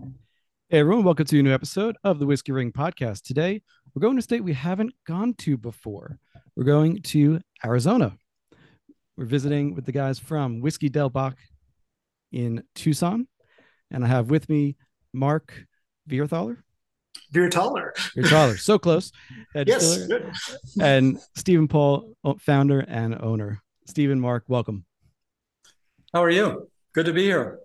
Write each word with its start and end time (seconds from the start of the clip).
Hey 0.00 0.80
everyone, 0.80 1.04
welcome 1.04 1.24
to 1.26 1.38
a 1.38 1.42
new 1.42 1.54
episode 1.54 1.96
of 2.04 2.18
the 2.18 2.26
Whiskey 2.26 2.52
Ring 2.52 2.70
Podcast. 2.72 3.22
Today, 3.22 3.62
we're 3.94 4.00
going 4.00 4.16
to 4.16 4.18
a 4.18 4.22
state 4.22 4.44
we 4.44 4.52
haven't 4.52 4.92
gone 5.06 5.32
to 5.38 5.56
before. 5.56 6.18
We're 6.54 6.64
going 6.64 7.00
to 7.02 7.40
Arizona. 7.64 8.16
We're 9.16 9.24
visiting 9.26 9.74
with 9.74 9.86
the 9.86 9.92
guys 9.92 10.18
from 10.18 10.60
Whiskey 10.60 10.88
Del 10.88 11.08
Bac 11.08 11.36
in 12.32 12.62
Tucson. 12.74 13.26
And 13.90 14.04
I 14.04 14.08
have 14.08 14.28
with 14.28 14.48
me 14.48 14.76
Mark 15.14 15.64
Vierthaler. 16.10 16.58
Viertaler. 17.32 17.90
Viertaler, 18.16 18.58
so 18.58 18.78
close. 18.78 19.12
head 19.54 19.68
Yes. 19.68 19.80
distiller, 19.96 20.18
good. 20.20 20.32
And 20.80 21.18
Stephen 21.36 21.68
Paul, 21.68 22.14
founder 22.40 22.80
and 22.80 23.14
owner. 23.20 23.62
Stephen, 23.86 24.20
Mark, 24.20 24.44
welcome. 24.48 24.84
How 26.12 26.22
are 26.22 26.30
you? 26.30 26.68
Good 26.92 27.06
to 27.06 27.12
be 27.12 27.22
here. 27.22 27.60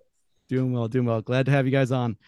Doing 0.52 0.74
well, 0.74 0.86
doing 0.86 1.06
well. 1.06 1.22
Glad 1.22 1.46
to 1.46 1.50
have 1.52 1.64
you 1.64 1.72
guys 1.72 1.90
on. 1.92 2.18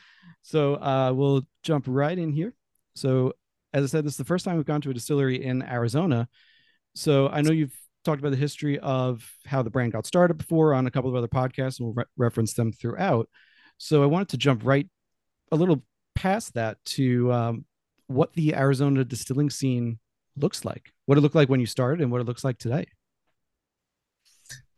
So 0.40 0.76
uh, 0.76 1.12
we'll 1.14 1.42
jump 1.62 1.84
right 1.86 2.18
in 2.18 2.32
here. 2.32 2.54
So, 2.94 3.34
as 3.74 3.84
I 3.84 3.86
said, 3.86 4.06
this 4.06 4.14
is 4.14 4.16
the 4.16 4.24
first 4.24 4.46
time 4.46 4.56
we've 4.56 4.64
gone 4.64 4.80
to 4.80 4.88
a 4.88 4.94
distillery 4.94 5.44
in 5.44 5.62
Arizona. 5.62 6.26
So, 6.94 7.28
I 7.28 7.42
know 7.42 7.52
you've 7.52 7.76
talked 8.02 8.20
about 8.20 8.30
the 8.30 8.38
history 8.38 8.78
of 8.78 9.30
how 9.44 9.60
the 9.60 9.68
brand 9.68 9.92
got 9.92 10.06
started 10.06 10.38
before 10.38 10.72
on 10.72 10.86
a 10.86 10.90
couple 10.90 11.10
of 11.10 11.16
other 11.16 11.28
podcasts, 11.28 11.80
and 11.80 11.88
we'll 11.88 11.94
re- 11.96 12.04
reference 12.16 12.54
them 12.54 12.72
throughout. 12.72 13.28
So, 13.76 14.02
I 14.02 14.06
wanted 14.06 14.30
to 14.30 14.38
jump 14.38 14.62
right 14.64 14.88
a 15.52 15.56
little 15.56 15.82
past 16.14 16.54
that 16.54 16.82
to 16.96 17.30
um, 17.30 17.66
what 18.06 18.32
the 18.32 18.54
Arizona 18.54 19.04
distilling 19.04 19.50
scene 19.50 19.98
looks 20.34 20.64
like, 20.64 20.94
what 21.04 21.18
it 21.18 21.20
looked 21.20 21.34
like 21.34 21.50
when 21.50 21.60
you 21.60 21.66
started, 21.66 22.00
and 22.00 22.10
what 22.10 22.22
it 22.22 22.26
looks 22.26 22.42
like 22.42 22.56
today. 22.56 22.86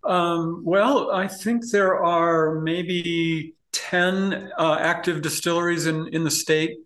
Um, 0.06 0.62
well, 0.64 1.10
I 1.10 1.26
think 1.26 1.68
there 1.70 2.02
are 2.02 2.60
maybe 2.60 3.54
10 3.72 4.52
uh, 4.56 4.78
active 4.80 5.20
distilleries 5.20 5.86
in, 5.86 6.08
in 6.08 6.24
the 6.24 6.30
state 6.30 6.78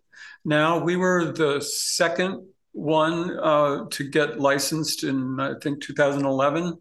now. 0.44 0.78
We 0.78 0.96
were 0.96 1.32
the 1.32 1.60
second 1.60 2.46
one 2.72 3.38
uh, 3.38 3.86
to 3.90 4.08
get 4.08 4.40
licensed 4.40 5.04
in, 5.04 5.38
I 5.38 5.54
think, 5.62 5.82
2011. 5.82 6.78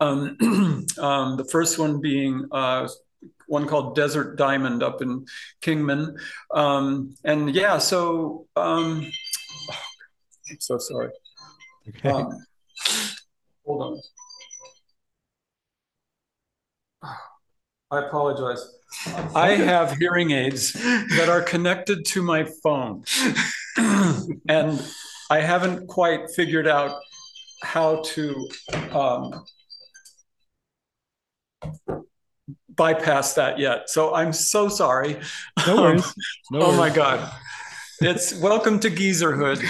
Um, 0.00 0.36
um, 0.98 1.36
the 1.36 1.48
first 1.50 1.78
one 1.78 2.00
being 2.00 2.46
uh, 2.52 2.88
one 3.46 3.66
called 3.66 3.94
Desert 3.94 4.36
Diamond 4.36 4.82
up 4.82 5.02
in 5.02 5.26
Kingman. 5.60 6.16
Um, 6.54 7.14
and 7.24 7.54
yeah, 7.54 7.78
so 7.78 8.46
um, 8.56 9.06
I'm 10.50 10.60
so 10.60 10.78
sorry. 10.78 11.10
Okay. 11.88 12.08
Um, 12.08 12.46
hold 13.66 13.82
on. 13.82 14.00
I 17.92 17.98
apologize. 18.06 18.74
I 19.34 19.50
have 19.50 19.98
hearing 19.98 20.30
aids 20.30 20.72
that 20.72 21.28
are 21.28 21.42
connected 21.42 22.06
to 22.06 22.22
my 22.22 22.44
phone. 22.62 23.04
and 24.48 24.82
I 25.28 25.40
haven't 25.40 25.88
quite 25.88 26.30
figured 26.30 26.66
out 26.66 26.98
how 27.62 28.02
to 28.06 28.48
um, 28.92 29.44
bypass 32.70 33.34
that 33.34 33.58
yet. 33.58 33.90
So 33.90 34.14
I'm 34.14 34.32
so 34.32 34.70
sorry. 34.70 35.20
no 35.66 35.82
worries. 35.82 36.14
No 36.50 36.62
oh 36.62 36.76
my. 36.76 36.88
God. 36.88 37.30
It's 38.00 38.34
welcome 38.40 38.80
to 38.80 38.90
geezerhood. 38.90 39.62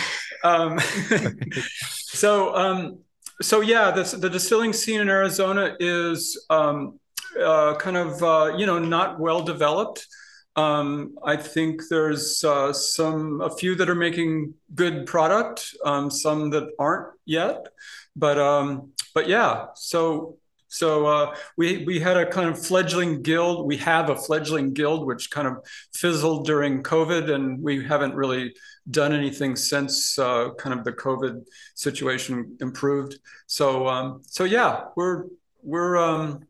Um, 0.45 0.79
so, 1.91 2.55
um, 2.55 3.01
so 3.41 3.63
yeah, 3.63 3.91
the, 3.91 4.05
the 4.17 4.31
distilling 4.31 4.73
scene 4.73 5.01
in 5.01 5.09
Arizona 5.09 5.77
is 5.81 6.47
um, 6.49 7.01
uh, 7.41 7.75
kind 7.77 7.97
of, 7.97 8.23
uh, 8.23 8.57
you 8.57 8.67
know, 8.67 8.79
not 8.79 9.21
well 9.21 9.43
developed. 9.43 10.07
Um, 10.55 11.17
I 11.25 11.37
think 11.37 11.83
there's 11.89 12.45
uh, 12.45 12.73
some, 12.73 13.41
a 13.41 13.51
few 13.51 13.75
that 13.77 13.89
are 13.89 13.95
making 13.95 14.55
good 14.75 15.07
product, 15.07 15.75
um, 15.85 16.11
some 16.11 16.51
that 16.51 16.69
aren't 16.79 17.15
yet, 17.25 17.69
but, 18.15 18.39
um, 18.39 18.93
but 19.15 19.29
yeah, 19.29 19.67
so 19.75 20.37
so 20.73 21.05
uh, 21.05 21.37
we 21.59 21.85
we 21.85 22.01
had 22.01 22.17
a 22.17 22.25
kind 22.25 22.49
of 22.49 22.59
fledgling 22.59 23.21
guild. 23.21 23.67
We 23.67 23.77
have 23.77 24.09
a 24.09 24.17
fledgling 24.17 24.73
guild, 24.73 25.07
which 25.07 25.31
kind 25.31 25.47
of 25.47 25.59
fizzled 25.93 26.47
during 26.47 26.83
COVID, 26.83 27.31
and 27.31 27.63
we 27.63 27.85
haven't 27.85 28.15
really 28.15 28.55
done 28.91 29.13
anything 29.13 29.55
since 29.55 30.19
uh, 30.19 30.49
kind 30.59 30.79
of 30.79 30.83
the 30.85 30.93
COVID 30.93 31.45
situation 31.75 32.57
improved. 32.63 33.19
So 33.47 33.87
um, 33.87 34.23
so 34.25 34.45
yeah, 34.45 34.85
we're 34.97 35.25
we're 35.63 35.99
um, 35.99 36.47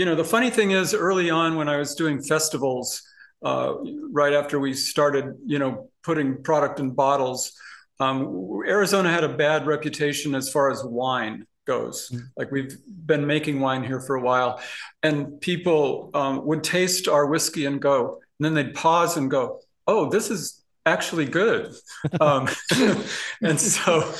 you 0.00 0.06
know 0.06 0.14
the 0.14 0.24
funny 0.24 0.48
thing 0.48 0.70
is 0.70 0.94
early 0.94 1.28
on 1.28 1.56
when 1.56 1.68
I 1.68 1.76
was 1.76 1.94
doing 1.94 2.22
festivals, 2.22 3.02
uh, 3.44 3.74
right 4.10 4.32
after 4.32 4.58
we 4.58 4.72
started, 4.72 5.34
you 5.44 5.58
know, 5.58 5.90
putting 6.02 6.42
product 6.42 6.80
in 6.80 6.92
bottles, 6.92 7.52
um, 8.00 8.62
Arizona 8.66 9.10
had 9.10 9.24
a 9.24 9.28
bad 9.28 9.66
reputation 9.66 10.34
as 10.34 10.50
far 10.50 10.70
as 10.70 10.82
wine 10.82 11.46
goes. 11.66 12.10
Like 12.34 12.50
we've 12.50 12.78
been 12.86 13.26
making 13.26 13.60
wine 13.60 13.84
here 13.84 14.00
for 14.00 14.16
a 14.16 14.22
while, 14.22 14.62
and 15.02 15.38
people 15.38 16.10
um, 16.14 16.46
would 16.46 16.64
taste 16.64 17.06
our 17.06 17.26
whiskey 17.26 17.66
and 17.66 17.78
go, 17.78 18.20
and 18.38 18.44
then 18.46 18.54
they'd 18.54 18.72
pause 18.72 19.18
and 19.18 19.30
go, 19.30 19.60
"Oh, 19.86 20.08
this 20.08 20.30
is 20.30 20.64
actually 20.86 21.26
good." 21.26 21.74
um, 22.22 22.48
and 23.42 23.60
so 23.60 24.10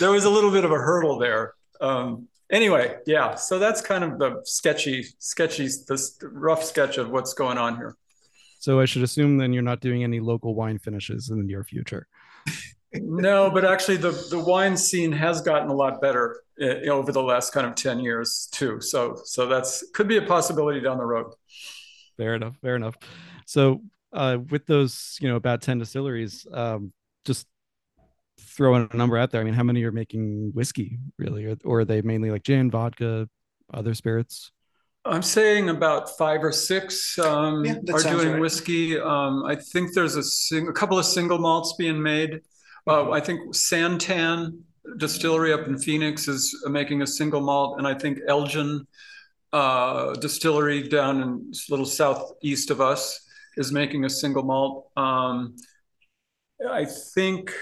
there 0.00 0.10
was 0.10 0.26
a 0.26 0.30
little 0.30 0.50
bit 0.50 0.66
of 0.66 0.70
a 0.70 0.78
hurdle 0.78 1.18
there. 1.18 1.54
Um, 1.80 2.28
anyway, 2.50 2.96
yeah. 3.06 3.34
So 3.34 3.58
that's 3.58 3.80
kind 3.80 4.04
of 4.04 4.18
the 4.18 4.40
sketchy, 4.44 5.04
sketchy, 5.18 5.68
this 5.88 6.18
rough 6.22 6.64
sketch 6.64 6.98
of 6.98 7.10
what's 7.10 7.34
going 7.34 7.58
on 7.58 7.76
here. 7.76 7.96
So 8.58 8.80
I 8.80 8.84
should 8.84 9.02
assume 9.02 9.38
then 9.38 9.52
you're 9.52 9.62
not 9.62 9.80
doing 9.80 10.04
any 10.04 10.20
local 10.20 10.54
wine 10.54 10.78
finishes 10.78 11.30
in 11.30 11.38
the 11.38 11.44
near 11.44 11.64
future. 11.64 12.06
No, 12.92 13.52
but 13.52 13.64
actually, 13.64 13.98
the 13.98 14.10
the 14.30 14.40
wine 14.40 14.76
scene 14.76 15.12
has 15.12 15.40
gotten 15.40 15.68
a 15.68 15.72
lot 15.72 16.00
better 16.00 16.42
uh, 16.60 16.90
over 16.90 17.12
the 17.12 17.22
last 17.22 17.52
kind 17.52 17.64
of 17.64 17.76
ten 17.76 18.00
years 18.00 18.48
too. 18.50 18.80
So 18.80 19.16
so 19.24 19.46
that's 19.46 19.88
could 19.94 20.08
be 20.08 20.16
a 20.16 20.22
possibility 20.22 20.80
down 20.80 20.98
the 20.98 21.04
road. 21.04 21.32
Fair 22.16 22.34
enough. 22.34 22.56
Fair 22.60 22.74
enough. 22.74 22.96
So 23.46 23.82
uh, 24.12 24.38
with 24.50 24.66
those, 24.66 25.18
you 25.20 25.28
know, 25.28 25.36
about 25.36 25.62
10 25.62 25.78
distilleries, 25.78 26.46
um, 26.52 26.92
just 27.24 27.46
throwing 28.40 28.88
a 28.90 28.96
number 28.96 29.16
out 29.16 29.30
there. 29.30 29.40
I 29.40 29.44
mean, 29.44 29.54
how 29.54 29.62
many 29.62 29.84
are 29.84 29.92
making 29.92 30.52
whiskey 30.54 30.98
really? 31.18 31.46
Or, 31.46 31.56
or 31.64 31.80
are 31.80 31.84
they 31.84 32.02
mainly 32.02 32.30
like 32.30 32.42
gin, 32.42 32.70
vodka, 32.70 33.28
other 33.72 33.94
spirits? 33.94 34.52
I'm 35.04 35.22
saying 35.22 35.70
about 35.70 36.16
five 36.18 36.44
or 36.44 36.52
six 36.52 37.18
um, 37.18 37.64
Yeah, 37.64 37.76
are 37.92 38.02
doing 38.02 38.32
right. 38.32 38.40
whiskey. 38.40 38.98
Um, 38.98 39.44
I 39.44 39.54
think 39.54 39.94
there's 39.94 40.16
a, 40.16 40.22
sing- 40.22 40.68
a 40.68 40.72
couple 40.72 40.98
of 40.98 41.06
single 41.06 41.38
malts 41.38 41.74
being 41.78 42.02
made. 42.02 42.40
Uh, 42.86 43.10
I 43.10 43.20
think 43.20 43.54
Santan 43.54 44.60
Distillery 44.96 45.52
up 45.52 45.66
in 45.66 45.78
Phoenix 45.78 46.26
is 46.28 46.54
making 46.68 47.02
a 47.02 47.06
single 47.06 47.40
malt, 47.40 47.78
and 47.78 47.86
I 47.86 47.94
think 47.94 48.18
Elgin 48.26 48.86
uh, 49.52 50.14
Distillery 50.14 50.88
down 50.88 51.22
in 51.22 51.28
a 51.28 51.70
little 51.70 51.86
southeast 51.86 52.70
of 52.70 52.80
us 52.80 53.20
is 53.56 53.72
making 53.72 54.04
a 54.04 54.10
single 54.10 54.42
malt. 54.42 54.90
Um, 54.96 55.56
I 56.68 56.84
think 56.84 57.52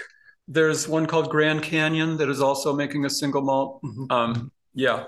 there's 0.51 0.87
one 0.87 1.05
called 1.05 1.29
Grand 1.29 1.61
Canyon 1.63 2.17
that 2.17 2.27
is 2.27 2.41
also 2.41 2.73
making 2.73 3.05
a 3.05 3.09
single 3.09 3.41
malt. 3.43 3.81
Mhm. 3.83 4.11
Um, 4.11 4.51
yeah. 4.73 5.05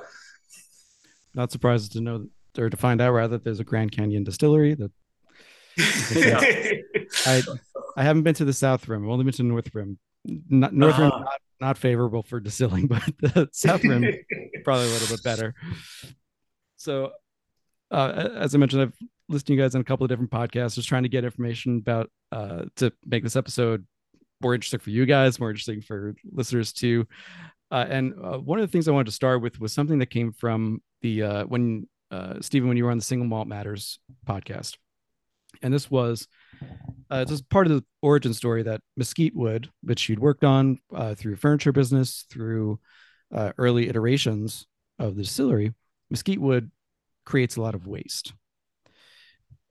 Not 1.34 1.52
surprised 1.52 1.94
to 1.94 2.02
know 2.02 2.28
or 2.58 2.70
to 2.70 2.78
find 2.78 3.02
out 3.02 3.12
rather 3.12 3.38
that 3.38 3.44
there's 3.44 3.60
a 3.60 3.64
Grand 3.64 3.92
Canyon 3.92 4.24
distillery 4.24 4.76
that 4.76 4.92
I 7.26 7.42
I 7.98 8.04
haven't 8.04 8.24
been 8.24 8.36
to 8.36 8.46
the 8.46 8.54
South 8.54 8.88
Rim. 8.88 9.04
I've 9.04 9.10
only 9.10 9.26
been 9.26 9.34
to 9.34 9.44
North 9.44 9.74
Rim. 9.74 9.98
Not 10.26 10.74
North 10.74 10.98
Rim 10.98 11.08
Uh-huh. 11.08 11.20
not, 11.20 11.42
not 11.60 11.78
favorable 11.78 12.24
for 12.24 12.40
distilling, 12.40 12.88
but 12.94 13.04
the 13.20 13.50
South 13.52 13.84
Rim 13.84 14.06
probably 14.64 14.86
a 14.88 14.90
little 14.90 15.16
bit 15.16 15.24
better. 15.24 15.54
So, 16.78 17.12
uh, 17.90 18.30
as 18.36 18.54
I 18.56 18.58
mentioned, 18.58 18.82
I've 18.84 18.94
listened 19.30 19.48
to 19.48 19.54
you 19.54 19.60
guys 19.62 19.76
on 19.76 19.82
a 19.82 19.84
couple 19.86 20.04
of 20.04 20.10
different 20.10 20.32
podcasts, 20.32 20.76
just 20.76 20.88
trying 20.90 21.04
to 21.04 21.10
get 21.10 21.24
information 21.24 21.78
about 21.78 22.10
uh, 22.32 22.66
to 22.78 22.92
make 23.06 23.24
this 23.24 23.36
episode 23.36 23.86
more 24.42 24.54
interesting 24.54 24.80
for 24.80 24.90
you 24.90 25.06
guys, 25.06 25.40
more 25.40 25.50
interesting 25.50 25.82
for 25.82 26.16
listeners 26.32 26.74
too. 26.74 27.08
Uh, 27.72 27.86
and 27.90 28.14
uh, 28.22 28.38
one 28.38 28.60
of 28.60 28.68
the 28.68 28.72
things 28.72 28.88
I 28.88 28.92
wanted 28.92 29.06
to 29.06 29.12
start 29.12 29.42
with 29.42 29.60
was 29.60 29.72
something 29.72 30.00
that 30.00 30.08
came 30.08 30.34
from 30.34 30.82
the 31.02 31.24
uh, 31.24 31.44
when 31.46 31.88
uh, 32.12 32.36
Stephen, 32.42 32.68
when 32.68 32.78
you 32.78 32.84
were 32.84 32.92
on 32.92 32.98
the 32.98 33.04
Single 33.04 33.28
Malt 33.28 33.48
Matters 33.48 34.00
podcast, 34.28 34.78
and 35.62 35.74
this 35.74 35.90
was 35.90 36.28
uh, 37.10 37.26
just 37.26 37.50
part 37.50 37.68
of 37.68 37.74
the 37.74 37.84
origin 38.02 38.34
story 38.34 38.64
that 38.64 38.82
Mesquite 38.98 39.36
Wood, 39.36 39.70
which 39.84 40.10
you'd 40.10 40.20
worked 40.20 40.44
on 40.44 40.80
uh, 40.94 41.16
through 41.16 41.36
furniture 41.38 41.72
business, 41.72 42.26
through 42.30 42.80
uh, 43.34 43.52
early 43.58 43.88
iterations 43.88 44.66
of 45.00 45.16
the 45.16 45.24
distillery, 45.24 45.74
Mesquite 46.10 46.42
Wood 46.42 46.72
creates 47.26 47.56
a 47.56 47.62
lot 47.62 47.76
of 47.76 47.88
waste. 47.88 48.34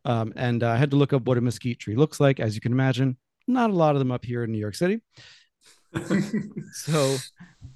Um, 0.04 0.32
and 0.36 0.62
I 0.62 0.76
had 0.76 0.90
to 0.92 0.96
look 0.96 1.12
up 1.12 1.26
what 1.26 1.38
a 1.38 1.42
mesquite 1.42 1.78
tree 1.78 1.96
looks 1.96 2.20
like. 2.20 2.40
As 2.40 2.54
you 2.54 2.60
can 2.60 2.72
imagine, 2.72 3.16
not 3.46 3.70
a 3.70 3.74
lot 3.74 3.94
of 3.94 3.98
them 3.98 4.12
up 4.12 4.24
here 4.24 4.44
in 4.44 4.52
New 4.52 4.58
York 4.58 4.74
City. 4.74 5.00
So 6.72 7.16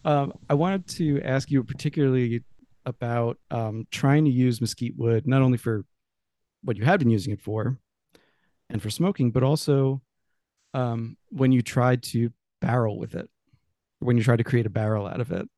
um, 0.05 0.33
I 0.49 0.55
wanted 0.55 0.87
to 0.89 1.21
ask 1.23 1.51
you 1.51 1.65
particularly 1.65 2.45
about 2.87 3.39
um, 3.51 3.87
trying 3.91 4.25
to 4.25 4.31
use 4.31 4.61
mesquite 4.61 4.95
wood 4.97 5.27
not 5.27 5.43
only 5.43 5.59
for 5.59 5.85
what 6.63 6.77
you 6.77 6.85
had 6.85 7.01
been 7.01 7.11
using 7.11 7.33
it 7.33 7.41
for, 7.41 7.79
and 8.71 8.83
for 8.83 8.91
smoking, 8.91 9.31
but 9.31 9.43
also 9.43 10.01
um, 10.73 11.17
when 11.31 11.53
you 11.53 11.63
tried 11.63 12.03
to 12.03 12.31
barrel 12.61 12.99
with 12.99 13.15
it, 13.15 13.29
when 14.01 14.17
you 14.17 14.23
tried 14.23 14.39
to 14.39 14.45
create 14.45 14.67
a 14.67 14.71
barrel 14.71 15.07
out 15.07 15.21
of 15.21 15.31
it. 15.31 15.49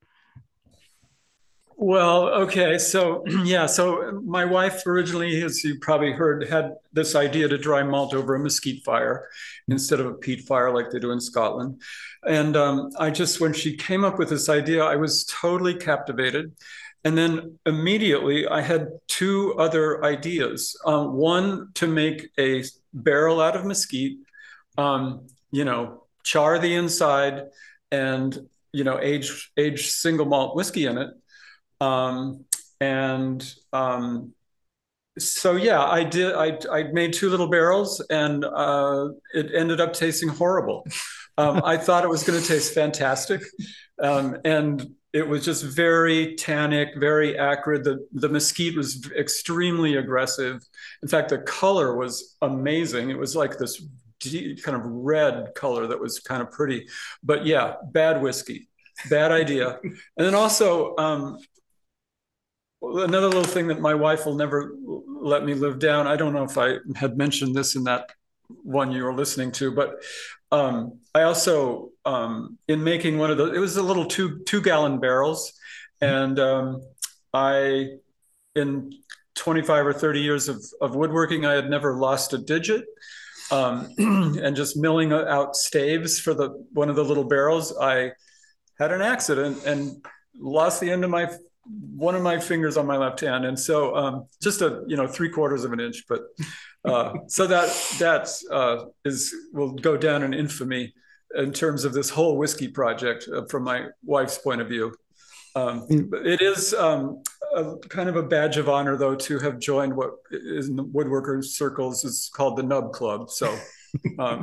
Well, 1.79 2.29
okay. 2.45 2.79
So, 2.79 3.25
yeah. 3.45 3.67
So, 3.67 4.21
my 4.25 4.45
wife 4.45 4.87
originally, 4.87 5.43
as 5.43 5.63
you 5.63 5.79
probably 5.79 6.13
heard, 6.13 6.49
had 6.49 6.73
this 6.93 7.15
idea 7.15 7.49
to 7.49 7.59
dry 7.59 7.83
malt 7.83 8.15
over 8.15 8.35
a 8.35 8.39
mesquite 8.39 8.83
fire 8.85 9.29
instead 9.69 10.01
of 10.01 10.07
a 10.07 10.15
peat 10.15 10.47
fire 10.47 10.73
like 10.75 10.91
they 10.91 10.99
do 10.99 11.11
in 11.13 11.21
Scotland. 11.21 11.81
And 12.27 12.57
um, 12.57 12.91
I 12.99 13.11
just, 13.11 13.41
when 13.41 13.53
she 13.53 13.77
came 13.77 14.05
up 14.05 14.19
with 14.19 14.31
this 14.31 14.49
idea, 14.49 14.85
I 14.85 14.97
was 14.97 15.25
totally 15.25 15.75
captivated. 15.75 16.53
And 17.05 17.17
then 17.17 17.59
immediately 17.67 18.49
I 18.49 18.63
had 18.63 18.89
two 19.07 19.55
other 19.59 20.05
ideas. 20.05 20.77
Um, 20.85 21.13
one 21.13 21.69
to 21.75 21.87
make 21.87 22.31
a 22.39 22.65
barrel 22.93 23.41
out 23.41 23.55
of 23.55 23.65
mesquite, 23.65 24.17
um, 24.77 25.27
you 25.53 25.65
know, 25.65 26.05
char 26.25 26.59
the 26.59 26.75
inside 26.75 27.45
and, 27.93 28.37
you 28.73 28.83
know, 28.83 28.99
age, 29.01 29.53
age 29.57 29.89
single 29.89 30.27
malt 30.27 30.57
whiskey 30.57 30.87
in 30.87 30.99
it. 30.99 31.11
Um, 31.81 32.45
and 32.81 33.55
um, 33.73 34.35
so 35.19 35.57
yeah, 35.57 35.83
I 35.83 36.05
did. 36.05 36.35
I 36.35 36.59
I 36.71 36.85
made 36.93 37.13
two 37.13 37.31
little 37.31 37.49
barrels, 37.49 38.01
and 38.11 38.45
uh, 38.45 39.09
it 39.35 39.51
ended 39.55 39.81
up 39.81 39.93
tasting 39.93 40.29
horrible. 40.29 40.87
Um, 41.39 41.63
I 41.65 41.77
thought 41.77 42.05
it 42.05 42.09
was 42.09 42.23
going 42.23 42.41
to 42.41 42.47
taste 42.47 42.75
fantastic, 42.75 43.43
um, 44.03 44.37
and 44.45 44.87
it 45.13 45.27
was 45.27 45.45
just 45.45 45.65
very 45.65 46.35
tannic, 46.37 46.91
very 46.97 47.39
acrid. 47.39 47.85
The 47.85 48.07
the 48.13 48.29
mesquite 48.29 48.77
was 48.77 49.11
extremely 49.17 49.97
aggressive. 49.97 50.63
In 51.03 51.09
fact, 51.09 51.31
the 51.31 51.39
color 51.39 51.97
was 51.97 52.37
amazing. 52.43 53.11
It 53.11 53.19
was 53.19 53.35
like 53.35 53.59
this 53.59 53.83
deep, 54.21 54.63
kind 54.63 54.77
of 54.77 54.83
red 54.85 55.55
color 55.55 55.87
that 55.87 56.01
was 56.01 56.21
kind 56.21 56.43
of 56.43 56.51
pretty. 56.51 56.89
But 57.23 57.47
yeah, 57.47 57.75
bad 57.93 58.21
whiskey, 58.21 58.69
bad 59.09 59.33
idea. 59.33 59.79
and 59.83 59.97
then 60.27 60.35
also. 60.35 60.95
Um, 60.97 61.39
another 63.05 63.29
little 63.29 63.45
thing 63.45 63.69
that 63.69 63.81
my 63.81 63.95
wife 63.95 64.27
will 64.27 64.35
never 64.35 64.75
let 65.07 65.45
me 65.45 65.55
live 65.55 65.79
down. 65.79 66.07
I 66.07 66.17
don't 66.17 66.33
know 66.33 66.45
if 66.45 66.59
I 66.59 66.77
had 66.95 67.17
mentioned 67.17 67.55
this 67.55 67.75
in 67.75 67.85
that 67.85 68.11
one 68.49 68.93
you 68.93 69.05
were 69.05 69.15
listening 69.15 69.53
to, 69.53 69.73
but 69.73 70.03
um, 70.53 71.01
I 71.15 71.23
also 71.23 71.91
um, 72.05 72.59
in 72.69 72.83
making 72.83 73.19
one 73.19 73.31
of 73.31 73.39
the 73.39 73.53
it 73.53 73.59
was 73.59 73.77
a 73.77 73.83
little 73.83 74.07
two 74.07 74.43
two 74.45 74.61
gallon 74.61 75.01
barrels, 75.01 75.53
and 76.01 76.39
um, 76.39 76.83
I 77.33 77.97
in 78.55 78.93
25 79.35 79.87
or 79.87 79.93
30 79.93 80.21
years 80.21 80.49
of, 80.49 80.65
of 80.81 80.97
woodworking, 80.97 81.45
I 81.45 81.53
had 81.53 81.69
never 81.69 81.97
lost 81.99 82.33
a 82.33 82.39
digit. 82.39 82.85
Um, 83.51 83.93
and 83.99 84.57
just 84.57 84.77
milling 84.77 85.13
out 85.13 85.55
staves 85.55 86.19
for 86.19 86.35
the 86.35 86.67
one 86.73 86.89
of 86.89 86.97
the 86.97 87.05
little 87.05 87.25
barrels, 87.25 87.77
I 87.77 88.13
had 88.79 88.93
an 88.93 89.03
accident 89.03 89.65
and 89.65 90.05
lost 90.35 90.81
the 90.81 90.91
end 90.91 91.05
of 91.05 91.11
my 91.11 91.31
one 91.69 92.15
of 92.15 92.23
my 92.23 92.39
fingers 92.39 92.77
on 92.77 92.87
my 92.87 92.97
left 92.97 93.21
hand, 93.21 93.45
and 93.45 93.59
so 93.59 93.97
um, 93.97 94.27
just 94.43 94.63
a 94.63 94.85
you 94.87 94.97
know 94.97 95.07
three 95.07 95.29
quarters 95.29 95.65
of 95.65 95.73
an 95.73 95.81
inch. 95.81 96.05
But 96.09 96.23
uh, 96.85 97.15
so 97.27 97.47
that 97.47 97.69
that 97.99 98.29
uh, 98.51 98.87
is 99.05 99.35
will 99.53 99.73
go 99.73 99.97
down 99.97 100.23
in 100.23 100.35
infamy 100.35 100.95
in 101.35 101.53
terms 101.53 101.85
of 101.85 101.93
this 101.93 102.11
whole 102.11 102.37
whiskey 102.37 102.69
project 102.69 103.29
uh, 103.33 103.45
from 103.47 103.65
my 103.65 103.87
wife's 104.05 104.39
point 104.39 104.61
of 104.61 104.69
view. 104.69 104.95
Um, 105.55 105.87
it 105.89 106.43
is 106.43 106.75
um, 106.75 107.23
a, 107.55 107.77
kind 107.89 108.09
of 108.09 108.17
a 108.17 108.23
badge 108.23 108.59
of 108.59 108.69
honor, 108.69 108.97
though, 108.97 109.17
to 109.17 109.39
have 109.39 109.59
joined 109.59 109.97
what 109.97 110.11
is 110.31 110.69
in 110.69 110.77
the 110.77 110.85
woodworker 110.85 111.43
circles 111.43 112.05
is 112.05 112.31
called 112.35 112.57
the 112.57 112.63
Nub 112.63 112.93
Club. 112.93 113.31
So. 113.31 113.57
Um, 114.19 114.43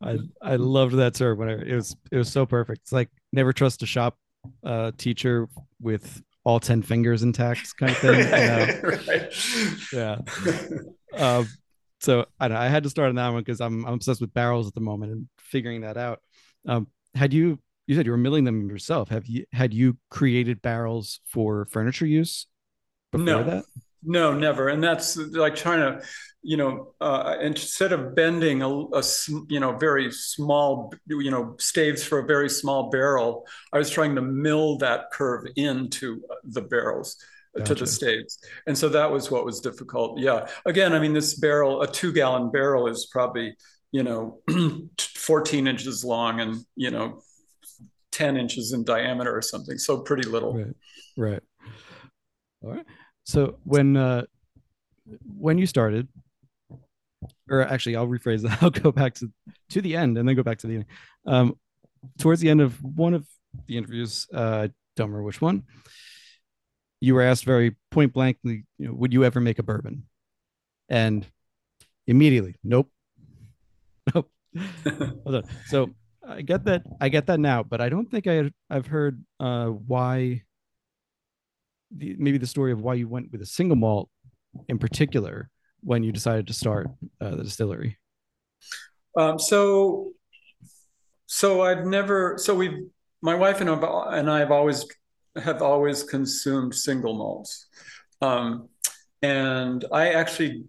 I 0.00 0.18
I 0.40 0.56
loved 0.56 0.94
that 0.96 1.14
term 1.14 1.38
when 1.38 1.48
it 1.48 1.74
was 1.74 1.96
it 2.12 2.16
was 2.16 2.30
so 2.30 2.46
perfect. 2.46 2.82
It's 2.82 2.92
like 2.92 3.08
never 3.32 3.52
trust 3.52 3.82
a 3.82 3.86
shop 3.86 4.16
uh, 4.62 4.92
teacher 4.96 5.48
with 5.80 6.22
all 6.44 6.60
10 6.60 6.82
fingers 6.82 7.22
intact 7.22 7.76
kind 7.76 7.92
of 7.92 7.98
thing. 7.98 8.82
right. 8.82 9.32
Yeah. 9.92 10.18
Uh, 11.16 11.44
so 12.00 12.26
I, 12.38 12.48
know, 12.48 12.56
I 12.56 12.68
had 12.68 12.82
to 12.82 12.90
start 12.90 13.08
on 13.08 13.14
that 13.14 13.32
one 13.32 13.42
because 13.42 13.60
I'm, 13.60 13.84
I'm 13.86 13.94
obsessed 13.94 14.20
with 14.20 14.34
barrels 14.34 14.68
at 14.68 14.74
the 14.74 14.80
moment 14.80 15.12
and 15.12 15.28
figuring 15.38 15.80
that 15.82 15.96
out. 15.96 16.20
Um, 16.66 16.88
had 17.14 17.32
you, 17.32 17.58
you 17.86 17.94
said 17.94 18.04
you 18.04 18.12
were 18.12 18.18
milling 18.18 18.44
them 18.44 18.68
yourself. 18.68 19.08
Have 19.08 19.26
you, 19.26 19.44
had 19.52 19.72
you 19.72 19.96
created 20.10 20.60
barrels 20.60 21.20
for 21.26 21.66
furniture 21.66 22.06
use 22.06 22.46
before 23.10 23.24
no. 23.24 23.44
that? 23.44 23.64
No, 24.02 24.34
never. 24.34 24.68
And 24.68 24.82
that's 24.82 25.16
like 25.16 25.56
trying 25.56 25.78
to 25.80 26.06
you 26.44 26.58
know, 26.58 26.92
uh, 27.00 27.36
instead 27.40 27.92
of 27.92 28.14
bending 28.14 28.62
a, 28.62 28.68
a, 28.68 29.02
you 29.48 29.58
know 29.58 29.76
very 29.76 30.12
small, 30.12 30.92
you 31.08 31.30
know, 31.30 31.56
staves 31.58 32.04
for 32.04 32.18
a 32.18 32.26
very 32.26 32.50
small 32.50 32.90
barrel, 32.90 33.46
I 33.72 33.78
was 33.78 33.90
trying 33.90 34.14
to 34.16 34.22
mill 34.22 34.76
that 34.78 35.10
curve 35.10 35.46
into 35.56 36.22
the 36.44 36.62
barrels. 36.62 37.16
Gotcha. 37.56 37.72
to 37.72 37.80
the 37.82 37.86
staves. 37.86 38.40
And 38.66 38.76
so 38.76 38.88
that 38.88 39.12
was 39.12 39.30
what 39.30 39.44
was 39.44 39.60
difficult. 39.60 40.18
Yeah. 40.18 40.48
Again 40.66 40.92
i 40.92 40.98
mean 40.98 41.12
this 41.12 41.38
barrel 41.38 41.82
a 41.82 41.86
two 41.86 42.12
gallon 42.12 42.50
barrel 42.50 42.88
is 42.88 43.06
probably 43.12 43.54
you 43.92 44.02
know 44.02 44.40
14 44.98 45.68
inches 45.68 46.04
long 46.04 46.40
and 46.40 46.64
you 46.74 46.90
know 46.90 47.22
10 48.10 48.36
inches 48.36 48.72
in 48.72 48.82
diameter 48.82 49.32
or 49.32 49.40
something 49.40 49.78
so 49.78 50.00
pretty 50.00 50.28
little. 50.28 50.52
Right. 50.52 50.74
Right. 51.16 51.42
All 52.64 52.72
right. 52.72 52.86
So 53.22 53.58
when 53.62 53.96
uh 53.96 54.24
when 55.38 55.58
you 55.58 55.66
started 55.66 56.08
or 57.50 57.62
actually 57.62 57.96
I'll 57.96 58.06
rephrase 58.06 58.42
that. 58.42 58.58
I'll 58.62 58.70
go 58.70 58.92
back 58.92 59.14
to 59.14 59.30
to 59.70 59.80
the 59.80 59.96
end 59.96 60.18
and 60.18 60.28
then 60.28 60.36
go 60.36 60.42
back 60.42 60.58
to 60.58 60.66
the 60.66 60.84
um 61.26 61.56
towards 62.18 62.40
the 62.40 62.50
end 62.50 62.60
of 62.60 62.82
one 62.82 63.14
of 63.14 63.26
the 63.66 63.76
interviews, 63.76 64.26
uh 64.32 64.68
don't 64.96 65.08
remember 65.08 65.24
which 65.24 65.40
one, 65.40 65.64
you 67.00 67.14
were 67.14 67.22
asked 67.22 67.44
very 67.44 67.76
point 67.90 68.12
blankly, 68.12 68.64
you 68.78 68.88
know, 68.88 68.94
would 68.94 69.12
you 69.12 69.24
ever 69.24 69.40
make 69.40 69.58
a 69.58 69.62
bourbon? 69.62 70.04
And 70.88 71.26
immediately, 72.06 72.56
nope. 72.62 72.90
Nope. 74.14 74.30
Hold 75.24 75.34
on. 75.36 75.44
So 75.66 75.90
I 76.26 76.42
get 76.42 76.64
that 76.64 76.82
I 77.00 77.08
get 77.08 77.26
that 77.26 77.40
now, 77.40 77.62
but 77.62 77.80
I 77.80 77.88
don't 77.88 78.10
think 78.10 78.26
I 78.26 78.50
I've 78.70 78.86
heard 78.86 79.24
uh 79.40 79.66
why 79.68 80.42
the, 81.90 82.16
maybe 82.18 82.38
the 82.38 82.46
story 82.46 82.72
of 82.72 82.80
why 82.80 82.94
you 82.94 83.08
went 83.08 83.32
with 83.32 83.40
a 83.40 83.46
single 83.46 83.76
malt 83.76 84.08
in 84.68 84.78
particular 84.78 85.50
when 85.84 86.02
you 86.02 86.12
decided 86.12 86.46
to 86.46 86.54
start 86.54 86.88
uh, 87.20 87.36
the 87.36 87.44
distillery? 87.44 87.98
Um, 89.16 89.38
so, 89.38 90.12
so 91.26 91.62
I've 91.62 91.86
never. 91.86 92.36
So 92.38 92.54
we've 92.54 92.86
my 93.22 93.34
wife 93.34 93.60
and 93.60 93.70
I, 93.70 94.18
and 94.18 94.30
I 94.30 94.40
have 94.40 94.50
always 94.50 94.86
have 95.36 95.62
always 95.62 96.02
consumed 96.02 96.74
single 96.74 97.14
malts, 97.14 97.66
um, 98.20 98.68
and 99.22 99.84
I 99.92 100.10
actually 100.10 100.64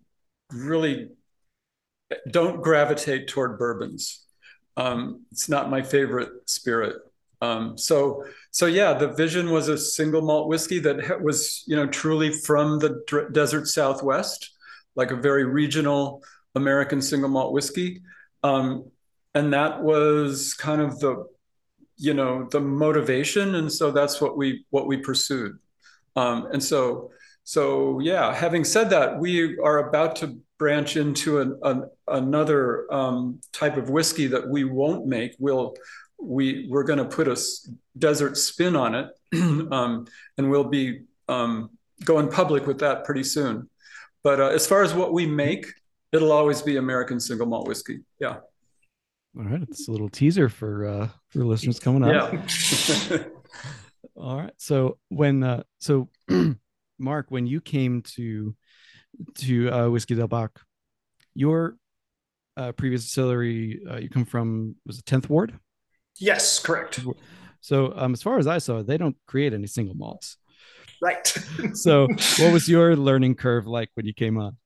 really 0.52 1.10
don't 2.30 2.62
gravitate 2.62 3.28
toward 3.28 3.58
bourbons. 3.58 4.26
Um, 4.78 5.26
it's 5.32 5.50
not 5.50 5.70
my 5.70 5.82
favorite 5.82 6.50
spirit. 6.50 6.98
Um, 7.42 7.78
so, 7.78 8.24
so 8.52 8.66
yeah, 8.66 8.94
the 8.94 9.10
vision 9.14 9.52
was 9.52 9.68
a 9.68 9.78
single 9.78 10.22
malt 10.22 10.48
whiskey 10.48 10.80
that 10.80 11.22
was, 11.22 11.64
you 11.68 11.76
know, 11.76 11.88
truly 11.88 12.32
from 12.32 12.80
the 12.80 13.30
desert 13.32 13.68
Southwest, 13.68 14.55
like 14.96 15.12
a 15.12 15.16
very 15.16 15.46
regional 15.46 16.24
American 16.56 17.02
single 17.02 17.30
malt 17.30 17.54
whiskey. 17.54 18.02
Um, 18.44 18.90
and 19.34 19.54
that 19.54 19.84
was 19.84 20.54
kind 20.54 20.82
of 20.82 21.00
the, 21.00 21.26
you 21.98 22.14
know, 22.14 22.48
the 22.52 22.62
motivation. 22.62 23.56
And 23.56 23.72
so 23.72 23.92
that's 23.92 24.22
what 24.22 24.38
we, 24.38 24.66
what 24.70 24.88
we 24.88 24.98
pursued. 24.98 25.58
Um, 26.16 26.48
and 26.52 26.64
so, 26.64 27.12
so 27.44 28.00
yeah, 28.00 28.34
having 28.34 28.64
said 28.64 28.90
that, 28.92 29.20
we 29.20 29.58
are 29.60 29.90
about 29.90 30.16
to 30.18 30.38
branch 30.58 30.96
into 30.96 31.40
an, 31.40 31.60
an, 31.64 31.90
another 32.08 32.92
um, 32.94 33.42
type 33.52 33.76
of 33.76 33.90
whiskey 33.90 34.28
that 34.28 34.48
we 34.48 34.64
won't 34.64 35.06
make. 35.06 35.36
We'll, 35.40 35.76
we, 36.18 36.68
we're 36.70 36.84
going 36.84 37.00
to 37.00 37.06
put 37.06 37.28
a 37.28 37.38
desert 37.98 38.38
spin 38.38 38.76
on 38.76 38.96
it. 38.96 39.10
um, 39.72 40.08
and 40.38 40.50
we'll 40.50 40.64
be 40.70 41.02
um, 41.28 41.72
going 42.04 42.30
public 42.30 42.66
with 42.66 42.80
that 42.80 43.04
pretty 43.04 43.24
soon. 43.24 43.70
But 44.26 44.40
uh, 44.40 44.48
as 44.48 44.66
far 44.66 44.82
as 44.82 44.92
what 44.92 45.14
we 45.14 45.28
make, 45.28 45.68
it'll 46.12 46.32
always 46.32 46.60
be 46.60 46.78
American 46.78 47.20
single 47.20 47.46
malt 47.46 47.68
whiskey. 47.68 48.00
Yeah. 48.20 48.38
All 49.38 49.44
right, 49.44 49.62
it's 49.62 49.88
a 49.88 49.92
little 49.92 50.10
teaser 50.10 50.50
for 50.50 50.88
uh, 50.88 51.10
for 51.30 51.46
listeners 51.46 51.80
coming 51.80 52.04
up. 52.04 52.34
Yeah. 52.34 53.24
All 54.16 54.38
right. 54.38 54.54
So 54.58 54.98
when 55.10 55.44
uh, 55.44 55.62
so 55.78 56.10
Mark, 57.00 57.28
when 57.30 57.46
you 57.46 57.62
came 57.62 58.02
to 58.16 58.56
to 59.42 59.70
uh, 59.70 59.90
Whiskey 59.90 60.16
Del 60.16 60.28
Bac, 60.28 60.60
your 61.36 61.78
uh, 62.58 62.72
previous 62.72 63.04
distillery, 63.04 63.82
uh, 63.88 63.98
you 63.98 64.10
come 64.10 64.26
from 64.26 64.76
was 64.88 64.98
it 64.98 65.06
tenth 65.06 65.30
ward? 65.30 65.54
Yes, 66.18 66.58
correct. 66.58 67.00
So 67.62 67.94
um, 67.96 68.14
as 68.14 68.24
far 68.24 68.40
as 68.40 68.48
I 68.48 68.58
saw, 68.58 68.82
they 68.82 68.98
don't 68.98 69.18
create 69.28 69.54
any 69.54 69.68
single 69.68 69.96
malts. 69.96 70.38
Right. 71.06 71.28
so, 71.74 72.08
what 72.40 72.52
was 72.52 72.68
your 72.68 72.96
learning 72.96 73.36
curve 73.36 73.68
like 73.68 73.90
when 73.94 74.08
you 74.08 74.14
came 74.14 74.40
on? 74.40 74.58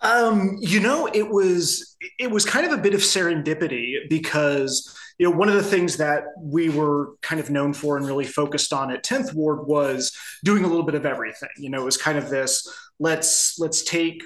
Um, 0.00 0.56
you 0.60 0.80
know, 0.80 1.10
it 1.12 1.28
was 1.28 1.94
it 2.18 2.30
was 2.30 2.46
kind 2.46 2.66
of 2.66 2.72
a 2.72 2.80
bit 2.80 2.94
of 2.94 3.00
serendipity 3.00 4.08
because 4.08 4.98
you 5.18 5.28
know 5.28 5.36
one 5.36 5.50
of 5.50 5.56
the 5.56 5.62
things 5.62 5.98
that 5.98 6.24
we 6.40 6.70
were 6.70 7.10
kind 7.20 7.38
of 7.38 7.50
known 7.50 7.74
for 7.74 7.98
and 7.98 8.06
really 8.06 8.24
focused 8.24 8.72
on 8.72 8.90
at 8.90 9.04
10th 9.04 9.34
Ward 9.34 9.66
was 9.66 10.16
doing 10.42 10.64
a 10.64 10.66
little 10.66 10.86
bit 10.86 10.94
of 10.94 11.04
everything. 11.04 11.50
You 11.58 11.68
know, 11.68 11.82
it 11.82 11.84
was 11.84 11.98
kind 11.98 12.16
of 12.16 12.30
this 12.30 12.66
let's 12.98 13.58
let's 13.58 13.82
take 13.82 14.22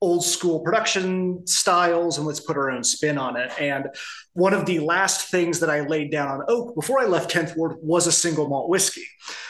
old 0.00 0.24
school 0.24 0.60
production 0.60 1.44
styles 1.46 2.18
and 2.18 2.26
let's 2.26 2.40
put 2.40 2.56
our 2.56 2.70
own 2.70 2.84
spin 2.84 3.18
on 3.18 3.36
it. 3.36 3.50
And 3.58 3.88
one 4.32 4.54
of 4.54 4.64
the 4.64 4.78
last 4.78 5.30
things 5.30 5.58
that 5.60 5.70
I 5.70 5.80
laid 5.80 6.12
down 6.12 6.28
on 6.28 6.44
oak 6.46 6.74
before 6.76 7.00
I 7.00 7.06
left 7.06 7.32
10th 7.32 7.56
Ward 7.56 7.78
was 7.82 8.06
a 8.06 8.12
single 8.12 8.48
malt 8.48 8.68
whiskey. 8.68 9.06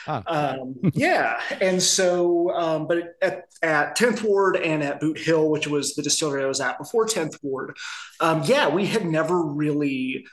Ah. 0.07 0.23
Um, 0.27 0.77
yeah. 0.95 1.39
And 1.61 1.83
so, 1.83 2.51
um, 2.53 2.87
but 2.87 3.17
at, 3.21 3.45
at 3.63 3.99
10th 3.99 4.23
Ward 4.23 4.57
and 4.57 4.83
at 4.83 5.01
Boot 5.01 5.19
Hill, 5.19 5.51
which 5.51 5.67
was 5.67 5.95
the 5.95 6.03
distillery 6.03 6.43
I 6.43 6.47
was 6.47 6.61
at 6.61 6.79
before 6.79 7.05
10th 7.05 7.39
Ward, 7.43 7.77
um, 8.21 8.43
yeah, 8.45 8.69
we 8.69 8.87
had 8.87 9.05
never 9.05 9.43
really 9.43 10.27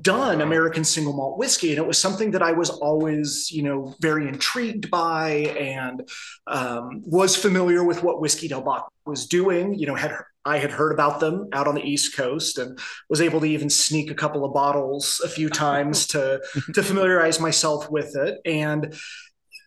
done 0.00 0.40
American 0.40 0.84
single 0.84 1.12
malt 1.12 1.38
whiskey. 1.38 1.70
And 1.70 1.78
it 1.78 1.86
was 1.86 1.98
something 1.98 2.32
that 2.32 2.42
I 2.42 2.52
was 2.52 2.70
always, 2.70 3.50
you 3.50 3.62
know, 3.62 3.94
very 4.00 4.26
intrigued 4.28 4.90
by 4.90 5.30
and 5.58 6.08
um, 6.46 7.02
was 7.04 7.36
familiar 7.36 7.84
with 7.84 8.02
what 8.02 8.20
Whiskey 8.20 8.48
Del 8.48 8.62
Bac 8.62 8.82
was 9.04 9.26
doing. 9.26 9.74
You 9.74 9.86
know, 9.86 9.94
had 9.94 10.16
I 10.44 10.58
had 10.58 10.72
heard 10.72 10.92
about 10.92 11.20
them 11.20 11.48
out 11.52 11.68
on 11.68 11.74
the 11.76 11.84
East 11.84 12.16
Coast 12.16 12.58
and 12.58 12.78
was 13.08 13.20
able 13.20 13.40
to 13.40 13.46
even 13.46 13.70
sneak 13.70 14.10
a 14.10 14.14
couple 14.14 14.44
of 14.44 14.52
bottles 14.52 15.20
a 15.24 15.28
few 15.28 15.48
times 15.48 16.08
to 16.08 16.40
to 16.74 16.82
familiarize 16.82 17.38
myself 17.38 17.90
with 17.90 18.16
it. 18.16 18.40
And 18.44 18.94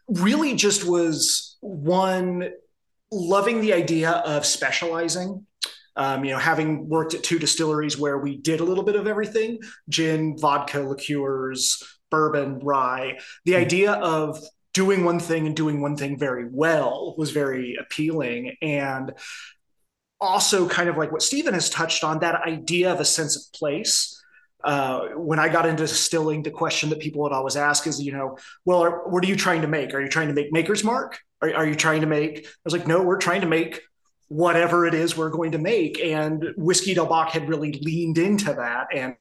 really 0.08 0.56
just 0.56 0.86
was 0.86 1.58
one 1.62 2.50
loving 3.12 3.62
the 3.62 3.74
idea 3.74 4.12
of 4.12 4.46
specializing 4.46 5.46
um, 6.00 6.24
you 6.24 6.32
know, 6.32 6.40
having 6.40 6.88
worked 6.88 7.14
at 7.14 7.24
two 7.24 7.38
distilleries 7.38 7.98
where 7.98 8.18
we 8.18 8.38
did 8.38 8.62
a 8.62 8.64
little 8.64 8.86
bit 8.86 8.96
of 8.96 9.06
everything 9.06 9.60
gin, 9.90 10.38
vodka, 10.38 10.80
liqueurs, 10.80 11.84
bourbon, 12.10 12.60
rye, 12.60 13.20
the 13.44 13.52
mm-hmm. 13.52 13.62
idea 13.62 13.92
of 13.92 14.42
doing 14.74 15.04
one 15.04 15.20
thing 15.20 15.46
and 15.46 15.58
doing 15.58 15.82
one 15.82 15.98
thing 15.98 16.18
very 16.18 16.46
well 16.50 17.16
was 17.18 17.32
very 17.32 17.76
appealing. 17.78 18.56
And 18.62 19.14
also, 20.22 20.70
kind 20.70 20.88
of 20.88 20.96
like 20.96 21.12
what 21.12 21.22
Stephen 21.22 21.54
has 21.54 21.70
touched 21.70 22.06
on, 22.06 22.20
that 22.20 22.48
idea 22.48 22.94
of 22.94 23.02
a 23.02 23.06
sense 23.06 23.36
of 23.36 23.54
place. 23.54 24.16
Uh, 24.64 25.10
when 25.16 25.38
I 25.38 25.50
got 25.50 25.66
into 25.66 25.84
distilling, 25.84 26.44
the 26.44 26.52
question 26.52 26.90
that 26.92 27.00
people 27.00 27.24
would 27.24 27.34
always 27.34 27.58
ask 27.58 27.88
is, 27.88 28.02
you 28.02 28.14
know, 28.14 28.38
well, 28.64 28.84
are, 28.84 29.10
what 29.10 29.24
are 29.26 29.28
you 29.28 29.36
trying 29.36 29.64
to 29.64 29.68
make? 29.68 29.94
Are 29.94 30.02
you 30.02 30.10
trying 30.10 30.30
to 30.30 30.34
make 30.34 30.54
Maker's 30.54 30.84
Mark? 30.84 31.20
Are, 31.42 31.54
are 31.54 31.68
you 31.68 31.76
trying 31.76 32.02
to 32.02 32.08
make? 32.08 32.46
I 32.46 32.50
was 32.64 32.74
like, 32.74 32.88
no, 32.88 33.02
we're 33.02 33.18
trying 33.18 33.42
to 33.42 33.48
make 33.48 33.82
whatever 34.30 34.86
it 34.86 34.94
is 34.94 35.18
we're 35.18 35.30
going 35.30 35.52
to 35.52 35.58
make. 35.58 36.00
And 36.00 36.54
Whiskey 36.56 36.94
Del 36.94 37.08
Bac 37.08 37.32
had 37.32 37.50
really 37.50 37.74
leaned 37.82 38.18
into 38.18 38.54
that 38.54 38.88
and 38.96 39.16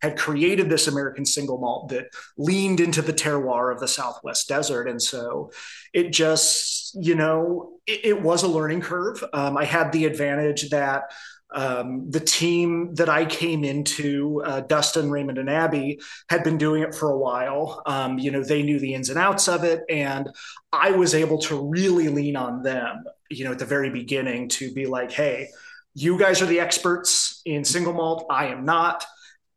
had 0.00 0.16
created 0.16 0.70
this 0.70 0.86
American 0.86 1.26
single 1.26 1.58
malt 1.58 1.88
that 1.90 2.06
leaned 2.38 2.80
into 2.80 3.02
the 3.02 3.12
terroir 3.12 3.72
of 3.72 3.80
the 3.80 3.88
Southwest 3.88 4.48
desert. 4.48 4.88
And 4.88 5.02
so 5.02 5.50
it 5.92 6.12
just, 6.12 6.96
you 7.00 7.14
know, 7.14 7.72
it, 7.86 8.00
it 8.04 8.22
was 8.22 8.44
a 8.44 8.48
learning 8.48 8.82
curve. 8.82 9.22
Um, 9.32 9.56
I 9.56 9.64
had 9.64 9.92
the 9.92 10.06
advantage 10.06 10.70
that 10.70 11.10
um, 11.54 12.10
the 12.10 12.20
team 12.20 12.94
that 12.94 13.08
I 13.08 13.24
came 13.24 13.64
into, 13.64 14.42
uh, 14.44 14.60
Dustin, 14.60 15.10
Raymond, 15.10 15.38
and 15.38 15.50
Abby, 15.50 16.00
had 16.28 16.44
been 16.44 16.58
doing 16.58 16.82
it 16.82 16.94
for 16.94 17.10
a 17.10 17.18
while. 17.18 17.82
Um, 17.86 18.18
you 18.18 18.30
know, 18.30 18.42
they 18.42 18.62
knew 18.62 18.78
the 18.78 18.94
ins 18.94 19.10
and 19.10 19.18
outs 19.18 19.48
of 19.48 19.64
it, 19.64 19.82
and 19.88 20.30
I 20.72 20.92
was 20.92 21.14
able 21.14 21.38
to 21.42 21.68
really 21.68 22.08
lean 22.08 22.36
on 22.36 22.62
them. 22.62 23.04
You 23.32 23.44
know, 23.44 23.52
at 23.52 23.58
the 23.58 23.66
very 23.66 23.90
beginning, 23.90 24.48
to 24.50 24.72
be 24.72 24.86
like, 24.86 25.10
"Hey, 25.10 25.48
you 25.94 26.18
guys 26.18 26.42
are 26.42 26.46
the 26.46 26.60
experts 26.60 27.42
in 27.44 27.64
single 27.64 27.92
malt. 27.92 28.26
I 28.30 28.46
am 28.46 28.64
not." 28.64 29.04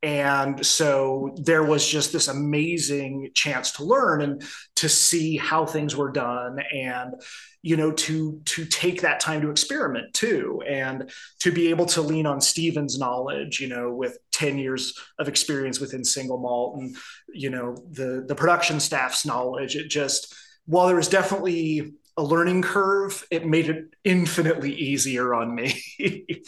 And 0.06 0.64
so 0.64 1.36
there 1.36 1.64
was 1.64 1.88
just 1.88 2.14
this 2.14 2.28
amazing 2.28 3.32
chance 3.34 3.72
to 3.74 3.84
learn 3.84 4.22
and 4.22 4.44
to 4.76 4.88
see 4.88 5.36
how 5.36 5.66
things 5.66 5.96
were 5.96 6.12
done 6.12 6.60
and 6.60 7.16
you 7.64 7.76
know 7.76 7.92
to 7.92 8.40
to 8.46 8.66
take 8.66 9.02
that 9.02 9.20
time 9.20 9.42
to 9.42 9.50
experiment 9.50 10.14
too 10.14 10.62
and 10.68 11.12
to 11.40 11.52
be 11.52 11.72
able 11.72 11.88
to 11.88 12.04
lean 12.04 12.28
on 12.28 12.40
Stephen's 12.40 13.00
knowledge 13.00 13.60
you 13.60 13.68
know 13.68 13.92
with 13.92 14.20
10 14.32 14.60
years 14.60 14.94
of 15.18 15.28
experience 15.28 15.80
within 15.80 16.04
single 16.04 16.38
malt 16.38 16.78
and 16.78 16.96
you 17.34 17.50
know 17.50 17.76
the 17.90 18.24
the 18.28 18.36
production 18.36 18.80
staff's 18.80 19.26
knowledge 19.26 19.76
it 19.76 19.90
just 19.90 20.36
while 20.68 20.86
there 20.86 20.96
was 20.96 21.10
definitely 21.10 21.96
a 22.18 22.24
learning 22.24 22.62
curve, 22.62 23.26
it 23.30 23.46
made 23.46 23.70
it 23.70 23.94
infinitely 24.04 24.74
easier 24.74 25.34
on 25.34 25.54
me. 25.54 25.82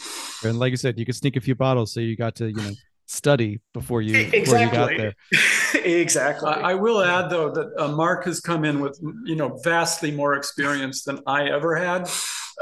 and 0.44 0.58
like 0.58 0.72
I 0.72 0.76
said, 0.76 0.98
you 0.98 1.04
could 1.04 1.16
sneak 1.16 1.36
a 1.36 1.40
few 1.40 1.54
bottles, 1.54 1.92
so 1.92 2.00
you 2.00 2.16
got 2.16 2.36
to 2.36 2.48
you 2.48 2.56
know 2.56 2.72
study 3.06 3.60
before 3.72 4.02
you 4.02 4.14
exactly. 4.16 4.40
before 4.40 4.58
you 4.58 4.70
got 4.70 4.90
there. 4.96 5.84
exactly. 5.84 6.48
I, 6.48 6.70
I, 6.70 6.74
will 6.74 7.02
add 7.02 7.30
though 7.30 7.50
that 7.50 7.72
uh, 7.78 7.88
Mark 7.88 8.24
has 8.24 8.40
come 8.40 8.64
in 8.64 8.80
with 8.80 8.98
you 9.24 9.36
know 9.36 9.58
vastly 9.62 10.10
more 10.10 10.34
experience 10.34 11.04
than 11.04 11.20
I 11.26 11.48
ever 11.48 11.76
had, 11.76 12.08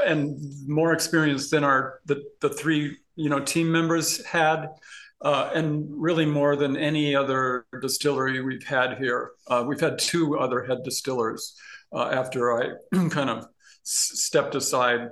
and 0.05 0.37
more 0.67 0.93
experience 0.93 1.49
than 1.49 1.63
our 1.63 2.01
the 2.05 2.23
the 2.41 2.49
three 2.49 2.97
you 3.15 3.29
know 3.29 3.39
team 3.39 3.71
members 3.71 4.25
had. 4.25 4.67
Uh, 5.19 5.49
and 5.55 5.87
really 5.89 6.27
more 6.27 6.55
than 6.55 6.77
any 6.77 7.15
other 7.15 7.65
distillery 7.81 8.39
we've 8.39 8.63
had 8.63 8.99
here. 8.99 9.31
Uh, 9.47 9.65
we've 9.67 9.79
had 9.79 9.97
two 9.97 10.37
other 10.37 10.63
head 10.63 10.83
distillers 10.83 11.55
uh, 11.93 12.09
after 12.11 12.61
I 12.61 12.69
kind 13.09 13.29
of 13.29 13.47
stepped 13.83 14.55
aside 14.55 15.09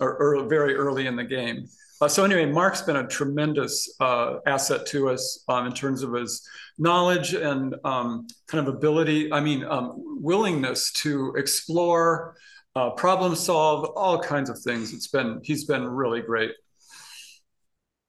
or, 0.00 0.16
or 0.16 0.48
very 0.48 0.74
early 0.74 1.06
in 1.06 1.16
the 1.16 1.24
game. 1.24 1.66
Uh, 2.00 2.08
so 2.08 2.24
anyway, 2.24 2.44
Mark's 2.44 2.82
been 2.82 2.96
a 2.96 3.06
tremendous 3.06 3.94
uh, 4.00 4.36
asset 4.46 4.84
to 4.86 5.08
us 5.08 5.42
um, 5.48 5.66
in 5.66 5.72
terms 5.72 6.02
of 6.02 6.12
his 6.12 6.46
knowledge 6.78 7.32
and 7.32 7.74
um, 7.84 8.26
kind 8.48 8.66
of 8.66 8.74
ability. 8.74 9.32
I 9.32 9.40
mean, 9.40 9.64
um, 9.64 9.94
willingness 9.96 10.92
to 10.92 11.34
explore, 11.36 12.36
uh, 12.74 12.90
problem 12.90 13.34
solve, 13.34 13.86
all 13.96 14.20
kinds 14.20 14.50
of 14.50 14.58
things. 14.58 14.92
It's 14.92 15.06
been 15.06 15.40
he's 15.42 15.64
been 15.64 15.86
really 15.88 16.20
great. 16.20 16.52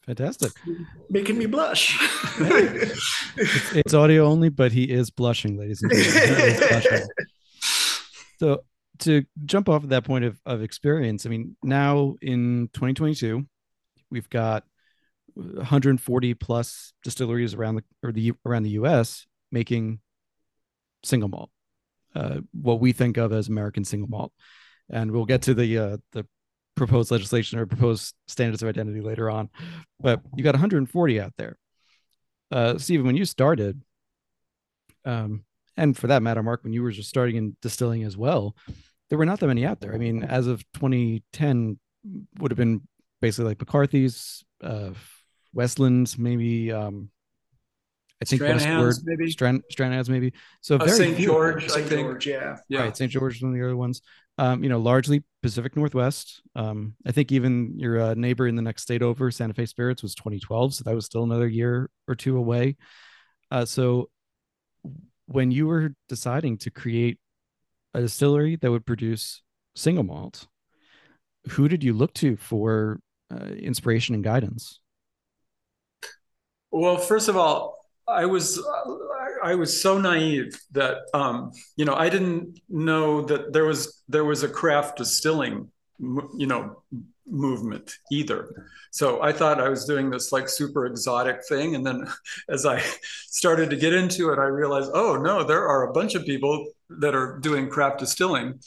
Fantastic, 0.06 0.52
making 1.10 1.38
me 1.38 1.46
blush. 1.46 1.98
it's, 2.40 3.76
it's, 3.76 3.94
audio 3.94 4.26
only, 4.26 4.48
but 4.48 4.72
he 4.72 4.86
is 4.86 5.10
blushing, 5.10 5.58
ladies 5.58 5.82
and 5.82 5.92
gentlemen. 5.92 7.08
So 8.40 8.64
to 9.00 9.24
jump 9.46 9.70
off 9.70 9.84
of 9.84 9.90
that 9.90 10.06
point 10.06 10.26
of, 10.26 10.40
of 10.46 10.62
experience, 10.62 11.26
I 11.26 11.30
mean, 11.30 11.56
now 11.64 12.16
in 12.22 12.70
2022, 12.74 13.46
We've 14.10 14.30
got 14.30 14.64
140 15.36 16.34
plus 16.36 16.94
distilleries 17.04 17.54
around 17.54 17.76
the 17.76 17.84
or 18.04 18.12
the 18.12 18.34
around 18.46 18.64
the 18.64 18.72
U.S. 18.72 19.26
making 19.52 20.00
single 21.04 21.30
malt, 21.30 21.50
uh, 22.16 22.40
what 22.54 22.80
we 22.80 22.92
think 22.92 23.18
of 23.18 23.34
as 23.34 23.48
American 23.48 23.84
single 23.84 24.10
malt, 24.10 24.32
and 24.90 25.12
we'll 25.12 25.26
get 25.26 25.44
to 25.44 25.54
the 25.54 25.78
uh, 25.78 25.98
the 26.14 26.26
proposed 26.76 27.12
legislation 27.12 27.60
or 27.60 27.66
proposed 27.66 28.14
standards 28.28 28.64
of 28.64 28.70
identity 28.70 29.02
later 29.02 29.30
on. 29.30 29.50
But 30.00 30.22
you 30.36 30.44
got 30.44 30.54
140 30.54 31.22
out 31.22 31.34
there. 31.38 31.58
Uh, 32.52 32.78
Stephen, 32.78 33.06
when 33.06 33.18
you 33.18 33.26
started, 33.26 33.82
um, 35.04 35.44
and 35.78 35.96
for 35.96 36.08
that 36.08 36.24
matter, 36.24 36.44
Mark, 36.44 36.64
when 36.64 36.74
you 36.74 36.84
were 36.84 36.92
just 36.92 37.10
starting 37.10 37.36
in 37.36 37.56
distilling 37.62 38.04
as 38.04 38.18
well, 38.18 38.56
there 39.10 39.18
were 39.18 39.26
not 39.26 39.40
that 39.40 39.48
many 39.48 39.66
out 39.66 39.80
there. 39.80 39.94
I 39.94 39.98
mean, 39.98 40.24
as 40.24 40.48
of 40.48 40.64
2010, 40.74 41.80
would 42.40 42.52
have 42.52 42.58
been 42.58 42.82
basically 43.22 43.50
like 43.50 43.60
McCarthy's, 43.60 44.44
uh, 44.64 44.92
Westlands, 45.54 46.18
maybe. 46.18 46.72
Um, 46.72 47.10
I 48.22 48.26
think 48.26 48.42
Stranahan's, 48.42 49.04
maybe 49.06 49.30
Stran 49.30 49.62
Stranahan's, 49.72 50.10
maybe. 50.10 50.34
So 50.62 50.78
uh, 50.78 50.88
St. 50.88 51.18
George, 51.18 51.70
St. 51.70 51.88
George, 51.88 52.26
yeah, 52.26 52.58
yeah. 52.68 52.82
Right, 52.82 52.98
St. 52.98 53.12
George 53.12 53.38
is 53.38 53.42
one 53.44 53.52
of 53.52 53.58
the 53.58 53.64
other 53.64 53.78
ones. 53.78 54.02
Um, 54.40 54.64
you 54.64 54.70
know, 54.70 54.80
largely 54.80 55.24
Pacific 55.42 55.76
Northwest. 55.76 56.42
Um, 56.56 56.96
I 57.06 57.12
think 57.12 57.32
even 57.32 57.78
your 57.78 58.00
uh, 58.00 58.14
neighbor 58.16 58.48
in 58.48 58.56
the 58.56 58.62
next 58.62 58.84
state 58.84 59.02
over, 59.04 59.30
Santa 59.30 59.54
Fe 59.54 59.66
Spirits, 59.66 60.02
was 60.02 60.16
2012, 60.16 60.76
so 60.76 60.84
that 60.84 60.96
was 60.96 61.06
still 61.06 61.24
another 61.24 61.48
year 61.48 61.90
or 62.08 62.16
two 62.16 62.38
away. 62.38 62.78
Uh, 63.52 63.66
so 63.66 64.10
when 65.28 65.52
you 65.52 65.68
were 65.68 65.94
deciding 66.10 66.58
to 66.60 66.72
create 66.72 67.20
a 67.94 68.02
distillery 68.02 68.56
that 68.58 68.72
would 68.72 68.86
produce 68.86 69.42
single 69.76 70.04
malt, 70.04 70.48
who 71.50 71.68
did 71.68 71.84
you 71.84 71.94
look 71.94 72.14
to 72.16 72.36
for 72.38 73.00
uh, 73.32 73.46
inspiration 73.46 74.16
and 74.16 74.24
guidance? 74.24 74.80
Well, 76.72 76.98
first 76.98 77.30
of 77.30 77.38
all, 77.38 77.78
I 78.08 78.26
was 78.26 78.62
I 79.44 79.56
was 79.56 79.82
so 79.82 79.98
naive 79.98 80.60
that 80.72 80.98
um, 81.14 81.52
you 81.76 81.86
know 81.86 81.94
I 81.94 82.10
didn't 82.10 82.60
know 82.70 83.22
that 83.24 83.54
there 83.54 83.66
was 83.66 84.02
there 84.08 84.26
was 84.26 84.44
a 84.44 84.50
craft 84.50 84.98
distilling 84.98 85.70
you 86.00 86.48
know 86.48 86.84
movement 87.28 87.98
either. 88.12 88.68
So 88.92 89.22
I 89.22 89.32
thought 89.32 89.60
I 89.60 89.70
was 89.70 89.86
doing 89.86 90.10
this 90.10 90.32
like 90.32 90.50
super 90.50 90.86
exotic 90.86 91.46
thing, 91.48 91.76
and 91.76 91.86
then 91.86 92.08
as 92.50 92.66
I 92.66 92.82
started 93.28 93.70
to 93.70 93.76
get 93.76 93.94
into 93.94 94.32
it, 94.32 94.40
I 94.40 94.46
realized 94.46 94.92
oh 94.94 95.18
no, 95.18 95.44
there 95.44 95.68
are 95.68 95.90
a 95.90 95.94
bunch 95.94 96.16
of 96.16 96.26
people 96.26 96.66
that 96.90 97.16
are 97.16 97.38
doing 97.40 97.70
craft 97.70 98.00
distilling, 98.00 98.60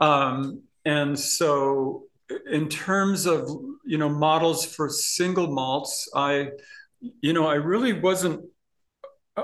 um, 0.00 0.62
and 0.84 1.18
so 1.18 2.04
in 2.50 2.68
terms 2.68 3.26
of 3.26 3.48
you 3.84 3.98
know 3.98 4.08
models 4.08 4.64
for 4.64 4.88
single 4.88 5.48
malts, 5.48 6.08
I 6.14 6.50
you 7.00 7.32
know 7.32 7.46
I 7.46 7.54
really 7.54 7.92
wasn't. 7.92 8.44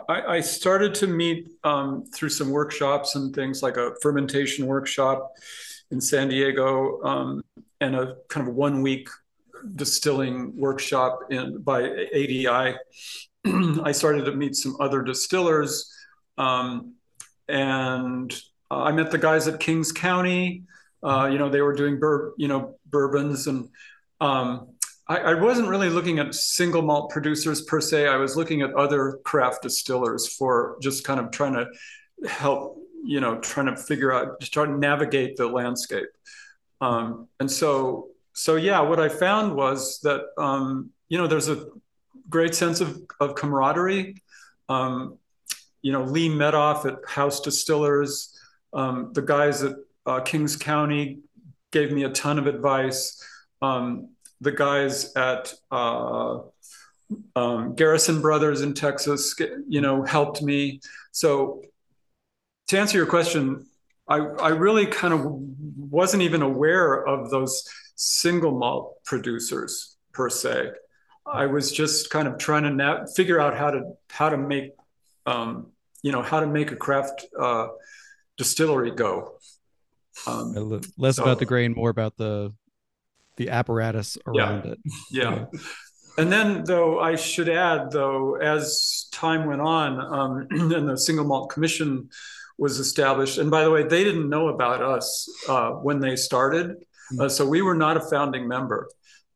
I, 0.09 0.41
started 0.41 0.93
to 0.97 1.07
meet 1.07 1.51
um, 1.63 2.05
through 2.13 2.31
some 2.31 2.51
workshops 2.51 3.15
and 3.15 3.33
things 3.33 3.63
like 3.63 3.77
a 3.77 3.93
fermentation 4.03 4.67
workshop 4.67 5.31
in 5.93 6.01
San 6.01 6.29
Diego 6.29 7.01
um, 7.05 7.45
and 7.85 7.95
a 7.95 8.17
kind 8.29 8.49
of 8.49 8.55
one 8.55 8.81
week 8.81 9.09
distilling 9.77 10.57
workshop 10.57 11.21
in 11.31 11.61
by 11.61 11.83
ADI. 11.83 12.77
I 13.83 13.93
started 13.93 14.25
to 14.25 14.33
meet 14.33 14.57
some 14.57 14.77
other 14.81 15.03
distillers, 15.03 15.93
um, 16.39 16.95
and 17.49 18.35
I 18.71 18.93
met 18.93 19.11
the 19.11 19.19
guys 19.19 19.47
at 19.49 19.61
Kings 19.61 19.93
County. 19.93 20.63
Uh, 21.03 21.29
you 21.31 21.39
know, 21.39 21.51
they 21.51 21.61
were 21.61 21.75
doing 21.75 21.99
bur- 21.99 22.33
you 22.39 22.49
know 22.49 22.79
bourbons, 22.87 23.47
and 23.47 23.69
um, 24.21 24.69
I, 25.07 25.19
I, 25.19 25.35
wasn't 25.35 25.69
really 25.69 25.91
looking 25.91 26.19
at 26.19 26.35
single 26.35 26.81
malt 26.81 27.11
producers 27.11 27.61
per 27.63 27.81
se. 27.81 28.09
I 28.09 28.17
was 28.17 28.37
looking 28.37 28.63
at 28.63 28.73
other 28.73 29.19
craft 29.25 29.63
distillers 29.63 30.35
for 30.35 30.79
just 30.81 31.05
kind 31.05 31.21
of 31.21 31.31
trying 31.31 31.53
to 31.53 31.67
help, 32.27 32.79
you 33.05 33.21
know, 33.21 33.39
trying 33.41 33.67
to 33.67 33.77
figure 33.77 34.13
out, 34.13 34.41
just 34.41 34.55
trying 34.55 34.73
to 34.73 34.79
navigate 34.79 35.37
the 35.37 35.47
landscape. 35.47 36.09
Um, 36.85 37.29
and 37.41 37.51
so, 37.51 38.09
so 38.35 38.57
yeah, 38.57 38.81
what 38.81 39.01
I 39.01 39.09
found 39.09 39.57
was 39.57 40.01
that 40.01 40.21
um, 40.37 40.91
you 41.09 41.17
know 41.17 41.27
there's 41.27 41.49
a 41.49 41.67
great 42.29 42.55
sense 42.55 42.83
of, 42.83 43.01
of 43.21 43.35
camaraderie. 43.35 44.17
Um, 44.69 45.19
you 45.81 45.93
know, 45.93 46.03
Lee 46.03 46.29
Medoff 46.29 46.85
at 46.85 46.99
House 47.09 47.41
Distillers, 47.41 48.39
um, 48.75 49.13
the 49.15 49.23
guys 49.23 49.63
at 49.63 49.77
uh, 50.05 50.21
Kings 50.21 50.57
County 50.57 51.21
gave 51.73 51.91
me 51.91 52.05
a 52.05 52.11
ton 52.11 52.39
of 52.39 52.47
advice. 52.47 53.23
Um, 53.63 54.11
the 54.43 54.53
guys 54.53 55.15
at 55.15 55.55
uh, 55.71 56.41
um, 57.35 57.75
Garrison 57.77 58.21
Brothers 58.21 58.61
in 58.61 58.75
Texas, 58.75 59.35
you 59.69 59.81
know, 59.81 60.03
helped 60.03 60.43
me. 60.43 60.81
So 61.13 61.63
to 62.69 62.79
answer 62.79 62.99
your 62.99 63.07
question, 63.07 63.67
I, 64.09 64.17
I 64.19 64.49
really 64.49 64.87
kind 64.87 65.15
of 65.15 65.25
wasn't 65.25 66.23
even 66.23 66.43
aware 66.43 67.07
of 67.07 67.31
those 67.31 67.67
single 67.95 68.59
malt 68.59 69.03
producers 69.05 69.97
per 70.13 70.29
se. 70.29 70.71
I 71.27 71.47
was 71.47 71.73
just 71.73 72.11
kind 72.11 72.29
of 72.29 72.39
trying 72.39 72.65
to 72.65 72.71
na- 72.71 73.07
figure 73.07 73.41
out 73.41 73.57
how 73.57 73.71
to 73.71 73.95
how 74.11 74.29
to 74.29 74.37
make 74.37 74.73
um, 75.27 75.69
you 76.03 76.13
know 76.13 76.23
how 76.23 76.41
to 76.41 76.47
make 76.47 76.71
a 76.71 76.77
craft 76.77 77.25
uh, 77.39 77.69
distillery 78.37 78.91
go. 78.91 79.39
Um, 80.27 80.81
Less 80.99 81.17
so, 81.17 81.23
about 81.23 81.39
the 81.39 81.47
grain, 81.47 81.73
more 81.73 81.91
about 81.91 82.17
the 82.19 82.53
the 83.37 83.51
apparatus 83.51 84.19
around 84.27 84.65
yeah, 84.65 84.73
it. 84.73 84.79
Yeah. 85.11 85.35
yeah. 85.53 85.61
And 86.17 86.31
then, 86.31 86.63
though, 86.65 87.01
I 87.01 87.17
should 87.17 87.49
add, 87.49 87.91
though, 87.91 88.37
as 88.37 89.09
time 89.11 89.47
went 89.47 89.61
on, 89.61 90.01
um, 90.01 90.47
and 90.73 90.89
the 90.89 90.97
single 90.97 91.25
malt 91.25 91.51
commission 91.51 92.09
was 92.59 92.79
established. 92.79 93.39
And 93.39 93.51
by 93.51 93.65
the 93.65 93.71
way, 93.71 93.83
they 93.83 94.05
didn't 94.05 94.29
know 94.29 94.49
about 94.49 94.83
us 94.83 95.29
uh, 95.49 95.71
when 95.71 96.01
they 96.01 96.17
started, 96.17 96.69
mm-hmm. 96.69 97.21
uh, 97.23 97.29
so 97.29 97.47
we 97.47 97.63
were 97.63 97.75
not 97.75 97.97
a 97.97 98.01
founding 98.01 98.47
member. 98.47 98.89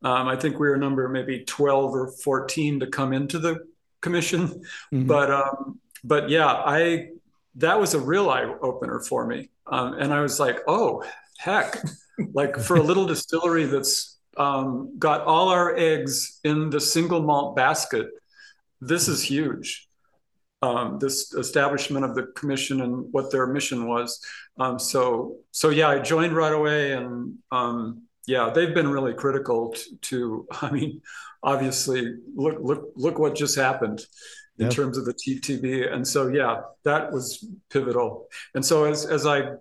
Um, 0.03 0.29
I 0.29 0.37
think 0.37 0.59
we 0.59 0.69
were 0.69 0.77
number 0.77 1.09
maybe 1.09 1.45
12 1.45 1.93
or 1.93 2.13
14 2.23 2.81
to 2.81 2.87
come 2.87 3.13
into 3.13 3.39
the 3.39 3.67
commission. 4.01 4.49
Mm-hmm. 4.93 5.07
But 5.07 5.31
um, 5.31 5.81
but 6.05 6.31
yeah, 6.31 6.47
I 6.47 7.09
that 7.57 7.81
was 7.81 7.95
a 7.95 8.01
real 8.01 8.31
eye 8.31 8.45
opener 8.63 9.01
for 9.01 9.27
me. 9.27 9.51
Um, 9.67 9.95
and 9.95 10.15
I 10.15 10.21
was 10.21 10.39
like, 10.39 10.61
oh 10.67 11.05
heck, 11.39 11.79
like 12.33 12.57
for 12.59 12.77
a 12.77 12.83
little 12.83 13.07
distillery 13.07 13.67
that's 13.67 14.19
um, 14.37 14.97
got 14.99 15.23
all 15.23 15.49
our 15.49 15.77
eggs 15.77 16.39
in 16.45 16.71
the 16.71 16.81
single 16.81 17.23
malt 17.23 17.57
basket, 17.57 18.09
this 18.81 19.09
is 19.09 19.23
huge. 19.23 19.88
Um, 20.61 20.99
this 20.99 21.33
establishment 21.35 22.05
of 22.05 22.17
the 22.17 22.33
commission 22.35 22.81
and 22.81 23.13
what 23.13 23.31
their 23.31 23.47
mission 23.47 23.87
was. 23.87 24.21
Um, 24.59 24.77
so 24.77 25.37
so 25.53 25.69
yeah, 25.69 25.89
I 25.89 26.01
joined 26.01 26.35
right 26.35 26.53
away 26.53 26.95
and 26.95 27.37
um, 27.53 28.09
yeah, 28.29 28.51
they've 28.51 28.75
been 28.75 28.89
really 28.89 29.15
critical 29.15 29.73
to, 29.73 29.97
to, 29.97 30.47
I 30.63 30.71
mean, 30.71 31.01
obviously, 31.43 32.15
look, 32.37 32.59
look, 32.61 32.93
look 32.95 33.19
what 33.19 33.35
just 33.35 33.57
happened 33.57 34.05
in 34.59 34.67
yep. 34.67 34.75
terms 34.75 34.99
of 34.99 35.07
the 35.07 35.15
TTB. 35.15 35.93
And 35.93 36.07
so, 36.07 36.29
yeah, 36.29 36.61
that 36.85 37.11
was 37.11 37.45
pivotal. 37.71 38.27
And 38.55 38.65
so 38.65 38.85
as, 38.85 39.07
as 39.07 39.27
I, 39.27 39.53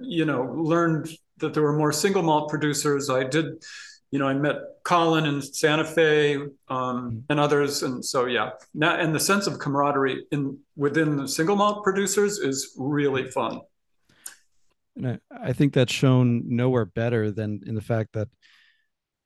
you 0.00 0.24
know, 0.24 0.42
learned 0.56 1.10
that 1.38 1.52
there 1.52 1.62
were 1.62 1.76
more 1.76 1.92
single 1.92 2.22
malt 2.22 2.48
producers, 2.48 3.10
I 3.10 3.24
did, 3.24 3.62
you 4.10 4.18
know, 4.18 4.28
I 4.28 4.34
met 4.34 4.56
Colin 4.84 5.26
in 5.26 5.42
Santa 5.42 5.84
Fe 5.84 6.36
um, 6.36 6.50
mm-hmm. 6.68 7.18
and 7.30 7.40
others. 7.40 7.82
And 7.82 8.04
so, 8.04 8.26
yeah, 8.26 8.50
now, 8.72 8.96
and 8.96 9.14
the 9.14 9.20
sense 9.20 9.46
of 9.46 9.58
camaraderie 9.58 10.26
in 10.30 10.58
within 10.76 11.16
the 11.16 11.26
single 11.26 11.56
malt 11.56 11.82
producers 11.82 12.38
is 12.38 12.74
really 12.78 13.30
fun. 13.30 13.60
And 14.96 15.08
I, 15.08 15.18
I 15.48 15.52
think 15.52 15.72
that's 15.72 15.92
shown 15.92 16.44
nowhere 16.46 16.84
better 16.84 17.30
than 17.30 17.62
in 17.66 17.74
the 17.74 17.80
fact 17.80 18.12
that 18.12 18.28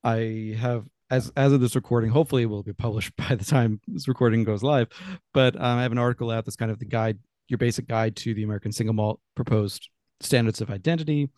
I 0.02 0.56
have 0.58 0.86
as 1.10 1.32
as 1.36 1.52
of 1.52 1.60
this 1.60 1.74
recording, 1.74 2.10
hopefully 2.10 2.42
it 2.42 2.46
will 2.46 2.62
be 2.62 2.72
published 2.72 3.14
by 3.28 3.34
the 3.34 3.44
time 3.44 3.80
this 3.86 4.08
recording 4.08 4.44
goes 4.44 4.62
live. 4.62 4.88
But 5.34 5.56
um, 5.56 5.78
I 5.78 5.82
have 5.82 5.92
an 5.92 5.98
article 5.98 6.30
out 6.30 6.44
that's 6.44 6.56
kind 6.56 6.70
of 6.70 6.78
the 6.78 6.84
guide, 6.84 7.18
your 7.48 7.58
basic 7.58 7.86
guide 7.88 8.16
to 8.16 8.34
the 8.34 8.42
American 8.42 8.72
single 8.72 8.94
malt 8.94 9.20
proposed 9.34 9.88
standards 10.20 10.60
of 10.60 10.70
identity. 10.70 11.30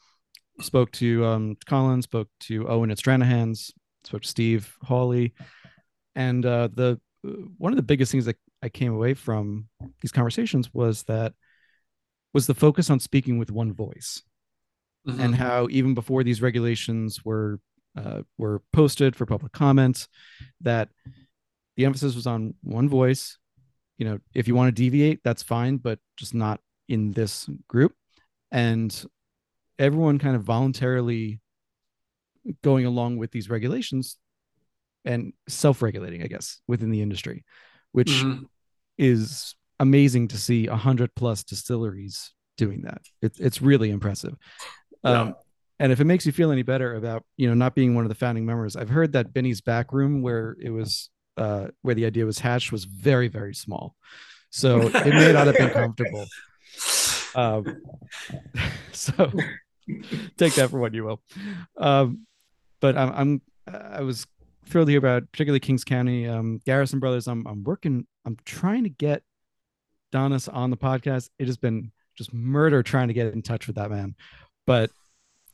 Spoke 0.60 0.90
to 0.92 1.24
um, 1.24 1.56
Colin, 1.66 2.02
spoke 2.02 2.28
to 2.40 2.68
Owen 2.68 2.90
at 2.90 2.98
Stranahan's, 2.98 3.72
spoke 4.04 4.22
to 4.22 4.28
Steve 4.28 4.76
Hawley, 4.82 5.32
and 6.14 6.44
uh, 6.44 6.68
the 6.72 7.00
one 7.56 7.72
of 7.72 7.76
the 7.76 7.82
biggest 7.82 8.12
things 8.12 8.24
that 8.24 8.36
I 8.62 8.68
came 8.68 8.92
away 8.92 9.14
from 9.14 9.68
these 10.00 10.12
conversations 10.12 10.72
was 10.72 11.02
that 11.04 11.34
was 12.32 12.46
the 12.46 12.54
focus 12.54 12.90
on 12.90 13.00
speaking 13.00 13.38
with 13.38 13.50
one 13.50 13.72
voice. 13.72 14.22
Mm-hmm. 15.08 15.20
and 15.20 15.34
how 15.34 15.66
even 15.70 15.94
before 15.94 16.22
these 16.22 16.42
regulations 16.42 17.24
were 17.24 17.58
uh, 17.96 18.20
were 18.36 18.60
posted 18.70 19.16
for 19.16 19.24
public 19.24 19.50
comment 19.50 20.06
that 20.60 20.90
the 21.78 21.86
emphasis 21.86 22.14
was 22.14 22.26
on 22.26 22.52
one 22.62 22.86
voice. 22.86 23.38
You 23.96 24.04
know 24.04 24.18
if 24.34 24.46
you 24.46 24.54
want 24.54 24.68
to 24.68 24.82
deviate 24.82 25.20
that's 25.24 25.42
fine 25.42 25.78
but 25.78 26.00
just 26.18 26.34
not 26.34 26.60
in 26.86 27.12
this 27.12 27.48
group. 27.66 27.94
And 28.52 28.92
everyone 29.80 30.18
kind 30.18 30.36
of 30.36 30.44
voluntarily 30.44 31.40
going 32.62 32.86
along 32.86 33.16
with 33.16 33.32
these 33.32 33.50
regulations 33.50 34.16
and 35.04 35.32
self-regulating 35.48 36.22
i 36.22 36.26
guess 36.26 36.60
within 36.68 36.90
the 36.90 37.02
industry 37.02 37.44
which 37.92 38.10
mm-hmm. 38.10 38.44
is 38.98 39.56
amazing 39.80 40.28
to 40.28 40.38
see 40.38 40.66
a 40.66 40.76
hundred 40.76 41.12
plus 41.16 41.42
distilleries 41.42 42.32
doing 42.56 42.82
that. 42.82 43.02
It's 43.22 43.40
it's 43.40 43.60
really 43.60 43.90
impressive. 43.90 44.36
Yeah. 45.02 45.22
Um, 45.22 45.34
and 45.78 45.90
if 45.90 45.98
it 45.98 46.04
makes 46.04 46.26
you 46.26 46.32
feel 46.32 46.52
any 46.52 46.62
better 46.62 46.94
about 46.94 47.24
you 47.36 47.48
know 47.48 47.54
not 47.54 47.74
being 47.74 47.94
one 47.94 48.04
of 48.04 48.10
the 48.10 48.14
founding 48.14 48.46
members, 48.46 48.76
I've 48.76 48.90
heard 48.90 49.12
that 49.12 49.32
Benny's 49.32 49.62
back 49.62 49.92
room 49.92 50.22
where 50.22 50.56
it 50.60 50.70
was 50.70 51.10
uh, 51.36 51.68
where 51.82 51.94
the 51.94 52.04
idea 52.04 52.26
was 52.26 52.38
hatched 52.38 52.70
was 52.70 52.84
very 52.84 53.28
very 53.28 53.54
small, 53.54 53.96
so 54.50 54.82
it 54.82 55.14
may 55.14 55.32
not 55.32 55.46
have 55.46 55.56
been 55.56 55.70
comfortable. 55.82 56.26
Um, 57.34 57.82
so 58.92 59.32
take 60.36 60.54
that 60.54 60.70
for 60.70 60.78
what 60.78 60.94
you 60.94 61.04
will. 61.04 61.22
Um, 61.76 62.26
but 62.80 62.96
I'm, 62.96 63.12
I'm 63.12 63.42
I 63.66 64.02
was 64.02 64.26
thrilled 64.66 64.88
to 64.88 64.92
hear 64.92 64.98
about 64.98 65.30
particularly 65.32 65.60
Kings 65.60 65.84
County, 65.84 66.26
um, 66.26 66.60
Garrison 66.64 66.98
Brothers. 66.98 67.28
I'm 67.28 67.46
I'm 67.46 67.64
working. 67.64 68.06
I'm 68.24 68.36
trying 68.44 68.84
to 68.84 68.90
get 68.90 69.22
Donis 70.12 70.52
on 70.52 70.70
the 70.70 70.76
podcast. 70.76 71.30
It 71.38 71.46
has 71.46 71.56
been 71.56 71.92
just 72.16 72.32
murder 72.32 72.82
trying 72.82 73.08
to 73.08 73.14
get 73.14 73.32
in 73.32 73.42
touch 73.42 73.66
with 73.66 73.76
that 73.76 73.90
man, 73.90 74.14
but 74.66 74.90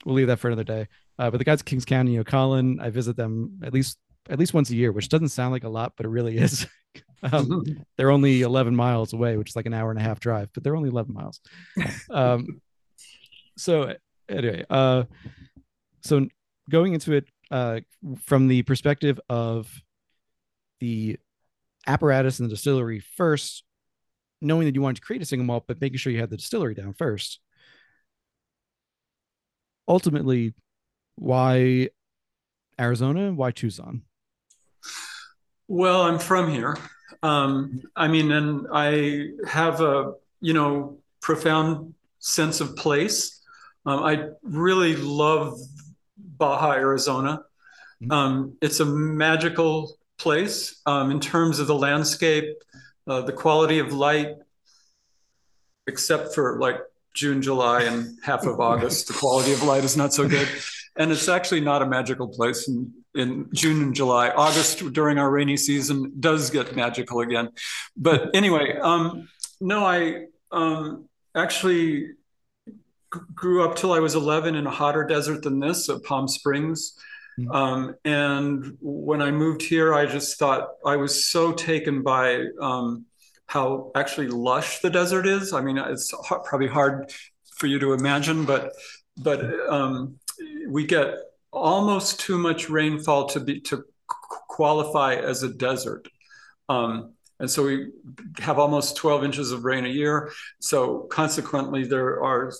we'll 0.04 0.14
leave 0.14 0.28
that 0.28 0.38
for 0.38 0.48
another 0.48 0.64
day. 0.64 0.88
Uh, 1.18 1.30
but 1.30 1.38
the 1.38 1.44
guys 1.44 1.60
at 1.60 1.66
Kings 1.66 1.84
County, 1.84 2.12
you 2.12 2.18
know, 2.18 2.24
Colin, 2.24 2.78
I 2.80 2.90
visit 2.90 3.16
them 3.16 3.60
at 3.62 3.72
least 3.72 3.98
at 4.28 4.38
least 4.38 4.54
once 4.54 4.70
a 4.70 4.76
year, 4.76 4.92
which 4.92 5.08
doesn't 5.08 5.28
sound 5.28 5.52
like 5.52 5.64
a 5.64 5.68
lot, 5.68 5.92
but 5.96 6.06
it 6.06 6.10
really 6.10 6.36
is. 6.36 6.66
um, 7.32 7.64
they're 7.96 8.10
only 8.10 8.42
11 8.42 8.74
miles 8.74 9.12
away, 9.12 9.36
which 9.36 9.50
is 9.50 9.56
like 9.56 9.66
an 9.66 9.74
hour 9.74 9.90
and 9.90 9.98
a 9.98 10.02
half 10.02 10.20
drive, 10.20 10.48
but 10.52 10.62
they're 10.62 10.76
only 10.76 10.88
11 10.88 11.14
miles. 11.14 11.40
Um, 12.10 12.60
so 13.58 13.94
anyway, 14.28 14.64
uh, 14.70 15.04
so 16.02 16.26
going 16.70 16.94
into 16.94 17.12
it 17.12 17.26
uh, 17.50 17.80
from 18.24 18.48
the 18.48 18.62
perspective 18.62 19.20
of 19.28 19.70
the 20.80 21.18
apparatus 21.86 22.38
and 22.38 22.48
the 22.48 22.54
distillery 22.54 23.00
first, 23.00 23.64
knowing 24.40 24.66
that 24.66 24.74
you 24.74 24.82
wanted 24.82 24.96
to 24.96 25.02
create 25.02 25.22
a 25.22 25.26
single 25.26 25.46
malt, 25.46 25.64
but 25.66 25.80
making 25.80 25.98
sure 25.98 26.12
you 26.12 26.20
had 26.20 26.30
the 26.30 26.36
distillery 26.36 26.74
down 26.74 26.92
first. 26.92 27.40
Ultimately, 29.88 30.54
why 31.14 31.90
Arizona? 32.78 33.32
Why 33.32 33.52
Tucson? 33.52 34.02
Well, 35.68 36.02
I'm 36.02 36.18
from 36.18 36.50
here. 36.50 36.76
Um, 37.22 37.82
I 37.94 38.08
mean, 38.08 38.30
and 38.32 38.66
I 38.72 39.28
have 39.48 39.80
a 39.80 40.14
you 40.40 40.52
know 40.52 40.98
profound 41.20 41.94
sense 42.18 42.60
of 42.60 42.76
place. 42.76 43.35
Um, 43.86 44.02
I 44.02 44.28
really 44.42 44.96
love 44.96 45.58
Baja, 46.16 46.72
Arizona. 46.72 47.42
Mm-hmm. 48.02 48.12
Um, 48.12 48.58
it's 48.60 48.80
a 48.80 48.84
magical 48.84 49.96
place 50.18 50.80
um, 50.86 51.10
in 51.10 51.20
terms 51.20 51.60
of 51.60 51.66
the 51.66 51.74
landscape, 51.74 52.56
uh, 53.06 53.22
the 53.22 53.32
quality 53.32 53.78
of 53.78 53.92
light, 53.92 54.34
except 55.86 56.34
for 56.34 56.58
like 56.58 56.78
June, 57.14 57.40
July, 57.40 57.82
and 57.82 58.18
half 58.22 58.44
of 58.44 58.60
August. 58.70 59.08
the 59.08 59.14
quality 59.14 59.52
of 59.52 59.62
light 59.62 59.84
is 59.84 59.96
not 59.96 60.12
so 60.12 60.28
good. 60.28 60.48
And 60.98 61.12
it's 61.12 61.28
actually 61.28 61.60
not 61.60 61.82
a 61.82 61.86
magical 61.86 62.26
place 62.26 62.68
in, 62.68 62.92
in 63.14 63.48
June 63.52 63.82
and 63.82 63.94
July. 63.94 64.30
August, 64.30 64.92
during 64.92 65.18
our 65.18 65.30
rainy 65.30 65.56
season, 65.56 66.12
does 66.18 66.50
get 66.50 66.74
magical 66.74 67.20
again. 67.20 67.50
But 67.96 68.34
anyway, 68.34 68.78
um, 68.78 69.28
no, 69.60 69.84
I 69.84 70.26
um, 70.50 71.08
actually 71.34 72.12
grew 73.10 73.64
up 73.64 73.76
till 73.76 73.92
I 73.92 73.98
was 73.98 74.14
11 74.14 74.54
in 74.54 74.66
a 74.66 74.70
hotter 74.70 75.04
desert 75.04 75.42
than 75.42 75.60
this 75.60 75.88
at 75.88 76.02
Palm 76.02 76.28
Springs. 76.28 76.98
Mm-hmm. 77.38 77.50
Um, 77.50 77.94
and 78.04 78.76
when 78.80 79.20
I 79.20 79.30
moved 79.30 79.62
here, 79.62 79.94
I 79.94 80.06
just 80.06 80.38
thought 80.38 80.68
I 80.84 80.96
was 80.96 81.26
so 81.26 81.52
taken 81.52 82.02
by 82.02 82.46
um, 82.60 83.04
how 83.46 83.92
actually 83.94 84.28
lush 84.28 84.80
the 84.80 84.90
desert 84.90 85.26
is. 85.26 85.52
I 85.52 85.60
mean, 85.60 85.78
it's 85.78 86.12
probably 86.44 86.68
hard 86.68 87.12
for 87.56 87.66
you 87.66 87.78
to 87.78 87.92
imagine, 87.92 88.44
but 88.44 88.72
but 89.18 89.42
um, 89.70 90.18
we 90.68 90.86
get 90.86 91.14
almost 91.52 92.20
too 92.20 92.38
much 92.38 92.68
rainfall 92.68 93.28
to 93.28 93.40
be 93.40 93.60
to 93.60 93.84
qualify 94.48 95.14
as 95.14 95.42
a 95.42 95.48
desert. 95.48 96.08
Um, 96.68 97.12
and 97.38 97.50
so 97.50 97.64
we 97.64 97.90
have 98.38 98.58
almost 98.58 98.96
12 98.96 99.24
inches 99.24 99.52
of 99.52 99.64
rain 99.64 99.84
a 99.84 99.90
year. 99.90 100.32
So 100.58 101.00
consequently, 101.10 101.84
there 101.84 102.22
are 102.22 102.50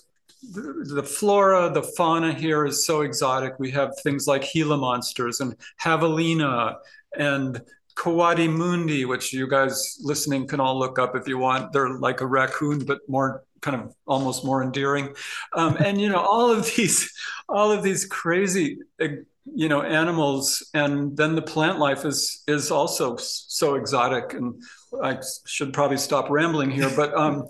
the 0.53 1.03
flora, 1.03 1.71
the 1.71 1.83
fauna 1.83 2.33
here 2.33 2.67
is 2.67 2.87
so 2.87 3.03
exotic. 3.03 3.55
We 3.59 3.71
have 3.73 3.93
things 4.03 4.27
like 4.27 4.51
Gila 4.53 4.77
monsters 4.77 5.41
and 5.41 5.57
javelina 5.83 6.77
and 7.17 7.61
coatimundi, 7.97 9.07
which 9.07 9.33
you 9.33 9.49
guys 9.49 9.99
listening 10.03 10.47
can 10.47 10.61
all 10.61 10.79
look 10.79 10.99
up 10.99 11.17
if 11.17 11.27
you 11.27 11.39
want. 11.39 11.73
They're 11.73 11.99
like 11.99 12.21
a 12.21 12.27
raccoon, 12.27 12.85
but 12.85 13.01
more 13.09 13.43
kind 13.63 13.81
of 13.81 13.95
almost 14.07 14.45
more 14.45 14.63
endearing. 14.63 15.15
Um, 15.55 15.77
and 15.79 16.01
you 16.01 16.09
know, 16.09 16.21
all 16.21 16.51
of 16.51 16.75
these, 16.77 17.13
all 17.49 17.73
of 17.73 17.83
these 17.83 18.05
crazy, 18.05 18.79
you 19.01 19.69
know, 19.69 19.83
animals, 19.83 20.69
and 20.75 21.17
then 21.17 21.35
the 21.35 21.43
plant 21.43 21.79
life 21.79 22.05
is 22.05 22.43
is 22.47 22.71
also 22.71 23.17
so 23.17 23.75
exotic. 23.77 24.35
And 24.35 24.63
I 25.03 25.19
should 25.47 25.73
probably 25.73 25.99
stop 25.99 26.31
rambling 26.31 26.71
here, 26.71 26.91
but 26.95 27.15
um, 27.15 27.49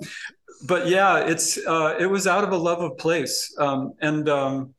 but 0.65 0.89
yeah, 0.89 1.19
it's 1.19 1.59
uh, 1.67 1.97
it 1.99 2.07
was 2.07 2.27
out 2.27 2.45
of 2.45 2.53
a 2.53 2.57
love 2.57 2.81
of 2.81 2.99
place, 2.99 3.55
um, 3.59 3.95
and 4.01 4.29
um, 4.29 4.75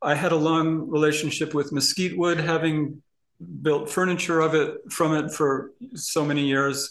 I 0.00 0.14
had 0.14 0.32
a 0.32 0.36
long 0.36 0.88
relationship 0.88 1.54
with 1.54 1.72
mesquite 1.72 2.16
wood, 2.16 2.38
having 2.38 3.02
built 3.62 3.88
furniture 3.88 4.40
of 4.40 4.54
it 4.54 4.76
from 4.90 5.14
it 5.14 5.32
for 5.32 5.72
so 5.94 6.24
many 6.24 6.46
years, 6.46 6.90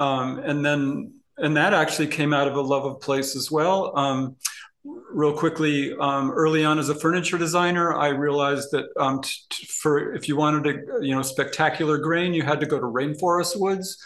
um, 0.00 0.38
and 0.38 0.64
then 0.64 1.14
and 1.38 1.56
that 1.56 1.74
actually 1.74 2.06
came 2.06 2.32
out 2.32 2.48
of 2.48 2.56
a 2.56 2.60
love 2.60 2.84
of 2.84 3.00
place 3.00 3.36
as 3.36 3.50
well. 3.50 3.96
Um, 3.96 4.36
real 4.84 5.36
quickly, 5.36 5.94
um, 5.98 6.30
early 6.30 6.64
on 6.64 6.78
as 6.78 6.88
a 6.88 6.94
furniture 6.94 7.38
designer, 7.38 7.94
I 7.94 8.08
realized 8.08 8.70
that 8.72 8.86
um, 8.98 9.20
t- 9.20 9.30
t- 9.50 9.66
for 9.66 10.14
if 10.14 10.28
you 10.28 10.36
wanted 10.36 10.66
a 10.66 11.04
you 11.04 11.14
know 11.14 11.22
spectacular 11.22 11.98
grain, 11.98 12.34
you 12.34 12.42
had 12.42 12.60
to 12.60 12.66
go 12.66 12.78
to 12.78 12.86
rainforest 12.86 13.58
woods, 13.58 14.02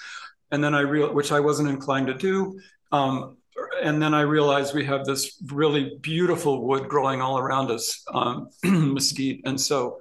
and 0.51 0.63
then 0.63 0.75
I 0.75 0.81
real 0.81 1.13
which 1.13 1.33
I 1.33 1.41
wasn't 1.41 1.69
inclined 1.69 2.09
to 2.09 2.15
do. 2.15 2.61
Um, 2.93 3.37
and 3.83 4.01
then 4.01 4.15
I 4.15 4.23
realized 4.23 4.75
we 4.75 4.85
have 4.85 5.05
this 5.05 5.37
really 5.47 5.99
beautiful 6.01 6.67
wood 6.67 6.89
growing 6.89 7.21
all 7.21 7.39
around 7.39 7.71
us, 7.71 8.05
um, 8.13 8.51
mesquite, 8.65 9.43
and 9.45 9.61
so 9.61 9.99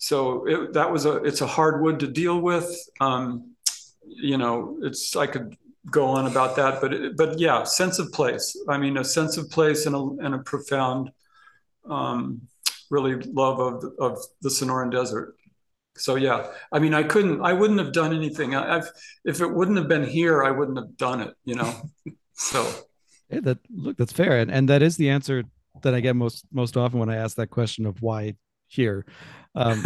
so 0.00 0.46
it, 0.46 0.72
that 0.72 0.90
was 0.90 1.04
a 1.04 1.16
it's 1.16 1.42
a 1.42 1.46
hard 1.46 1.82
wood 1.82 2.00
to 2.00 2.06
deal 2.06 2.40
with. 2.40 2.74
Um, 3.00 3.54
you 4.02 4.38
know, 4.38 4.78
it's 4.82 5.14
I 5.14 5.26
could 5.26 5.56
go 5.90 6.06
on 6.06 6.26
about 6.26 6.56
that, 6.56 6.80
but 6.80 6.94
it, 6.94 7.16
but 7.16 7.38
yeah, 7.38 7.64
sense 7.64 7.98
of 7.98 8.10
place. 8.12 8.56
I 8.68 8.78
mean, 8.78 8.96
a 8.96 9.04
sense 9.04 9.36
of 9.36 9.50
place 9.50 9.84
and 9.84 9.94
a 9.94 10.24
and 10.24 10.34
a 10.34 10.38
profound, 10.38 11.10
um, 11.88 12.42
really 12.90 13.14
love 13.16 13.60
of 13.60 13.84
of 13.98 14.18
the 14.40 14.48
Sonoran 14.48 14.90
Desert. 14.90 15.36
So 15.96 16.14
yeah, 16.14 16.46
I 16.72 16.78
mean, 16.78 16.94
I 16.94 17.02
couldn't, 17.02 17.42
I 17.42 17.52
wouldn't 17.52 17.78
have 17.78 17.92
done 17.92 18.14
anything. 18.14 18.54
I, 18.54 18.76
I've 18.76 18.90
if 19.24 19.42
it 19.42 19.52
wouldn't 19.52 19.76
have 19.76 19.88
been 19.88 20.06
here, 20.06 20.42
I 20.42 20.50
wouldn't 20.50 20.78
have 20.78 20.96
done 20.96 21.20
it. 21.20 21.34
You 21.44 21.56
know, 21.56 21.74
so. 22.32 22.66
That 23.30 23.58
look, 23.70 23.96
that's 23.96 24.12
fair, 24.12 24.38
and 24.38 24.50
and 24.50 24.68
that 24.68 24.82
is 24.82 24.96
the 24.96 25.10
answer 25.10 25.44
that 25.82 25.94
I 25.94 26.00
get 26.00 26.16
most 26.16 26.44
most 26.52 26.76
often 26.76 26.98
when 26.98 27.10
I 27.10 27.16
ask 27.16 27.36
that 27.36 27.50
question 27.50 27.86
of 27.86 28.02
why 28.02 28.34
here. 28.66 29.06
Um, 29.54 29.84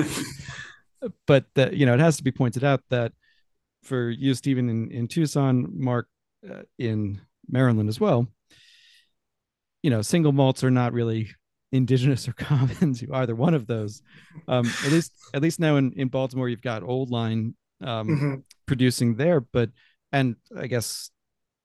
but 1.26 1.44
that 1.54 1.74
you 1.74 1.86
know, 1.86 1.94
it 1.94 2.00
has 2.00 2.16
to 2.16 2.24
be 2.24 2.32
pointed 2.32 2.64
out 2.64 2.82
that 2.90 3.12
for 3.82 4.10
you, 4.10 4.34
Stephen, 4.34 4.68
in, 4.68 4.90
in 4.90 5.08
Tucson, 5.08 5.68
Mark 5.74 6.08
uh, 6.48 6.62
in 6.78 7.20
Maryland 7.48 7.88
as 7.88 8.00
well, 8.00 8.26
you 9.82 9.90
know, 9.90 10.02
single 10.02 10.32
malts 10.32 10.64
are 10.64 10.70
not 10.70 10.92
really 10.92 11.30
indigenous 11.72 12.28
or 12.28 12.32
common 12.36 12.94
to 12.94 13.12
either 13.14 13.34
one 13.34 13.54
of 13.54 13.66
those. 13.66 14.02
Um, 14.48 14.70
at 14.84 14.92
least, 14.92 15.12
at 15.34 15.42
least 15.42 15.60
now 15.60 15.76
in, 15.76 15.92
in 15.92 16.08
Baltimore, 16.08 16.48
you've 16.48 16.62
got 16.62 16.82
Old 16.82 17.10
Line 17.10 17.54
um, 17.82 18.08
mm-hmm. 18.08 18.34
producing 18.66 19.16
there, 19.16 19.40
but 19.40 19.70
and 20.12 20.36
I 20.56 20.68
guess 20.68 21.10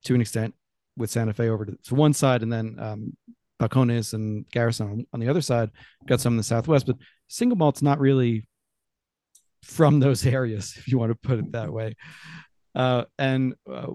to 0.05 0.15
an 0.15 0.21
extent 0.21 0.55
with 0.99 1.09
Santa 1.09 1.33
Fe 1.33 1.49
over 1.49 1.65
to, 1.65 1.77
to 1.85 1.95
one 1.95 2.13
side, 2.13 2.43
and 2.43 2.51
then 2.51 2.75
um, 2.77 3.17
Balcones 3.59 4.13
and 4.13 4.47
Garrison 4.51 4.89
on, 4.89 5.05
on 5.13 5.19
the 5.19 5.29
other 5.29 5.41
side. 5.41 5.71
Got 6.05 6.21
some 6.21 6.33
in 6.33 6.37
the 6.37 6.43
Southwest, 6.43 6.85
but 6.85 6.97
single 7.27 7.57
malt's 7.57 7.81
not 7.81 7.99
really 7.99 8.45
from 9.63 9.99
those 9.99 10.25
areas, 10.25 10.75
if 10.77 10.87
you 10.87 10.99
want 10.99 11.11
to 11.11 11.15
put 11.15 11.39
it 11.39 11.51
that 11.53 11.71
way. 11.71 11.95
Uh, 12.75 13.05
and 13.17 13.55
uh, 13.69 13.87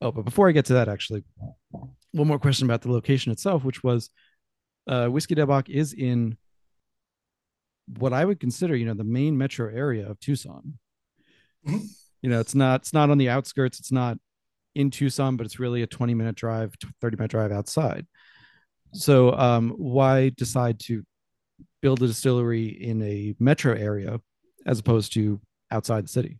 oh, 0.00 0.12
but 0.12 0.24
before 0.24 0.48
I 0.48 0.52
get 0.52 0.66
to 0.66 0.74
that, 0.74 0.88
actually, 0.88 1.24
one 1.70 2.28
more 2.28 2.38
question 2.38 2.66
about 2.66 2.82
the 2.82 2.90
location 2.92 3.32
itself, 3.32 3.64
which 3.64 3.82
was 3.84 4.10
uh, 4.86 5.08
Whiskey 5.08 5.34
Del 5.34 5.46
Bac 5.46 5.68
is 5.68 5.92
in 5.92 6.36
what 7.98 8.12
I 8.12 8.24
would 8.24 8.40
consider, 8.40 8.76
you 8.76 8.86
know, 8.86 8.94
the 8.94 9.04
main 9.04 9.36
metro 9.36 9.68
area 9.72 10.08
of 10.08 10.18
Tucson. 10.20 10.78
Mm-hmm. 11.66 11.84
You 12.22 12.30
know, 12.30 12.40
it's 12.40 12.54
not 12.54 12.82
it's 12.82 12.92
not 12.92 13.10
on 13.10 13.18
the 13.18 13.28
outskirts. 13.28 13.80
It's 13.80 13.92
not 13.92 14.18
in 14.74 14.90
Tucson, 14.90 15.36
but 15.36 15.46
it's 15.46 15.58
really 15.58 15.82
a 15.82 15.86
20 15.86 16.14
minute 16.14 16.36
drive, 16.36 16.74
30 17.00 17.16
minute 17.16 17.30
drive 17.30 17.52
outside. 17.52 18.06
So, 18.92 19.32
um, 19.32 19.70
why 19.70 20.30
decide 20.30 20.78
to 20.80 21.04
build 21.80 22.02
a 22.02 22.06
distillery 22.06 22.66
in 22.66 23.02
a 23.02 23.34
metro 23.38 23.74
area 23.74 24.20
as 24.66 24.78
opposed 24.78 25.12
to 25.14 25.40
outside 25.70 26.04
the 26.04 26.08
city? 26.08 26.38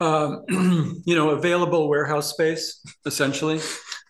Um, 0.00 0.44
you 1.04 1.16
know, 1.16 1.30
available 1.30 1.88
warehouse 1.88 2.30
space, 2.30 2.80
essentially. 3.06 3.60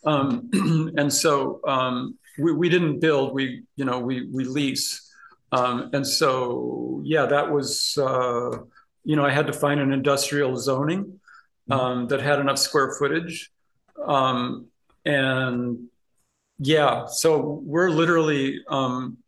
Um, 0.04 0.50
and 0.96 1.12
so 1.12 1.60
um, 1.66 2.18
we, 2.38 2.52
we 2.52 2.68
didn't 2.68 3.00
build, 3.00 3.34
we, 3.34 3.62
you 3.76 3.84
know, 3.84 3.98
we, 3.98 4.28
we 4.32 4.44
lease. 4.44 5.04
Um, 5.52 5.90
and 5.92 6.06
so, 6.06 7.00
yeah, 7.04 7.26
that 7.26 7.50
was, 7.50 7.96
uh, 7.96 8.50
you 9.04 9.16
know, 9.16 9.24
I 9.24 9.30
had 9.30 9.46
to 9.46 9.52
find 9.52 9.80
an 9.80 9.92
industrial 9.92 10.56
zoning. 10.56 11.20
Um, 11.70 12.08
that 12.08 12.20
had 12.20 12.38
enough 12.38 12.58
square 12.58 12.94
footage. 12.98 13.50
Um, 14.04 14.66
and 15.04 15.88
yeah, 16.58 17.06
so 17.06 17.60
we're 17.64 17.90
literally 17.90 18.60
um, 18.68 19.18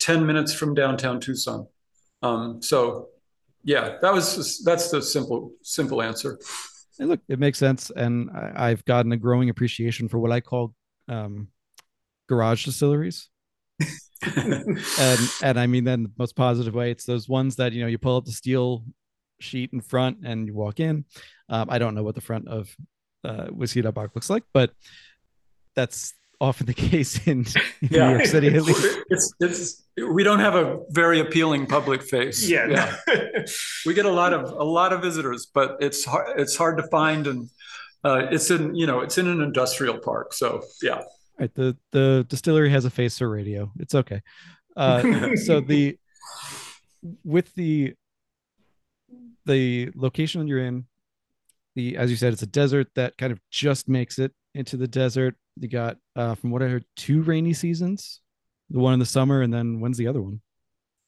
10 0.00 0.26
minutes 0.26 0.52
from 0.52 0.74
downtown 0.74 1.20
Tucson. 1.20 1.66
Um, 2.22 2.62
so 2.62 3.08
yeah, 3.64 3.98
that 4.00 4.12
was 4.12 4.62
that's 4.64 4.90
the 4.90 5.02
simple 5.02 5.52
simple 5.62 6.02
answer. 6.02 6.38
And 6.98 7.10
look, 7.10 7.20
it 7.28 7.38
makes 7.38 7.58
sense, 7.58 7.90
and 7.94 8.30
I, 8.32 8.70
have 8.70 8.84
gotten 8.84 9.12
a 9.12 9.16
growing 9.16 9.50
appreciation 9.50 10.08
for 10.08 10.18
what 10.18 10.32
I 10.32 10.40
call 10.40 10.74
um, 11.06 11.48
garage 12.28 12.64
distilleries. 12.64 13.28
and 14.36 15.30
and 15.42 15.60
I 15.60 15.66
mean 15.66 15.84
that 15.84 15.94
in 15.94 16.04
the 16.04 16.12
most 16.18 16.34
positive 16.34 16.74
way. 16.74 16.90
It's 16.90 17.04
those 17.04 17.28
ones 17.28 17.56
that 17.56 17.72
you 17.72 17.82
know 17.82 17.86
you 17.88 17.98
pull 17.98 18.16
up 18.16 18.24
the 18.24 18.32
steel 18.32 18.84
sheet 19.40 19.70
in 19.72 19.80
front 19.80 20.18
and 20.24 20.46
you 20.46 20.54
walk 20.54 20.80
in. 20.80 21.04
Um, 21.48 21.68
I 21.70 21.78
don't 21.78 21.94
know 21.94 22.02
what 22.02 22.14
the 22.14 22.20
front 22.20 22.48
of 22.48 22.74
uh, 23.24 23.46
Whiskey 23.46 23.82
Del 23.82 23.92
Bac 23.92 24.14
looks 24.14 24.30
like, 24.30 24.44
but 24.52 24.72
that's 25.74 26.14
often 26.40 26.66
the 26.66 26.74
case 26.90 27.26
in, 27.26 27.46
in 27.80 27.88
yeah. 27.90 28.08
New 28.08 28.16
York 28.16 28.26
City. 28.26 28.48
At 28.48 28.62
least 28.62 28.98
it's 29.10 29.34
it's 29.40 29.84
we 30.10 30.22
don't 30.22 30.40
have 30.40 30.54
a 30.54 30.80
very 30.90 31.20
appealing 31.20 31.66
public 31.66 32.02
face. 32.02 32.48
Yeah, 32.48 32.96
yeah. 33.08 33.44
we 33.86 33.94
get 33.94 34.06
a 34.06 34.10
lot 34.10 34.32
of 34.32 34.50
a 34.50 34.64
lot 34.64 34.92
of 34.92 35.02
visitors, 35.02 35.46
but 35.52 35.76
it's 35.80 36.04
hard 36.04 36.38
it's 36.40 36.56
hard 36.56 36.78
to 36.78 36.84
find, 36.84 37.26
and 37.26 37.50
uh, 38.04 38.26
it's 38.30 38.50
in 38.50 38.74
you 38.74 38.86
know 38.86 39.00
it's 39.00 39.18
in 39.18 39.26
an 39.26 39.40
industrial 39.40 39.98
park. 39.98 40.32
So 40.32 40.62
yeah, 40.82 41.02
right. 41.38 41.52
The 41.54 41.76
the 41.92 42.26
distillery 42.28 42.70
has 42.70 42.84
a 42.84 42.90
face 42.90 43.18
for 43.18 43.28
radio. 43.28 43.70
It's 43.78 43.94
okay. 43.94 44.22
Uh, 44.76 45.34
so 45.36 45.60
the 45.60 45.98
with 47.24 47.52
the 47.54 47.94
the 49.48 49.90
location 49.96 50.46
you're 50.46 50.64
in, 50.64 50.86
the 51.74 51.96
as 51.96 52.10
you 52.10 52.16
said, 52.16 52.32
it's 52.32 52.42
a 52.42 52.46
desert 52.46 52.86
that 52.94 53.18
kind 53.18 53.32
of 53.32 53.40
just 53.50 53.88
makes 53.88 54.18
it 54.20 54.32
into 54.54 54.76
the 54.76 54.88
desert 54.88 55.34
you 55.56 55.68
got, 55.68 55.96
uh, 56.14 56.36
from 56.36 56.50
what 56.50 56.62
I 56.62 56.68
heard, 56.68 56.84
two 56.96 57.22
rainy 57.22 57.52
seasons 57.52 58.20
the 58.70 58.78
one 58.78 58.92
in 58.92 58.98
the 58.98 59.06
summer, 59.06 59.42
and 59.42 59.52
then 59.52 59.80
when's 59.80 59.96
the 59.96 60.06
other 60.06 60.20
one? 60.20 60.40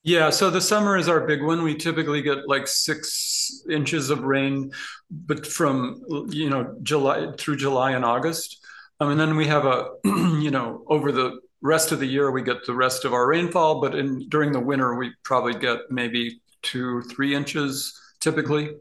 Yeah, 0.03 0.31
so 0.31 0.48
the 0.48 0.62
summer 0.62 0.96
is 0.96 1.09
our 1.09 1.26
big 1.26 1.42
one. 1.42 1.62
We 1.62 1.74
typically 1.74 2.22
get 2.22 2.48
like 2.48 2.66
six 2.66 3.62
inches 3.68 4.09
of 4.09 4.22
rain, 4.22 4.72
but 5.11 5.46
from 5.46 6.03
you 6.31 6.48
know 6.48 6.74
July 6.83 7.33
through 7.37 7.57
July 7.57 7.92
and 7.92 8.05
August, 8.05 8.64
um, 8.98 9.11
and 9.11 9.20
then 9.20 9.37
we 9.37 9.46
have 9.46 9.66
a 9.66 9.88
you 10.05 10.50
know 10.50 10.85
over 10.87 11.12
the 11.12 11.40
rest 11.61 11.92
of 11.92 12.00
the 12.00 12.07
year 12.07 12.31
we 12.31 12.40
get 12.42 12.64
the 12.64 12.74
rest 12.74 13.05
of 13.05 13.12
our 13.12 13.26
rainfall. 13.26 13.83
But 13.83 13.94
in 13.94 14.26
during 14.31 14.53
the 14.53 14.61
winter 14.61 14.94
we 14.94 15.12
probably 15.22 15.55
get 15.55 15.81
maybe 15.90 16.40
two 16.62 17.03
three 17.03 17.35
inches 17.35 17.94
typically. 18.20 18.76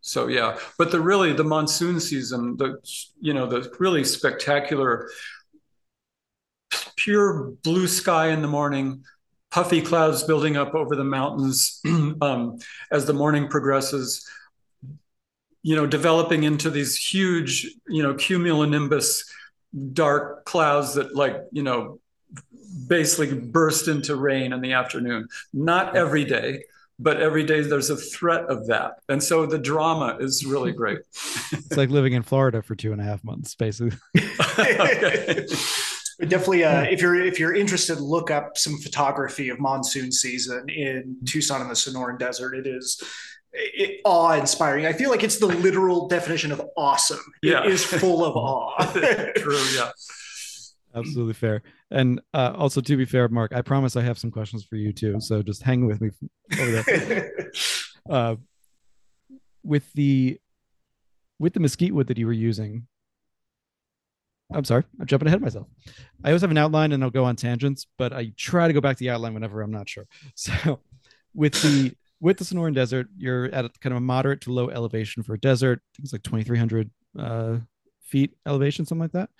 So 0.00 0.28
yeah, 0.28 0.58
but 0.78 0.92
the 0.92 1.00
really 1.00 1.32
the 1.32 1.44
monsoon 1.44 2.00
season, 2.00 2.56
the 2.56 2.78
you 3.20 3.34
know 3.34 3.46
the 3.46 3.74
really 3.78 4.04
spectacular, 4.04 5.08
pure 6.96 7.52
blue 7.62 7.88
sky 7.88 8.28
in 8.28 8.42
the 8.42 8.48
morning 8.48 9.04
puffy 9.50 9.80
clouds 9.80 10.22
building 10.22 10.56
up 10.56 10.74
over 10.74 10.96
the 10.96 11.04
mountains 11.04 11.80
um, 12.20 12.58
as 12.90 13.06
the 13.06 13.12
morning 13.12 13.48
progresses 13.48 14.28
you 15.62 15.74
know 15.74 15.86
developing 15.86 16.44
into 16.44 16.70
these 16.70 16.96
huge 16.96 17.64
you 17.88 18.02
know 18.02 18.14
cumulonimbus 18.14 19.24
dark 19.92 20.44
clouds 20.44 20.94
that 20.94 21.14
like 21.14 21.36
you 21.52 21.62
know 21.62 21.98
basically 22.86 23.36
burst 23.38 23.88
into 23.88 24.14
rain 24.14 24.52
in 24.52 24.60
the 24.60 24.72
afternoon 24.72 25.26
not 25.52 25.96
every 25.96 26.24
day 26.24 26.62
but 26.98 27.20
every 27.20 27.44
day 27.44 27.60
there's 27.60 27.90
a 27.90 27.96
threat 27.96 28.46
of 28.46 28.66
that. 28.68 28.94
And 29.08 29.22
so 29.22 29.46
the 29.46 29.58
drama 29.58 30.16
is 30.20 30.44
really 30.44 30.72
great. 30.76 30.98
It's 31.52 31.76
like 31.76 31.90
living 31.90 32.14
in 32.14 32.22
florida 32.22 32.62
for 32.62 32.74
two 32.74 32.92
and 32.92 33.00
a 33.00 33.04
half 33.04 33.22
months 33.24 33.54
basically. 33.54 33.96
Definitely 36.18 36.64
uh, 36.64 36.82
if 36.84 37.02
you're 37.02 37.20
if 37.22 37.38
you're 37.38 37.54
interested 37.54 38.00
look 38.00 38.30
up 38.30 38.56
some 38.56 38.78
photography 38.78 39.50
of 39.50 39.60
monsoon 39.60 40.10
season 40.10 40.66
in 40.70 41.18
tucson 41.26 41.60
in 41.60 41.68
the 41.68 41.74
sonoran 41.74 42.18
desert. 42.18 42.54
It 42.54 42.66
is 42.66 43.02
it, 43.52 44.00
awe-inspiring. 44.04 44.86
I 44.86 44.92
feel 44.92 45.10
like 45.10 45.22
it's 45.22 45.38
the 45.38 45.46
literal 45.46 46.08
definition 46.08 46.52
of 46.52 46.62
awesome. 46.76 47.20
Yeah. 47.42 47.64
it 47.64 47.72
is 47.72 47.84
full 47.84 48.24
of 48.24 48.36
awe. 48.36 48.76
True 49.36 49.62
yeah. 49.74 49.90
Absolutely 50.94 51.34
fair 51.34 51.62
and 51.90 52.20
uh, 52.34 52.52
also 52.56 52.80
to 52.80 52.96
be 52.96 53.04
fair 53.04 53.28
mark 53.28 53.52
i 53.54 53.62
promise 53.62 53.96
i 53.96 54.02
have 54.02 54.18
some 54.18 54.30
questions 54.30 54.64
for 54.64 54.76
you 54.76 54.92
too 54.92 55.20
so 55.20 55.42
just 55.42 55.62
hang 55.62 55.86
with 55.86 56.00
me 56.00 56.10
over 56.60 56.82
there 56.82 57.32
uh, 58.10 58.36
with 59.62 59.92
the 59.92 60.38
with 61.38 61.52
the 61.52 61.60
mesquite 61.60 61.94
wood 61.94 62.06
that 62.06 62.18
you 62.18 62.26
were 62.26 62.32
using 62.32 62.86
I'm 64.52 64.64
sorry, 64.64 64.84
I'm 65.00 65.06
jumping 65.06 65.26
ahead 65.26 65.38
of 65.38 65.42
myself. 65.42 65.66
I 66.22 66.28
always 66.28 66.42
have 66.42 66.50
an 66.50 66.58
outline 66.58 66.92
and 66.92 67.02
I'll 67.02 67.10
go 67.10 67.24
on 67.24 67.36
tangents, 67.36 67.86
but 67.98 68.12
I 68.12 68.32
try 68.36 68.68
to 68.68 68.72
go 68.72 68.80
back 68.80 68.96
to 68.96 69.00
the 69.00 69.10
outline 69.10 69.34
whenever 69.34 69.60
I'm 69.60 69.72
not 69.72 69.88
sure. 69.88 70.06
So 70.36 70.80
with 71.34 71.60
the 71.62 71.92
with 72.20 72.38
the 72.38 72.44
Sonoran 72.44 72.74
Desert, 72.74 73.08
you're 73.18 73.46
at 73.46 73.64
a 73.64 73.70
kind 73.80 73.92
of 73.92 73.98
a 73.98 74.00
moderate 74.00 74.40
to 74.42 74.52
low 74.52 74.70
elevation 74.70 75.22
for 75.22 75.34
a 75.34 75.40
desert. 75.40 75.80
I 75.82 75.88
think 75.96 76.04
it's 76.04 76.12
like 76.12 76.22
2,300 76.22 76.90
uh, 77.18 77.56
feet 78.00 78.36
elevation, 78.46 78.86
something 78.86 79.02
like 79.02 79.12
that. 79.12 79.30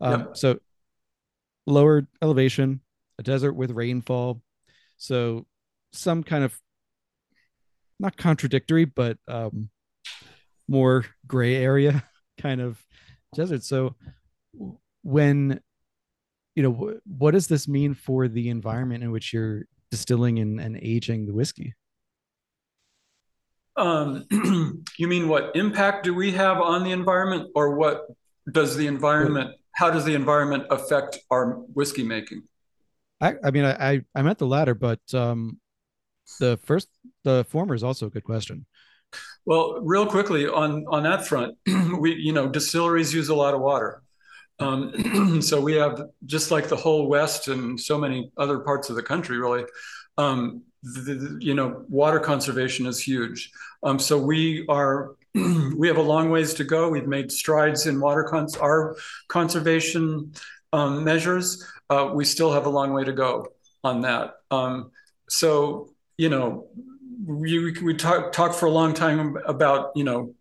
Um, 0.00 0.20
yep. 0.20 0.36
So 0.36 0.58
lower 1.66 2.06
elevation, 2.22 2.80
a 3.18 3.22
desert 3.22 3.54
with 3.54 3.70
rainfall. 3.70 4.42
So 4.96 5.46
some 5.92 6.22
kind 6.22 6.44
of 6.44 6.58
not 7.98 8.16
contradictory, 8.16 8.84
but 8.84 9.18
um, 9.28 9.70
more 10.68 11.04
gray 11.26 11.56
area 11.56 12.04
kind 12.38 12.60
of 12.60 12.78
desert. 13.34 13.64
So 13.64 13.96
when 15.02 15.60
you 16.54 16.62
know 16.62 16.94
what 17.04 17.32
does 17.32 17.46
this 17.46 17.68
mean 17.68 17.94
for 17.94 18.28
the 18.28 18.48
environment 18.48 19.02
in 19.02 19.10
which 19.10 19.32
you're 19.32 19.64
distilling 19.90 20.38
and, 20.38 20.60
and 20.60 20.76
aging 20.76 21.26
the 21.26 21.32
whiskey 21.32 21.74
um, 23.76 24.26
you 24.98 25.08
mean 25.08 25.28
what 25.28 25.52
impact 25.54 26.04
do 26.04 26.12
we 26.12 26.32
have 26.32 26.58
on 26.60 26.84
the 26.84 26.92
environment 26.92 27.50
or 27.54 27.76
what 27.76 28.06
does 28.50 28.76
the 28.76 28.86
environment 28.86 29.54
how 29.80 29.90
does 29.90 30.04
the 30.04 30.14
environment 30.14 30.64
affect 30.70 31.18
our 31.30 31.52
whiskey 31.78 32.02
making 32.02 32.42
i 33.20 33.34
i 33.42 33.50
mean 33.50 33.64
i 33.64 34.00
i 34.14 34.22
meant 34.22 34.38
the 34.38 34.46
latter 34.46 34.74
but 34.74 35.00
um 35.14 35.58
the 36.38 36.58
first 36.64 36.88
the 37.24 37.44
former 37.48 37.74
is 37.74 37.82
also 37.82 38.06
a 38.06 38.10
good 38.10 38.24
question 38.24 38.66
well 39.46 39.80
real 39.80 40.06
quickly 40.06 40.46
on 40.46 40.84
on 40.88 41.02
that 41.02 41.26
front 41.26 41.56
we 41.98 42.14
you 42.14 42.32
know 42.32 42.46
distilleries 42.46 43.12
use 43.14 43.30
a 43.30 43.34
lot 43.34 43.54
of 43.54 43.60
water 43.60 44.02
um, 44.60 45.40
so 45.42 45.60
we 45.60 45.74
have 45.74 46.02
just 46.26 46.50
like 46.50 46.68
the 46.68 46.76
whole 46.76 47.08
West 47.08 47.48
and 47.48 47.80
so 47.80 47.98
many 47.98 48.30
other 48.36 48.58
parts 48.58 48.90
of 48.90 48.96
the 48.96 49.02
country, 49.02 49.38
really. 49.38 49.64
Um, 50.18 50.62
the, 50.82 51.14
the, 51.14 51.38
you 51.40 51.54
know, 51.54 51.84
water 51.88 52.20
conservation 52.20 52.86
is 52.86 53.00
huge. 53.00 53.50
Um, 53.82 53.98
so 53.98 54.18
we 54.18 54.66
are 54.68 55.16
we 55.76 55.86
have 55.88 55.96
a 55.96 56.02
long 56.02 56.30
ways 56.30 56.54
to 56.54 56.64
go. 56.64 56.88
We've 56.88 57.06
made 57.06 57.30
strides 57.30 57.86
in 57.86 58.00
water 58.00 58.24
cons- 58.24 58.56
our 58.56 58.96
conservation 59.28 60.32
um, 60.72 61.04
measures. 61.04 61.64
Uh, 61.88 62.10
we 62.14 62.24
still 62.24 62.52
have 62.52 62.66
a 62.66 62.70
long 62.70 62.92
way 62.92 63.04
to 63.04 63.12
go 63.12 63.48
on 63.84 64.02
that. 64.02 64.34
Um, 64.50 64.90
so 65.28 65.90
you 66.16 66.28
know, 66.28 66.66
we 67.24 67.72
we 67.80 67.94
talk 67.94 68.32
talk 68.32 68.52
for 68.54 68.66
a 68.66 68.70
long 68.70 68.92
time 68.92 69.36
about 69.46 69.92
you 69.94 70.04
know 70.04 70.34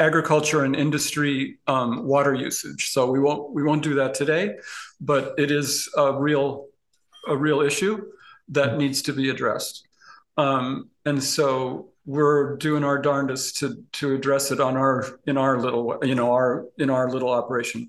agriculture 0.00 0.64
and 0.64 0.74
industry 0.74 1.58
um, 1.66 2.04
water 2.04 2.34
usage. 2.34 2.90
So 2.90 3.10
we 3.10 3.20
won't 3.20 3.52
we 3.52 3.62
won't 3.62 3.82
do 3.82 3.94
that 3.96 4.14
today, 4.14 4.56
but 5.00 5.34
it 5.38 5.50
is 5.50 5.88
a 5.96 6.18
real 6.18 6.66
a 7.28 7.36
real 7.36 7.60
issue 7.60 8.10
that 8.48 8.78
needs 8.78 9.02
to 9.02 9.12
be 9.12 9.30
addressed. 9.30 9.86
Um, 10.36 10.90
and 11.04 11.22
so 11.22 11.90
we're 12.10 12.56
doing 12.56 12.82
our 12.82 12.98
darndest 12.98 13.58
to 13.58 13.84
to 13.92 14.14
address 14.16 14.50
it 14.50 14.60
on 14.60 14.76
our 14.76 15.20
in 15.28 15.38
our 15.38 15.60
little 15.60 15.96
you 16.02 16.16
know 16.16 16.32
our 16.32 16.66
in 16.76 16.90
our 16.90 17.08
little 17.08 17.30
operation. 17.30 17.88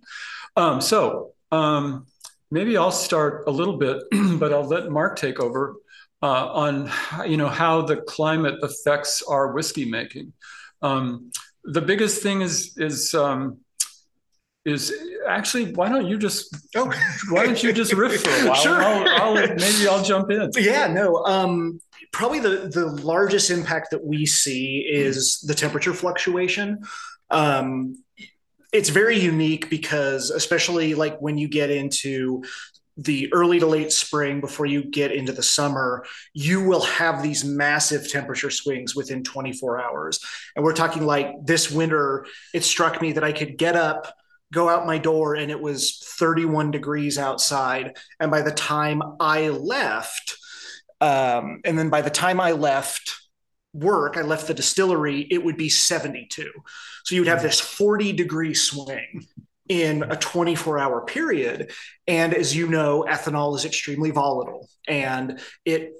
Um, 0.55 0.79
so 0.79 1.33
um, 1.51 2.05
maybe 2.51 2.77
I'll 2.77 2.91
start 2.91 3.45
a 3.47 3.51
little 3.51 3.77
bit, 3.77 4.03
but 4.39 4.53
I'll 4.53 4.67
let 4.67 4.91
Mark 4.91 5.17
take 5.17 5.39
over 5.39 5.75
uh, 6.21 6.47
on 6.53 6.91
you 7.27 7.35
know 7.35 7.47
how 7.47 7.81
the 7.81 7.97
climate 7.97 8.59
affects 8.61 9.23
our 9.23 9.53
whiskey 9.53 9.85
making. 9.85 10.33
Um, 10.83 11.31
the 11.63 11.81
biggest 11.81 12.21
thing 12.21 12.41
is 12.41 12.77
is 12.77 13.15
um, 13.15 13.57
is 14.65 14.93
actually 15.27 15.73
why 15.73 15.89
don't 15.89 16.07
you 16.07 16.17
just 16.17 16.55
oh. 16.75 16.91
why 17.29 17.45
don't 17.45 17.61
you 17.63 17.73
just 17.73 17.93
riff 17.93 18.21
for 18.21 18.29
a 18.29 18.45
while? 18.49 18.55
Sure. 18.55 18.81
I'll, 18.81 19.37
I'll, 19.37 19.47
maybe 19.47 19.87
I'll 19.89 20.03
jump 20.03 20.29
in. 20.31 20.51
Yeah, 20.55 20.87
no. 20.87 21.23
Um, 21.25 21.79
probably 22.11 22.39
the 22.39 22.69
the 22.71 22.85
largest 22.85 23.49
impact 23.49 23.91
that 23.91 24.03
we 24.03 24.25
see 24.25 24.85
is 24.87 25.39
the 25.47 25.55
temperature 25.55 25.93
fluctuation. 25.93 26.79
Um, 27.29 28.03
it's 28.71 28.89
very 28.89 29.19
unique 29.19 29.69
because 29.69 30.29
especially 30.29 30.93
like 30.93 31.19
when 31.19 31.37
you 31.37 31.47
get 31.47 31.69
into 31.69 32.43
the 32.97 33.31
early 33.33 33.59
to 33.59 33.65
late 33.65 33.91
spring 33.91 34.41
before 34.41 34.65
you 34.65 34.83
get 34.83 35.11
into 35.11 35.31
the 35.31 35.43
summer, 35.43 36.05
you 36.33 36.63
will 36.63 36.81
have 36.81 37.23
these 37.23 37.43
massive 37.43 38.09
temperature 38.09 38.51
swings 38.51 38.95
within 38.95 39.23
24 39.23 39.81
hours. 39.81 40.19
And 40.55 40.63
we're 40.63 40.73
talking 40.73 41.05
like 41.05 41.33
this 41.43 41.71
winter, 41.71 42.25
it 42.53 42.63
struck 42.63 43.01
me 43.01 43.13
that 43.13 43.23
I 43.23 43.31
could 43.31 43.57
get 43.57 43.75
up, 43.75 44.13
go 44.51 44.69
out 44.69 44.85
my 44.85 44.97
door, 44.97 45.35
and 45.35 45.49
it 45.49 45.59
was 45.59 45.97
31 46.17 46.71
degrees 46.71 47.17
outside. 47.17 47.97
And 48.19 48.29
by 48.29 48.41
the 48.41 48.51
time 48.51 49.01
I 49.19 49.49
left, 49.49 50.37
um, 50.99 51.61
and 51.65 51.77
then 51.77 51.89
by 51.89 52.01
the 52.01 52.09
time 52.09 52.39
I 52.39 52.51
left, 52.51 53.15
work, 53.73 54.17
I 54.17 54.21
left 54.21 54.47
the 54.47 54.53
distillery, 54.53 55.21
it 55.21 55.43
would 55.43 55.57
be 55.57 55.69
72. 55.69 56.49
So 57.05 57.15
you 57.15 57.21
would 57.21 57.27
have 57.27 57.41
this 57.41 57.59
40 57.59 58.13
degree 58.13 58.53
swing 58.53 59.25
in 59.69 60.03
a 60.03 60.17
24 60.17 60.77
hour 60.79 61.01
period. 61.05 61.71
And 62.05 62.33
as 62.33 62.55
you 62.55 62.67
know, 62.67 63.05
ethanol 63.07 63.55
is 63.55 63.63
extremely 63.63 64.11
volatile 64.11 64.67
and 64.87 65.39
it 65.63 65.93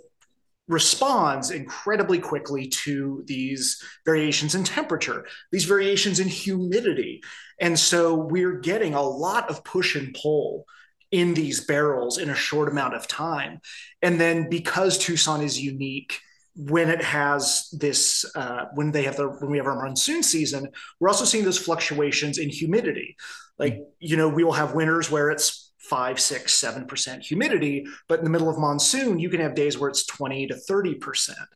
responds 0.71 1.51
incredibly 1.51 2.17
quickly 2.17 2.67
to 2.67 3.23
these 3.27 3.83
variations 4.05 4.55
in 4.55 4.63
temperature, 4.63 5.25
these 5.51 5.65
variations 5.65 6.19
in 6.19 6.27
humidity. 6.27 7.21
And 7.59 7.77
so 7.77 8.15
we're 8.15 8.59
getting 8.59 8.93
a 8.93 9.01
lot 9.01 9.49
of 9.49 9.63
push 9.63 9.95
and 9.95 10.15
pull 10.19 10.65
in 11.11 11.33
these 11.33 11.65
barrels 11.65 12.17
in 12.17 12.29
a 12.29 12.35
short 12.35 12.69
amount 12.69 12.95
of 12.95 13.05
time. 13.05 13.59
And 14.01 14.19
then 14.19 14.49
because 14.49 14.97
Tucson 14.97 15.41
is 15.41 15.59
unique, 15.59 16.19
when 16.55 16.89
it 16.89 17.01
has 17.01 17.69
this 17.71 18.25
uh, 18.35 18.65
when 18.73 18.91
they 18.91 19.03
have 19.03 19.15
the 19.15 19.27
when 19.27 19.51
we 19.51 19.57
have 19.57 19.67
our 19.67 19.81
monsoon 19.81 20.21
season 20.21 20.67
we're 20.99 21.07
also 21.07 21.23
seeing 21.23 21.45
those 21.45 21.57
fluctuations 21.57 22.37
in 22.37 22.49
humidity 22.49 23.15
like 23.57 23.79
you 23.99 24.17
know 24.17 24.27
we 24.27 24.43
will 24.43 24.51
have 24.51 24.73
winters 24.73 25.09
where 25.09 25.31
it's 25.31 25.70
five, 25.91 26.21
six, 26.21 26.53
seven 26.53 26.85
percent 26.85 27.21
humidity. 27.21 27.85
But 28.07 28.19
in 28.19 28.23
the 28.23 28.31
middle 28.31 28.49
of 28.49 28.57
monsoon, 28.57 29.19
you 29.19 29.29
can 29.29 29.41
have 29.41 29.55
days 29.55 29.77
where 29.77 29.89
it's 29.89 30.05
20 30.05 30.47
to 30.47 30.55
30 30.55 30.95
percent. 30.95 31.49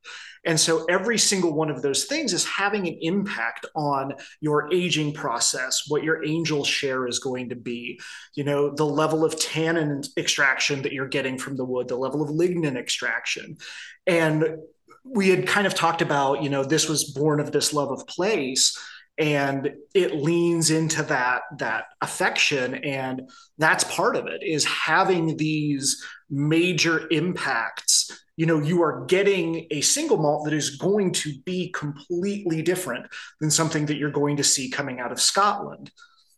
And 0.43 0.59
so 0.59 0.83
every 0.89 1.17
single 1.17 1.53
one 1.53 1.69
of 1.71 1.81
those 1.81 2.03
things 2.03 2.33
is 2.33 2.45
having 2.45 2.85
an 2.85 2.97
impact 3.01 3.65
on 3.75 4.13
your 4.41 4.71
aging 4.73 5.13
process, 5.13 5.85
what 5.87 6.03
your 6.03 6.23
angel 6.25 6.65
share 6.65 7.07
is 7.07 7.17
going 7.17 7.47
to 7.49 7.55
be, 7.55 7.97
you 8.35 8.43
know, 8.43 8.69
the 8.75 8.85
level 8.85 9.23
of 9.23 9.39
tannin 9.39 10.03
extraction 10.17 10.81
that 10.81 10.91
you're 10.91 11.07
getting 11.07 11.37
from 11.37 11.55
the 11.55 11.65
wood, 11.65 11.87
the 11.87 11.95
level 11.95 12.21
of 12.21 12.29
lignin 12.29 12.75
extraction. 12.75 13.57
And 14.05 14.57
we 15.05 15.29
had 15.29 15.47
kind 15.47 15.65
of 15.65 15.75
talked 15.75 16.01
about, 16.01 16.43
you 16.43 16.49
know, 16.49 16.65
this 16.65 16.89
was 16.89 17.05
born 17.05 17.39
of 17.39 17.53
this 17.53 17.73
love 17.73 17.89
of 17.89 18.05
place 18.05 18.77
and 19.17 19.73
it 19.93 20.15
leans 20.15 20.71
into 20.71 21.03
that 21.03 21.43
that 21.57 21.85
affection. 22.01 22.75
And 22.75 23.29
that's 23.57 23.83
part 23.85 24.15
of 24.15 24.27
it 24.27 24.43
is 24.43 24.65
having 24.65 25.37
these 25.37 26.03
major 26.29 27.07
impacts. 27.09 28.11
You 28.37 28.45
know 28.45 28.59
you 28.59 28.83
are 28.83 29.05
getting 29.05 29.67
a 29.71 29.79
single 29.79 30.17
malt 30.17 30.45
that 30.45 30.53
is 30.53 30.75
going 30.75 31.13
to 31.13 31.33
be 31.45 31.69
completely 31.71 32.61
different 32.61 33.07
than 33.39 33.49
something 33.49 33.85
that 33.85 33.97
you're 33.97 34.11
going 34.11 34.37
to 34.37 34.43
see 34.43 34.69
coming 34.69 34.99
out 34.99 35.13
of 35.13 35.21
Scotland 35.21 35.91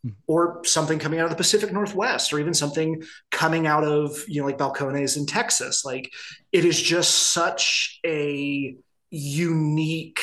hmm. 0.04 0.10
or 0.28 0.60
something 0.64 1.00
coming 1.00 1.18
out 1.18 1.24
of 1.24 1.30
the 1.30 1.36
Pacific 1.36 1.72
Northwest 1.72 2.32
or 2.32 2.38
even 2.38 2.54
something 2.54 3.02
coming 3.32 3.66
out 3.66 3.82
of 3.82 4.16
you 4.28 4.40
know 4.40 4.46
like 4.46 4.58
Balcones 4.58 5.16
in 5.16 5.26
Texas. 5.26 5.84
Like 5.84 6.12
it 6.52 6.64
is 6.64 6.80
just 6.80 7.32
such 7.32 7.98
a 8.06 8.76
unique 9.10 10.20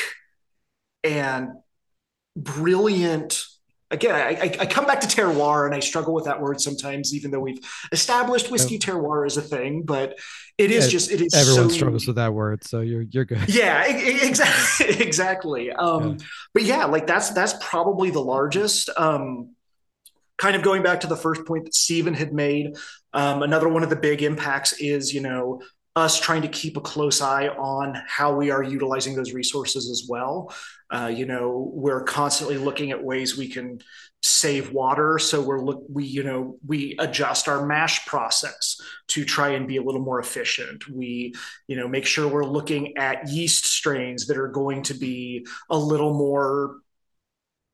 and 1.03 1.49
brilliant 2.35 3.45
again, 3.91 4.15
I, 4.15 4.57
I, 4.59 4.65
come 4.65 4.85
back 4.85 4.99
to 5.01 5.07
terroir 5.07 5.65
and 5.65 5.75
I 5.75 5.79
struggle 5.79 6.13
with 6.13 6.25
that 6.25 6.41
word 6.41 6.59
sometimes, 6.59 7.13
even 7.13 7.31
though 7.31 7.39
we've 7.39 7.59
established 7.91 8.49
whiskey 8.49 8.79
terroir 8.79 9.25
as 9.25 9.37
a 9.37 9.41
thing, 9.41 9.83
but 9.83 10.17
it 10.57 10.71
is 10.71 10.85
yeah, 10.85 10.91
just, 10.91 11.11
it 11.11 11.21
is 11.21 11.33
everyone 11.33 11.69
so, 11.69 11.75
struggles 11.75 12.07
with 12.07 12.15
that 12.15 12.33
word. 12.33 12.63
So 12.63 12.81
you're, 12.81 13.03
you're 13.03 13.25
good. 13.25 13.47
Yeah, 13.47 13.85
exactly. 13.85 14.87
exactly. 15.05 15.71
Um, 15.71 16.11
yeah. 16.11 16.25
but 16.53 16.63
yeah, 16.63 16.85
like 16.85 17.07
that's, 17.07 17.29
that's 17.29 17.53
probably 17.61 18.09
the 18.09 18.21
largest, 18.21 18.89
um, 18.97 19.51
kind 20.37 20.55
of 20.55 20.63
going 20.63 20.83
back 20.83 21.01
to 21.01 21.07
the 21.07 21.15
first 21.15 21.45
point 21.45 21.65
that 21.65 21.73
Stephen 21.73 22.13
had 22.13 22.33
made. 22.33 22.75
Um, 23.13 23.43
another 23.43 23.69
one 23.69 23.83
of 23.83 23.89
the 23.89 23.95
big 23.95 24.21
impacts 24.21 24.73
is, 24.73 25.13
you 25.13 25.21
know, 25.21 25.61
us 25.95 26.19
trying 26.19 26.41
to 26.41 26.49
keep 26.49 26.75
a 26.75 26.81
close 26.81 27.21
eye 27.21 27.47
on 27.47 27.95
how 28.05 28.35
we 28.35 28.51
are 28.51 28.61
utilizing 28.61 29.15
those 29.15 29.31
resources 29.31 29.89
as 29.89 30.05
well. 30.09 30.53
Uh, 30.89 31.11
you 31.13 31.25
know, 31.25 31.71
we're 31.73 32.03
constantly 32.03 32.57
looking 32.57 32.91
at 32.91 33.03
ways 33.03 33.37
we 33.37 33.47
can 33.47 33.79
save 34.21 34.71
water. 34.71 35.19
So 35.19 35.41
we're 35.41 35.61
look 35.61 35.83
we 35.89 36.05
you 36.05 36.23
know 36.23 36.57
we 36.65 36.95
adjust 36.99 37.47
our 37.47 37.65
mash 37.65 38.05
process 38.07 38.79
to 39.09 39.23
try 39.23 39.49
and 39.49 39.67
be 39.67 39.77
a 39.77 39.83
little 39.83 40.01
more 40.01 40.19
efficient. 40.19 40.89
We 40.89 41.33
you 41.67 41.75
know 41.75 41.87
make 41.87 42.05
sure 42.05 42.27
we're 42.27 42.45
looking 42.45 42.97
at 42.97 43.29
yeast 43.29 43.65
strains 43.65 44.27
that 44.27 44.37
are 44.37 44.47
going 44.47 44.83
to 44.83 44.93
be 44.93 45.45
a 45.69 45.77
little 45.77 46.13
more 46.13 46.77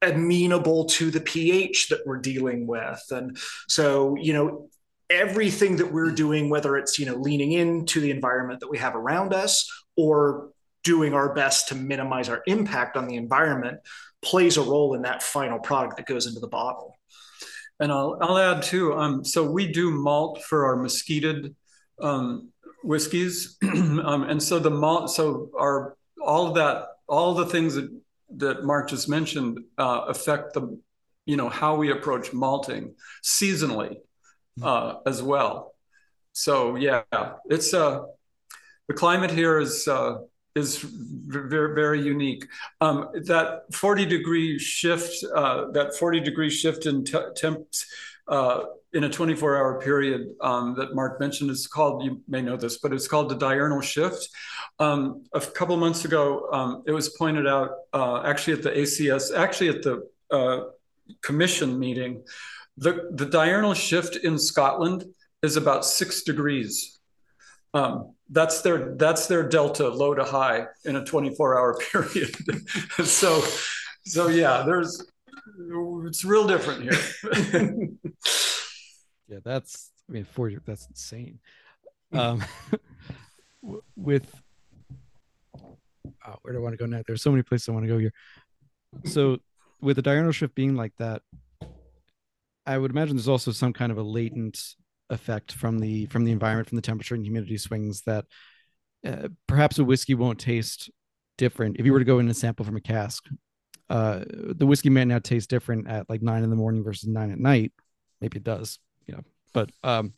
amenable 0.01 0.85
to 0.85 1.11
the 1.11 1.21
pH 1.21 1.89
that 1.89 2.05
we're 2.05 2.17
dealing 2.17 2.65
with. 2.65 3.01
And 3.11 3.37
so, 3.67 4.15
you 4.19 4.33
know, 4.33 4.69
everything 5.09 5.75
that 5.77 5.91
we're 5.91 6.11
doing, 6.11 6.49
whether 6.49 6.75
it's 6.77 6.97
you 6.97 7.05
know 7.05 7.15
leaning 7.15 7.51
into 7.51 7.99
the 7.99 8.11
environment 8.11 8.61
that 8.61 8.69
we 8.69 8.77
have 8.77 8.95
around 8.95 9.33
us 9.33 9.69
or 9.95 10.49
doing 10.83 11.13
our 11.13 11.33
best 11.33 11.67
to 11.69 11.75
minimize 11.75 12.29
our 12.29 12.41
impact 12.47 12.97
on 12.97 13.07
the 13.07 13.15
environment, 13.15 13.79
plays 14.21 14.57
a 14.57 14.61
role 14.61 14.93
in 14.93 15.03
that 15.03 15.23
final 15.23 15.59
product 15.59 15.97
that 15.97 16.05
goes 16.05 16.27
into 16.27 16.39
the 16.39 16.47
bottle. 16.47 16.97
And 17.79 17.91
I'll, 17.91 18.17
I'll 18.21 18.37
add 18.37 18.63
too. 18.63 18.93
Um, 18.93 19.25
so 19.25 19.49
we 19.49 19.71
do 19.71 19.91
malt 19.91 20.43
for 20.43 20.65
our 20.65 20.75
mesquited 20.75 21.55
um, 21.99 22.51
whiskeys, 22.83 23.57
um, 23.63 24.23
and 24.23 24.41
so 24.41 24.59
the 24.59 24.69
malt, 24.69 25.11
so 25.11 25.49
our 25.57 25.95
all 26.23 26.47
of 26.47 26.55
that, 26.55 26.87
all 27.07 27.33
the 27.33 27.45
things 27.45 27.75
that 27.75 27.89
that 28.37 28.63
Mark 28.63 28.89
just 28.89 29.09
mentioned 29.09 29.59
uh, 29.77 30.05
affect 30.07 30.53
the, 30.53 30.79
you 31.25 31.35
know, 31.35 31.49
how 31.49 31.75
we 31.75 31.91
approach 31.91 32.33
malting 32.33 32.95
seasonally 33.23 33.97
uh, 34.61 34.95
as 35.05 35.21
well. 35.21 35.73
So 36.33 36.75
yeah, 36.75 37.03
it's 37.49 37.73
uh, 37.73 38.03
the 38.87 38.93
climate 38.93 39.31
here 39.31 39.59
is 39.59 39.87
uh, 39.87 40.19
is 40.55 40.77
very 40.79 41.73
very 41.73 42.01
unique. 42.01 42.47
Um, 42.79 43.09
that 43.25 43.63
forty 43.73 44.05
degree 44.05 44.59
shift, 44.59 45.23
uh, 45.35 45.71
that 45.71 45.95
forty 45.95 46.19
degree 46.19 46.49
shift 46.49 46.85
in 46.85 47.03
temps 47.03 47.85
uh, 48.27 48.63
in 48.93 49.03
a 49.05 49.09
twenty 49.09 49.35
four 49.35 49.57
hour 49.57 49.79
period 49.81 50.33
um, 50.41 50.75
that 50.75 50.93
Mark 50.93 51.19
mentioned 51.19 51.49
is 51.49 51.67
called. 51.67 52.03
You 52.03 52.21
may 52.27 52.41
know 52.41 52.57
this, 52.57 52.77
but 52.77 52.93
it's 52.93 53.07
called 53.07 53.29
the 53.29 53.35
diurnal 53.35 53.81
shift. 53.81 54.29
Um, 54.79 55.23
a 55.33 55.41
couple 55.41 55.77
months 55.77 56.05
ago, 56.05 56.49
um, 56.51 56.83
it 56.85 56.91
was 56.91 57.09
pointed 57.09 57.47
out 57.47 57.71
uh, 57.93 58.23
actually 58.23 58.53
at 58.53 58.63
the 58.63 58.71
ACS, 58.71 59.35
actually 59.35 59.69
at 59.69 59.83
the 59.83 60.07
uh, 60.31 60.65
commission 61.21 61.79
meeting 61.79 62.23
the, 62.77 63.09
the 63.11 63.25
diurnal 63.25 63.73
shift 63.73 64.15
in 64.17 64.39
Scotland 64.39 65.05
is 65.43 65.55
about 65.55 65.85
six 65.85 66.23
degrees. 66.23 66.99
Um, 67.73 68.15
that's 68.31 68.61
their 68.61 68.95
that's 68.95 69.27
their 69.27 69.47
delta 69.47 69.89
low 69.89 70.15
to 70.15 70.23
high 70.23 70.65
in 70.85 70.95
a 70.95 71.05
24 71.05 71.57
hour 71.57 71.77
period. 71.91 72.35
so 73.05 73.43
so 74.05 74.27
yeah, 74.27 74.63
there's 74.65 75.05
it's 76.05 76.25
real 76.25 76.47
different 76.47 76.83
here. 76.83 76.93
yeah, 79.27 79.39
that's 79.43 79.91
I 80.09 80.13
mean 80.13 80.23
40 80.23 80.59
that's 80.65 80.87
insane. 80.87 81.39
Um, 82.13 82.43
with 83.95 84.41
oh, 85.55 86.35
where 86.41 86.53
do 86.53 86.59
I 86.59 86.61
want 86.61 86.73
to 86.73 86.77
go 86.77 86.85
now? 86.85 87.01
There's 87.05 87.21
so 87.21 87.31
many 87.31 87.43
places 87.43 87.69
I 87.69 87.73
want 87.73 87.83
to 87.83 87.91
go 87.91 87.97
here. 87.97 88.13
So 89.05 89.37
with 89.81 89.97
the 89.97 90.01
diurnal 90.01 90.31
shift 90.31 90.55
being 90.55 90.75
like 90.75 90.93
that, 90.97 91.21
I 92.65 92.77
would 92.77 92.91
imagine 92.91 93.15
there's 93.15 93.27
also 93.27 93.51
some 93.51 93.73
kind 93.73 93.91
of 93.91 93.97
a 93.97 94.03
latent 94.03 94.75
effect 95.11 95.51
from 95.51 95.77
the 95.77 96.07
from 96.07 96.23
the 96.23 96.31
environment, 96.31 96.69
from 96.69 96.77
the 96.77 96.81
temperature 96.81 97.13
and 97.13 97.23
humidity 97.23 97.57
swings 97.57 98.01
that 98.03 98.25
uh, 99.05 99.27
perhaps 99.47 99.77
a 99.77 99.83
whiskey 99.83 100.15
won't 100.15 100.39
taste 100.39 100.89
different 101.37 101.77
if 101.79 101.85
you 101.85 101.93
were 101.93 101.99
to 101.99 102.05
go 102.05 102.19
in 102.19 102.27
and 102.27 102.35
sample 102.35 102.65
from 102.65 102.77
a 102.77 102.81
cask. 102.81 103.25
Uh, 103.89 104.23
the 104.29 104.65
whiskey 104.65 104.89
may 104.89 105.03
now 105.03 105.19
taste 105.19 105.49
different 105.49 105.87
at 105.87 106.09
like 106.09 106.21
nine 106.21 106.43
in 106.43 106.49
the 106.49 106.55
morning 106.55 106.83
versus 106.83 107.09
nine 107.09 107.31
at 107.31 107.39
night. 107.39 107.73
Maybe 108.21 108.37
it 108.37 108.43
does, 108.43 108.79
you 109.05 109.13
know, 109.13 109.21
but 109.53 109.69
um, 109.83 110.13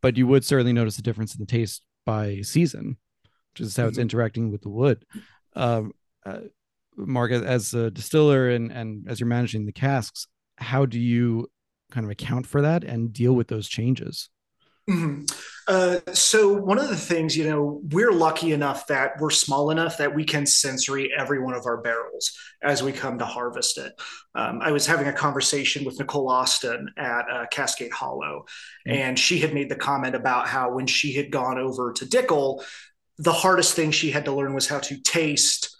but 0.00 0.16
you 0.16 0.26
would 0.26 0.44
certainly 0.44 0.72
notice 0.72 0.98
a 0.98 1.02
difference 1.02 1.34
in 1.34 1.40
the 1.40 1.46
taste 1.46 1.84
by 2.06 2.40
season, 2.42 2.96
which 3.52 3.66
is 3.66 3.76
how 3.76 3.82
mm-hmm. 3.82 3.88
it's 3.88 3.98
interacting 3.98 4.52
with 4.52 4.62
the 4.62 4.68
wood. 4.68 5.04
Um, 5.56 5.92
uh, 6.24 6.40
Mark, 6.96 7.32
as 7.32 7.74
a 7.74 7.90
distiller 7.90 8.48
and 8.50 8.70
and 8.70 9.08
as 9.08 9.18
you're 9.18 9.26
managing 9.26 9.66
the 9.66 9.72
casks, 9.72 10.28
how 10.56 10.86
do 10.86 11.00
you 11.00 11.48
kind 11.94 12.04
of 12.04 12.10
account 12.10 12.46
for 12.46 12.60
that 12.62 12.84
and 12.84 13.12
deal 13.12 13.32
with 13.32 13.48
those 13.48 13.68
changes? 13.68 14.28
Mm-hmm. 14.90 15.24
Uh, 15.66 16.00
so 16.12 16.52
one 16.52 16.78
of 16.78 16.90
the 16.90 16.96
things, 16.96 17.34
you 17.34 17.48
know, 17.48 17.80
we're 17.90 18.12
lucky 18.12 18.52
enough 18.52 18.86
that 18.88 19.12
we're 19.18 19.30
small 19.30 19.70
enough 19.70 19.96
that 19.96 20.14
we 20.14 20.24
can 20.24 20.44
sensory 20.44 21.10
every 21.16 21.40
one 21.40 21.54
of 21.54 21.64
our 21.64 21.78
barrels 21.78 22.38
as 22.62 22.82
we 22.82 22.92
come 22.92 23.18
to 23.18 23.24
harvest 23.24 23.78
it. 23.78 23.92
Um, 24.34 24.60
I 24.60 24.72
was 24.72 24.86
having 24.86 25.06
a 25.06 25.12
conversation 25.12 25.86
with 25.86 25.98
Nicole 25.98 26.28
Austin 26.28 26.90
at 26.98 27.24
uh, 27.30 27.46
Cascade 27.50 27.92
Hollow, 27.92 28.44
mm-hmm. 28.86 28.92
and 28.92 29.18
she 29.18 29.38
had 29.38 29.54
made 29.54 29.70
the 29.70 29.76
comment 29.76 30.14
about 30.14 30.48
how 30.48 30.70
when 30.70 30.86
she 30.86 31.14
had 31.14 31.30
gone 31.30 31.58
over 31.58 31.92
to 31.94 32.04
Dickel, 32.04 32.62
the 33.16 33.32
hardest 33.32 33.74
thing 33.74 33.90
she 33.90 34.10
had 34.10 34.26
to 34.26 34.32
learn 34.32 34.52
was 34.52 34.68
how 34.68 34.80
to 34.80 35.00
taste 35.00 35.74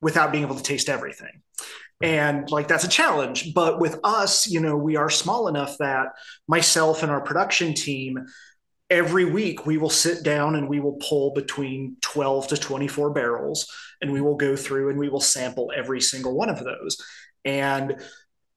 without 0.00 0.30
being 0.30 0.44
able 0.44 0.54
to 0.54 0.62
taste 0.62 0.88
everything 0.88 1.42
and 2.02 2.50
like 2.50 2.68
that's 2.68 2.84
a 2.84 2.88
challenge 2.88 3.54
but 3.54 3.78
with 3.78 3.98
us 4.04 4.46
you 4.48 4.60
know 4.60 4.76
we 4.76 4.96
are 4.96 5.10
small 5.10 5.48
enough 5.48 5.78
that 5.78 6.08
myself 6.48 7.02
and 7.02 7.12
our 7.12 7.20
production 7.20 7.72
team 7.72 8.26
every 8.90 9.24
week 9.24 9.64
we 9.64 9.78
will 9.78 9.90
sit 9.90 10.22
down 10.22 10.56
and 10.56 10.68
we 10.68 10.80
will 10.80 10.98
pull 11.08 11.32
between 11.32 11.96
12 12.00 12.48
to 12.48 12.56
24 12.56 13.10
barrels 13.10 13.72
and 14.00 14.12
we 14.12 14.20
will 14.20 14.36
go 14.36 14.56
through 14.56 14.90
and 14.90 14.98
we 14.98 15.08
will 15.08 15.20
sample 15.20 15.72
every 15.74 16.00
single 16.00 16.36
one 16.36 16.50
of 16.50 16.62
those 16.62 16.96
and 17.44 17.96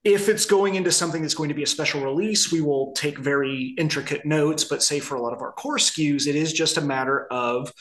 if 0.03 0.29
it's 0.29 0.45
going 0.45 0.75
into 0.75 0.91
something 0.91 1.21
that's 1.21 1.33
going 1.33 1.49
to 1.49 1.55
be 1.55 1.63
a 1.63 1.67
special 1.67 2.01
release, 2.01 2.49
we 2.49 2.61
will 2.61 2.93
take 2.93 3.17
very 3.17 3.75
intricate 3.77 4.25
notes. 4.25 4.63
But 4.63 4.81
say 4.81 5.01
for 5.01 5.15
a 5.15 5.21
lot 5.21 5.33
of 5.33 5.41
our 5.41 5.51
core 5.51 5.77
SKUs, 5.77 6.27
it 6.27 6.35
is 6.35 6.53
just 6.53 6.77
a 6.77 6.81
matter 6.81 7.27
of 7.29 7.73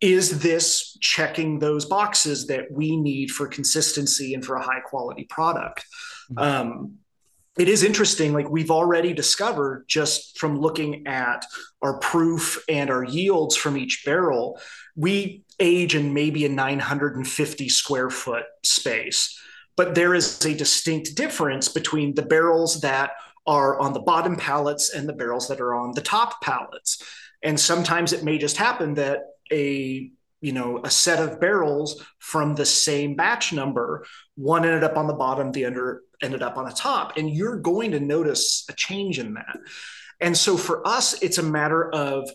is 0.00 0.40
this 0.40 0.96
checking 1.00 1.58
those 1.58 1.84
boxes 1.84 2.46
that 2.46 2.70
we 2.70 2.96
need 2.96 3.30
for 3.30 3.46
consistency 3.46 4.34
and 4.34 4.44
for 4.44 4.56
a 4.56 4.62
high 4.62 4.80
quality 4.80 5.24
product? 5.24 5.84
Mm-hmm. 6.30 6.38
Um, 6.38 6.98
it 7.58 7.68
is 7.68 7.82
interesting, 7.82 8.32
like 8.32 8.48
we've 8.48 8.70
already 8.70 9.12
discovered 9.12 9.84
just 9.88 10.38
from 10.38 10.60
looking 10.60 11.08
at 11.08 11.44
our 11.82 11.98
proof 11.98 12.62
and 12.68 12.88
our 12.88 13.02
yields 13.02 13.56
from 13.56 13.76
each 13.76 14.04
barrel, 14.04 14.60
we 14.94 15.42
age 15.58 15.96
in 15.96 16.14
maybe 16.14 16.44
a 16.44 16.48
950 16.48 17.68
square 17.68 18.10
foot 18.10 18.44
space. 18.62 19.36
But 19.76 19.96
there 19.96 20.14
is 20.14 20.44
a 20.44 20.54
distinct 20.54 21.16
difference 21.16 21.68
between 21.68 22.14
the 22.14 22.22
barrels 22.22 22.80
that 22.82 23.10
are 23.44 23.78
on 23.80 23.92
the 23.92 24.00
bottom 24.00 24.36
pallets 24.36 24.92
and 24.94 25.08
the 25.08 25.12
barrels 25.12 25.48
that 25.48 25.60
are 25.60 25.74
on 25.74 25.92
the 25.92 26.00
top 26.00 26.40
pallets. 26.42 27.02
And 27.42 27.58
sometimes 27.58 28.12
it 28.12 28.22
may 28.22 28.38
just 28.38 28.56
happen 28.56 28.94
that 28.94 29.20
a 29.52 30.10
you 30.40 30.52
know 30.52 30.80
a 30.84 30.90
set 30.90 31.20
of 31.20 31.40
barrels 31.40 32.04
from 32.18 32.54
the 32.54 32.66
same 32.66 33.16
batch 33.16 33.52
number. 33.52 34.04
One 34.36 34.64
ended 34.64 34.84
up 34.84 34.96
on 34.96 35.06
the 35.06 35.14
bottom 35.14 35.52
the 35.52 35.64
other 35.64 36.02
ended 36.22 36.42
up 36.42 36.56
on 36.56 36.64
the 36.64 36.72
top 36.72 37.16
and 37.16 37.30
you're 37.30 37.58
going 37.58 37.92
to 37.92 38.00
notice 38.00 38.64
a 38.68 38.72
change 38.72 39.18
in 39.18 39.34
that. 39.34 39.58
And 40.20 40.36
so 40.36 40.56
for 40.56 40.86
us 40.86 41.20
it's 41.22 41.38
a 41.38 41.42
matter 41.42 41.88
of 41.90 42.28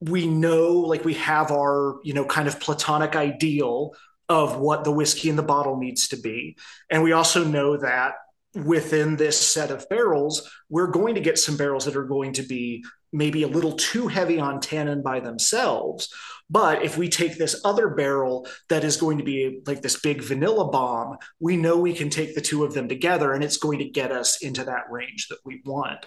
we 0.00 0.26
know 0.26 0.72
like 0.72 1.04
we 1.04 1.14
have 1.14 1.50
our 1.50 2.00
you 2.04 2.14
know 2.14 2.24
kind 2.24 2.48
of 2.48 2.60
platonic 2.60 3.16
ideal 3.16 3.94
of 4.28 4.58
what 4.58 4.84
the 4.84 4.92
whiskey 4.92 5.28
in 5.28 5.36
the 5.36 5.42
bottle 5.42 5.76
needs 5.76 6.08
to 6.08 6.16
be. 6.16 6.56
And 6.90 7.02
we 7.02 7.12
also 7.12 7.44
know 7.44 7.76
that 7.78 8.14
within 8.54 9.16
this 9.16 9.38
set 9.38 9.70
of 9.70 9.88
barrels 9.88 10.50
we're 10.68 10.90
going 10.90 11.14
to 11.14 11.20
get 11.20 11.38
some 11.38 11.56
barrels 11.56 11.84
that 11.84 11.96
are 11.96 12.04
going 12.04 12.32
to 12.32 12.42
be 12.42 12.84
maybe 13.12 13.42
a 13.42 13.48
little 13.48 13.72
too 13.72 14.08
heavy 14.08 14.38
on 14.38 14.60
tannin 14.60 15.02
by 15.02 15.20
themselves 15.20 16.08
but 16.50 16.82
if 16.82 16.98
we 16.98 17.08
take 17.08 17.38
this 17.38 17.60
other 17.64 17.88
barrel 17.88 18.46
that 18.68 18.82
is 18.82 18.96
going 18.96 19.18
to 19.18 19.24
be 19.24 19.60
like 19.66 19.82
this 19.82 20.00
big 20.00 20.20
vanilla 20.20 20.68
bomb, 20.68 21.16
we 21.38 21.56
know 21.56 21.78
we 21.78 21.94
can 21.94 22.10
take 22.10 22.34
the 22.34 22.40
two 22.40 22.64
of 22.64 22.74
them 22.74 22.88
together 22.88 23.32
and 23.32 23.44
it's 23.44 23.56
going 23.56 23.78
to 23.78 23.88
get 23.88 24.10
us 24.10 24.42
into 24.42 24.64
that 24.64 24.90
range 24.90 25.28
that 25.28 25.38
we 25.44 25.62
want. 25.64 26.04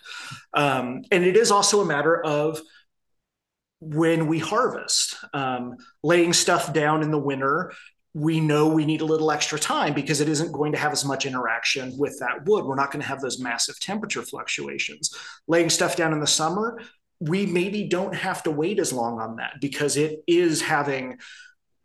Um, 0.54 1.04
and 1.12 1.24
it 1.24 1.38
is 1.38 1.50
also 1.50 1.82
a 1.82 1.86
matter 1.86 2.22
of 2.22 2.60
when 3.80 4.28
we 4.28 4.40
harvest, 4.40 5.16
um, 5.34 5.78
laying 6.04 6.34
stuff 6.34 6.74
down 6.74 7.04
in 7.04 7.12
the 7.12 7.18
winter. 7.18 7.72
We 8.14 8.40
know 8.40 8.68
we 8.68 8.86
need 8.86 9.02
a 9.02 9.06
little 9.06 9.32
extra 9.32 9.58
time 9.60 9.94
because 9.94 10.22
it 10.22 10.30
isn't 10.30 10.52
going 10.52 10.72
to 10.74 10.78
have 10.78 10.92
as 10.92 11.04
much 11.04 11.26
interaction 11.26 11.98
with 11.98 12.20
that 12.20 12.46
wood. 12.46 12.66
We're 12.66 12.76
not 12.76 12.92
going 12.92 13.02
to 13.02 13.08
have 13.08 13.22
those 13.22 13.40
massive 13.40 13.80
temperature 13.80 14.22
fluctuations. 14.22 15.16
Laying 15.48 15.70
stuff 15.70 15.96
down 15.96 16.14
in 16.14 16.20
the 16.20 16.28
summer, 16.28 16.80
we 17.20 17.46
maybe 17.46 17.88
don't 17.88 18.14
have 18.14 18.44
to 18.44 18.52
wait 18.52 18.80
as 18.80 18.94
long 18.94 19.20
on 19.20 19.38
that 19.38 19.54
because 19.62 19.98
it 19.98 20.24
is 20.28 20.62
having 20.62 21.18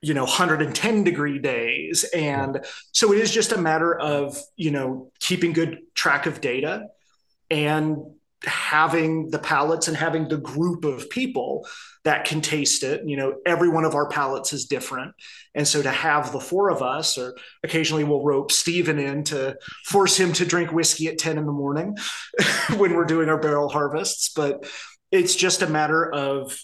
you 0.00 0.14
know 0.14 0.24
110 0.24 1.02
degree 1.02 1.40
days 1.40 2.04
and 2.14 2.64
so 2.92 3.12
it 3.12 3.18
is 3.18 3.32
just 3.32 3.50
a 3.50 3.58
matter 3.58 3.98
of 3.98 4.38
you 4.56 4.70
know 4.70 5.10
keeping 5.18 5.52
good 5.52 5.80
track 5.94 6.26
of 6.26 6.40
data 6.40 6.86
and 7.50 7.96
having 8.44 9.30
the 9.30 9.38
palates 9.38 9.88
and 9.88 9.96
having 9.96 10.28
the 10.28 10.36
group 10.36 10.84
of 10.84 11.10
people 11.10 11.66
that 12.04 12.24
can 12.24 12.40
taste 12.40 12.84
it 12.84 13.02
you 13.04 13.16
know 13.16 13.34
every 13.44 13.68
one 13.68 13.84
of 13.84 13.94
our 13.96 14.08
palates 14.08 14.52
is 14.52 14.66
different 14.66 15.12
and 15.56 15.66
so 15.66 15.82
to 15.82 15.90
have 15.90 16.30
the 16.30 16.38
four 16.38 16.70
of 16.70 16.80
us 16.80 17.18
or 17.18 17.36
occasionally 17.64 18.04
we'll 18.04 18.22
rope 18.22 18.52
Stephen 18.52 18.98
in 18.98 19.24
to 19.24 19.56
force 19.86 20.16
him 20.16 20.32
to 20.32 20.44
drink 20.44 20.72
whiskey 20.72 21.08
at 21.08 21.18
10 21.18 21.36
in 21.36 21.46
the 21.46 21.52
morning 21.52 21.96
when 22.76 22.94
we're 22.94 23.04
doing 23.04 23.28
our 23.28 23.40
barrel 23.40 23.68
harvests 23.68 24.30
but 24.34 24.70
it's 25.10 25.34
just 25.34 25.62
a 25.62 25.66
matter 25.66 26.12
of 26.12 26.56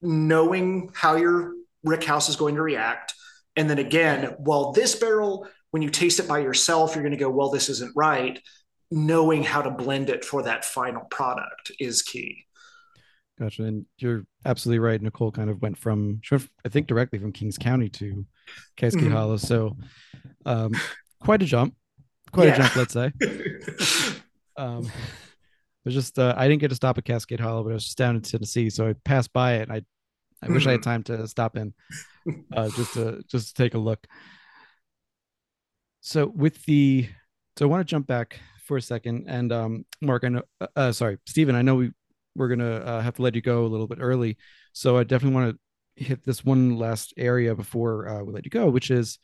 knowing 0.00 0.90
how 0.94 1.16
your 1.16 1.52
rick 1.84 2.04
house 2.04 2.28
is 2.28 2.36
going 2.36 2.54
to 2.56 2.62
react. 2.62 3.14
And 3.56 3.68
then 3.68 3.78
again, 3.78 4.34
while 4.38 4.72
this 4.72 4.94
barrel, 4.94 5.48
when 5.70 5.82
you 5.82 5.90
taste 5.90 6.20
it 6.20 6.28
by 6.28 6.38
yourself, 6.38 6.94
you're 6.94 7.02
going 7.02 7.12
to 7.12 7.18
go, 7.18 7.30
well, 7.30 7.50
this 7.50 7.68
isn't 7.68 7.92
right. 7.96 8.40
Knowing 8.90 9.42
how 9.42 9.62
to 9.62 9.70
blend 9.70 10.10
it 10.10 10.24
for 10.24 10.42
that 10.42 10.64
final 10.64 11.02
product 11.10 11.72
is 11.78 12.02
key. 12.02 12.44
Gotcha. 13.38 13.64
And 13.64 13.86
you're 13.98 14.24
absolutely 14.44 14.80
right. 14.80 15.00
Nicole 15.00 15.30
kind 15.30 15.50
of 15.50 15.62
went 15.62 15.78
from, 15.78 16.20
I 16.32 16.68
think, 16.68 16.86
directly 16.86 17.18
from 17.18 17.32
Kings 17.32 17.58
County 17.58 17.88
to 17.90 18.26
Cascade 18.76 19.04
mm-hmm. 19.04 19.12
Hollow. 19.12 19.36
So, 19.36 19.76
um, 20.44 20.72
quite 21.20 21.42
a 21.42 21.46
jump, 21.46 21.74
quite 22.32 22.48
yeah. 22.48 22.54
a 22.54 22.56
jump, 22.56 22.76
let's 22.76 22.94
say. 22.94 23.12
um, 24.56 24.90
was 25.88 25.94
just 25.94 26.18
uh, 26.18 26.34
I 26.36 26.48
didn't 26.48 26.60
get 26.60 26.68
to 26.68 26.74
stop 26.74 26.98
at 26.98 27.04
Cascade 27.04 27.40
Hollow, 27.40 27.64
but 27.64 27.70
I 27.70 27.74
was 27.74 27.84
just 27.84 27.98
down 27.98 28.14
in 28.14 28.22
Tennessee, 28.22 28.70
so 28.70 28.88
I 28.88 28.94
passed 29.04 29.32
by 29.32 29.54
it. 29.54 29.68
And 29.68 29.72
I 29.72 29.82
I 30.42 30.52
wish 30.52 30.66
I 30.66 30.72
had 30.72 30.82
time 30.82 31.02
to 31.04 31.26
stop 31.26 31.56
in, 31.56 31.74
uh, 32.52 32.68
just 32.70 32.94
to 32.94 33.22
just 33.28 33.48
to 33.48 33.62
take 33.62 33.74
a 33.74 33.78
look. 33.78 34.06
So 36.00 36.26
with 36.26 36.62
the 36.64 37.08
so 37.56 37.66
I 37.66 37.68
want 37.68 37.86
to 37.86 37.90
jump 37.90 38.06
back 38.06 38.38
for 38.68 38.76
a 38.76 38.82
second, 38.82 39.24
and 39.26 39.50
um, 39.52 39.84
Mark, 40.00 40.22
I 40.24 40.28
know, 40.28 40.42
uh, 40.60 40.66
uh 40.76 40.92
sorry, 40.92 41.18
Stephen, 41.26 41.56
I 41.56 41.62
know 41.62 41.74
we 41.74 41.90
we're 42.36 42.48
gonna 42.48 42.76
uh, 42.76 43.00
have 43.00 43.14
to 43.14 43.22
let 43.22 43.34
you 43.34 43.40
go 43.40 43.64
a 43.64 43.66
little 43.66 43.88
bit 43.88 43.98
early, 44.00 44.36
so 44.72 44.96
I 44.96 45.02
definitely 45.02 45.34
want 45.34 45.56
to 45.56 46.04
hit 46.04 46.24
this 46.24 46.44
one 46.44 46.78
last 46.78 47.12
area 47.16 47.54
before 47.54 48.08
uh, 48.08 48.22
we 48.22 48.32
let 48.32 48.44
you 48.44 48.50
go, 48.50 48.68
which 48.68 48.90
is 48.90 49.18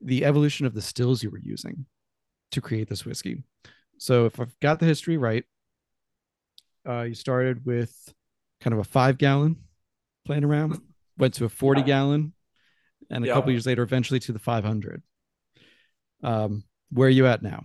the 0.00 0.24
evolution 0.24 0.64
of 0.64 0.72
the 0.72 0.80
stills 0.80 1.22
you 1.22 1.30
were 1.30 1.38
using 1.38 1.84
to 2.52 2.60
create 2.60 2.88
this 2.88 3.04
whiskey. 3.04 3.42
So 3.98 4.26
if 4.26 4.40
I've 4.40 4.58
got 4.60 4.78
the 4.78 4.86
history 4.86 5.16
right, 5.16 5.44
uh, 6.88 7.02
you 7.02 7.14
started 7.14 7.66
with 7.66 7.92
kind 8.60 8.72
of 8.72 8.80
a 8.80 8.84
five 8.84 9.18
gallon 9.18 9.56
playing 10.24 10.44
around, 10.44 10.80
went 11.18 11.34
to 11.34 11.44
a 11.44 11.48
40 11.48 11.80
yeah. 11.80 11.86
gallon, 11.86 12.32
and 13.10 13.24
a 13.24 13.28
yeah. 13.28 13.34
couple 13.34 13.50
years 13.50 13.66
later, 13.66 13.82
eventually 13.82 14.20
to 14.20 14.32
the 14.32 14.38
500. 14.38 15.02
Um, 16.22 16.64
where 16.90 17.08
are 17.08 17.10
you 17.10 17.26
at 17.26 17.42
now? 17.42 17.64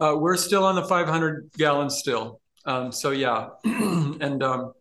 Uh, 0.00 0.16
we're 0.18 0.36
still 0.36 0.64
on 0.64 0.74
the 0.74 0.84
500 0.84 1.50
gallon 1.56 1.90
still. 1.90 2.40
Um, 2.66 2.92
so 2.92 3.10
yeah, 3.10 3.48
and 3.64 4.42
um, 4.42 4.72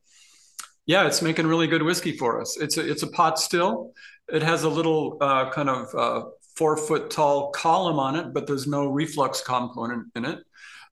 yeah, 0.85 1.05
it's 1.05 1.21
making 1.21 1.47
really 1.47 1.67
good 1.67 1.83
whiskey 1.83 2.17
for 2.17 2.41
us. 2.41 2.57
It's 2.59 2.77
a 2.77 2.89
it's 2.89 3.03
a 3.03 3.07
pot 3.07 3.39
still. 3.39 3.93
It 4.29 4.41
has 4.41 4.63
a 4.63 4.69
little 4.69 5.17
uh, 5.21 5.49
kind 5.51 5.69
of 5.69 5.95
uh, 5.95 6.27
four 6.55 6.77
foot 6.77 7.09
tall 7.11 7.51
column 7.51 7.99
on 7.99 8.15
it, 8.15 8.33
but 8.33 8.47
there's 8.47 8.67
no 8.67 8.87
reflux 8.87 9.41
component 9.41 10.07
in 10.15 10.25
it. 10.25 10.39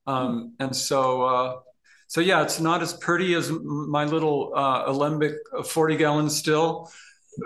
Um, 0.08 0.56
and 0.60 0.76
so 0.76 1.24
uh, 1.24 1.60
so 2.08 2.20
yeah, 2.20 2.42
it's 2.42 2.60
not 2.60 2.82
as 2.82 2.94
pretty 2.94 3.34
as 3.36 3.52
my 3.52 4.04
little 4.04 4.52
uh, 4.54 4.84
alembic 4.88 5.34
40 5.66 5.96
gallon 5.96 6.30
still 6.30 6.92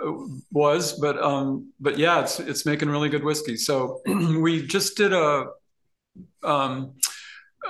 uh, 0.04 0.12
was, 0.50 0.94
but 0.94 1.22
um, 1.22 1.72
but 1.78 1.98
yeah, 1.98 2.20
it's 2.20 2.40
it's 2.40 2.66
making 2.66 2.88
really 2.88 3.08
good 3.08 3.22
whiskey. 3.22 3.56
So 3.56 4.00
we 4.06 4.66
just 4.66 4.96
did 4.96 5.12
a, 5.12 5.46
um, 6.42 6.94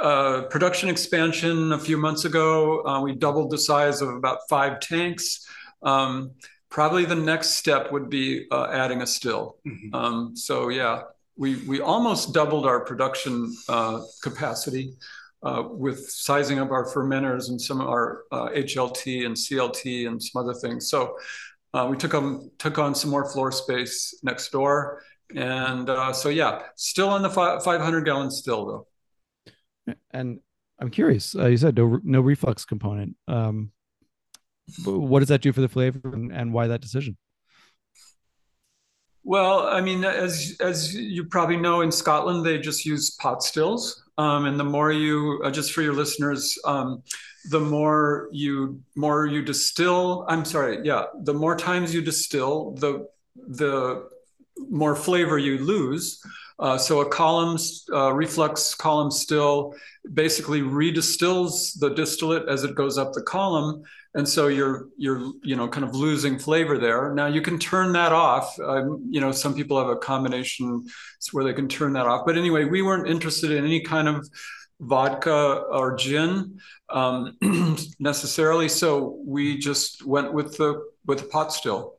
a 0.00 0.42
production 0.50 0.88
expansion 0.88 1.72
a 1.72 1.78
few 1.78 1.96
months 1.96 2.24
ago. 2.24 2.84
Uh, 2.86 3.00
we 3.00 3.14
doubled 3.14 3.50
the 3.50 3.58
size 3.58 4.02
of 4.02 4.08
about 4.10 4.40
five 4.48 4.80
tanks. 4.80 5.46
Um, 5.82 6.32
probably 6.70 7.04
the 7.04 7.14
next 7.14 7.50
step 7.50 7.92
would 7.92 8.10
be 8.10 8.46
uh, 8.50 8.68
adding 8.70 9.02
a 9.02 9.06
still. 9.06 9.56
Mm-hmm. 9.66 9.94
Um, 9.94 10.36
so 10.36 10.68
yeah, 10.68 11.02
we 11.36 11.56
we 11.66 11.80
almost 11.80 12.34
doubled 12.34 12.66
our 12.66 12.80
production 12.80 13.54
uh, 13.68 14.02
capacity 14.22 14.94
uh, 15.42 15.62
with 15.68 16.10
sizing 16.10 16.58
up 16.58 16.70
our 16.70 16.86
fermenters 16.86 17.48
and 17.48 17.60
some 17.60 17.80
of 17.80 17.88
our 17.88 18.24
uh, 18.32 18.48
HLT 18.48 19.26
and 19.26 19.36
CLT 19.36 20.08
and 20.08 20.22
some 20.22 20.42
other 20.42 20.54
things. 20.54 20.90
So 20.90 21.16
uh, 21.74 21.86
we 21.90 21.96
took 21.96 22.14
on 22.14 22.50
took 22.58 22.78
on 22.78 22.94
some 22.94 23.10
more 23.10 23.28
floor 23.30 23.52
space 23.52 24.18
next 24.22 24.50
door, 24.50 25.02
and 25.34 25.88
uh, 25.88 26.12
so 26.12 26.28
yeah, 26.28 26.62
still 26.76 27.08
on 27.08 27.22
the 27.22 27.30
fi- 27.30 27.58
500 27.58 28.04
gallon 28.04 28.30
still 28.30 28.86
though. 29.86 29.94
And 30.10 30.40
I'm 30.80 30.90
curious. 30.90 31.34
Uh, 31.34 31.46
you 31.46 31.56
said 31.56 31.76
no 31.76 32.00
no 32.02 32.20
reflux 32.20 32.64
component. 32.64 33.16
Um, 33.28 33.72
what 34.84 35.20
does 35.20 35.28
that 35.28 35.42
do 35.42 35.52
for 35.52 35.60
the 35.60 35.68
flavor, 35.68 36.00
and, 36.04 36.32
and 36.32 36.52
why 36.52 36.66
that 36.66 36.80
decision? 36.80 37.16
Well, 39.22 39.66
I 39.66 39.80
mean, 39.80 40.04
as 40.04 40.56
as 40.60 40.94
you 40.94 41.24
probably 41.24 41.56
know, 41.56 41.80
in 41.80 41.90
Scotland 41.90 42.44
they 42.44 42.58
just 42.58 42.84
use 42.84 43.10
pot 43.10 43.42
stills, 43.42 44.04
um, 44.18 44.46
and 44.46 44.58
the 44.58 44.64
more 44.64 44.92
you, 44.92 45.40
uh, 45.44 45.50
just 45.50 45.72
for 45.72 45.82
your 45.82 45.94
listeners, 45.94 46.58
um, 46.64 47.02
the 47.50 47.60
more 47.60 48.28
you 48.32 48.80
more 48.94 49.26
you 49.26 49.42
distill. 49.42 50.24
I'm 50.28 50.44
sorry, 50.44 50.80
yeah, 50.84 51.04
the 51.22 51.34
more 51.34 51.56
times 51.56 51.94
you 51.94 52.02
distill, 52.02 52.72
the 52.72 53.08
the 53.36 54.08
more 54.58 54.96
flavor 54.96 55.38
you 55.38 55.58
lose. 55.58 56.20
Uh, 56.58 56.78
so 56.78 57.00
a 57.00 57.08
column, 57.08 57.58
uh, 57.92 58.12
reflux 58.12 58.74
column 58.74 59.10
still 59.10 59.74
basically 60.14 60.62
redistills 60.62 61.78
the 61.78 61.90
distillate 61.90 62.48
as 62.48 62.64
it 62.64 62.74
goes 62.74 62.96
up 62.96 63.12
the 63.12 63.22
column, 63.22 63.82
and 64.14 64.26
so 64.26 64.48
you're 64.48 64.88
you're 64.96 65.32
you 65.42 65.54
know 65.54 65.68
kind 65.68 65.84
of 65.84 65.94
losing 65.94 66.38
flavor 66.38 66.78
there. 66.78 67.12
Now 67.12 67.26
you 67.26 67.42
can 67.42 67.58
turn 67.58 67.92
that 67.92 68.12
off. 68.12 68.58
Um, 68.58 69.06
you 69.10 69.20
know, 69.20 69.32
some 69.32 69.54
people 69.54 69.78
have 69.78 69.90
a 69.90 69.96
combination 69.96 70.86
where 71.32 71.44
they 71.44 71.52
can 71.52 71.68
turn 71.68 71.92
that 71.92 72.06
off. 72.06 72.24
But 72.24 72.38
anyway, 72.38 72.64
we 72.64 72.80
weren't 72.80 73.08
interested 73.08 73.50
in 73.50 73.62
any 73.62 73.82
kind 73.82 74.08
of 74.08 74.26
vodka 74.80 75.64
or 75.70 75.94
gin 75.96 76.58
um, 76.88 77.36
necessarily, 77.98 78.70
so 78.70 79.20
we 79.26 79.58
just 79.58 80.06
went 80.06 80.32
with 80.32 80.56
the 80.56 80.82
with 81.04 81.18
the 81.18 81.26
pot 81.26 81.52
still. 81.52 81.95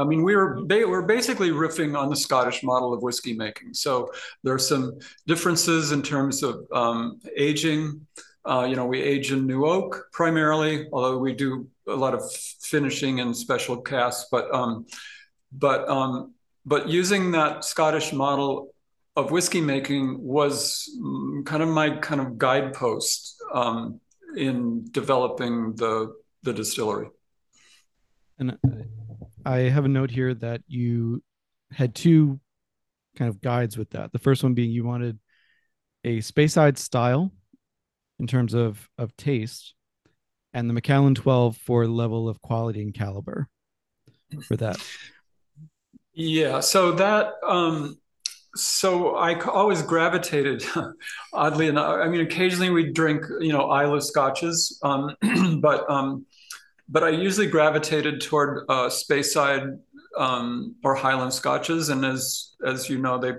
I 0.00 0.04
mean, 0.04 0.22
we 0.22 0.34
were 0.34 0.64
were 0.64 1.02
basically 1.02 1.50
riffing 1.50 1.98
on 1.98 2.08
the 2.08 2.16
Scottish 2.16 2.62
model 2.62 2.92
of 2.92 3.02
whiskey 3.02 3.34
making. 3.34 3.74
So 3.74 4.10
there 4.42 4.54
are 4.54 4.58
some 4.58 4.98
differences 5.26 5.92
in 5.92 6.02
terms 6.02 6.42
of 6.42 6.66
um, 6.72 7.20
aging. 7.36 8.06
Uh, 8.44 8.66
you 8.68 8.74
know, 8.74 8.86
we 8.86 9.02
age 9.02 9.32
in 9.32 9.46
new 9.46 9.66
oak 9.66 10.08
primarily, 10.12 10.88
although 10.92 11.18
we 11.18 11.34
do 11.34 11.68
a 11.86 11.94
lot 11.94 12.14
of 12.14 12.22
finishing 12.60 13.20
and 13.20 13.36
special 13.36 13.76
casks. 13.82 14.28
But 14.30 14.52
um, 14.54 14.86
but 15.52 15.88
um, 15.88 16.34
but 16.64 16.88
using 16.88 17.32
that 17.32 17.64
Scottish 17.64 18.12
model 18.12 18.74
of 19.16 19.30
whiskey 19.30 19.60
making 19.60 20.22
was 20.22 20.88
kind 21.44 21.62
of 21.62 21.68
my 21.68 21.96
kind 21.98 22.20
of 22.20 22.38
guidepost 22.38 23.36
um, 23.52 24.00
in 24.36 24.88
developing 24.90 25.74
the 25.74 26.14
the 26.42 26.52
distillery. 26.52 27.08
And 28.38 28.52
I 28.52 28.56
have 29.44 29.84
a 29.84 29.88
note 29.88 30.10
here 30.10 30.34
that 30.34 30.62
you 30.66 31.22
had 31.72 31.94
two 31.94 32.40
kind 33.16 33.28
of 33.28 33.40
guides 33.40 33.76
with 33.76 33.90
that. 33.90 34.12
The 34.12 34.18
first 34.18 34.42
one 34.42 34.54
being 34.54 34.70
you 34.70 34.84
wanted 34.84 35.18
a 36.04 36.18
Speyside 36.18 36.78
style 36.78 37.32
in 38.18 38.26
terms 38.26 38.54
of 38.54 38.88
of 38.98 39.16
taste, 39.16 39.74
and 40.52 40.68
the 40.68 40.74
Macallan 40.74 41.14
12 41.14 41.56
for 41.56 41.86
level 41.86 42.28
of 42.28 42.40
quality 42.40 42.82
and 42.82 42.94
caliber 42.94 43.48
for 44.46 44.56
that. 44.56 44.78
Yeah, 46.12 46.60
so 46.60 46.92
that 46.92 47.34
um 47.46 47.98
so 48.56 49.14
I 49.16 49.38
always 49.40 49.82
gravitated, 49.82 50.64
oddly 51.32 51.68
enough. 51.68 51.98
I 52.00 52.08
mean, 52.08 52.20
occasionally 52.20 52.70
we 52.70 52.92
drink, 52.92 53.24
you 53.40 53.52
know, 53.52 53.70
Islay 53.70 54.00
scotches, 54.00 54.78
um, 54.82 55.14
but 55.60 55.88
um, 55.88 56.26
but 56.90 57.04
I 57.04 57.10
usually 57.10 57.46
gravitated 57.46 58.20
toward 58.20 58.64
uh, 58.68 58.88
Speyside 58.88 59.78
um, 60.16 60.74
or 60.84 60.94
Highland 60.94 61.32
scotches, 61.32 61.88
and 61.88 62.04
as 62.04 62.56
as 62.66 62.88
you 62.88 62.98
know, 62.98 63.18
they 63.18 63.32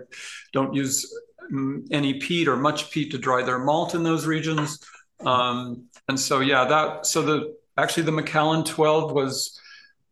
don't 0.53 0.73
use 0.73 1.13
mm, 1.51 1.85
any 1.91 2.15
peat 2.15 2.47
or 2.47 2.55
much 2.55 2.91
peat 2.91 3.11
to 3.11 3.17
dry 3.17 3.43
their 3.43 3.59
malt 3.59 3.93
in 3.93 4.03
those 4.03 4.25
regions, 4.25 4.79
um, 5.25 5.83
and 6.07 6.19
so 6.19 6.39
yeah, 6.39 6.65
that 6.65 7.05
so 7.05 7.21
the 7.21 7.55
actually 7.77 8.03
the 8.03 8.11
Macallan 8.11 8.63
12 8.63 9.11
was 9.11 9.59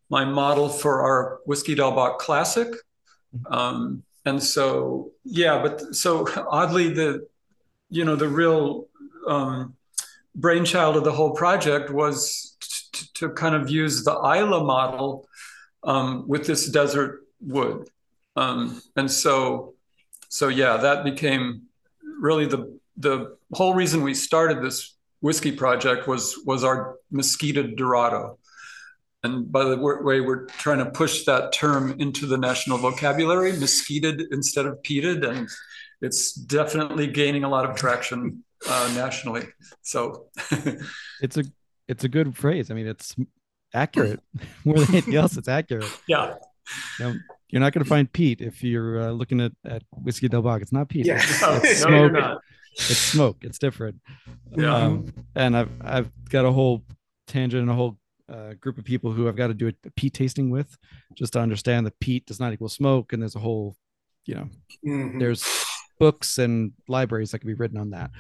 my 0.10 0.26
model 0.26 0.70
for 0.70 1.02
our 1.02 1.40
whiskey 1.46 1.76
Del 1.76 1.92
Bac 1.92 2.20
Classic. 2.20 2.68
Um, 3.46 4.04
and 4.26 4.42
so 4.42 5.12
yeah 5.24 5.62
but 5.62 5.96
so 5.96 6.28
oddly 6.50 6.90
the 6.90 7.28
you 7.90 8.06
know 8.06 8.16
the 8.16 8.28
real 8.28 8.88
um, 9.28 9.76
brainchild 10.36 10.96
of 10.96 11.04
the 11.04 11.12
whole 11.12 11.32
project 11.32 11.90
was 11.90 12.49
to 13.16 13.30
kind 13.30 13.56
of 13.56 13.70
use 13.70 14.04
the 14.04 14.12
Islay 14.12 14.64
model 14.64 15.28
um, 15.84 16.28
with 16.28 16.46
this 16.46 16.68
desert 16.68 17.22
wood 17.42 17.90
um, 18.36 18.82
and 18.96 19.10
so 19.10 19.74
so 20.30 20.48
yeah 20.48 20.78
that 20.78 21.04
became 21.04 21.64
really 22.20 22.46
the 22.46 22.80
the 22.98 23.38
whole 23.54 23.74
reason 23.74 24.02
we 24.02 24.14
started 24.14 24.62
this 24.62 24.96
whiskey 25.22 25.52
project 25.52 26.08
was 26.08 26.38
was 26.46 26.64
our 26.64 26.98
mesquite 27.12 27.76
dorado 27.76 28.38
and 29.24 29.52
by 29.52 29.66
the 29.66 29.78
way, 29.78 30.22
we're 30.22 30.46
trying 30.46 30.78
to 30.80 30.90
push 30.92 31.26
that 31.26 31.52
term 31.52 31.96
into 32.00 32.26
the 32.26 32.38
national 32.38 32.78
vocabulary, 32.78 33.52
mesquited 33.52 34.22
instead 34.32 34.66
of 34.66 34.82
peated, 34.82 35.28
and 35.28 35.50
it's 36.02 36.34
definitely 36.34 37.08
gaining 37.08 37.44
a 37.44 37.50
lot 37.50 37.70
of 37.70 37.76
traction 37.76 38.44
uh, 38.68 38.92
nationally. 38.96 39.46
So 39.82 40.28
it's 41.22 41.38
a 41.38 41.44
it's 41.90 42.04
a 42.04 42.10
good 42.10 42.38
phrase. 42.38 42.72
I 42.72 42.76
mean, 42.76 42.88
it's 42.88 43.16
accurate 43.74 44.22
more 44.66 44.78
than 44.78 44.90
anything 44.90 45.16
else. 45.16 45.36
It's 45.36 45.50
accurate. 45.50 45.92
Yeah. 46.08 46.36
Know, 47.00 47.16
you're 47.50 47.60
not 47.60 47.74
going 47.74 47.84
to 47.84 47.90
find 47.90 48.12
peat 48.12 48.42
if 48.42 48.64
you're 48.64 49.02
uh, 49.02 49.12
looking 49.12 49.42
at, 49.42 49.52
at 49.66 49.82
whiskey 49.92 50.30
Del 50.30 50.44
Bac. 50.44 50.62
It's 50.62 50.72
not 50.72 50.88
peat. 50.88 51.08
Yeah. 51.08 51.18
It's, 51.18 51.42
no, 51.42 52.10
smoke. 52.10 52.42
It's 52.74 52.98
smoke. 52.98 53.38
It's 53.42 53.58
different. 53.58 54.00
Yeah. 54.56 54.76
Um, 54.76 55.12
and 55.36 55.58
I've 55.58 55.72
I've 55.82 56.12
got 56.30 56.46
a 56.46 56.52
whole 56.52 56.84
tangent 57.28 57.62
and 57.62 57.72
a 57.72 57.74
whole 57.74 57.98
uh, 58.32 58.54
group 58.54 58.78
of 58.78 58.86
people 58.86 59.12
who 59.12 59.28
I've 59.28 59.36
got 59.36 59.48
to 59.48 59.56
do 59.56 59.68
a 59.68 59.92
peat 59.92 60.14
tasting 60.14 60.52
with, 60.52 60.78
just 61.16 61.34
to 61.34 61.40
understand 61.40 61.88
that 61.88 62.00
peat 62.00 62.28
does 62.28 62.40
not 62.40 62.54
equal 62.54 62.70
smoke, 62.70 63.12
and 63.12 63.22
there's 63.22 63.36
a 63.36 63.40
whole, 63.40 63.76
you 64.28 64.36
know, 64.36 64.50
mm-hmm. 64.86 65.18
there's 65.18 65.44
books 66.00 66.38
and 66.38 66.74
libraries 66.88 67.32
that 67.32 67.40
can 67.40 67.48
be 67.48 67.56
written 67.56 67.80
on 67.80 67.90
that. 67.90 68.12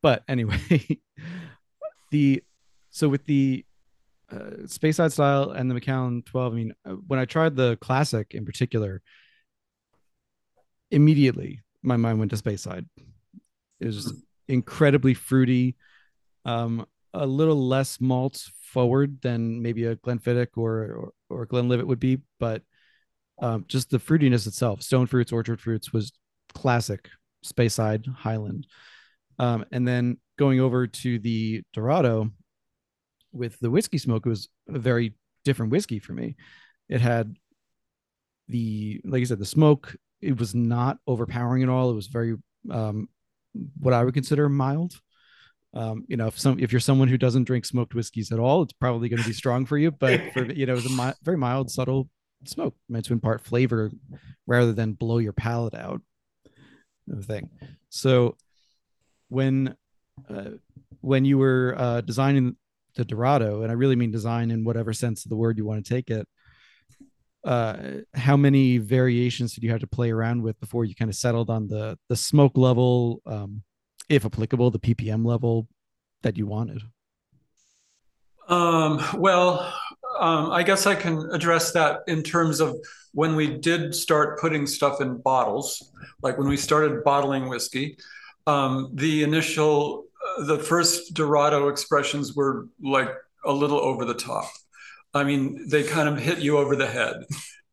But 0.00 0.22
anyway, 0.28 1.00
the 2.12 2.44
so 2.90 3.08
with 3.08 3.24
the 3.26 3.64
uh, 4.30 4.66
Side 4.66 5.12
style 5.12 5.50
and 5.50 5.70
the 5.70 5.74
Macallan 5.74 6.22
12, 6.22 6.52
I 6.52 6.56
mean, 6.56 6.74
uh, 6.84 6.92
when 6.92 7.18
I 7.18 7.24
tried 7.24 7.56
the 7.56 7.76
classic 7.76 8.34
in 8.34 8.44
particular, 8.44 9.02
immediately 10.90 11.62
my 11.82 11.96
mind 11.96 12.18
went 12.18 12.30
to 12.30 12.36
Speyside. 12.36 12.86
It 13.80 13.86
was 13.86 14.22
incredibly 14.48 15.14
fruity, 15.14 15.76
um, 16.44 16.86
a 17.14 17.26
little 17.26 17.66
less 17.66 18.00
malts 18.00 18.52
forward 18.60 19.20
than 19.22 19.62
maybe 19.62 19.84
a 19.84 19.96
Glenfiddich 19.96 20.56
or 20.56 21.12
or, 21.30 21.38
or 21.38 21.46
Glenlivet 21.46 21.86
would 21.86 21.98
be, 22.00 22.18
but 22.38 22.62
um, 23.40 23.64
just 23.68 23.90
the 23.90 23.98
fruitiness 23.98 24.46
itself, 24.46 24.82
stone 24.82 25.06
fruits, 25.06 25.32
orchard 25.32 25.60
fruits, 25.60 25.92
was 25.92 26.12
classic 26.52 27.08
Speyside 27.44 28.06
Highland. 28.14 28.66
Um, 29.38 29.64
and 29.72 29.88
then 29.88 30.18
going 30.38 30.60
over 30.60 30.86
to 30.86 31.18
the 31.18 31.62
Dorado 31.72 32.30
with 33.32 33.58
the 33.60 33.70
whiskey 33.70 33.98
smoke, 33.98 34.26
it 34.26 34.30
was 34.30 34.48
a 34.68 34.78
very 34.78 35.14
different 35.44 35.72
whiskey 35.72 35.98
for 35.98 36.12
me. 36.12 36.36
It 36.88 37.00
had 37.00 37.36
the, 38.48 39.00
like 39.04 39.20
I 39.20 39.24
said, 39.24 39.38
the 39.38 39.46
smoke. 39.46 39.96
It 40.20 40.38
was 40.38 40.54
not 40.54 40.98
overpowering 41.06 41.62
at 41.62 41.68
all. 41.68 41.90
It 41.90 41.94
was 41.94 42.08
very, 42.08 42.36
um, 42.70 43.08
what 43.78 43.94
I 43.94 44.04
would 44.04 44.14
consider 44.14 44.48
mild 44.48 44.94
um, 45.72 46.04
you 46.08 46.16
know, 46.16 46.26
if 46.26 46.38
some 46.38 46.58
if 46.58 46.72
you're 46.72 46.80
someone 46.80 47.08
who 47.08 47.18
doesn't 47.18 47.44
drink 47.44 47.64
smoked 47.64 47.94
whiskeys 47.94 48.32
at 48.32 48.40
all, 48.40 48.62
it's 48.62 48.72
probably 48.72 49.08
going 49.08 49.22
to 49.22 49.28
be 49.28 49.34
strong 49.34 49.66
for 49.66 49.78
you. 49.78 49.90
But 49.90 50.32
for 50.32 50.44
you 50.52 50.66
know, 50.66 50.72
it 50.72 50.82
was 50.82 50.86
a 50.86 50.90
mi- 50.90 51.14
very 51.22 51.36
mild, 51.36 51.70
subtle 51.70 52.08
smoke 52.44 52.74
meant 52.88 53.04
to 53.04 53.12
impart 53.12 53.42
flavor 53.42 53.90
rather 54.46 54.72
than 54.72 54.94
blow 54.94 55.18
your 55.18 55.32
palate 55.32 55.74
out. 55.74 56.00
Thing. 57.22 57.50
So 57.88 58.36
when 59.28 59.76
uh, 60.28 60.50
when 61.00 61.24
you 61.24 61.38
were 61.38 61.74
uh, 61.76 62.00
designing 62.00 62.56
the 62.96 63.04
Dorado, 63.04 63.62
and 63.62 63.70
I 63.70 63.74
really 63.74 63.96
mean 63.96 64.10
design 64.10 64.50
in 64.50 64.64
whatever 64.64 64.92
sense 64.92 65.24
of 65.24 65.30
the 65.30 65.36
word 65.36 65.58
you 65.58 65.64
want 65.64 65.84
to 65.84 65.94
take 65.94 66.10
it, 66.10 66.26
uh, 67.44 67.76
how 68.14 68.36
many 68.36 68.78
variations 68.78 69.54
did 69.54 69.64
you 69.64 69.70
have 69.70 69.80
to 69.80 69.86
play 69.86 70.10
around 70.10 70.42
with 70.42 70.60
before 70.60 70.84
you 70.84 70.94
kind 70.94 71.08
of 71.08 71.14
settled 71.14 71.50
on 71.50 71.68
the 71.68 71.98
the 72.08 72.16
smoke 72.16 72.56
level? 72.56 73.22
Um, 73.26 73.62
if 74.08 74.26
applicable, 74.26 74.70
the 74.70 74.78
ppm 74.78 75.24
level 75.24 75.68
that 76.22 76.36
you 76.36 76.46
wanted? 76.46 76.82
Um, 78.48 79.00
well, 79.14 79.72
um, 80.18 80.50
I 80.50 80.64
guess 80.64 80.86
I 80.86 80.96
can 80.96 81.30
address 81.32 81.72
that 81.72 82.00
in 82.08 82.22
terms 82.22 82.60
of 82.60 82.76
when 83.12 83.36
we 83.36 83.58
did 83.58 83.94
start 83.94 84.40
putting 84.40 84.66
stuff 84.66 85.00
in 85.00 85.18
bottles, 85.18 85.92
like 86.22 86.36
when 86.36 86.48
we 86.48 86.56
started 86.56 87.04
bottling 87.04 87.48
whiskey. 87.48 87.96
Um, 88.46 88.90
the 88.94 89.22
initial, 89.22 90.06
the 90.40 90.58
first 90.58 91.14
Dorado 91.14 91.68
expressions 91.68 92.34
were 92.34 92.68
like 92.82 93.10
a 93.44 93.52
little 93.52 93.80
over 93.80 94.04
the 94.04 94.14
top. 94.14 94.50
I 95.14 95.24
mean, 95.24 95.68
they 95.68 95.82
kind 95.82 96.08
of 96.08 96.18
hit 96.18 96.38
you 96.38 96.58
over 96.58 96.76
the 96.76 96.86
head 96.86 97.24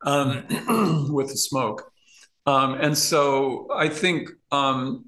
um, 0.03 1.09
with 1.13 1.29
the 1.29 1.37
smoke. 1.37 1.91
Um, 2.45 2.75
and 2.75 2.97
so 2.97 3.67
I 3.73 3.89
think 3.89 4.29
um, 4.51 5.05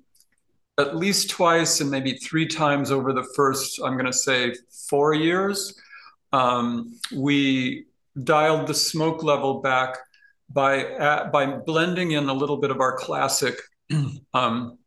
at 0.78 0.96
least 0.96 1.30
twice 1.30 1.82
and 1.82 1.90
maybe 1.90 2.14
three 2.14 2.46
times 2.46 2.92
over 2.92 3.14
the 3.14 3.28
first, 3.36 3.80
I'm 3.84 3.94
going 3.94 4.06
to 4.06 4.14
say, 4.14 4.54
four 4.90 5.14
years, 5.14 5.80
um, 6.34 7.00
we 7.16 7.86
dialed 8.24 8.68
the 8.68 8.74
smoke 8.74 9.24
level 9.24 9.62
back 9.62 9.98
by 10.52 10.84
uh, 10.84 11.30
by 11.30 11.46
blending 11.46 12.12
in 12.12 12.28
a 12.28 12.34
little 12.34 12.58
bit 12.58 12.72
of 12.72 12.80
our 12.80 12.98
classic 12.98 13.56
um, 14.34 14.78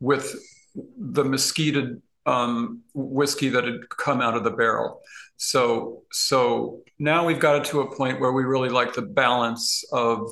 with 0.00 0.34
the 0.74 1.24
mesquited 1.24 2.00
um, 2.26 2.82
whiskey 2.94 3.48
that 3.50 3.64
had 3.64 3.88
come 3.88 4.20
out 4.20 4.36
of 4.36 4.44
the 4.44 4.50
barrel. 4.50 5.00
So 5.36 6.02
so 6.12 6.82
now 6.98 7.26
we've 7.26 7.40
got 7.40 7.56
it 7.56 7.64
to 7.66 7.80
a 7.80 7.96
point 7.96 8.20
where 8.20 8.32
we 8.32 8.44
really 8.44 8.68
like 8.68 8.94
the 8.94 9.02
balance 9.02 9.84
of 9.92 10.30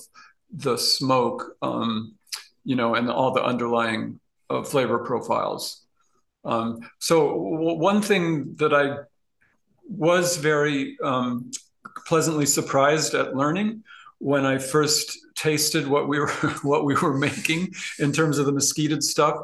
the 0.53 0.76
smoke, 0.76 1.57
um, 1.62 2.14
you 2.64 2.76
know, 2.76 2.95
and 2.95 3.11
all 3.11 3.32
the 3.32 3.43
underlying 3.43 4.20
uh, 4.49 4.62
flavor 4.62 4.99
profiles. 5.01 5.82
Um, 6.45 6.80
so 6.99 7.28
w- 7.28 7.78
one 7.78 8.03
thing 8.03 8.55
that 8.57 8.72
I 8.72 8.99
was 9.88 10.36
very 10.36 10.97
um, 11.03 11.51
pleasantly 12.07 12.47
surprised 12.47 13.14
at 13.14 13.34
learning 13.36 13.82
when 14.21 14.47
I 14.47 14.59
first 14.59 15.18
tasted 15.35 15.89
what 15.89 16.07
we 16.07 16.21
were 16.21 16.29
what 16.62 16.85
we 16.85 16.95
were 16.95 17.16
making 17.16 17.73
in 17.99 18.12
terms 18.12 18.39
of 18.39 18.47
the 18.47 18.53
mesquited 18.53 19.03
stuff 19.03 19.37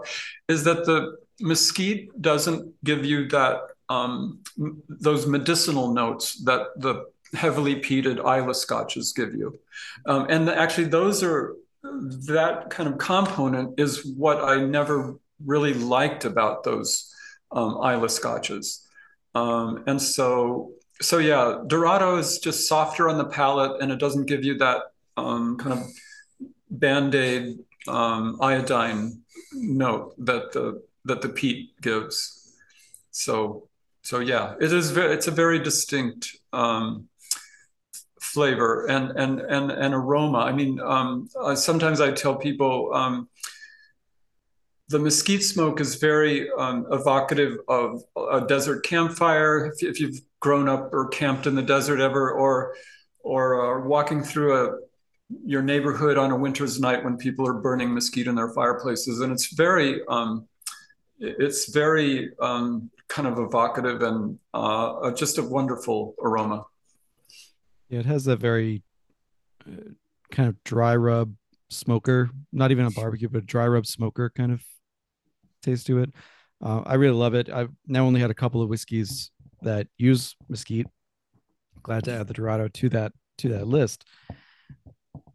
is 0.49 0.63
that 0.65 0.85
the 0.85 1.17
mesquite 1.41 2.09
doesn't 2.21 2.73
give 2.85 3.05
you 3.05 3.29
that 3.29 3.63
um, 3.89 4.41
those 4.89 5.27
medicinal 5.27 5.93
notes 5.93 6.43
that 6.45 6.69
the 6.77 7.07
heavily 7.35 7.77
peated 7.77 8.19
Islay 8.19 8.53
scotches 8.53 9.13
give 9.13 9.35
you, 9.35 9.59
um, 10.07 10.27
and 10.29 10.49
actually 10.49 10.89
those 10.89 11.23
are 11.23 11.57
that 11.83 12.69
kind 12.71 12.89
of 12.89 12.99
component 12.99 13.79
is 13.79 14.05
what 14.05 14.43
I 14.43 14.65
never 14.65 15.15
really 15.45 15.75
liked 15.75 16.25
about 16.25 16.65
those 16.65 17.13
um, 17.53 17.79
Islay 17.83 18.09
scotches. 18.09 18.87
Um, 19.35 19.85
and 19.87 20.01
so, 20.01 20.73
so 21.01 21.19
yeah, 21.19 21.63
Dorado 21.67 22.17
is 22.17 22.39
just 22.39 22.69
softer 22.69 23.09
on 23.09 23.19
the 23.19 23.25
palate 23.25 23.83
and 23.83 23.93
it 23.93 23.99
doesn't 23.99 24.27
give 24.27 24.45
you 24.45 24.59
that 24.59 24.93
um, 25.17 25.57
kind 25.59 25.79
of 25.79 25.87
band-aid 26.71 27.59
um, 27.89 28.39
iodine 28.41 29.23
note 29.53 30.15
that 30.19 30.53
the 30.53 30.83
that 31.05 31.23
the 31.23 31.29
peat 31.29 31.81
gives. 31.81 32.53
So 33.11 33.69
so 34.03 34.21
yeah, 34.21 34.55
it 34.61 34.73
is 34.73 34.91
very, 34.91 35.15
it's 35.15 35.27
a 35.27 35.33
very 35.33 35.59
distinct 35.59 36.37
um, 36.53 37.09
flavor 38.21 38.87
and 38.87 39.11
and 39.13 39.41
and 39.41 39.71
and 39.71 39.95
aroma. 39.95 40.39
I 40.39 40.53
mean, 40.53 40.81
um, 40.81 41.29
uh, 41.41 41.55
sometimes 41.55 42.01
I 42.01 42.13
tell 42.13 42.37
people 42.37 42.93
um, 42.95 43.29
the 44.89 44.99
mesquite 44.99 45.43
smoke 45.43 45.81
is 45.81 45.97
very 45.97 46.51
um, 46.53 46.87
evocative 46.93 47.59
of 47.69 48.03
a 48.31 48.41
desert 48.41 48.85
campfire. 48.85 49.67
If, 49.67 49.83
if, 49.83 50.01
you've 50.01 50.21
grown 50.47 50.69
up 50.69 50.95
or 50.95 51.09
camped 51.09 51.49
in 51.49 51.57
the 51.57 51.63
desert 51.63 51.99
ever, 51.99 52.31
or 52.31 52.77
or 53.19 53.83
uh, 53.83 53.85
walking 53.85 54.23
through 54.23 54.53
a 54.55 54.79
your 55.45 55.61
neighborhood 55.61 56.17
on 56.17 56.31
a 56.31 56.37
winter's 56.37 56.79
night 56.79 57.03
when 57.05 57.17
people 57.17 57.45
are 57.49 57.55
burning 57.55 57.93
mesquite 57.93 58.29
in 58.29 58.37
their 58.37 58.51
fireplaces, 58.51 59.21
and 59.23 59.33
it's 59.33 59.53
very 59.57 60.03
um, 60.07 60.47
it's 61.19 61.73
very 61.73 62.31
um, 62.41 62.89
kind 63.09 63.27
of 63.27 63.41
evocative 63.41 64.03
and 64.03 64.39
uh, 64.55 65.11
just 65.11 65.39
a 65.39 65.43
wonderful 65.43 66.15
aroma. 66.23 66.65
Yeah, 67.89 67.99
it 67.99 68.07
has 68.07 68.25
that 68.27 68.39
very 68.39 68.85
uh, 69.67 69.91
kind 70.31 70.49
of 70.49 70.63
dry 70.63 70.95
rub 70.95 71.35
smoker, 71.71 72.31
not 72.53 72.71
even 72.71 72.87
a 72.87 72.93
barbecue, 72.93 73.29
but 73.29 73.43
a 73.43 73.47
dry 73.47 73.67
rub 73.67 73.87
smoker 73.87 74.31
kind 74.31 74.53
of 74.53 74.63
taste 75.61 75.89
to 75.89 75.99
it. 75.99 76.13
Uh, 76.63 76.83
I 76.87 76.95
really 76.95 77.17
love 77.17 77.35
it. 77.35 77.51
I've 77.51 77.73
now 77.89 78.05
only 78.05 78.21
had 78.21 78.31
a 78.31 78.35
couple 78.43 78.63
of 78.63 78.69
whiskeys 78.69 79.33
that 79.63 79.89
use 79.99 80.37
mesquite. 80.49 80.87
Glad 81.83 82.05
to 82.05 82.13
add 82.13 82.27
the 82.27 82.35
Dorado 82.35 82.69
to 82.69 82.89
that 82.91 83.13
to 83.39 83.49
that 83.51 83.67
list. 83.67 84.05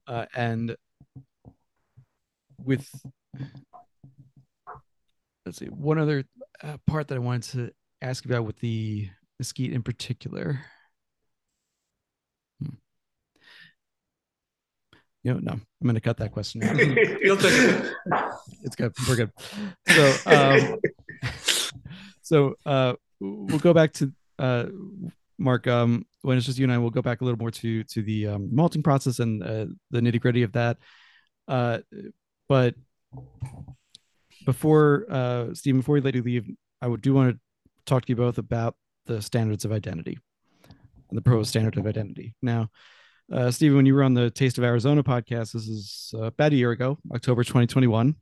Uh, 0.07 0.25
and 0.35 0.75
with 2.57 2.89
let's 5.45 5.57
see 5.59 5.67
one 5.67 5.97
other 5.97 6.23
uh, 6.63 6.77
part 6.87 7.07
that 7.07 7.15
I 7.15 7.19
wanted 7.19 7.43
to 7.51 7.71
ask 8.01 8.25
about 8.25 8.45
with 8.45 8.59
the 8.59 9.09
mesquite 9.39 9.73
in 9.73 9.83
particular. 9.83 10.59
Hmm. 12.61 12.75
You 15.23 15.33
know, 15.33 15.39
no, 15.39 15.51
I'm 15.51 15.63
going 15.83 15.95
to 15.95 16.01
cut 16.01 16.17
that 16.17 16.31
question. 16.31 16.61
You'll 17.21 17.37
take 17.37 17.53
it. 17.53 17.93
It's 18.63 18.75
good. 18.75 18.93
We're 19.07 19.15
good. 19.15 19.31
So, 19.87 20.13
um, 20.25 20.79
so 22.21 22.55
uh, 22.65 22.93
we'll 23.21 23.59
go 23.59 23.73
back 23.73 23.93
to 23.93 24.11
uh, 24.39 24.65
Mark. 25.37 25.67
Um, 25.67 26.05
when 26.23 26.37
it's 26.37 26.45
just 26.45 26.57
you 26.57 26.65
and 26.65 26.73
I, 26.73 26.77
we'll 26.77 26.89
go 26.89 27.01
back 27.01 27.21
a 27.21 27.23
little 27.23 27.39
more 27.39 27.51
to 27.51 27.83
to 27.83 28.01
the 28.01 28.27
um, 28.27 28.53
malting 28.53 28.83
process 28.83 29.19
and 29.19 29.43
uh, 29.43 29.65
the 29.91 30.01
nitty 30.01 30.19
gritty 30.19 30.43
of 30.43 30.51
that. 30.53 30.77
Uh, 31.47 31.79
but 32.49 32.75
before 34.45 35.05
uh, 35.09 35.53
Steve, 35.53 35.75
before 35.75 35.93
we 35.93 36.01
let 36.01 36.15
you 36.15 36.23
leave, 36.23 36.49
I 36.81 36.87
would 36.87 37.01
do 37.01 37.13
want 37.13 37.35
to 37.35 37.39
talk 37.85 38.05
to 38.05 38.09
you 38.09 38.15
both 38.15 38.37
about 38.37 38.75
the 39.05 39.21
standards 39.21 39.65
of 39.65 39.71
identity 39.71 40.17
and 41.09 41.17
the 41.17 41.21
pro 41.21 41.43
standard 41.43 41.77
of 41.77 41.85
identity. 41.85 42.35
Now, 42.41 42.69
uh, 43.31 43.51
Steve, 43.51 43.75
when 43.75 43.85
you 43.85 43.93
were 43.93 44.03
on 44.03 44.13
the 44.13 44.29
Taste 44.29 44.57
of 44.57 44.63
Arizona 44.63 45.03
podcast, 45.03 45.53
this 45.53 45.67
is 45.67 46.13
uh, 46.15 46.23
about 46.23 46.53
a 46.53 46.55
year 46.55 46.71
ago, 46.71 46.97
October 47.13 47.43
2021, 47.43 48.15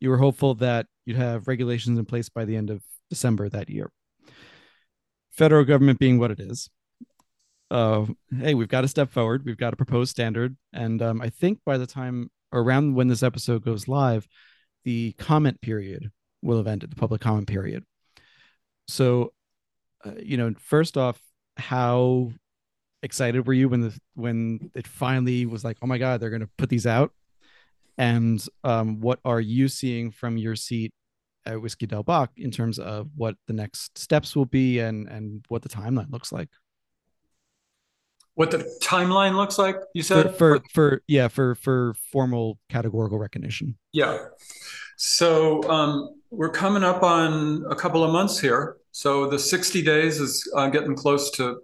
you 0.00 0.10
were 0.10 0.18
hopeful 0.18 0.54
that 0.56 0.86
you'd 1.06 1.16
have 1.16 1.48
regulations 1.48 1.98
in 1.98 2.04
place 2.04 2.28
by 2.28 2.44
the 2.44 2.56
end 2.56 2.70
of 2.70 2.82
December 3.14 3.48
that 3.48 3.70
year. 3.70 3.90
Federal 5.30 5.64
government 5.64 5.98
being 5.98 6.18
what 6.18 6.30
it 6.30 6.40
is, 6.40 6.68
uh, 7.70 8.06
hey, 8.38 8.54
we've 8.54 8.68
got 8.68 8.82
to 8.82 8.88
step 8.88 9.10
forward. 9.10 9.44
We've 9.44 9.56
got 9.56 9.72
a 9.72 9.76
proposed 9.76 10.10
standard. 10.10 10.56
And 10.72 11.00
um, 11.00 11.20
I 11.20 11.30
think 11.30 11.60
by 11.64 11.78
the 11.78 11.86
time 11.86 12.30
around 12.52 12.94
when 12.94 13.08
this 13.08 13.22
episode 13.22 13.64
goes 13.64 13.88
live, 13.88 14.28
the 14.84 15.12
comment 15.12 15.60
period 15.60 16.10
will 16.42 16.58
have 16.58 16.66
ended, 16.66 16.90
the 16.90 16.96
public 16.96 17.20
comment 17.20 17.48
period. 17.48 17.84
So, 18.86 19.32
uh, 20.04 20.12
you 20.22 20.36
know, 20.36 20.52
first 20.58 20.96
off, 20.96 21.20
how 21.56 22.32
excited 23.02 23.46
were 23.46 23.54
you 23.54 23.68
when 23.68 23.80
the 23.80 23.98
when 24.14 24.70
it 24.74 24.86
finally 24.86 25.46
was 25.46 25.64
like, 25.64 25.78
oh 25.82 25.86
my 25.86 25.98
god, 25.98 26.20
they're 26.20 26.30
going 26.30 26.42
to 26.42 26.50
put 26.58 26.68
these 26.68 26.86
out? 26.86 27.12
And 27.96 28.44
um, 28.62 29.00
what 29.00 29.20
are 29.24 29.40
you 29.40 29.68
seeing 29.68 30.10
from 30.10 30.36
your 30.36 30.56
seat 30.56 30.92
at 31.46 31.60
Whiskey 31.60 31.86
Del 31.86 32.02
Bac 32.02 32.30
in 32.36 32.50
terms 32.50 32.78
of 32.78 33.08
what 33.16 33.36
the 33.46 33.52
next 33.52 33.98
steps 33.98 34.34
will 34.34 34.46
be 34.46 34.78
and 34.78 35.08
and 35.08 35.44
what 35.48 35.62
the 35.62 35.68
timeline 35.68 36.10
looks 36.10 36.32
like? 36.32 36.48
What 38.34 38.50
the 38.50 38.58
timeline 38.82 39.36
looks 39.36 39.58
like? 39.58 39.76
You 39.94 40.02
said 40.02 40.36
for 40.36 40.58
for, 40.58 40.62
for 40.72 41.02
yeah 41.06 41.28
for 41.28 41.54
for 41.54 41.94
formal 42.12 42.58
categorical 42.68 43.18
recognition. 43.18 43.76
Yeah. 43.92 44.18
So 44.96 45.62
um, 45.70 46.20
we're 46.30 46.50
coming 46.50 46.82
up 46.82 47.02
on 47.02 47.64
a 47.70 47.74
couple 47.74 48.04
of 48.04 48.12
months 48.12 48.38
here. 48.38 48.76
So 48.92 49.28
the 49.28 49.38
60 49.38 49.82
days 49.82 50.20
is 50.20 50.50
uh, 50.56 50.68
getting 50.68 50.94
close 50.94 51.30
to 51.32 51.60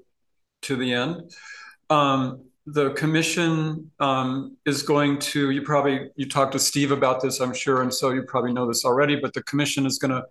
to 0.62 0.76
the 0.76 0.92
end. 0.92 1.32
Um, 1.88 2.49
the 2.72 2.90
commission 2.90 3.90
um, 4.00 4.56
is 4.66 4.82
going 4.82 5.18
to 5.18 5.50
you 5.50 5.62
probably 5.62 6.10
you 6.16 6.28
talked 6.28 6.52
to 6.52 6.58
steve 6.58 6.92
about 6.92 7.20
this 7.20 7.40
i'm 7.40 7.54
sure 7.54 7.82
and 7.82 7.92
so 7.92 8.10
you 8.10 8.22
probably 8.22 8.52
know 8.52 8.66
this 8.66 8.84
already 8.84 9.16
but 9.16 9.32
the 9.34 9.42
commission 9.44 9.86
is 9.86 9.98
going 9.98 10.10
to 10.10 10.24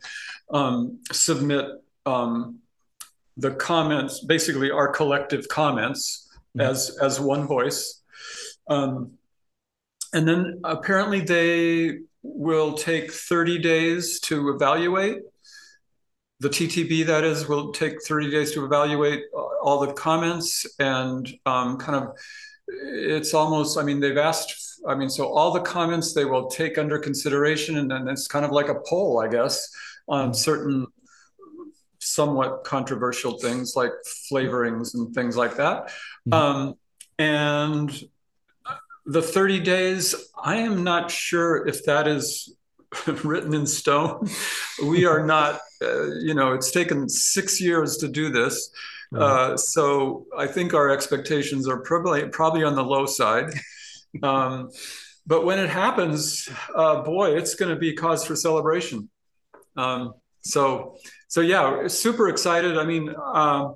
um, 0.55 0.99
submit 1.11 1.65
um, 2.05 2.59
the 3.37 3.51
comments 3.51 4.23
basically 4.23 4.71
our 4.71 4.87
collective 4.87 5.47
comments 5.47 6.29
mm-hmm. 6.57 6.61
as 6.61 6.97
as 7.01 7.19
one 7.19 7.47
voice 7.47 8.01
um, 8.69 9.11
and 10.13 10.27
then 10.27 10.61
apparently 10.63 11.21
they 11.21 11.99
will 12.23 12.73
take 12.73 13.11
30 13.11 13.59
days 13.59 14.19
to 14.21 14.49
evaluate. 14.49 15.19
The 16.39 16.49
TTB, 16.49 17.05
that 17.07 17.23
is, 17.23 17.47
will 17.47 17.71
take 17.71 18.01
30 18.03 18.31
days 18.31 18.51
to 18.53 18.65
evaluate 18.65 19.23
all 19.61 19.79
the 19.85 19.93
comments 19.93 20.65
and 20.79 21.29
um, 21.45 21.77
kind 21.77 22.03
of, 22.03 22.17
it's 22.67 23.33
almost, 23.33 23.77
I 23.77 23.83
mean, 23.83 23.99
they've 23.99 24.17
asked, 24.17 24.79
I 24.87 24.95
mean, 24.95 25.09
so 25.09 25.27
all 25.27 25.51
the 25.51 25.61
comments 25.61 26.13
they 26.13 26.25
will 26.25 26.49
take 26.49 26.77
under 26.77 26.97
consideration 26.97 27.77
and 27.77 27.91
then 27.91 28.07
it's 28.07 28.27
kind 28.27 28.45
of 28.45 28.51
like 28.51 28.69
a 28.69 28.79
poll, 28.87 29.19
I 29.19 29.27
guess, 29.27 29.69
on 30.07 30.33
certain 30.33 30.87
somewhat 31.99 32.63
controversial 32.63 33.37
things 33.39 33.75
like 33.75 33.91
flavorings 34.31 34.93
and 34.95 35.13
things 35.13 35.35
like 35.35 35.57
that. 35.57 35.87
Mm-hmm. 36.27 36.33
Um, 36.33 36.73
and 37.17 38.03
the 39.05 39.21
30 39.21 39.59
days, 39.59 40.15
I 40.41 40.57
am 40.57 40.83
not 40.83 41.11
sure 41.11 41.67
if 41.67 41.85
that 41.85 42.07
is 42.07 42.55
written 43.23 43.53
in 43.53 43.65
stone. 43.65 44.27
we 44.83 45.05
are 45.05 45.25
not, 45.25 45.59
uh, 45.81 46.11
you 46.15 46.33
know, 46.33 46.53
it's 46.53 46.71
taken 46.71 47.07
six 47.07 47.61
years 47.61 47.97
to 47.97 48.07
do 48.07 48.29
this. 48.29 48.71
Uh, 49.15 49.57
so 49.57 50.27
I 50.37 50.45
think 50.45 50.75
our 50.75 50.89
expectations 50.89 51.67
are 51.67 51.79
probably 51.81 52.27
probably 52.29 52.63
on 52.63 52.75
the 52.75 52.83
low 52.83 53.05
side. 53.05 53.51
Um, 54.23 54.71
but 55.27 55.45
when 55.45 55.59
it 55.59 55.69
happens, 55.69 56.49
uh, 56.73 57.03
boy, 57.03 57.37
it's 57.37 57.53
going 57.53 57.71
to 57.71 57.79
be 57.79 57.93
cause 57.93 58.25
for 58.25 58.35
celebration. 58.35 59.07
Um, 59.77 60.15
so, 60.41 60.97
so 61.27 61.41
yeah, 61.41 61.87
super 61.87 62.27
excited. 62.29 62.75
I 62.75 62.85
mean, 62.85 63.13
uh, 63.15 63.73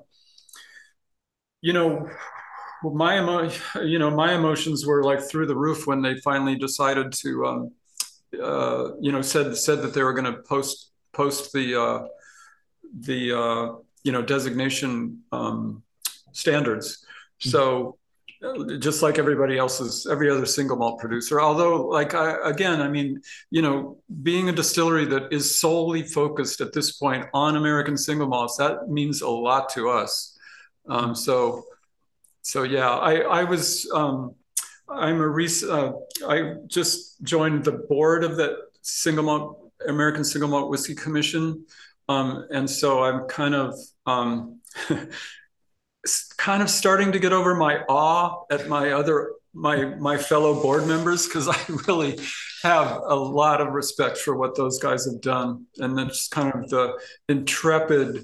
you 1.61 1.73
know, 1.73 2.09
my 2.83 3.19
emo- 3.19 3.51
you 3.83 3.99
know 3.99 4.09
my 4.09 4.33
emotions 4.33 4.85
were 4.85 5.03
like 5.03 5.21
through 5.21 5.45
the 5.45 5.55
roof 5.55 5.85
when 5.85 6.01
they 6.01 6.15
finally 6.21 6.55
decided 6.55 7.11
to 7.11 7.45
um, 7.45 7.71
uh, 8.41 8.91
you 8.99 9.11
know 9.11 9.21
said 9.21 9.55
said 9.57 9.81
that 9.81 9.93
they 9.93 10.03
were 10.03 10.13
going 10.13 10.31
to 10.31 10.41
post 10.43 10.91
post 11.13 11.51
the 11.53 11.79
uh, 11.79 12.07
the 12.99 13.37
uh, 13.37 13.75
you 14.03 14.11
know 14.11 14.21
designation 14.21 15.21
um, 15.31 15.83
standards 16.31 17.05
mm-hmm. 17.41 17.49
so 17.49 17.97
just 18.79 19.01
like 19.01 19.17
everybody 19.17 19.57
else's 19.57 20.05
every 20.11 20.29
other 20.29 20.45
single 20.45 20.75
malt 20.75 20.99
producer 20.99 21.39
although 21.39 21.87
like 21.87 22.13
I, 22.13 22.35
again 22.43 22.81
i 22.81 22.89
mean 22.89 23.21
you 23.51 23.61
know 23.61 23.99
being 24.21 24.49
a 24.49 24.51
distillery 24.51 25.05
that 25.05 25.31
is 25.31 25.57
solely 25.57 26.03
focused 26.03 26.59
at 26.59 26.73
this 26.73 26.91
point 26.97 27.25
on 27.33 27.55
american 27.55 27.95
single 27.95 28.27
malts 28.27 28.57
that 28.57 28.89
means 28.89 29.21
a 29.21 29.29
lot 29.29 29.69
to 29.75 29.89
us 29.89 30.37
um, 30.89 31.15
so 31.15 31.63
so 32.43 32.63
yeah, 32.63 32.89
I 32.89 33.21
I 33.21 33.43
was 33.45 33.89
um, 33.93 34.35
I'm 34.95 35.19
a 35.19 35.27
rec- 35.27 35.63
uh, 35.69 35.93
I 36.27 36.55
just 36.67 37.21
joined 37.23 37.63
the 37.63 37.71
board 37.71 38.23
of 38.23 38.37
the 38.37 38.57
single 38.81 39.23
malt 39.23 39.71
American 39.87 40.23
Single 40.23 40.49
Malt 40.49 40.69
Whiskey 40.69 40.95
Commission, 40.95 41.65
um, 42.07 42.47
and 42.51 42.69
so 42.69 43.03
I'm 43.03 43.27
kind 43.27 43.55
of 43.55 43.75
um, 44.05 44.61
kind 46.37 46.61
of 46.61 46.69
starting 46.69 47.11
to 47.11 47.19
get 47.19 47.33
over 47.33 47.55
my 47.55 47.83
awe 47.89 48.43
at 48.51 48.67
my 48.67 48.91
other 48.91 49.33
my 49.53 49.85
my 49.95 50.17
fellow 50.17 50.61
board 50.61 50.87
members 50.87 51.27
because 51.27 51.47
I 51.49 51.57
really 51.87 52.19
have 52.63 53.01
a 53.05 53.15
lot 53.15 53.61
of 53.61 53.73
respect 53.73 54.17
for 54.17 54.37
what 54.37 54.55
those 54.55 54.79
guys 54.79 55.05
have 55.05 55.21
done, 55.21 55.65
and 55.77 55.97
then 55.97 56.07
just 56.07 56.31
kind 56.31 56.53
of 56.53 56.69
the 56.69 56.99
intrepid, 57.27 58.23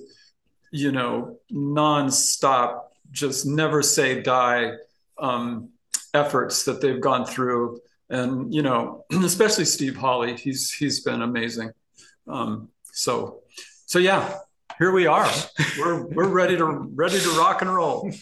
you 0.72 0.92
know, 0.92 1.38
nonstop 1.52 2.82
just 3.12 3.46
never 3.46 3.82
say 3.82 4.22
die 4.22 4.74
um, 5.18 5.70
efforts 6.14 6.66
that 6.66 6.82
they've 6.82 7.01
gone 7.01 7.26
through 7.26 7.82
and 8.10 8.53
you 8.53 8.62
know, 8.62 9.05
especially 9.12 9.66
Steve 9.66 9.95
Hawley. 9.95 10.36
He's 10.36 10.72
he's 10.72 11.01
been 11.01 11.22
amazing. 11.22 11.72
Um, 12.28 12.70
so 12.91 13.41
so 13.86 13.99
yeah, 13.99 14.38
here 14.78 14.91
we 14.91 15.07
are. 15.07 15.30
We're 15.78 16.03
we're 16.07 16.28
ready 16.28 16.57
to 16.57 16.66
ready 16.66 17.20
to 17.20 17.30
rock 17.32 17.62
and 17.62 17.74
roll. 17.74 18.12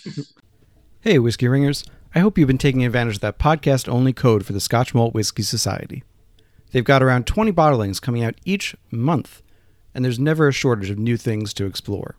Hey, 1.02 1.20
whiskey 1.20 1.48
ringers. 1.48 1.86
I 2.14 2.20
hope 2.20 2.38
you've 2.38 2.48
been 2.48 2.58
taking 2.58 2.84
advantage 2.84 3.16
of 3.16 3.22
that 3.22 3.40
podcast 3.40 3.88
only 3.88 4.12
code 4.12 4.46
for 4.46 4.52
the 4.52 4.60
Scotch 4.60 4.94
Malt 4.94 5.14
Whiskey 5.14 5.44
Society. 5.44 6.04
They've 6.72 6.84
got 6.84 7.04
around 7.04 7.28
20 7.28 7.54
bottlings 7.54 8.02
coming 8.02 8.24
out 8.24 8.36
each 8.44 8.76
month, 8.92 9.42
and 9.94 10.04
there's 10.04 10.20
never 10.20 10.50
a 10.50 10.52
shortage 10.52 10.90
of 10.90 10.98
new 10.98 11.16
things 11.16 11.54
to 11.54 11.66
explore. 11.66 12.18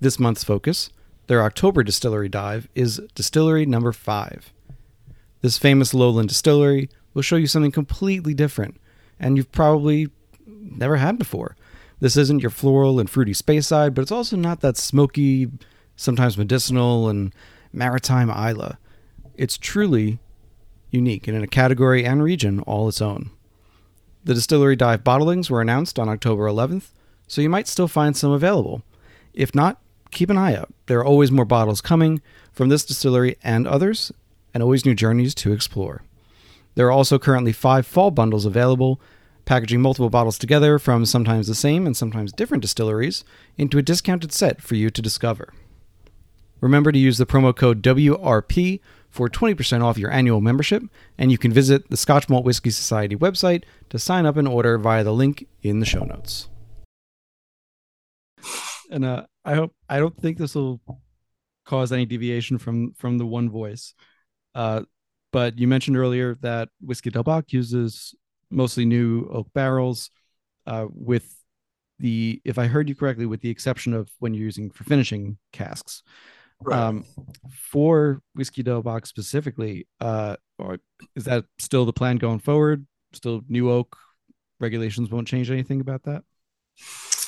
This 0.00 0.18
month's 0.18 0.44
focus, 0.44 0.90
their 1.26 1.42
October 1.42 1.82
distillery 1.82 2.28
dive, 2.28 2.68
is 2.74 3.00
distillery 3.14 3.66
number 3.66 3.92
5. 3.92 4.52
This 5.42 5.58
famous 5.58 5.94
lowland 5.94 6.28
distillery 6.28 6.88
will 7.14 7.22
show 7.22 7.36
you 7.36 7.46
something 7.46 7.72
completely 7.72 8.34
different, 8.34 8.80
and 9.18 9.36
you've 9.36 9.52
probably 9.52 10.08
never 10.46 10.96
had 10.96 11.18
before. 11.18 11.56
This 12.00 12.16
isn't 12.16 12.42
your 12.42 12.50
floral 12.50 13.00
and 13.00 13.08
fruity 13.08 13.32
Speyside, 13.32 13.94
but 13.94 14.02
it's 14.02 14.12
also 14.12 14.36
not 14.36 14.60
that 14.60 14.76
smoky, 14.76 15.50
sometimes 15.96 16.36
medicinal, 16.36 17.08
and 17.08 17.34
maritime 17.72 18.30
Islay. 18.30 18.76
It's 19.34 19.56
truly 19.56 20.18
unique 20.90 21.26
and 21.26 21.36
in 21.36 21.42
a 21.42 21.48
category 21.48 22.04
and 22.04 22.22
region 22.22 22.60
all 22.60 22.88
its 22.88 23.00
own. 23.00 23.30
The 24.24 24.34
distillery 24.34 24.76
dive 24.76 25.04
bottlings 25.04 25.50
were 25.50 25.60
announced 25.60 25.98
on 25.98 26.08
October 26.08 26.44
11th, 26.44 26.88
so 27.26 27.40
you 27.40 27.48
might 27.48 27.68
still 27.68 27.88
find 27.88 28.16
some 28.16 28.32
available. 28.32 28.82
If 29.32 29.54
not, 29.54 29.80
keep 30.10 30.30
an 30.30 30.38
eye 30.38 30.56
out. 30.56 30.72
There 30.86 30.98
are 30.98 31.04
always 31.04 31.30
more 31.30 31.44
bottles 31.44 31.80
coming 31.80 32.20
from 32.52 32.68
this 32.68 32.84
distillery 32.84 33.36
and 33.42 33.66
others, 33.66 34.12
and 34.54 34.62
always 34.62 34.86
new 34.86 34.94
journeys 34.94 35.34
to 35.36 35.52
explore. 35.52 36.02
There 36.74 36.86
are 36.86 36.92
also 36.92 37.18
currently 37.18 37.52
five 37.52 37.86
fall 37.86 38.10
bundles 38.10 38.44
available, 38.44 39.00
packaging 39.44 39.80
multiple 39.80 40.10
bottles 40.10 40.38
together 40.38 40.78
from 40.78 41.06
sometimes 41.06 41.46
the 41.46 41.54
same 41.54 41.86
and 41.86 41.96
sometimes 41.96 42.32
different 42.32 42.62
distilleries 42.62 43.24
into 43.56 43.78
a 43.78 43.82
discounted 43.82 44.32
set 44.32 44.60
for 44.60 44.74
you 44.74 44.90
to 44.90 45.02
discover. 45.02 45.52
Remember 46.60 46.90
to 46.90 46.98
use 46.98 47.18
the 47.18 47.26
promo 47.26 47.54
code 47.54 47.82
WRP 47.82 48.80
for 49.10 49.28
20% 49.28 49.82
off 49.82 49.98
your 49.98 50.10
annual 50.10 50.40
membership, 50.40 50.82
and 51.16 51.30
you 51.30 51.38
can 51.38 51.52
visit 51.52 51.88
the 51.88 51.96
Scotch 51.96 52.28
Malt 52.28 52.44
Whiskey 52.44 52.70
Society 52.70 53.16
website 53.16 53.64
to 53.88 53.98
sign 53.98 54.26
up 54.26 54.36
and 54.36 54.46
order 54.46 54.76
via 54.76 55.04
the 55.04 55.12
link 55.12 55.46
in 55.62 55.80
the 55.80 55.86
show 55.86 56.04
notes. 56.04 56.48
And 58.90 59.04
uh, 59.04 59.26
I 59.46 59.54
hope 59.54 59.72
I 59.88 59.98
don't 59.98 60.16
think 60.20 60.36
this 60.36 60.56
will 60.56 60.80
cause 61.64 61.92
any 61.92 62.04
deviation 62.04 62.58
from 62.58 62.92
from 62.94 63.16
the 63.16 63.26
one 63.26 63.48
voice. 63.48 63.94
Uh, 64.54 64.82
but 65.32 65.58
you 65.58 65.68
mentioned 65.68 65.96
earlier 65.96 66.36
that 66.40 66.68
Whiskey 66.80 67.10
Del 67.10 67.22
Bac 67.22 67.52
uses 67.52 68.14
mostly 68.50 68.84
new 68.84 69.28
oak 69.32 69.48
barrels, 69.54 70.10
uh, 70.66 70.86
with 70.90 71.32
the 71.98 72.40
if 72.44 72.58
I 72.58 72.66
heard 72.66 72.88
you 72.88 72.96
correctly, 72.96 73.26
with 73.26 73.40
the 73.40 73.50
exception 73.50 73.94
of 73.94 74.10
when 74.18 74.34
you're 74.34 74.44
using 74.44 74.70
for 74.70 74.84
finishing 74.84 75.38
casks. 75.52 76.02
Right. 76.60 76.78
Um, 76.78 77.04
for 77.52 78.22
Whiskey 78.34 78.62
Del 78.62 78.82
Bac 78.82 79.06
specifically, 79.06 79.86
uh, 80.00 80.36
or 80.58 80.78
is 81.14 81.24
that 81.24 81.44
still 81.58 81.84
the 81.84 81.92
plan 81.92 82.16
going 82.16 82.38
forward? 82.40 82.86
Still 83.12 83.42
new 83.48 83.70
oak 83.70 83.96
regulations 84.58 85.10
won't 85.10 85.28
change 85.28 85.50
anything 85.50 85.80
about 85.80 86.02
that? 86.04 86.24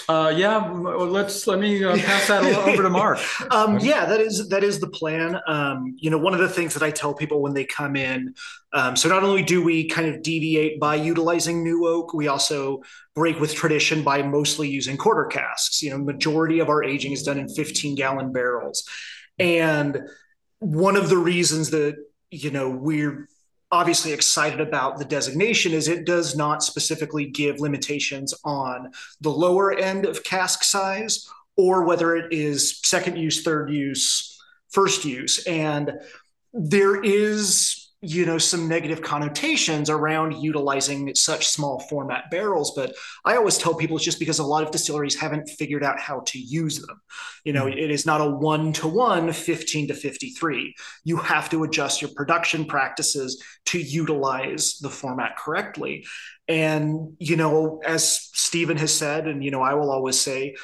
Uh, 0.09 0.33
yeah, 0.35 0.57
let's 0.71 1.47
let 1.47 1.59
me 1.59 1.85
uh, 1.85 1.95
pass 1.99 2.29
that 2.29 2.43
over 2.43 2.83
to 2.83 2.89
Mark. 2.89 3.19
um, 3.51 3.79
yeah, 3.79 4.07
that 4.07 4.23
is 4.23 4.49
that 4.49 4.65
is 4.65 4.81
the 4.81 4.89
plan. 4.89 5.39
Um, 5.47 5.97
you 5.99 6.09
know, 6.09 6.17
one 6.17 6.33
of 6.33 6.41
the 6.41 6.49
things 6.49 6.73
that 6.73 6.83
I 6.83 6.91
tell 6.91 7.13
people 7.13 7.43
when 7.43 7.53
they 7.53 7.67
come 7.67 7.95
in. 7.95 8.35
Um, 8.73 8.97
so 8.97 9.11
not 9.11 9.23
only 9.23 9.43
do 9.43 9.63
we 9.63 9.87
kind 9.87 10.09
of 10.09 10.23
deviate 10.23 10.81
by 10.81 10.95
utilizing 10.95 11.63
new 11.63 11.87
oak, 11.87 12.15
we 12.15 12.27
also 12.27 12.81
break 13.15 13.39
with 13.39 13.55
tradition 13.55 14.03
by 14.03 14.23
mostly 14.23 14.69
using 14.69 14.97
quarter 14.97 15.27
casks. 15.27 15.83
You 15.83 15.91
know, 15.91 15.99
majority 15.99 16.61
of 16.61 16.71
our 16.71 16.83
aging 16.83 17.13
is 17.13 17.23
done 17.23 17.39
in 17.39 17.47
15 17.47 17.95
gallon 17.95 18.33
barrels, 18.33 18.89
and 19.39 20.09
one 20.61 20.97
of 20.97 21.11
the 21.11 21.19
reasons 21.19 21.69
that 21.71 21.97
you 22.31 22.51
know 22.51 22.71
we're 22.71 23.29
obviously 23.71 24.13
excited 24.13 24.61
about 24.61 24.99
the 24.99 25.05
designation 25.05 25.73
is 25.73 25.89
it 25.89 26.07
does 26.07 26.37
not 26.37 26.63
specifically 26.63 27.27
give 27.27 27.61
limitations 27.61 28.35
on 28.45 28.91
the 29.21 29.31
lower 29.31 29.75
end 29.75 30.07
of 30.07 30.25
cask 30.25 30.65
size 30.65 31.29
or 31.57 31.85
whether 31.85 32.17
it 32.17 32.33
is 32.33 32.81
second 32.83 33.17
use, 33.17 33.43
third 33.43 33.71
use, 33.71 34.41
first 34.71 35.05
use. 35.05 35.45
And 35.47 35.93
there 36.55 37.03
is 37.03 37.78
you 38.01 38.25
know 38.25 38.39
some 38.39 38.69
negative 38.69 39.03
connotations 39.03 39.91
around 39.91 40.37
utilizing 40.37 41.13
such 41.17 41.49
small 41.49 41.81
format 41.81 42.31
barrels 42.31 42.73
but 42.77 42.95
i 43.25 43.35
always 43.35 43.59
tell 43.59 43.75
people 43.75 43.97
it's 43.97 44.05
just 44.05 44.21
because 44.21 44.39
a 44.39 44.45
lot 44.45 44.63
of 44.63 44.71
distilleries 44.71 45.17
haven't 45.17 45.49
figured 45.49 45.83
out 45.83 45.99
how 45.99 46.21
to 46.21 46.39
use 46.39 46.79
them. 46.79 47.01
You 47.45 47.53
know 47.53 47.65
mm-hmm. 47.65 47.79
it 47.79 47.91
is 47.91 48.07
not 48.07 48.21
a 48.21 48.31
one 48.31 48.73
to 48.75 48.87
one 48.87 49.33
15 49.33 49.89
to 49.89 49.95
53 49.95 50.75
you 51.05 51.17
have 51.17 51.51
to 51.51 51.65
adjust 51.65 52.01
your 52.01 52.11
production 52.15 52.67
practices 52.67 53.43
to 53.67 53.81
utilize 53.81 54.79
the 54.79 54.91
format 54.91 55.37
correctly. 55.37 56.07
And 56.47 57.17
you 57.19 57.37
know 57.37 57.81
as 57.85 58.31
stephen 58.33 58.77
has 58.77 58.95
said 58.95 59.27
and 59.27 59.43
you 59.43 59.51
know 59.51 59.63
i 59.63 59.75
will 59.75 59.91
always 59.91 60.19
say 60.19 60.55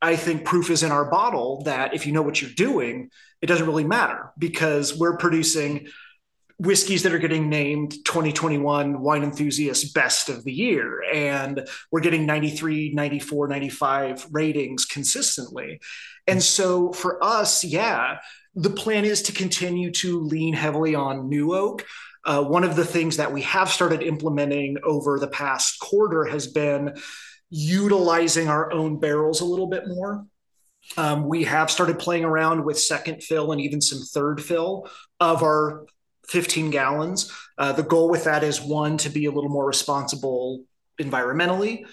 I 0.00 0.14
think 0.14 0.44
proof 0.44 0.70
is 0.70 0.84
in 0.84 0.92
our 0.92 1.10
bottle 1.10 1.62
that 1.64 1.92
if 1.92 2.06
you 2.06 2.12
know 2.12 2.22
what 2.22 2.40
you're 2.40 2.52
doing, 2.52 3.10
it 3.42 3.46
doesn't 3.46 3.66
really 3.66 3.82
matter 3.82 4.30
because 4.38 4.96
we're 4.96 5.16
producing 5.16 5.88
whiskeys 6.58 7.04
that 7.04 7.14
are 7.14 7.18
getting 7.18 7.48
named 7.48 7.92
2021 8.04 9.00
wine 9.00 9.22
enthusiast 9.22 9.94
best 9.94 10.28
of 10.28 10.42
the 10.44 10.52
year. 10.52 11.02
And 11.12 11.68
we're 11.92 12.00
getting 12.00 12.26
93 12.26 12.92
94 12.94 13.48
95 13.48 14.26
ratings 14.32 14.84
consistently. 14.84 15.80
And 16.26 16.42
so 16.42 16.92
for 16.92 17.22
us 17.22 17.64
yeah 17.64 18.18
the 18.58 18.70
plan 18.70 19.04
is 19.04 19.22
to 19.22 19.32
continue 19.32 19.92
to 19.92 20.20
lean 20.20 20.52
heavily 20.52 20.94
on 20.94 21.28
new 21.28 21.54
oak. 21.54 21.86
Uh, 22.24 22.42
one 22.42 22.64
of 22.64 22.74
the 22.74 22.84
things 22.84 23.16
that 23.16 23.32
we 23.32 23.42
have 23.42 23.70
started 23.70 24.02
implementing 24.02 24.76
over 24.82 25.18
the 25.18 25.28
past 25.28 25.78
quarter 25.78 26.24
has 26.24 26.48
been 26.48 26.96
utilizing 27.50 28.48
our 28.48 28.72
own 28.72 28.98
barrels 28.98 29.40
a 29.40 29.44
little 29.44 29.68
bit 29.68 29.84
more. 29.86 30.26
Um, 30.96 31.28
we 31.28 31.44
have 31.44 31.70
started 31.70 31.98
playing 31.98 32.24
around 32.24 32.64
with 32.64 32.78
second 32.78 33.22
fill 33.22 33.52
and 33.52 33.60
even 33.60 33.80
some 33.80 34.00
third 34.00 34.42
fill 34.42 34.90
of 35.20 35.42
our 35.42 35.86
15 36.28 36.70
gallons. 36.70 37.32
Uh, 37.56 37.72
the 37.72 37.82
goal 37.82 38.08
with 38.08 38.24
that 38.24 38.44
is 38.44 38.60
one 38.60 38.98
to 38.98 39.08
be 39.08 39.26
a 39.26 39.30
little 39.30 39.50
more 39.50 39.66
responsible 39.66 40.64
environmentally 41.00 41.84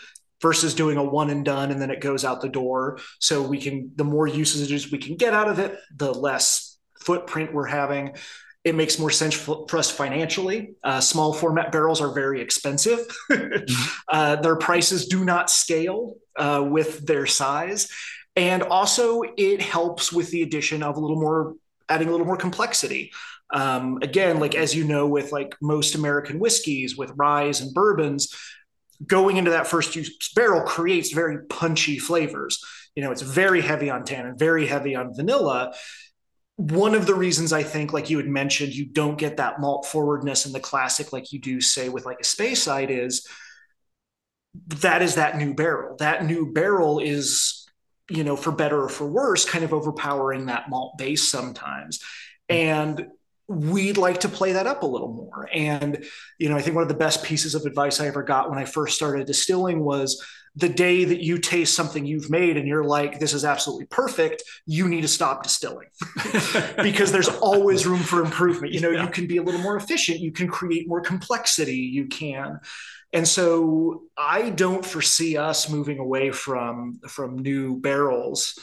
versus 0.41 0.73
doing 0.73 0.97
a 0.97 1.03
one 1.03 1.29
and 1.29 1.45
done 1.45 1.71
and 1.71 1.81
then 1.81 1.89
it 1.89 2.01
goes 2.01 2.25
out 2.25 2.41
the 2.41 2.49
door. 2.49 2.99
So 3.19 3.41
we 3.41 3.59
can, 3.59 3.91
the 3.95 4.03
more 4.03 4.27
usages 4.27 4.91
we 4.91 4.97
can 4.97 5.15
get 5.15 5.33
out 5.33 5.47
of 5.47 5.59
it, 5.59 5.77
the 5.95 6.13
less 6.13 6.77
footprint 6.99 7.53
we're 7.53 7.65
having. 7.65 8.15
It 8.63 8.75
makes 8.75 8.97
more 8.97 9.11
sense 9.11 9.35
for, 9.35 9.65
us 9.77 9.91
financially. 9.91 10.73
Uh, 10.83 10.99
small 10.99 11.33
format 11.33 11.71
barrels 11.71 12.01
are 12.01 12.11
very 12.11 12.41
expensive. 12.41 12.99
uh, 14.07 14.37
their 14.37 14.55
prices 14.55 15.07
do 15.07 15.23
not 15.23 15.51
scale 15.51 16.15
uh, 16.35 16.65
with 16.67 17.05
their 17.05 17.27
size. 17.27 17.89
And 18.35 18.63
also, 18.63 19.21
it 19.37 19.61
helps 19.61 20.11
with 20.11 20.31
the 20.31 20.41
addition 20.41 20.83
of 20.83 20.97
a 20.97 20.99
little 20.99 21.19
more, 21.19 21.53
adding 21.87 22.07
a 22.07 22.11
little 22.11 22.25
more 22.25 22.37
complexity. 22.37 23.11
Um, 23.55 23.99
again, 24.01 24.41
like 24.41 24.53
as 24.53 24.75
you 24.75 24.83
know, 24.83 25.07
with 25.07 25.31
like 25.31 25.55
most 25.61 25.95
American 25.95 26.39
whiskeys, 26.39 26.97
with 26.97 27.13
ryes 27.15 27.61
and 27.61 27.73
bourbons, 27.73 28.35
going 29.07 29.37
into 29.37 29.51
that 29.51 29.65
first 29.65 29.95
use 29.95 30.11
barrel 30.35 30.61
creates 30.61 31.11
very 31.11 31.45
punchy 31.47 31.97
flavors. 31.97 32.61
You 32.95 33.03
know, 33.03 33.11
it's 33.11 33.21
very 33.21 33.61
heavy 33.61 33.89
on 33.89 34.03
tannin, 34.03 34.37
very 34.37 34.67
heavy 34.67 34.93
on 34.93 35.15
vanilla. 35.15 35.73
One 36.57 36.95
of 36.95 37.05
the 37.05 37.15
reasons 37.15 37.53
I 37.53 37.63
think, 37.63 37.93
like 37.93 38.09
you 38.09 38.17
had 38.17 38.27
mentioned, 38.27 38.73
you 38.73 38.87
don't 38.87 39.17
get 39.17 39.37
that 39.37 39.61
malt 39.61 39.85
forwardness 39.85 40.45
in 40.45 40.51
the 40.51 40.59
classic 40.59 41.13
like 41.13 41.31
you 41.31 41.39
do, 41.39 41.61
say, 41.61 41.87
with 41.87 42.05
like 42.05 42.19
a 42.19 42.23
Speyside 42.23 42.89
is 42.89 43.25
that 44.67 45.01
is 45.01 45.15
that 45.15 45.37
new 45.37 45.53
barrel. 45.53 45.95
That 45.99 46.25
new 46.25 46.51
barrel 46.51 46.99
is, 46.99 47.65
you 48.09 48.25
know, 48.25 48.35
for 48.35 48.51
better 48.51 48.83
or 48.83 48.89
for 48.89 49.07
worse, 49.07 49.45
kind 49.45 49.63
of 49.63 49.73
overpowering 49.73 50.47
that 50.47 50.69
malt 50.69 50.97
base 50.97 51.29
sometimes. 51.31 52.01
And 52.49 53.07
we'd 53.47 53.97
like 53.97 54.21
to 54.21 54.29
play 54.29 54.53
that 54.53 54.67
up 54.67 54.83
a 54.83 54.87
little 54.87 55.11
more. 55.11 55.47
And, 55.53 56.03
you 56.39 56.49
know, 56.49 56.57
I 56.57 56.61
think 56.61 56.75
one 56.75 56.81
of 56.81 56.87
the 56.87 56.95
best 56.95 57.23
pieces 57.23 57.53
of 57.53 57.65
advice 57.65 57.99
I 57.99 58.07
ever 58.07 58.23
got 58.23 58.49
when 58.49 58.57
I 58.57 58.65
first 58.65 58.95
started 58.95 59.27
distilling 59.27 59.83
was 59.83 60.23
the 60.55 60.69
day 60.69 61.03
that 61.03 61.21
you 61.21 61.37
taste 61.37 61.75
something 61.75 62.05
you've 62.05 62.29
made 62.29 62.57
and 62.57 62.67
you're 62.67 62.83
like, 62.83 63.19
this 63.19 63.33
is 63.33 63.43
absolutely 63.43 63.85
perfect, 63.87 64.41
you 64.65 64.87
need 64.87 65.01
to 65.01 65.07
stop 65.07 65.43
distilling 65.43 65.89
because 66.81 67.11
there's 67.11 67.27
always 67.27 67.85
room 67.85 67.99
for 67.99 68.23
improvement. 68.23 68.73
You 68.73 68.79
know, 68.79 68.89
yeah. 68.89 69.03
you 69.03 69.09
can 69.09 69.27
be 69.27 69.37
a 69.37 69.43
little 69.43 69.61
more 69.61 69.75
efficient, 69.75 70.21
you 70.21 70.31
can 70.31 70.47
create 70.47 70.87
more 70.87 71.01
complexity, 71.01 71.75
you 71.75 72.07
can. 72.07 72.59
And 73.11 73.27
so 73.27 74.03
I 74.17 74.49
don't 74.49 74.85
foresee 74.85 75.37
us 75.37 75.69
moving 75.69 75.99
away 75.99 76.31
from 76.31 76.99
from 77.07 77.37
new 77.37 77.79
barrels 77.79 78.59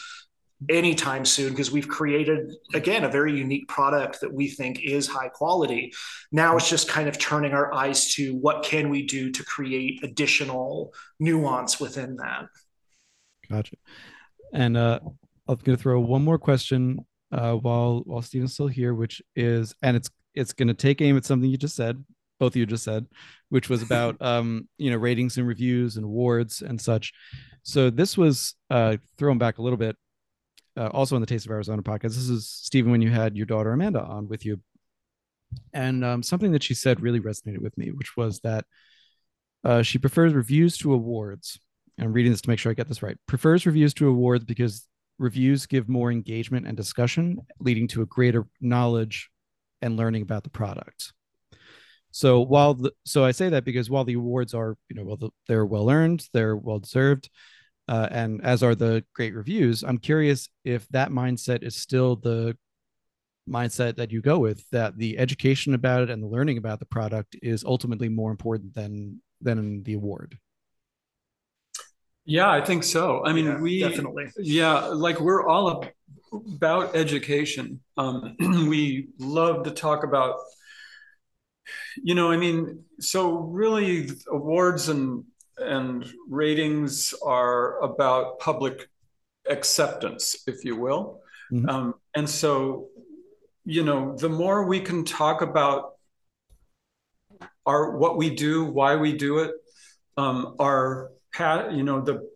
anytime 0.68 1.24
soon 1.24 1.50
because 1.50 1.70
we've 1.70 1.88
created 1.88 2.52
again 2.74 3.04
a 3.04 3.08
very 3.08 3.36
unique 3.36 3.68
product 3.68 4.20
that 4.20 4.32
we 4.32 4.48
think 4.48 4.82
is 4.82 5.06
high 5.06 5.28
quality. 5.28 5.92
Now 6.30 6.56
it's 6.56 6.68
just 6.68 6.88
kind 6.88 7.08
of 7.08 7.18
turning 7.18 7.52
our 7.52 7.72
eyes 7.72 8.12
to 8.14 8.34
what 8.36 8.64
can 8.64 8.88
we 8.88 9.06
do 9.06 9.30
to 9.30 9.44
create 9.44 10.02
additional 10.02 10.92
nuance 11.18 11.80
within 11.80 12.16
that. 12.16 12.46
Gotcha. 13.50 13.76
And 14.52 14.76
uh 14.76 15.00
i'm 15.48 15.56
going 15.56 15.76
to 15.76 15.82
throw 15.82 15.98
one 15.98 16.22
more 16.22 16.38
question 16.38 17.04
uh 17.32 17.54
while 17.54 18.02
while 18.06 18.22
Stephen's 18.22 18.54
still 18.54 18.68
here 18.68 18.94
which 18.94 19.20
is 19.34 19.74
and 19.82 19.96
it's 19.96 20.08
it's 20.34 20.52
going 20.52 20.68
to 20.68 20.74
take 20.74 21.00
aim 21.00 21.16
at 21.16 21.24
something 21.24 21.50
you 21.50 21.56
just 21.56 21.74
said 21.74 22.04
both 22.38 22.52
of 22.52 22.56
you 22.56 22.64
just 22.64 22.84
said 22.84 23.06
which 23.48 23.68
was 23.68 23.82
about 23.82 24.16
um 24.20 24.68
you 24.78 24.90
know 24.90 24.96
ratings 24.96 25.36
and 25.36 25.46
reviews 25.46 25.96
and 25.96 26.04
awards 26.04 26.62
and 26.62 26.80
such. 26.80 27.12
So 27.62 27.90
this 27.90 28.16
was 28.16 28.54
uh 28.70 28.96
thrown 29.18 29.38
back 29.38 29.58
a 29.58 29.62
little 29.62 29.76
bit 29.76 29.96
uh, 30.76 30.86
also 30.88 31.14
on 31.14 31.20
the 31.20 31.26
Taste 31.26 31.46
of 31.46 31.52
Arizona 31.52 31.82
podcast. 31.82 32.14
This 32.14 32.28
is 32.28 32.48
Stephen 32.48 32.90
when 32.90 33.02
you 33.02 33.10
had 33.10 33.36
your 33.36 33.46
daughter 33.46 33.72
Amanda 33.72 34.02
on 34.02 34.28
with 34.28 34.44
you, 34.44 34.60
and 35.72 36.04
um, 36.04 36.22
something 36.22 36.52
that 36.52 36.62
she 36.62 36.74
said 36.74 37.00
really 37.00 37.20
resonated 37.20 37.60
with 37.60 37.76
me, 37.76 37.90
which 37.90 38.16
was 38.16 38.40
that 38.40 38.64
uh, 39.64 39.82
she 39.82 39.98
prefers 39.98 40.32
reviews 40.32 40.76
to 40.78 40.92
awards. 40.92 41.58
I'm 42.00 42.12
reading 42.12 42.32
this 42.32 42.40
to 42.42 42.48
make 42.48 42.58
sure 42.58 42.72
I 42.72 42.74
get 42.74 42.88
this 42.88 43.02
right. 43.02 43.16
Prefers 43.26 43.66
reviews 43.66 43.94
to 43.94 44.08
awards 44.08 44.44
because 44.44 44.86
reviews 45.18 45.66
give 45.66 45.88
more 45.88 46.10
engagement 46.10 46.66
and 46.66 46.76
discussion, 46.76 47.38
leading 47.60 47.86
to 47.88 48.02
a 48.02 48.06
greater 48.06 48.46
knowledge 48.60 49.30
and 49.82 49.96
learning 49.96 50.22
about 50.22 50.42
the 50.42 50.50
product. 50.50 51.12
So 52.10 52.40
while 52.40 52.74
the, 52.74 52.92
so 53.04 53.24
I 53.24 53.30
say 53.30 53.48
that 53.50 53.64
because 53.64 53.88
while 53.88 54.04
the 54.04 54.14
awards 54.14 54.52
are 54.54 54.76
you 54.88 54.96
know 54.96 55.04
well 55.04 55.16
the, 55.16 55.30
they're 55.48 55.66
well 55.66 55.90
earned, 55.90 56.26
they're 56.32 56.56
well 56.56 56.78
deserved 56.78 57.30
uh, 57.88 58.08
and 58.10 58.44
as 58.44 58.62
are 58.62 58.74
the 58.74 59.04
great 59.14 59.34
reviews. 59.34 59.82
I'm 59.82 59.98
curious 59.98 60.48
if 60.64 60.88
that 60.88 61.10
mindset 61.10 61.62
is 61.62 61.76
still 61.76 62.16
the 62.16 62.56
mindset 63.48 63.96
that 63.96 64.12
you 64.12 64.20
go 64.20 64.38
with 64.38 64.64
that 64.70 64.96
the 64.96 65.18
education 65.18 65.74
about 65.74 66.02
it 66.02 66.10
and 66.10 66.22
the 66.22 66.28
learning 66.28 66.58
about 66.58 66.78
the 66.78 66.86
product 66.86 67.36
is 67.42 67.64
ultimately 67.64 68.08
more 68.08 68.30
important 68.30 68.74
than 68.74 69.20
than 69.40 69.82
the 69.82 69.94
award? 69.94 70.38
Yeah 72.24 72.50
i 72.50 72.64
think 72.64 72.84
so. 72.84 73.24
I 73.24 73.32
mean 73.32 73.46
yeah, 73.46 73.60
we 73.60 73.80
definitely. 73.80 74.30
yeah 74.38 74.86
like 74.86 75.20
we're 75.20 75.46
all 75.46 75.84
about 76.32 76.96
education. 76.96 77.80
Um, 77.98 78.36
we 78.68 79.08
love 79.18 79.64
to 79.64 79.70
talk 79.70 80.04
about 80.04 80.36
you 82.02 82.14
know 82.14 82.30
i 82.30 82.36
mean 82.36 82.82
so 83.00 83.38
really 83.38 84.10
awards 84.28 84.88
and 84.88 85.24
and 85.62 86.10
ratings 86.28 87.14
are 87.24 87.80
about 87.80 88.38
public 88.40 88.88
acceptance, 89.48 90.42
if 90.46 90.64
you 90.64 90.76
will. 90.76 91.20
Mm-hmm. 91.52 91.68
Um, 91.68 91.94
and 92.14 92.28
so, 92.28 92.88
you 93.64 93.82
know, 93.84 94.16
the 94.16 94.28
more 94.28 94.66
we 94.66 94.80
can 94.80 95.04
talk 95.04 95.42
about 95.42 95.92
our 97.66 97.96
what 97.96 98.16
we 98.16 98.30
do, 98.30 98.64
why 98.64 98.96
we 98.96 99.16
do 99.16 99.38
it, 99.38 99.52
um, 100.16 100.56
our 100.58 101.10
you 101.38 101.82
know 101.82 102.00
the 102.00 102.28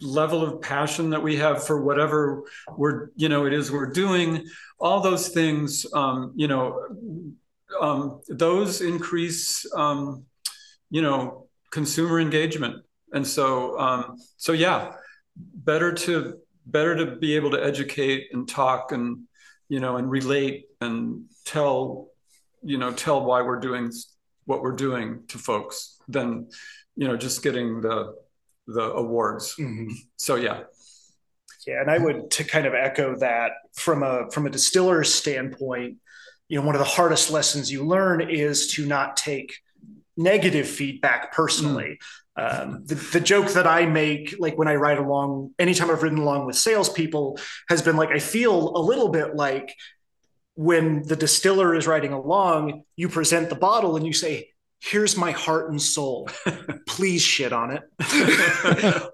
level 0.00 0.42
of 0.44 0.60
passion 0.60 1.10
that 1.10 1.22
we 1.22 1.36
have 1.36 1.64
for 1.64 1.82
whatever 1.82 2.42
we're 2.76 3.08
you 3.16 3.28
know 3.28 3.46
it 3.46 3.52
is 3.52 3.70
we're 3.70 3.90
doing, 3.90 4.46
all 4.78 5.00
those 5.00 5.28
things, 5.28 5.86
um, 5.94 6.32
you 6.36 6.48
know, 6.48 6.86
um, 7.80 8.20
those 8.28 8.80
increase, 8.80 9.66
um, 9.74 10.24
you 10.90 11.02
know, 11.02 11.43
consumer 11.74 12.20
engagement. 12.20 12.76
And 13.12 13.26
so, 13.26 13.78
um, 13.80 14.16
so 14.36 14.52
yeah, 14.52 14.92
better 15.36 15.92
to 15.92 16.38
better 16.66 16.94
to 16.96 17.16
be 17.16 17.34
able 17.34 17.50
to 17.50 17.62
educate 17.62 18.28
and 18.32 18.48
talk 18.48 18.92
and 18.92 19.24
you 19.68 19.80
know 19.80 19.96
and 19.96 20.08
relate 20.08 20.66
and 20.80 21.24
tell 21.44 22.08
you 22.62 22.78
know 22.78 22.92
tell 22.92 23.24
why 23.24 23.42
we're 23.42 23.58
doing 23.58 23.90
what 24.44 24.62
we're 24.62 24.76
doing 24.76 25.24
to 25.28 25.36
folks 25.36 25.98
than 26.06 26.48
you 26.94 27.08
know 27.08 27.16
just 27.16 27.42
getting 27.42 27.80
the 27.80 28.14
the 28.68 28.86
awards. 28.92 29.56
Mm-hmm. 29.56 29.92
So 30.16 30.36
yeah. 30.36 30.62
Yeah, 31.66 31.80
and 31.80 31.90
I 31.90 31.98
would 31.98 32.30
to 32.32 32.44
kind 32.44 32.66
of 32.66 32.74
echo 32.74 33.16
that 33.16 33.52
from 33.72 34.02
a 34.02 34.30
from 34.30 34.46
a 34.46 34.50
distiller's 34.50 35.12
standpoint, 35.12 35.96
you 36.48 36.60
know, 36.60 36.66
one 36.66 36.74
of 36.74 36.78
the 36.78 36.94
hardest 36.98 37.30
lessons 37.30 37.72
you 37.72 37.84
learn 37.84 38.20
is 38.20 38.68
to 38.74 38.86
not 38.86 39.16
take 39.16 39.50
negative 40.16 40.68
feedback 40.68 41.32
personally. 41.32 41.98
Mm. 42.38 42.62
Um, 42.62 42.84
the, 42.84 42.96
the, 42.96 43.20
joke 43.20 43.52
that 43.52 43.66
I 43.66 43.86
make, 43.86 44.34
like 44.40 44.58
when 44.58 44.66
I 44.66 44.74
ride 44.74 44.98
along, 44.98 45.52
anytime 45.58 45.90
I've 45.90 46.02
ridden 46.02 46.18
along 46.18 46.46
with 46.46 46.56
salespeople, 46.56 47.38
has 47.68 47.80
been 47.80 47.96
like, 47.96 48.10
I 48.10 48.18
feel 48.18 48.76
a 48.76 48.82
little 48.82 49.08
bit 49.08 49.36
like 49.36 49.72
when 50.54 51.02
the 51.02 51.16
distiller 51.16 51.74
is 51.74 51.86
riding 51.86 52.12
along, 52.12 52.82
you 52.96 53.08
present 53.08 53.50
the 53.50 53.56
bottle 53.56 53.96
and 53.96 54.06
you 54.06 54.12
say, 54.12 54.50
Here's 54.80 55.16
my 55.16 55.30
heart 55.30 55.70
and 55.70 55.80
soul. 55.80 56.28
Please 56.86 57.22
shit 57.22 57.54
on 57.54 57.70
it. 57.70 57.82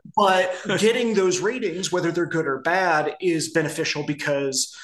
but 0.16 0.52
getting 0.78 1.14
those 1.14 1.38
ratings, 1.38 1.92
whether 1.92 2.10
they're 2.10 2.26
good 2.26 2.46
or 2.46 2.58
bad, 2.58 3.14
is 3.20 3.50
beneficial 3.50 4.04
because 4.04 4.76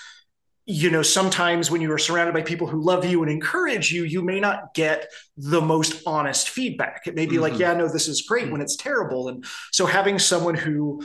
you 0.67 0.91
know 0.91 1.03
sometimes 1.03 1.71
when 1.71 1.81
you 1.81 1.91
are 1.93 1.99
surrounded 1.99 2.35
by 2.35 2.43
people 2.43 2.67
who 2.67 2.81
love 2.81 3.05
you 3.05 3.23
and 3.23 3.31
encourage 3.31 3.93
you 3.93 4.03
you 4.03 4.21
may 4.21 4.41
not 4.41 4.75
get 4.75 5.11
the 5.37 5.61
most 5.61 6.03
honest 6.07 6.49
feedback. 6.49 7.07
It 7.07 7.15
may 7.15 7.27
be 7.27 7.37
mm-hmm. 7.37 7.43
like 7.43 7.59
yeah 7.59 7.73
no 7.75 7.89
this 7.89 8.09
is 8.09 8.23
great 8.23 8.51
when 8.51 8.61
it's 8.61 8.77
terrible. 8.77 9.29
And 9.29 9.45
so 9.73 9.87
having 9.87 10.19
someone 10.19 10.57
who 10.57 11.03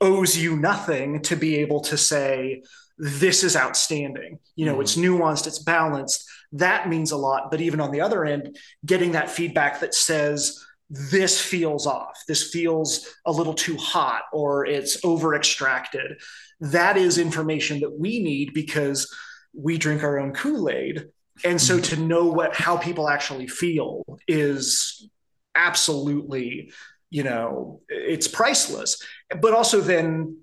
owes 0.00 0.36
you 0.36 0.56
nothing 0.56 1.22
to 1.22 1.36
be 1.36 1.56
able 1.56 1.80
to 1.82 1.96
say 1.96 2.62
this 2.98 3.44
is 3.44 3.56
outstanding. 3.56 4.40
You 4.56 4.66
know 4.66 4.74
mm-hmm. 4.74 4.82
it's 4.82 4.96
nuanced 4.96 5.46
it's 5.46 5.60
balanced. 5.60 6.28
That 6.52 6.88
means 6.88 7.12
a 7.12 7.16
lot. 7.16 7.50
But 7.52 7.60
even 7.60 7.80
on 7.80 7.92
the 7.92 8.00
other 8.00 8.24
end 8.24 8.58
getting 8.84 9.12
that 9.12 9.30
feedback 9.30 9.80
that 9.80 9.94
says 9.94 10.63
this 10.90 11.40
feels 11.40 11.86
off 11.86 12.22
this 12.28 12.50
feels 12.50 13.08
a 13.24 13.32
little 13.32 13.54
too 13.54 13.76
hot 13.76 14.22
or 14.32 14.66
it's 14.66 15.02
over 15.04 15.34
extracted 15.34 16.20
that 16.60 16.96
is 16.96 17.18
information 17.18 17.80
that 17.80 17.98
we 17.98 18.22
need 18.22 18.54
because 18.54 19.12
we 19.54 19.78
drink 19.78 20.02
our 20.02 20.18
own 20.18 20.32
kool-aid. 20.32 21.06
And 21.44 21.60
so 21.60 21.80
to 21.80 21.96
know 21.96 22.26
what 22.26 22.54
how 22.54 22.76
people 22.76 23.08
actually 23.08 23.48
feel 23.48 24.04
is 24.28 25.08
absolutely 25.54 26.72
you 27.10 27.22
know 27.22 27.80
it's 27.88 28.28
priceless. 28.28 29.02
But 29.40 29.52
also 29.52 29.80
then 29.80 30.38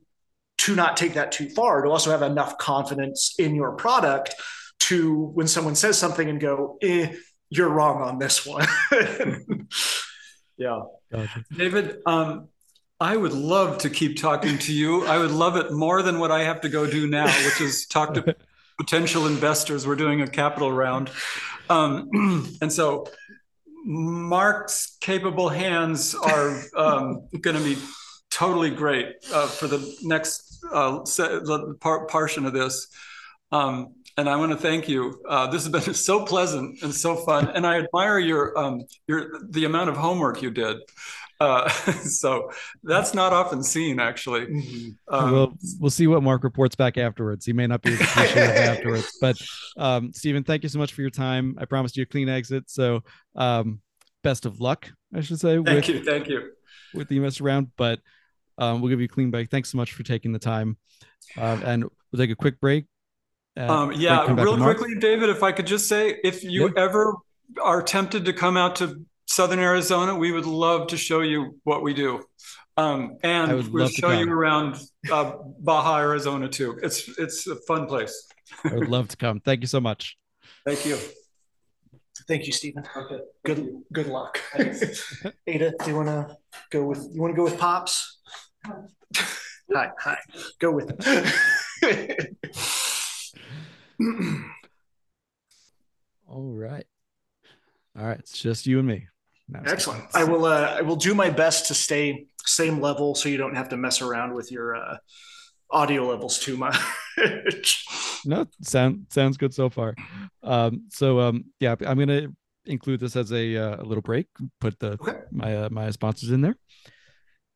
to 0.60 0.76
not 0.76 0.98
take 0.98 1.14
that 1.16 1.32
too 1.32 1.50
far 1.50 1.82
to 1.82 1.90
also 1.90 2.12
have 2.12 2.22
enough 2.22 2.58
confidence 2.58 3.36
in 3.40 3.56
your 3.56 3.72
product 3.72 4.36
to 4.80 5.16
when 5.34 5.48
someone 5.48 5.76
says 5.76 5.98
something 5.98 6.30
and 6.30 6.40
go 6.40 6.78
eh, 6.82 7.14
you're 7.50 7.70
wrong 7.70 8.02
on 8.02 8.20
this 8.20 8.46
one 8.46 8.68
yeah 10.62 10.82
gotcha. 11.12 11.44
david 11.56 11.98
um, 12.06 12.48
I 13.02 13.18
would 13.18 13.34
love 13.34 13.80
to 13.80 13.90
keep 13.90 14.22
talking 14.22 14.60
to 14.60 14.72
you. 14.72 15.08
I 15.08 15.18
would 15.18 15.32
love 15.32 15.56
it 15.56 15.72
more 15.72 16.04
than 16.04 16.20
what 16.20 16.30
I 16.30 16.44
have 16.44 16.62
to 16.62 16.70
go 16.70 16.86
do 16.86 17.08
now, 17.08 17.26
which 17.46 17.60
is 17.60 17.88
talk 17.88 18.14
to 18.14 18.36
potential 18.78 19.26
investors. 19.26 19.88
We're 19.88 19.96
doing 19.96 20.22
a 20.22 20.28
capital 20.28 20.72
round. 20.72 21.10
Um, 21.68 22.58
and 22.62 22.72
so 22.72 23.08
Mark's 23.84 24.98
capable 25.02 25.50
hands 25.50 26.14
are 26.14 26.62
um, 26.78 27.28
going 27.40 27.58
to 27.58 27.64
be 27.64 27.82
totally 28.30 28.70
great 28.70 29.16
uh, 29.34 29.48
for 29.48 29.66
the 29.66 29.98
next 30.04 30.64
uh, 30.72 31.00
the 31.00 31.76
par- 31.82 32.06
portion 32.06 32.46
of 32.46 32.54
this. 32.54 32.88
Um, 33.52 33.96
and 34.18 34.30
I 34.30 34.36
want 34.36 34.52
to 34.52 34.58
thank 34.58 34.88
you. 34.90 35.22
Uh, 35.28 35.48
this 35.48 35.66
has 35.66 35.72
been 35.72 35.94
so 35.94 36.26
pleasant 36.26 36.82
and 36.84 36.94
so 36.94 37.16
fun, 37.16 37.50
and 37.50 37.66
I 37.66 37.80
admire 37.80 38.20
your 38.20 38.58
um, 38.58 38.82
your 39.08 39.32
the 39.50 39.66
amount 39.66 39.90
of 39.90 39.98
homework 39.98 40.42
you 40.42 40.52
did. 40.52 40.78
Uh, 41.42 41.68
so 42.04 42.52
that's 42.84 43.16
not 43.16 43.34
often 43.34 43.64
seen, 43.64 44.00
actually. 44.00 44.42
Mm-hmm. 44.42 45.14
Um, 45.14 45.32
we'll 45.32 45.54
we'll 45.80 45.92
see 45.92 46.08
what 46.08 46.22
Mark 46.22 46.44
reports 46.44 46.76
back 46.76 46.98
afterwards. 46.98 47.46
He 47.46 47.54
may 47.54 47.68
not 47.68 47.82
be 47.82 47.94
appreciative 48.00 48.56
afterwards, 48.56 49.18
but 49.20 49.42
um, 49.78 50.14
Stephen, 50.14 50.44
thank 50.44 50.64
you 50.64 50.70
so 50.70 50.78
much 50.78 50.94
for 50.94 51.02
your 51.02 51.10
time. 51.10 51.58
I 51.60 51.66
promised 51.66 51.98
you 51.98 52.04
a 52.04 52.06
clean 52.06 52.30
exit, 52.30 52.70
so 52.70 53.04
um, 53.36 53.82
best 54.24 54.46
of 54.46 54.62
luck, 54.62 54.92
I 55.14 55.22
should 55.22 55.40
say. 55.40 55.56
Thank 55.56 55.88
with, 55.88 55.90
you, 55.90 56.04
thank 56.04 56.28
you. 56.28 56.52
With 56.94 57.08
the 57.08 57.16
US 57.26 57.42
round, 57.42 57.72
but 57.76 58.00
um, 58.60 58.82
we'll 58.82 58.90
give 58.90 59.00
you 59.00 59.06
a 59.06 59.10
clean 59.10 59.32
break. 59.32 59.50
Thanks 59.50 59.72
so 59.72 59.78
much 59.78 59.94
for 59.94 60.04
taking 60.04 60.34
the 60.34 60.40
time, 60.40 60.78
uh, 61.38 61.60
and 61.66 61.86
we'll 62.12 62.20
take 62.20 62.30
a 62.30 62.36
quick 62.36 62.60
break. 62.60 62.86
Uh, 63.58 63.68
um, 63.68 63.92
yeah, 63.94 64.32
real 64.34 64.58
quickly, 64.58 64.96
David, 64.96 65.30
if 65.30 65.44
I 65.44 65.52
could 65.52 65.68
just 65.68 65.88
say, 65.88 66.18
if 66.24 66.44
you 66.44 66.68
yeah. 66.68 66.84
ever 66.84 67.16
are 67.62 67.82
tempted 67.82 68.26
to 68.26 68.34
come 68.34 68.56
out 68.56 68.78
to 68.78 69.06
Southern 69.28 69.60
Arizona, 69.60 70.16
we 70.16 70.32
would 70.32 70.46
love 70.46 70.88
to 70.88 70.98
show 70.98 71.22
you 71.22 71.60
what 71.64 71.82
we 71.84 71.94
do. 71.94 72.24
Um, 72.78 73.18
and 73.24 73.68
we'll 73.70 73.90
show 73.90 74.12
you 74.12 74.32
around 74.32 74.78
uh, 75.12 75.34
Baja, 75.60 76.00
Arizona 76.00 76.48
too. 76.48 76.80
It's 76.82 77.10
it's 77.20 77.48
a 77.48 77.56
fun 77.68 77.86
place. 77.86 78.28
I 78.64 78.74
would 78.74 78.88
love 78.88 79.10
to 79.10 79.18
come. 79.18 79.40
Thank 79.42 79.62
you 79.62 79.68
so 79.68 79.82
much. 79.82 80.18
Thank 80.66 80.86
you. 80.86 80.98
Thank 82.28 82.48
you, 82.48 82.54
Stephen. 82.54 82.84
Okay. 82.96 83.20
Good 83.44 83.84
good 83.92 84.08
luck. 84.08 84.40
Ada, 84.56 85.74
do 85.84 85.90
you 85.90 85.96
want 85.96 86.08
to 86.08 86.38
go 86.70 86.86
with 86.86 87.10
you 87.12 87.22
want 87.22 87.34
to 87.34 87.38
go 87.38 87.44
with 87.44 87.60
pops? 87.60 88.20
Hi, 88.66 89.92
hi. 90.00 90.18
Go 90.60 90.72
with 90.72 90.96
it. 91.82 92.38
All 96.28 96.52
right. 96.54 96.86
All 97.98 98.06
right. 98.06 98.20
It's 98.20 98.40
just 98.40 98.66
you 98.66 98.80
and 98.80 98.88
me. 98.88 99.08
No, 99.50 99.62
Excellent. 99.66 100.04
I 100.14 100.24
will. 100.24 100.46
Uh, 100.46 100.78
I 100.78 100.82
will 100.82 100.96
do 100.96 101.14
my 101.14 101.30
best 101.30 101.68
to 101.68 101.74
stay 101.74 102.28
same 102.46 102.80
level, 102.80 103.16
so 103.16 103.28
you 103.28 103.38
don't 103.38 103.56
have 103.56 103.70
to 103.70 103.78
mess 103.78 104.02
around 104.02 104.34
with 104.34 104.52
your 104.52 104.76
uh, 104.76 104.98
audio 105.70 106.08
levels 106.08 106.40
too 106.40 106.56
much. 106.58 106.78
no, 108.26 108.46
sound 108.62 109.08
sounds 109.10 109.38
good 109.38 109.54
so 109.54 109.70
far. 109.70 109.94
Um, 110.42 110.86
so 110.90 111.20
um, 111.20 111.46
yeah, 111.60 111.76
I'm 111.86 112.00
gonna 112.00 112.28
include 112.66 113.02
this 113.02 113.16
as 113.16 113.34
a, 113.34 113.58
uh, 113.58 113.82
a 113.82 113.84
little 113.84 114.02
break. 114.02 114.28
Put 114.62 114.80
the 114.80 114.94
okay. 114.94 115.20
my 115.32 115.58
uh, 115.58 115.70
my 115.70 115.90
sponsors 115.92 116.32
in 116.32 116.42
there. 116.42 116.56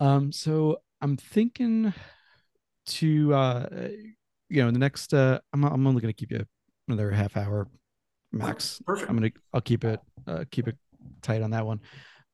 Um, 0.02 0.34
so 0.34 0.80
I'm 1.02 1.16
thinking 1.16 1.94
to 2.88 3.34
uh, 3.34 3.68
you 4.50 4.62
know, 4.62 4.68
in 4.68 4.74
the 4.74 4.80
next 4.80 5.14
uh, 5.14 5.40
I'm 5.54 5.64
I'm 5.64 5.88
only 5.88 6.02
gonna 6.02 6.14
keep 6.14 6.32
you 6.32 6.46
another 6.88 7.12
half 7.12 7.38
hour 7.38 7.68
max. 8.32 8.82
Perfect. 8.86 9.10
I'm 9.10 9.18
gonna 9.18 9.32
I'll 9.54 9.62
keep 9.62 9.84
it 9.84 10.00
uh, 10.28 10.46
keep 10.52 10.68
it 10.68 10.78
tight 11.22 11.42
on 11.42 11.52
that 11.52 11.66
one. 11.66 11.82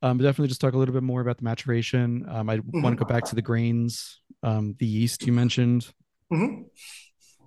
Um, 0.03 0.17
but 0.17 0.23
definitely 0.23 0.47
just 0.47 0.61
talk 0.61 0.73
a 0.73 0.77
little 0.77 0.93
bit 0.93 1.03
more 1.03 1.21
about 1.21 1.37
the 1.37 1.43
maturation. 1.43 2.25
Um, 2.27 2.49
I 2.49 2.57
mm-hmm. 2.57 2.81
want 2.81 2.97
to 2.97 3.03
go 3.03 3.07
back 3.07 3.23
to 3.25 3.35
the 3.35 3.41
grains, 3.41 4.19
um, 4.41 4.75
the 4.79 4.87
yeast 4.87 5.27
you 5.27 5.33
mentioned. 5.33 5.87
Mm-hmm. 6.33 6.63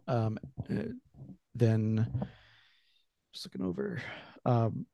Um, 0.07 0.39
uh, 0.71 0.83
then 1.55 2.27
just 3.33 3.47
looking 3.47 3.67
over. 3.67 4.01
Um, 4.45 4.87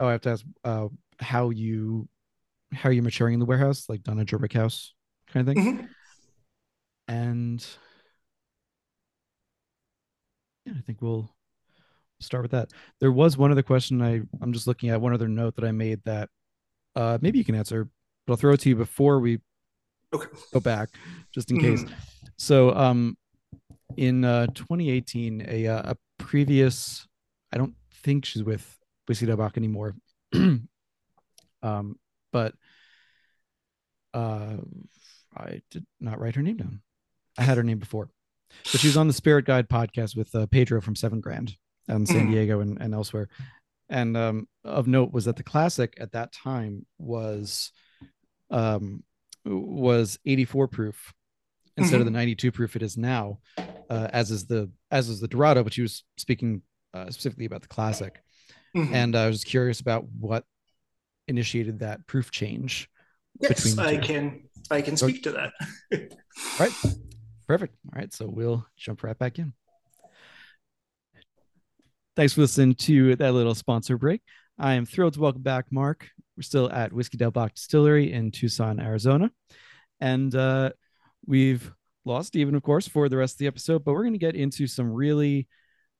oh, 0.00 0.08
I 0.08 0.12
have 0.12 0.22
to 0.22 0.30
ask 0.30 0.44
uh, 0.64 0.88
how 1.20 1.50
you 1.50 2.08
how 2.72 2.88
are 2.88 2.92
you 2.92 3.02
maturing 3.02 3.34
in 3.34 3.40
the 3.40 3.46
warehouse, 3.46 3.86
like 3.88 4.02
dunnage 4.02 4.32
or 4.32 4.38
rick 4.38 4.54
house 4.54 4.94
kind 5.30 5.46
of 5.46 5.54
thing. 5.54 5.64
Mm-hmm. 5.64 5.86
And 7.08 7.66
yeah, 10.68 10.74
I 10.78 10.82
think 10.82 11.00
we'll 11.00 11.30
start 12.20 12.42
with 12.42 12.50
that. 12.50 12.70
There 13.00 13.12
was 13.12 13.38
one 13.38 13.50
other 13.50 13.62
question 13.62 14.02
I 14.02 14.20
I'm 14.40 14.52
just 14.52 14.66
looking 14.66 14.90
at 14.90 15.00
one 15.00 15.14
other 15.14 15.28
note 15.28 15.56
that 15.56 15.64
I 15.64 15.72
made 15.72 16.00
that 16.04 16.28
uh 16.94 17.18
maybe 17.20 17.38
you 17.38 17.44
can 17.44 17.54
answer, 17.54 17.88
but 18.26 18.32
I'll 18.32 18.36
throw 18.36 18.52
it 18.52 18.60
to 18.60 18.68
you 18.68 18.76
before 18.76 19.20
we 19.20 19.38
okay. 20.12 20.28
go 20.52 20.60
back, 20.60 20.90
just 21.32 21.50
in 21.50 21.60
case. 21.60 21.84
Mm-hmm. 21.84 21.94
So 22.36 22.74
um 22.74 23.16
in 23.96 24.24
uh 24.24 24.46
2018, 24.48 25.46
a 25.48 25.66
uh, 25.66 25.92
a 25.92 25.96
previous 26.18 27.06
I 27.52 27.58
don't 27.58 27.74
think 28.02 28.24
she's 28.24 28.44
with 28.44 28.78
Whiskey 29.06 29.26
Buck 29.26 29.56
anymore. 29.56 29.96
um, 30.34 30.68
but 32.32 32.54
uh 34.12 34.56
I 35.36 35.62
did 35.70 35.86
not 36.00 36.20
write 36.20 36.34
her 36.34 36.42
name 36.42 36.56
down. 36.56 36.80
I 37.38 37.42
had 37.42 37.56
her 37.56 37.62
name 37.62 37.78
before. 37.78 38.10
But 38.72 38.80
she 38.80 38.88
was 38.88 38.96
on 38.96 39.06
the 39.06 39.12
Spirit 39.12 39.44
Guide 39.44 39.68
podcast 39.68 40.16
with 40.16 40.34
uh, 40.34 40.46
Pedro 40.46 40.80
from 40.80 40.96
Seven 40.96 41.20
Grand 41.20 41.56
in 41.88 42.06
San 42.06 42.28
mm. 42.28 42.32
Diego 42.32 42.60
and, 42.60 42.80
and 42.80 42.94
elsewhere. 42.94 43.28
And 43.88 44.16
um, 44.16 44.48
of 44.64 44.86
note 44.86 45.12
was 45.12 45.24
that 45.24 45.36
the 45.36 45.42
classic 45.42 45.94
at 45.98 46.12
that 46.12 46.32
time 46.32 46.84
was 46.98 47.72
um, 48.50 49.02
was 49.44 50.18
84 50.26 50.68
proof 50.68 51.14
instead 51.76 51.94
mm-hmm. 51.94 52.00
of 52.00 52.06
the 52.06 52.18
92 52.18 52.52
proof 52.52 52.76
it 52.76 52.82
is 52.82 52.96
now, 52.96 53.38
uh, 53.88 54.08
as 54.12 54.30
is 54.30 54.46
the 54.46 54.70
as 54.90 55.08
is 55.08 55.20
the 55.20 55.28
Dorado. 55.28 55.64
But 55.64 55.72
she 55.72 55.82
was 55.82 56.04
speaking 56.16 56.62
uh, 56.92 57.10
specifically 57.10 57.46
about 57.46 57.62
the 57.62 57.68
classic, 57.68 58.22
mm-hmm. 58.76 58.94
and 58.94 59.16
I 59.16 59.28
was 59.28 59.44
curious 59.44 59.80
about 59.80 60.04
what 60.18 60.44
initiated 61.28 61.80
that 61.80 62.06
proof 62.06 62.30
change. 62.30 62.88
Yes, 63.40 63.78
I 63.78 63.96
can 63.96 64.48
I 64.70 64.82
can 64.82 64.96
speak 64.96 65.22
to 65.22 65.32
that. 65.32 65.52
right, 66.60 66.72
perfect. 67.48 67.74
All 67.92 67.98
right, 67.98 68.12
so 68.12 68.28
we'll 68.28 68.64
jump 68.76 69.02
right 69.02 69.18
back 69.18 69.38
in. 69.38 69.54
Thanks 72.14 72.34
for 72.34 72.42
listening 72.42 72.74
to 72.74 73.16
that 73.16 73.32
little 73.32 73.54
sponsor 73.54 73.96
break. 73.96 74.20
I 74.58 74.74
am 74.74 74.84
thrilled 74.84 75.14
to 75.14 75.20
welcome 75.20 75.42
back 75.42 75.66
Mark. 75.70 76.08
We're 76.36 76.42
still 76.42 76.70
at 76.70 76.92
Whiskey 76.92 77.16
Del 77.16 77.30
Bac 77.30 77.54
Distillery 77.54 78.12
in 78.12 78.30
Tucson, 78.30 78.78
Arizona. 78.78 79.30
And 80.00 80.34
uh, 80.34 80.70
we've 81.26 81.72
lost 82.04 82.28
Stephen, 82.28 82.54
of 82.54 82.62
course, 82.62 82.86
for 82.86 83.08
the 83.08 83.16
rest 83.16 83.34
of 83.34 83.38
the 83.38 83.46
episode, 83.46 83.84
but 83.84 83.92
we're 83.92 84.02
going 84.02 84.12
to 84.12 84.18
get 84.18 84.36
into 84.36 84.66
some 84.66 84.92
really 84.92 85.48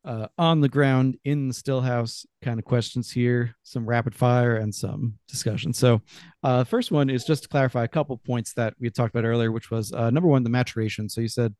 uh, 0.08 0.26
on 0.38 0.62
the 0.62 0.70
ground 0.70 1.18
in 1.24 1.48
the 1.48 1.54
stillhouse 1.54 2.24
kind 2.42 2.58
of 2.58 2.64
questions 2.64 3.12
here, 3.12 3.54
some 3.62 3.86
rapid 3.86 4.14
fire 4.14 4.56
and 4.56 4.74
some 4.74 5.18
discussion. 5.28 5.74
So, 5.74 6.00
uh, 6.42 6.64
first 6.64 6.90
one 6.90 7.10
is 7.10 7.26
just 7.26 7.42
to 7.42 7.48
clarify 7.50 7.84
a 7.84 7.88
couple 7.88 8.16
points 8.16 8.54
that 8.54 8.72
we 8.80 8.88
talked 8.88 9.14
about 9.14 9.26
earlier, 9.26 9.52
which 9.52 9.70
was 9.70 9.92
uh, 9.92 10.08
number 10.08 10.26
one, 10.26 10.44
the 10.44 10.50
maturation. 10.50 11.10
So, 11.10 11.20
you 11.20 11.28
said 11.28 11.54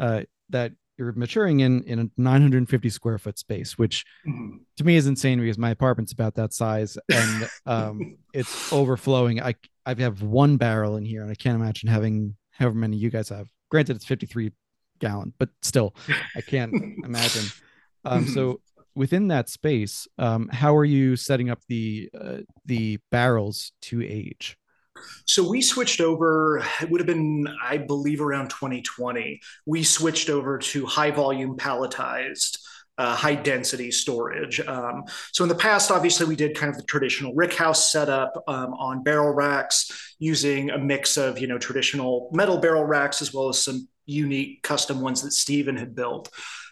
uh, 0.00 0.22
that 0.48 0.72
you're 0.98 1.12
maturing 1.12 1.60
in 1.60 1.84
in 1.84 2.00
a 2.00 2.10
950 2.16 2.90
square 2.90 3.18
foot 3.18 3.38
space, 3.38 3.78
which 3.78 4.04
mm-hmm. 4.26 4.56
to 4.78 4.84
me 4.84 4.96
is 4.96 5.06
insane 5.06 5.38
because 5.38 5.56
my 5.56 5.70
apartment's 5.70 6.12
about 6.12 6.34
that 6.34 6.52
size 6.52 6.98
and 7.12 7.48
um, 7.66 8.16
it's 8.34 8.72
overflowing. 8.72 9.40
I 9.40 9.54
I 9.84 9.94
have 9.94 10.22
one 10.22 10.56
barrel 10.56 10.96
in 10.96 11.04
here, 11.04 11.22
and 11.22 11.30
I 11.30 11.36
can't 11.36 11.54
imagine 11.54 11.88
having 11.88 12.34
however 12.50 12.74
many 12.74 12.96
you 12.96 13.10
guys 13.10 13.28
have. 13.28 13.46
Granted, 13.70 13.94
it's 13.94 14.04
53 14.04 14.50
gallon, 14.98 15.32
but 15.38 15.50
still, 15.62 15.94
I 16.34 16.40
can't 16.40 16.72
imagine. 17.04 17.44
Um, 18.06 18.26
so 18.26 18.60
within 18.94 19.28
that 19.28 19.48
space, 19.48 20.08
um, 20.18 20.48
how 20.48 20.74
are 20.76 20.84
you 20.84 21.16
setting 21.16 21.50
up 21.50 21.60
the 21.68 22.08
uh, 22.18 22.38
the 22.64 22.98
barrels 23.10 23.72
to 23.82 24.02
age? 24.02 24.56
So 25.26 25.48
we 25.48 25.60
switched 25.60 26.00
over, 26.00 26.62
it 26.80 26.90
would 26.90 27.00
have 27.00 27.06
been, 27.06 27.46
I 27.62 27.76
believe, 27.76 28.22
around 28.22 28.48
2020. 28.48 29.40
We 29.66 29.82
switched 29.82 30.30
over 30.30 30.58
to 30.58 30.86
high 30.86 31.10
volume 31.10 31.56
palletized. 31.56 32.58
Uh, 32.98 33.14
high 33.14 33.34
density 33.34 33.90
storage. 33.90 34.58
Um, 34.60 35.04
so 35.30 35.44
in 35.44 35.50
the 35.50 35.54
past, 35.54 35.90
obviously, 35.90 36.24
we 36.24 36.34
did 36.34 36.56
kind 36.56 36.70
of 36.70 36.78
the 36.78 36.82
traditional 36.84 37.34
rickhouse 37.34 37.90
setup 37.90 38.42
um, 38.48 38.72
on 38.72 39.02
barrel 39.02 39.34
racks 39.34 40.14
using 40.18 40.70
a 40.70 40.78
mix 40.78 41.18
of 41.18 41.38
you 41.38 41.46
know 41.46 41.58
traditional 41.58 42.30
metal 42.32 42.56
barrel 42.56 42.84
racks 42.84 43.20
as 43.20 43.34
well 43.34 43.50
as 43.50 43.62
some 43.62 43.86
unique 44.06 44.62
custom 44.62 45.02
ones 45.02 45.20
that 45.20 45.32
Stephen 45.32 45.76
had 45.76 45.94
built. 45.94 46.30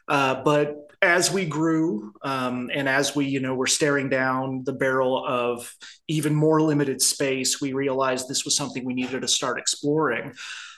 Uh, 0.08 0.42
but 0.42 0.90
as 1.04 1.30
we 1.30 1.44
grew 1.44 2.12
um, 2.22 2.70
and 2.72 2.88
as 2.88 3.14
we 3.14 3.26
you 3.26 3.40
know 3.40 3.54
were 3.54 3.66
staring 3.66 4.08
down 4.08 4.62
the 4.64 4.72
barrel 4.72 5.24
of 5.26 5.72
even 6.08 6.34
more 6.34 6.60
limited 6.60 7.00
space 7.00 7.60
we 7.60 7.72
realized 7.72 8.28
this 8.28 8.44
was 8.44 8.56
something 8.56 8.84
we 8.84 8.94
needed 8.94 9.20
to 9.20 9.28
start 9.28 9.58
exploring. 9.58 10.32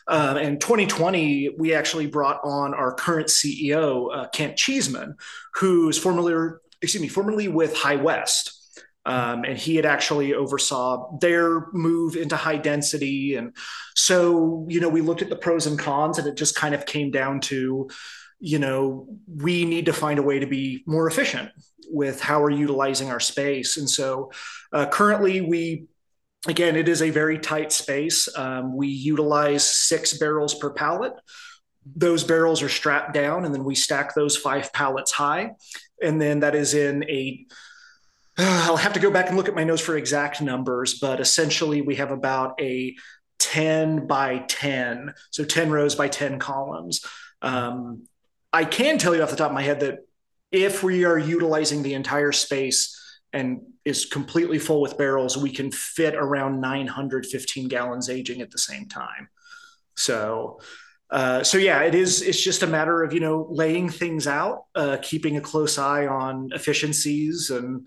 Um, 0.08 0.36
and 0.36 0.60
2020 0.60 1.56
we 1.58 1.74
actually 1.74 2.06
brought 2.06 2.40
on 2.44 2.74
our 2.74 2.92
current 2.94 3.28
ceo 3.28 4.08
uh, 4.14 4.28
kent 4.28 4.56
cheeseman 4.56 5.16
who's 5.54 5.98
formerly 5.98 6.56
excuse 6.82 7.02
me 7.02 7.08
formerly 7.08 7.48
with 7.48 7.76
high 7.76 7.96
west. 7.96 8.52
Um, 9.04 9.44
and 9.44 9.56
he 9.56 9.76
had 9.76 9.86
actually 9.86 10.34
oversaw 10.34 11.16
their 11.20 11.70
move 11.72 12.16
into 12.16 12.34
high 12.34 12.56
density. 12.56 13.36
And 13.36 13.56
so 13.94 14.66
you 14.68 14.80
know 14.80 14.88
we 14.88 15.00
looked 15.00 15.22
at 15.22 15.30
the 15.30 15.36
pros 15.36 15.66
and 15.66 15.78
cons 15.78 16.18
and 16.18 16.26
it 16.26 16.36
just 16.36 16.56
kind 16.56 16.74
of 16.74 16.86
came 16.86 17.12
down 17.12 17.40
to 17.42 17.88
you 18.38 18.58
know, 18.58 19.06
we 19.26 19.64
need 19.64 19.86
to 19.86 19.92
find 19.92 20.18
a 20.18 20.22
way 20.22 20.38
to 20.38 20.46
be 20.46 20.82
more 20.86 21.06
efficient 21.06 21.50
with 21.88 22.20
how 22.20 22.40
we're 22.40 22.50
utilizing 22.50 23.10
our 23.10 23.20
space. 23.20 23.76
And 23.76 23.88
so 23.88 24.30
uh, 24.72 24.86
currently 24.86 25.40
we 25.40 25.86
again, 26.46 26.76
it 26.76 26.88
is 26.88 27.02
a 27.02 27.10
very 27.10 27.38
tight 27.38 27.72
space. 27.72 28.28
Um, 28.36 28.76
we 28.76 28.88
utilize 28.88 29.68
six 29.68 30.16
barrels 30.16 30.54
per 30.54 30.70
pallet. 30.70 31.12
Those 31.96 32.24
barrels 32.24 32.62
are 32.62 32.68
strapped 32.68 33.14
down, 33.14 33.44
and 33.44 33.54
then 33.54 33.64
we 33.64 33.74
stack 33.74 34.14
those 34.14 34.36
five 34.36 34.72
pallets 34.72 35.12
high. 35.12 35.52
And 36.02 36.20
then 36.20 36.40
that 36.40 36.54
is 36.54 36.74
in 36.74 37.04
a 37.04 37.46
I'll 38.38 38.76
have 38.76 38.92
to 38.94 39.00
go 39.00 39.10
back 39.10 39.28
and 39.28 39.36
look 39.36 39.48
at 39.48 39.54
my 39.54 39.64
notes 39.64 39.82
for 39.82 39.96
exact 39.96 40.42
numbers, 40.42 40.98
but 40.98 41.20
essentially 41.20 41.80
we 41.80 41.96
have 41.96 42.10
about 42.10 42.60
a 42.60 42.94
10 43.38 44.06
by 44.06 44.38
10, 44.48 45.14
so 45.30 45.44
10 45.44 45.70
rows 45.70 45.94
by 45.94 46.08
10 46.08 46.38
columns. 46.38 47.04
Um, 47.42 48.06
I 48.56 48.64
can 48.64 48.96
tell 48.96 49.14
you 49.14 49.22
off 49.22 49.28
the 49.28 49.36
top 49.36 49.50
of 49.50 49.54
my 49.54 49.60
head 49.60 49.80
that 49.80 49.98
if 50.50 50.82
we 50.82 51.04
are 51.04 51.18
utilizing 51.18 51.82
the 51.82 51.92
entire 51.92 52.32
space 52.32 52.98
and 53.30 53.60
is 53.84 54.06
completely 54.06 54.58
full 54.58 54.80
with 54.80 54.96
barrels, 54.96 55.36
we 55.36 55.50
can 55.50 55.70
fit 55.70 56.14
around 56.14 56.62
915 56.62 57.68
gallons 57.68 58.08
aging 58.08 58.40
at 58.40 58.50
the 58.50 58.56
same 58.56 58.88
time. 58.88 59.28
So, 59.94 60.60
uh, 61.10 61.42
so 61.42 61.58
yeah, 61.58 61.82
it 61.82 61.94
is. 61.94 62.22
It's 62.22 62.42
just 62.42 62.62
a 62.62 62.66
matter 62.66 63.02
of 63.02 63.12
you 63.12 63.20
know 63.20 63.46
laying 63.50 63.90
things 63.90 64.26
out, 64.26 64.64
uh, 64.74 64.96
keeping 65.02 65.36
a 65.36 65.42
close 65.42 65.76
eye 65.76 66.06
on 66.06 66.48
efficiencies, 66.54 67.50
and 67.50 67.86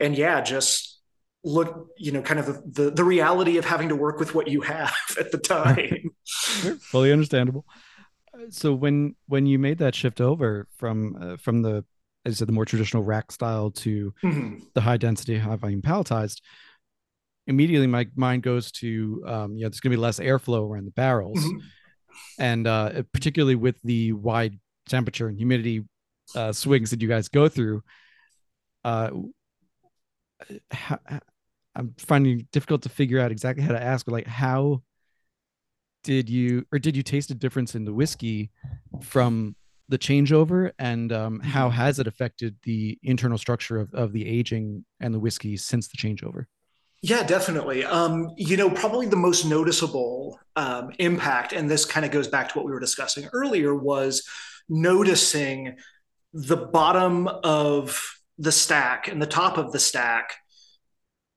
and 0.00 0.18
yeah, 0.18 0.42
just 0.42 1.00
look 1.44 1.88
you 1.96 2.12
know 2.12 2.20
kind 2.20 2.38
of 2.38 2.46
the, 2.46 2.82
the, 2.82 2.90
the 2.90 3.04
reality 3.04 3.56
of 3.56 3.64
having 3.64 3.88
to 3.88 3.96
work 3.96 4.18
with 4.18 4.34
what 4.34 4.48
you 4.48 4.60
have 4.60 4.94
at 5.18 5.32
the 5.32 5.38
time. 5.38 6.10
Fully 6.90 7.10
understandable 7.10 7.64
so 8.48 8.72
when 8.72 9.14
when 9.26 9.46
you 9.46 9.58
made 9.58 9.78
that 9.78 9.94
shift 9.94 10.20
over 10.20 10.66
from 10.76 11.16
uh, 11.20 11.36
from 11.36 11.62
the 11.62 11.84
as 12.24 12.34
I 12.34 12.36
said 12.38 12.48
the 12.48 12.52
more 12.52 12.64
traditional 12.64 13.02
rack 13.02 13.32
style 13.32 13.70
to 13.70 14.12
mm-hmm. 14.22 14.58
the 14.74 14.80
high 14.80 14.96
density 14.96 15.38
high 15.38 15.56
volume 15.56 15.82
palletized 15.82 16.40
immediately 17.46 17.86
my 17.86 18.06
mind 18.16 18.42
goes 18.42 18.70
to 18.72 19.22
um, 19.26 19.56
you 19.56 19.62
know 19.62 19.68
there's 19.68 19.80
going 19.80 19.90
to 19.92 19.96
be 19.96 20.00
less 20.00 20.20
airflow 20.20 20.68
around 20.68 20.84
the 20.84 20.92
barrels 20.92 21.38
mm-hmm. 21.38 21.58
and 22.38 22.66
uh, 22.66 23.02
particularly 23.12 23.54
with 23.54 23.80
the 23.82 24.12
wide 24.12 24.58
temperature 24.88 25.28
and 25.28 25.38
humidity 25.38 25.84
uh, 26.34 26.52
swings 26.52 26.90
that 26.90 27.00
you 27.02 27.08
guys 27.08 27.28
go 27.28 27.48
through, 27.48 27.82
uh, 28.84 29.10
how, 30.70 30.98
I'm 31.74 31.94
finding 31.98 32.40
it 32.40 32.50
difficult 32.50 32.82
to 32.82 32.88
figure 32.88 33.20
out 33.20 33.30
exactly 33.30 33.64
how 33.64 33.72
to 33.72 33.82
ask, 33.82 34.08
like 34.10 34.26
how 34.26 34.82
did 36.02 36.28
you 36.28 36.66
or 36.72 36.78
did 36.78 36.96
you 36.96 37.02
taste 37.02 37.30
a 37.30 37.34
difference 37.34 37.74
in 37.74 37.84
the 37.84 37.92
whiskey 37.92 38.50
from 39.02 39.56
the 39.88 39.98
changeover? 39.98 40.72
And 40.78 41.12
um, 41.12 41.40
how 41.40 41.68
mm-hmm. 41.68 41.76
has 41.76 41.98
it 41.98 42.06
affected 42.06 42.56
the 42.62 42.98
internal 43.02 43.38
structure 43.38 43.78
of, 43.78 43.92
of 43.94 44.12
the 44.12 44.26
aging 44.26 44.84
and 45.00 45.12
the 45.12 45.18
whiskey 45.18 45.56
since 45.56 45.88
the 45.88 45.96
changeover? 45.96 46.46
Yeah 47.02 47.22
definitely. 47.22 47.84
Um, 47.84 48.32
you 48.36 48.56
know 48.56 48.70
probably 48.70 49.06
the 49.06 49.16
most 49.16 49.44
noticeable 49.44 50.38
um, 50.56 50.90
impact 50.98 51.52
and 51.52 51.70
this 51.70 51.84
kind 51.84 52.04
of 52.04 52.12
goes 52.12 52.28
back 52.28 52.50
to 52.50 52.58
what 52.58 52.66
we 52.66 52.72
were 52.72 52.80
discussing 52.80 53.28
earlier 53.32 53.74
was 53.74 54.26
noticing 54.68 55.76
the 56.32 56.56
bottom 56.56 57.26
of 57.26 58.00
the 58.38 58.52
stack 58.52 59.08
and 59.08 59.20
the 59.20 59.26
top 59.26 59.58
of 59.58 59.72
the 59.72 59.78
stack 59.78 60.36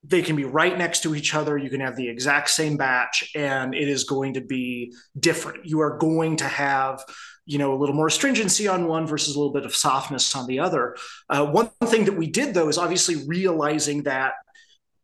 they 0.04 0.22
can 0.22 0.36
be 0.36 0.43
right 0.43 0.78
next 0.78 1.04
to 1.04 1.16
each 1.16 1.34
other. 1.34 1.58
You 1.58 1.70
can 1.70 1.80
have 1.80 1.95
the 1.95 2.10
exact 2.10 2.49
same 2.49 2.76
batch, 2.76 3.32
and 3.36 3.74
it 3.74 3.88
is 3.88 4.04
going 4.04 4.34
to 4.34 4.41
be 4.41 4.93
different. 5.18 5.66
You 5.66 5.80
are 5.80 5.97
going 5.97 6.36
to 6.38 6.47
have, 6.47 7.01
you 7.45 7.58
know, 7.58 7.74
a 7.74 7.78
little 7.78 7.95
more 7.95 8.10
stringency 8.10 8.68
on 8.68 8.88
one 8.88 9.08
versus 9.08 9.36
a 9.36 9.39
little 9.39 9.54
bit 9.54 9.66
of 9.66 9.76
softness 9.76 10.36
on 10.36 10.45
the 10.47 10.60
other. 10.60 10.97
Uh, 11.30 11.45
one 11.45 11.70
thing 11.86 12.06
that 12.06 12.18
we 12.18 12.28
did 12.28 12.54
though 12.54 12.68
is 12.68 12.78
obviously 12.78 13.26
realizing 13.26 14.04
that 14.04 14.34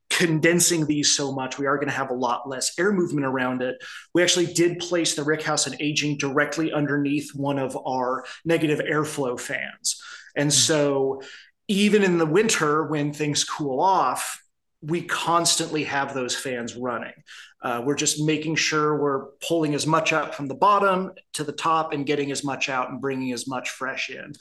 condensing 0.10 0.86
these 0.86 1.12
so 1.14 1.32
much, 1.32 1.58
we 1.58 1.68
are 1.68 1.78
going 1.78 1.88
to 1.88 1.94
have 1.94 2.10
a 2.10 2.16
lot 2.16 2.50
less 2.50 2.78
air 2.78 2.92
movement 2.92 3.26
around 3.26 3.62
it. 3.62 3.76
We 4.14 4.22
actually 4.22 4.48
did 4.48 4.80
place 4.80 5.16
the 5.16 5.22
rickhouse 5.22 5.66
and 5.66 5.80
aging 5.80 6.18
directly 6.18 6.74
underneath 6.74 7.34
one 7.36 7.60
of 7.60 7.78
our 7.88 8.26
negative 8.44 8.80
airflow 8.80 9.40
fans, 9.40 10.02
and 10.36 10.52
so 10.52 11.22
even 11.70 12.04
in 12.04 12.18
the 12.18 12.26
winter 12.26 12.86
when 12.86 13.14
things 13.14 13.44
cool 13.44 13.80
off 13.80 14.42
we 14.82 15.02
constantly 15.02 15.84
have 15.84 16.14
those 16.14 16.36
fans 16.36 16.76
running. 16.76 17.14
Uh, 17.62 17.82
we're 17.86 17.96
just 17.96 18.24
making 18.24 18.56
sure 18.56 18.98
we're 18.98 19.26
pulling 19.46 19.76
as 19.76 19.86
much 19.86 20.14
up 20.14 20.34
from 20.34 20.48
the 20.48 20.56
bottom 20.56 21.12
to 21.34 21.44
the 21.44 21.52
top 21.52 21.92
and 21.92 22.06
getting 22.06 22.32
as 22.32 22.44
much 22.44 22.70
out 22.70 22.90
and 22.90 23.02
bringing 23.02 23.34
as 23.34 23.48
much 23.48 23.70
fresh 23.70 24.10
in. 24.10 24.34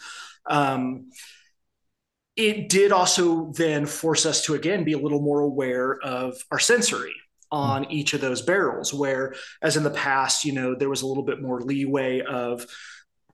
Um, 0.47 1.11
it 2.37 2.69
did 2.69 2.93
also 2.93 3.51
then 3.53 3.85
force 3.85 4.25
us 4.25 4.45
to 4.45 4.55
again 4.55 4.85
be 4.85 4.93
a 4.93 4.99
little 4.99 5.21
more 5.21 5.41
aware 5.41 5.99
of 5.99 6.37
our 6.53 6.61
sensory 6.61 7.15
on 7.51 7.85
mm. 7.85 7.91
each 7.91 8.15
of 8.15 8.21
those 8.21 8.43
barrels 8.43 8.95
where 8.95 9.35
as 9.61 9.77
in 9.77 9.83
the 9.83 9.91
past 9.91 10.45
you 10.45 10.53
know 10.53 10.75
there 10.75 10.89
was 10.89 11.03
a 11.03 11.07
little 11.07 11.25
bit 11.25 11.43
more 11.43 11.61
leeway 11.61 12.21
of 12.21 12.65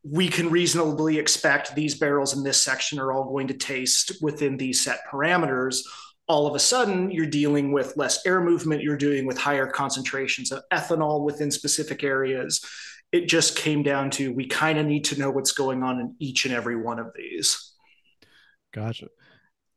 we 0.03 0.29
can 0.29 0.51
reasonably 0.51 1.19
expect 1.19 1.75
these 1.75 1.97
barrels 1.97 2.37
in 2.37 2.43
this 2.43 2.63
section 2.63 2.99
are 2.99 3.13
all 3.13 3.25
going 3.25 3.49
to 3.49 3.55
taste 3.55 4.13
within 4.23 4.57
these 4.57 4.83
set 4.83 5.01
parameters 5.11 5.81
all 6.27 6.47
of 6.47 6.55
a 6.55 6.59
sudden 6.59 7.11
you're 7.11 7.27
dealing 7.27 7.73
with 7.73 7.97
less 7.97 8.25
air 8.27 8.41
movement, 8.41 8.83
you're 8.83 8.97
dealing 8.97 9.27
with 9.27 9.39
higher 9.39 9.67
concentrations 9.67 10.53
of 10.53 10.63
ethanol 10.73 11.23
within 11.25 11.51
specific 11.51 12.03
areas. 12.03 12.65
It 13.13 13.29
just 13.29 13.57
came 13.57 13.83
down 13.83 14.11
to 14.13 14.33
we 14.33 14.47
kind 14.47 14.79
of 14.79 14.87
need 14.87 15.05
to 15.07 15.19
know 15.19 15.31
what's 15.31 15.53
going 15.53 15.83
on 15.83 16.01
in 16.01 16.17
each 16.19 16.47
and 16.47 16.55
every 16.55 16.77
one 16.77 16.99
of 16.99 17.13
these. 17.15 17.73
Gotcha. 18.73 19.09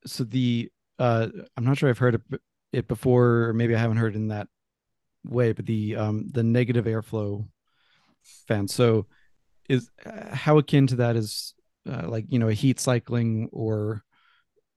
So 0.06 0.24
the 0.24 0.72
uh, 0.98 1.28
I'm 1.56 1.66
not 1.66 1.78
sure 1.78 1.89
I've 1.89 1.98
heard 1.98 2.22
it 2.74 2.88
before, 2.88 3.50
or 3.50 3.54
maybe 3.54 3.76
I 3.76 3.80
haven't 3.80 3.98
heard 3.98 4.16
in 4.16 4.30
that 4.30 4.48
way, 5.24 5.52
but 5.52 5.66
the 5.66 5.95
um, 5.95 6.28
the 6.32 6.43
negative 6.43 6.86
airflow 6.86 7.48
fan. 8.48 8.68
So 8.68 9.06
is 9.70 9.89
uh, 10.06 10.34
how 10.34 10.58
akin 10.58 10.88
to 10.88 10.95
that 10.98 11.16
is 11.16 11.54
uh, 11.88 12.08
like 12.08 12.26
you 12.30 12.39
know 12.39 12.48
a 12.48 12.54
heat 12.54 12.80
cycling 12.80 13.50
or 13.52 14.04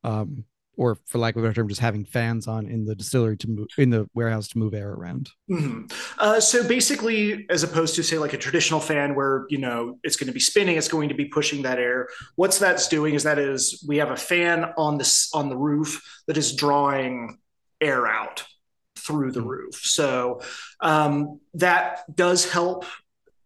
um, 0.05 0.45
or 0.81 0.97
for 1.05 1.18
lack 1.18 1.37
of 1.37 1.43
a 1.43 1.47
better 1.47 1.53
term, 1.53 1.68
just 1.68 1.83
having 1.83 2.07
fans 2.07 2.49
on 2.49 2.66
in 2.66 2.87
the 2.87 2.95
distillery 2.95 3.37
to 3.37 3.51
move 3.51 3.66
in 3.76 3.91
the 3.91 4.09
warehouse 4.14 4.49
to 4.49 4.57
move 4.57 4.72
air 4.72 4.93
around. 4.93 5.28
Mm-hmm. 5.51 5.85
Uh, 6.18 6.41
so 6.41 6.66
basically, 6.66 7.45
as 7.51 7.62
opposed 7.62 7.97
to 7.97 8.03
say 8.03 8.16
like 8.16 8.33
a 8.33 8.39
traditional 8.39 8.81
fan 8.81 9.14
where 9.14 9.45
you 9.51 9.59
know 9.59 9.99
it's 10.03 10.16
going 10.16 10.28
to 10.28 10.33
be 10.33 10.41
spinning, 10.41 10.78
it's 10.78 10.89
going 10.89 11.11
to 11.11 11.14
be 11.14 11.26
pushing 11.26 11.61
that 11.62 11.78
air. 11.78 12.09
What's 12.37 12.59
that's 12.59 12.89
doing 12.89 13.14
is 13.14 13.24
that 13.24 13.39
is 13.39 13.85
we 13.87 13.99
have 13.99 14.11
a 14.11 14.16
fan 14.16 14.72
on 14.78 14.97
this 14.97 15.28
on 15.35 15.51
the 15.51 15.57
roof 15.57 16.03
that 16.26 16.39
is 16.39 16.57
drawing 16.57 17.39
air 17.83 18.07
out 18.07 18.47
through 18.97 19.33
the 19.33 19.41
mm-hmm. 19.41 19.51
roof. 19.51 19.74
So 19.74 20.41
um, 20.81 21.41
that 21.55 22.05
does 22.16 22.51
help 22.51 22.87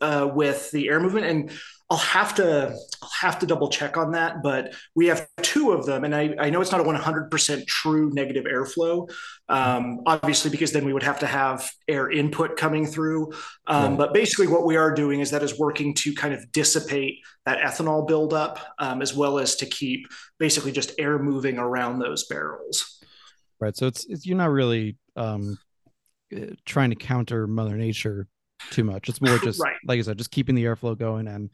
uh, 0.00 0.30
with 0.32 0.70
the 0.70 0.88
air 0.88 1.00
movement 1.00 1.26
and 1.26 1.50
I'll 1.90 1.98
have 1.98 2.34
to 2.36 2.74
I'll 3.02 3.10
have 3.20 3.38
to 3.40 3.46
double 3.46 3.68
check 3.68 3.98
on 3.98 4.12
that, 4.12 4.42
but 4.42 4.74
we 4.94 5.06
have 5.06 5.28
two 5.42 5.72
of 5.72 5.84
them, 5.84 6.04
and 6.04 6.14
I, 6.14 6.34
I 6.38 6.50
know 6.50 6.62
it's 6.62 6.72
not 6.72 6.80
a 6.80 6.84
100% 6.84 7.66
true 7.66 8.10
negative 8.14 8.44
airflow, 8.44 9.10
um, 9.50 10.00
obviously 10.06 10.50
because 10.50 10.72
then 10.72 10.86
we 10.86 10.94
would 10.94 11.02
have 11.02 11.18
to 11.20 11.26
have 11.26 11.70
air 11.86 12.10
input 12.10 12.56
coming 12.56 12.86
through. 12.86 13.32
Um, 13.66 13.90
right. 13.90 13.98
But 13.98 14.14
basically, 14.14 14.46
what 14.46 14.64
we 14.64 14.76
are 14.76 14.94
doing 14.94 15.20
is 15.20 15.30
that 15.32 15.42
is 15.42 15.58
working 15.58 15.94
to 15.96 16.14
kind 16.14 16.32
of 16.32 16.50
dissipate 16.52 17.18
that 17.44 17.58
ethanol 17.58 18.08
buildup, 18.08 18.58
um, 18.78 19.02
as 19.02 19.14
well 19.14 19.38
as 19.38 19.56
to 19.56 19.66
keep 19.66 20.06
basically 20.38 20.72
just 20.72 20.92
air 20.98 21.18
moving 21.18 21.58
around 21.58 21.98
those 21.98 22.26
barrels. 22.26 23.02
Right. 23.60 23.76
So 23.76 23.86
it's, 23.86 24.06
it's 24.06 24.26
you're 24.26 24.38
not 24.38 24.50
really 24.50 24.96
um, 25.16 25.58
eh, 26.32 26.50
trying 26.64 26.90
to 26.90 26.96
counter 26.96 27.46
Mother 27.46 27.76
Nature 27.76 28.26
too 28.70 28.84
much. 28.84 29.08
It's 29.08 29.20
more 29.20 29.38
just 29.42 29.60
right. 29.60 29.76
like 29.86 29.98
I 29.98 30.02
said, 30.02 30.18
just 30.18 30.30
keeping 30.30 30.54
the 30.54 30.64
airflow 30.64 30.98
going 30.98 31.28
and 31.28 31.50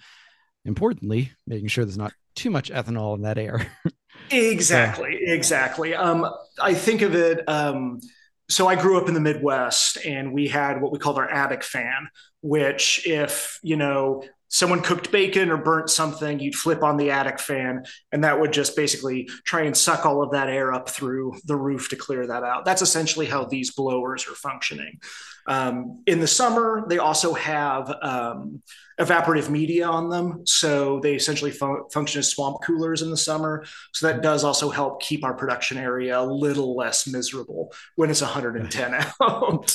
importantly, 0.64 1.32
making 1.46 1.68
sure 1.68 1.84
there's 1.84 1.98
not 1.98 2.12
too 2.34 2.50
much 2.50 2.70
ethanol 2.70 3.16
in 3.16 3.22
that 3.22 3.38
air. 3.38 3.66
exactly, 4.30 5.20
exactly. 5.22 5.94
Um, 5.94 6.26
I 6.60 6.74
think 6.74 7.02
of 7.02 7.14
it. 7.14 7.48
Um, 7.48 8.00
so 8.48 8.66
I 8.66 8.74
grew 8.74 9.00
up 9.00 9.06
in 9.06 9.14
the 9.14 9.20
Midwest, 9.20 9.98
and 10.04 10.32
we 10.32 10.48
had 10.48 10.82
what 10.82 10.90
we 10.90 10.98
called 10.98 11.18
our 11.18 11.30
attic 11.30 11.62
fan, 11.62 12.08
which 12.42 13.06
if 13.06 13.60
you 13.62 13.76
know 13.76 14.24
someone 14.50 14.82
cooked 14.82 15.10
bacon 15.10 15.50
or 15.50 15.56
burnt 15.56 15.88
something, 15.88 16.38
you'd 16.40 16.54
flip 16.54 16.82
on 16.82 16.96
the 16.96 17.10
attic 17.10 17.38
fan, 17.40 17.84
and 18.12 18.24
that 18.24 18.38
would 18.38 18.52
just 18.52 18.76
basically 18.76 19.28
try 19.44 19.62
and 19.62 19.76
suck 19.76 20.04
all 20.04 20.22
of 20.22 20.32
that 20.32 20.48
air 20.48 20.72
up 20.72 20.88
through 20.88 21.34
the 21.44 21.56
roof 21.56 21.88
to 21.88 21.96
clear 21.96 22.26
that 22.26 22.42
out. 22.42 22.64
That's 22.64 22.82
essentially 22.82 23.26
how 23.26 23.44
these 23.44 23.70
blowers 23.70 24.26
are 24.28 24.34
functioning. 24.34 25.00
Um, 25.46 26.02
in 26.06 26.20
the 26.20 26.26
summer, 26.26 26.84
they 26.88 26.98
also 26.98 27.32
have 27.32 27.94
um, 28.02 28.62
evaporative 29.00 29.48
media 29.48 29.86
on 29.86 30.10
them. 30.10 30.42
So 30.46 31.00
they 31.00 31.14
essentially 31.14 31.50
fun- 31.50 31.88
function 31.90 32.18
as 32.18 32.30
swamp 32.30 32.58
coolers 32.62 33.02
in 33.02 33.10
the 33.10 33.16
summer. 33.16 33.64
So 33.92 34.08
that 34.08 34.22
does 34.22 34.44
also 34.44 34.68
help 34.68 35.00
keep 35.00 35.24
our 35.24 35.34
production 35.34 35.78
area 35.78 36.20
a 36.20 36.22
little 36.24 36.76
less 36.76 37.06
miserable 37.06 37.72
when 37.96 38.10
it's 38.10 38.20
110 38.20 38.94
out. 39.20 39.66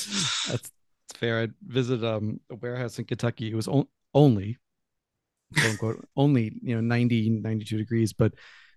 that's, 0.48 0.70
fair. 1.14 1.42
I 1.42 1.48
visited 1.66 2.04
um, 2.04 2.40
a 2.50 2.54
warehouse 2.54 2.98
in 2.98 3.06
Kentucky. 3.06 3.50
It 3.50 3.54
was 3.54 3.68
o- 3.68 3.88
only, 4.14 4.58
quote 5.54 5.70
unquote, 5.70 6.08
only, 6.16 6.52
you 6.62 6.74
know, 6.74 6.80
90, 6.80 7.30
92 7.30 7.78
degrees, 7.78 8.12
but 8.12 8.32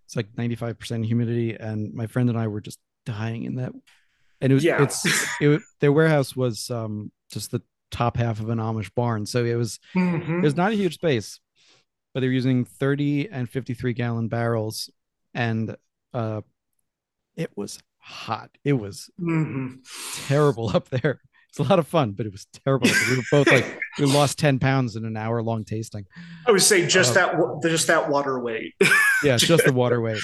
it's 0.06 0.16
like 0.16 0.32
95% 0.34 1.06
humidity. 1.06 1.56
And 1.56 1.94
my 1.94 2.08
friend 2.08 2.30
and 2.30 2.38
I 2.38 2.48
were 2.48 2.62
just 2.62 2.80
dying 3.06 3.44
in 3.44 3.56
that. 3.56 3.72
And 4.42 4.52
it 4.52 4.56
was, 4.56 4.64
yeah. 4.64 4.82
it's, 4.82 5.06
it, 5.42 5.62
their 5.80 5.92
warehouse 5.92 6.36
was 6.36 6.70
um, 6.70 7.12
just 7.32 7.52
the 7.52 7.62
top 7.92 8.18
half 8.18 8.40
of 8.40 8.50
an 8.50 8.60
Amish 8.60 8.94
barn. 8.94 9.26
So 9.26 9.44
it 9.46 9.56
was 9.56 9.80
mm-hmm. 9.96 10.40
it 10.40 10.44
was 10.44 10.56
not 10.56 10.72
a 10.72 10.76
huge 10.76 10.96
space, 10.96 11.40
but 12.14 12.22
they're 12.22 12.32
using 12.32 12.66
30 12.66 13.30
and 13.30 13.50
53 13.50 13.94
gallon 13.94 14.28
barrels, 14.28 14.90
and 15.34 15.76
uh, 16.14 16.42
it 17.36 17.52
was 17.56 17.80
hot. 17.98 18.52
It 18.64 18.74
was 18.74 19.10
mm-hmm. 19.20 19.76
terrible 20.28 20.76
up 20.76 20.90
there. 20.90 21.22
It's 21.50 21.60
a 21.60 21.64
lot 21.64 21.80
of 21.80 21.88
fun, 21.88 22.12
but 22.12 22.26
it 22.26 22.32
was 22.32 22.46
terrible. 22.66 22.88
We 23.10 23.18
were 23.18 23.24
both 23.32 23.52
like 23.52 23.80
we 23.98 24.06
lost 24.06 24.38
10 24.38 24.60
pounds 24.60 24.96
in 24.96 25.04
an 25.04 25.18
hour 25.18 25.42
long 25.42 25.66
tasting. 25.66 26.06
I 26.48 26.52
would 26.52 26.62
say 26.62 26.86
just 26.86 27.18
uh, 27.18 27.28
that 27.62 27.70
just 27.70 27.88
that 27.88 28.10
water 28.10 28.40
weight. 28.40 28.76
yeah, 29.24 29.38
just 29.38 29.66
the 29.66 29.74
water 29.74 30.00
weight. 30.00 30.22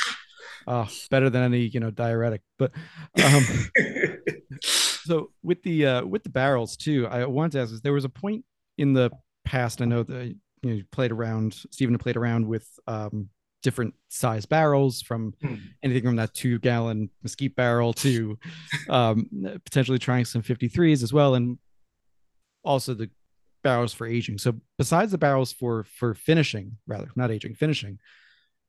Oh, 0.68 0.88
better 1.10 1.30
than 1.30 1.44
any, 1.44 1.62
you 1.62 1.80
know, 1.80 1.92
diuretic. 1.92 2.42
But 2.60 2.72
um 3.24 3.44
so 4.62 5.32
with 5.44 5.64
the 5.64 5.86
uh, 5.86 6.06
with 6.06 6.24
the 6.24 6.30
barrels 6.30 6.78
too, 6.78 7.08
I 7.08 7.26
wanted 7.26 7.54
to 7.54 7.62
ask: 7.62 7.74
is 7.74 7.82
there 7.82 7.94
was 7.94 8.06
a 8.06 8.10
point 8.10 8.46
in 8.78 8.94
the 8.94 9.12
past? 9.46 9.82
I 9.82 9.86
know 9.86 10.04
that 10.04 10.28
you, 10.28 10.36
know, 10.64 10.74
you 10.74 10.86
played 10.92 11.12
around. 11.12 11.54
Stephen 11.72 11.98
played 11.98 12.18
around 12.18 12.48
with 12.48 12.68
um, 12.88 13.30
different 13.66 13.96
size 14.10 14.46
barrels, 14.46 15.02
from 15.02 15.34
hmm. 15.42 15.56
anything 15.84 16.04
from 16.04 16.16
that 16.18 16.36
two 16.36 16.60
gallon 16.60 17.10
mesquite 17.24 17.56
barrel 17.56 17.94
to 17.94 18.38
um, 18.90 19.28
potentially 19.66 19.98
trying 19.98 20.24
some 20.24 20.44
53s 20.44 21.02
as 21.02 21.12
well, 21.12 21.34
and 21.34 21.58
also 22.64 22.94
the 22.94 23.10
barrels 23.64 23.92
for 23.92 24.06
aging. 24.06 24.38
So 24.38 24.54
besides 24.78 25.12
the 25.12 25.18
barrels 25.18 25.52
for 25.52 25.84
for 25.84 26.14
finishing, 26.14 26.78
rather 26.86 27.10
not 27.16 27.32
aging, 27.32 27.56
finishing. 27.56 27.98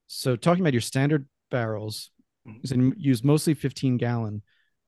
So 0.06 0.34
talking 0.34 0.62
about 0.62 0.72
your 0.72 0.80
standard 0.80 1.28
barrels, 1.50 2.10
hmm. 2.46 2.58
you 2.64 2.94
use 2.96 3.22
mostly 3.22 3.52
15 3.52 3.98
gallon. 3.98 4.42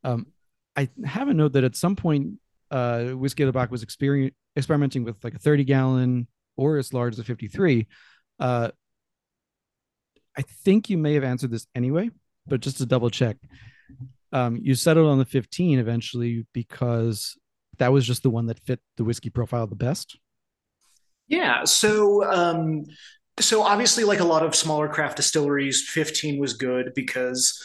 Um, 0.05 0.29
I 0.75 0.89
have 1.05 1.29
a 1.29 1.35
note 1.35 1.53
that 1.53 1.65
at 1.65 1.77
some 1.77 1.97
point 1.97 2.39
uh, 2.71 3.11
Whiskey 3.11 3.43
Del 3.43 3.53
Bac 3.53 3.71
was 3.71 3.83
experimenting 3.83 5.05
with 5.05 5.23
like 5.23 5.35
a 5.35 5.39
30 5.39 5.65
gallon 5.65 6.29
or 6.57 6.79
as 6.79 6.95
large 6.95 7.13
as 7.13 7.19
a 7.19 7.25
53. 7.25 7.87
Uh, 8.41 8.71
I 10.39 10.43
think 10.43 10.89
you 10.89 10.97
may 10.97 11.15
have 11.15 11.25
answered 11.25 11.51
this 11.51 11.67
anyway, 11.75 12.11
but 12.47 12.61
just 12.61 12.79
to 12.79 12.87
double 12.87 13.11
check, 13.11 13.37
um, 14.33 14.59
you 14.63 14.77
settled 14.77 15.09
on 15.09 15.19
the 15.19 15.25
15 15.25 15.81
eventually 15.81 16.47
because 16.53 17.37
that 17.79 17.93
was 17.93 18.07
just 18.07 18.23
the 18.23 18.31
one 18.31 18.47
that 18.47 18.61
fit 18.61 18.81
the 18.97 19.05
whiskey 19.05 19.31
profile 19.31 19.67
the 19.67 19.75
best. 19.75 20.17
Yeah. 21.27 21.65
So, 21.65 22.25
um, 22.25 22.85
so 23.41 23.63
obviously, 23.63 24.05
like 24.05 24.21
a 24.21 24.25
lot 24.25 24.45
of 24.45 24.55
smaller 24.55 24.89
craft 24.89 25.17
distilleries, 25.17 25.89
15 25.89 26.39
was 26.39 26.53
good 26.55 26.93
because 26.95 27.61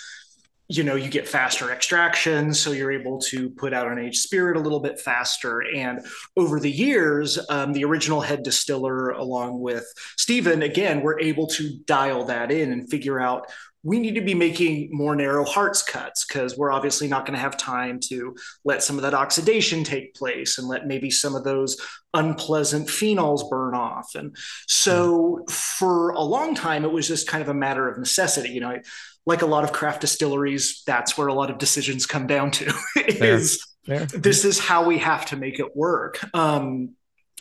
you 0.69 0.83
know 0.83 0.95
you 0.95 1.09
get 1.09 1.27
faster 1.27 1.71
extraction 1.71 2.53
so 2.53 2.71
you're 2.71 2.91
able 2.91 3.19
to 3.19 3.49
put 3.49 3.73
out 3.73 3.91
an 3.91 3.99
aged 3.99 4.17
spirit 4.17 4.55
a 4.55 4.59
little 4.59 4.79
bit 4.79 4.99
faster. 4.99 5.61
And 5.75 6.05
over 6.37 6.59
the 6.59 6.71
years 6.71 7.39
um, 7.49 7.73
the 7.73 7.83
original 7.83 8.21
head 8.21 8.43
distiller 8.43 9.09
along 9.09 9.59
with 9.59 9.85
stephen 10.17 10.63
again 10.63 11.01
we're 11.01 11.19
able 11.19 11.47
to 11.47 11.77
dial 11.85 12.25
that 12.25 12.51
in 12.51 12.71
and 12.71 12.89
figure 12.89 13.19
out 13.19 13.47
we 13.83 13.99
need 13.99 14.15
to 14.15 14.21
be 14.21 14.33
making 14.33 14.89
more 14.91 15.15
narrow 15.15 15.43
hearts 15.43 15.83
cuts 15.83 16.25
because 16.25 16.57
we're 16.57 16.71
obviously 16.71 17.07
not 17.07 17.25
going 17.25 17.35
to 17.35 17.41
have 17.41 17.57
time 17.57 17.99
to 17.99 18.35
let 18.63 18.81
some 18.81 18.95
of 18.95 19.01
that 19.01 19.13
oxidation 19.13 19.83
take 19.83 20.15
place 20.15 20.57
and 20.57 20.67
let 20.67 20.87
maybe 20.87 21.11
some 21.11 21.35
of 21.35 21.43
those 21.43 21.77
unpleasant 22.13 22.87
phenols 22.87 23.49
burn 23.49 23.75
off. 23.75 24.15
And 24.15 24.35
so 24.67 25.45
for 25.49 26.11
a 26.11 26.21
long 26.21 26.55
time, 26.55 26.85
it 26.85 26.91
was 26.91 27.07
just 27.07 27.27
kind 27.27 27.41
of 27.41 27.49
a 27.49 27.53
matter 27.53 27.89
of 27.89 27.97
necessity. 27.97 28.49
You 28.49 28.61
know, 28.61 28.79
like 29.25 29.41
a 29.41 29.47
lot 29.47 29.65
of 29.65 29.73
craft 29.73 30.01
distilleries, 30.01 30.83
that's 30.87 31.17
where 31.17 31.27
a 31.27 31.33
lot 31.33 31.49
of 31.49 31.57
decisions 31.57 32.05
come 32.05 32.25
down 32.25 32.51
to 32.51 32.73
is 32.95 33.65
Fair. 33.85 34.05
this 34.05 34.45
is 34.45 34.59
how 34.59 34.85
we 34.85 34.99
have 34.99 35.25
to 35.27 35.35
make 35.35 35.59
it 35.59 35.75
work. 35.75 36.19
Um, 36.33 36.95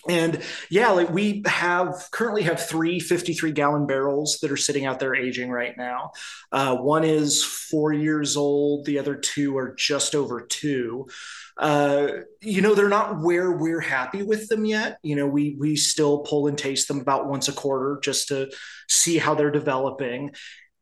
and 0.08 0.42
yeah, 0.68 0.90
like 0.90 1.10
we 1.10 1.42
have 1.46 2.08
currently 2.10 2.42
have 2.42 2.66
three 2.66 2.98
53 2.98 3.52
gallon 3.52 3.86
barrels 3.86 4.38
that 4.40 4.50
are 4.50 4.56
sitting 4.56 4.84
out 4.84 4.98
there 4.98 5.14
aging 5.14 5.50
right 5.50 5.76
now. 5.76 6.10
Uh, 6.50 6.76
one 6.76 7.04
is 7.04 7.44
four 7.44 7.92
years 7.92 8.36
old. 8.36 8.84
The 8.84 8.98
other 8.98 9.14
two 9.14 9.56
are 9.56 9.74
just 9.74 10.14
over 10.14 10.40
two. 10.40 11.06
Uh, 11.56 12.08
you 12.40 12.62
know, 12.62 12.74
they're 12.74 12.88
not 12.88 13.20
where 13.20 13.52
we're 13.52 13.80
happy 13.80 14.22
with 14.22 14.48
them 14.48 14.64
yet. 14.64 14.98
You 15.02 15.14
know, 15.14 15.26
we 15.26 15.54
we 15.58 15.76
still 15.76 16.20
pull 16.20 16.48
and 16.48 16.58
taste 16.58 16.88
them 16.88 17.00
about 17.00 17.28
once 17.28 17.48
a 17.48 17.52
quarter 17.52 18.00
just 18.02 18.28
to 18.28 18.50
see 18.88 19.18
how 19.18 19.34
they're 19.34 19.50
developing. 19.50 20.32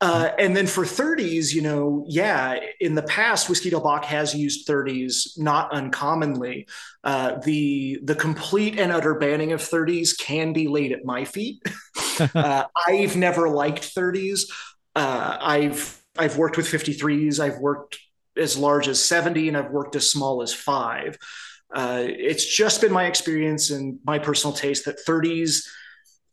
Uh, 0.03 0.31
and 0.39 0.57
then 0.57 0.67
for 0.67 0.85
30s, 0.85 1.53
you 1.53 1.61
know, 1.61 2.05
yeah, 2.09 2.59
in 2.81 2.95
the 2.95 3.03
past, 3.03 3.51
Whiskey 3.51 3.69
Del 3.69 3.83
Bac 3.83 4.05
has 4.07 4.35
used 4.35 4.67
30s 4.67 5.39
not 5.39 5.71
uncommonly. 5.73 6.67
Uh, 7.05 7.39
the 7.45 8.01
the 8.05 8.15
complete 8.15 8.79
and 8.79 8.93
utter 8.93 9.15
banning 9.15 9.53
of 9.53 9.61
30s 9.61 10.19
can 10.19 10.55
be 10.55 10.69
laid 10.69 10.93
at 10.93 11.05
my 11.05 11.27
feet. 11.27 11.63
uh, 12.35 12.65
I've 12.87 13.17
never 13.17 13.51
liked 13.51 13.95
30s. 13.95 14.51
Uh, 14.97 15.37
I've 15.39 16.03
I've 16.17 16.39
worked 16.39 16.57
with 16.57 16.67
53s. 16.67 17.39
I've 17.39 17.59
worked 17.59 17.99
as 18.39 18.57
large 18.57 18.89
as 18.89 19.03
70, 19.03 19.49
and 19.49 19.57
I've 19.57 19.71
worked 19.71 19.97
as 19.97 20.11
small 20.11 20.41
as 20.41 20.55
five. 20.55 21.19
Uh, 21.73 22.05
it's 22.07 22.45
just 22.45 22.81
been 22.81 22.93
my 22.93 23.05
experience 23.05 23.71
and 23.71 23.99
my 24.05 24.19
personal 24.19 24.57
taste 24.57 24.87
that 24.87 25.05
30s 25.07 25.69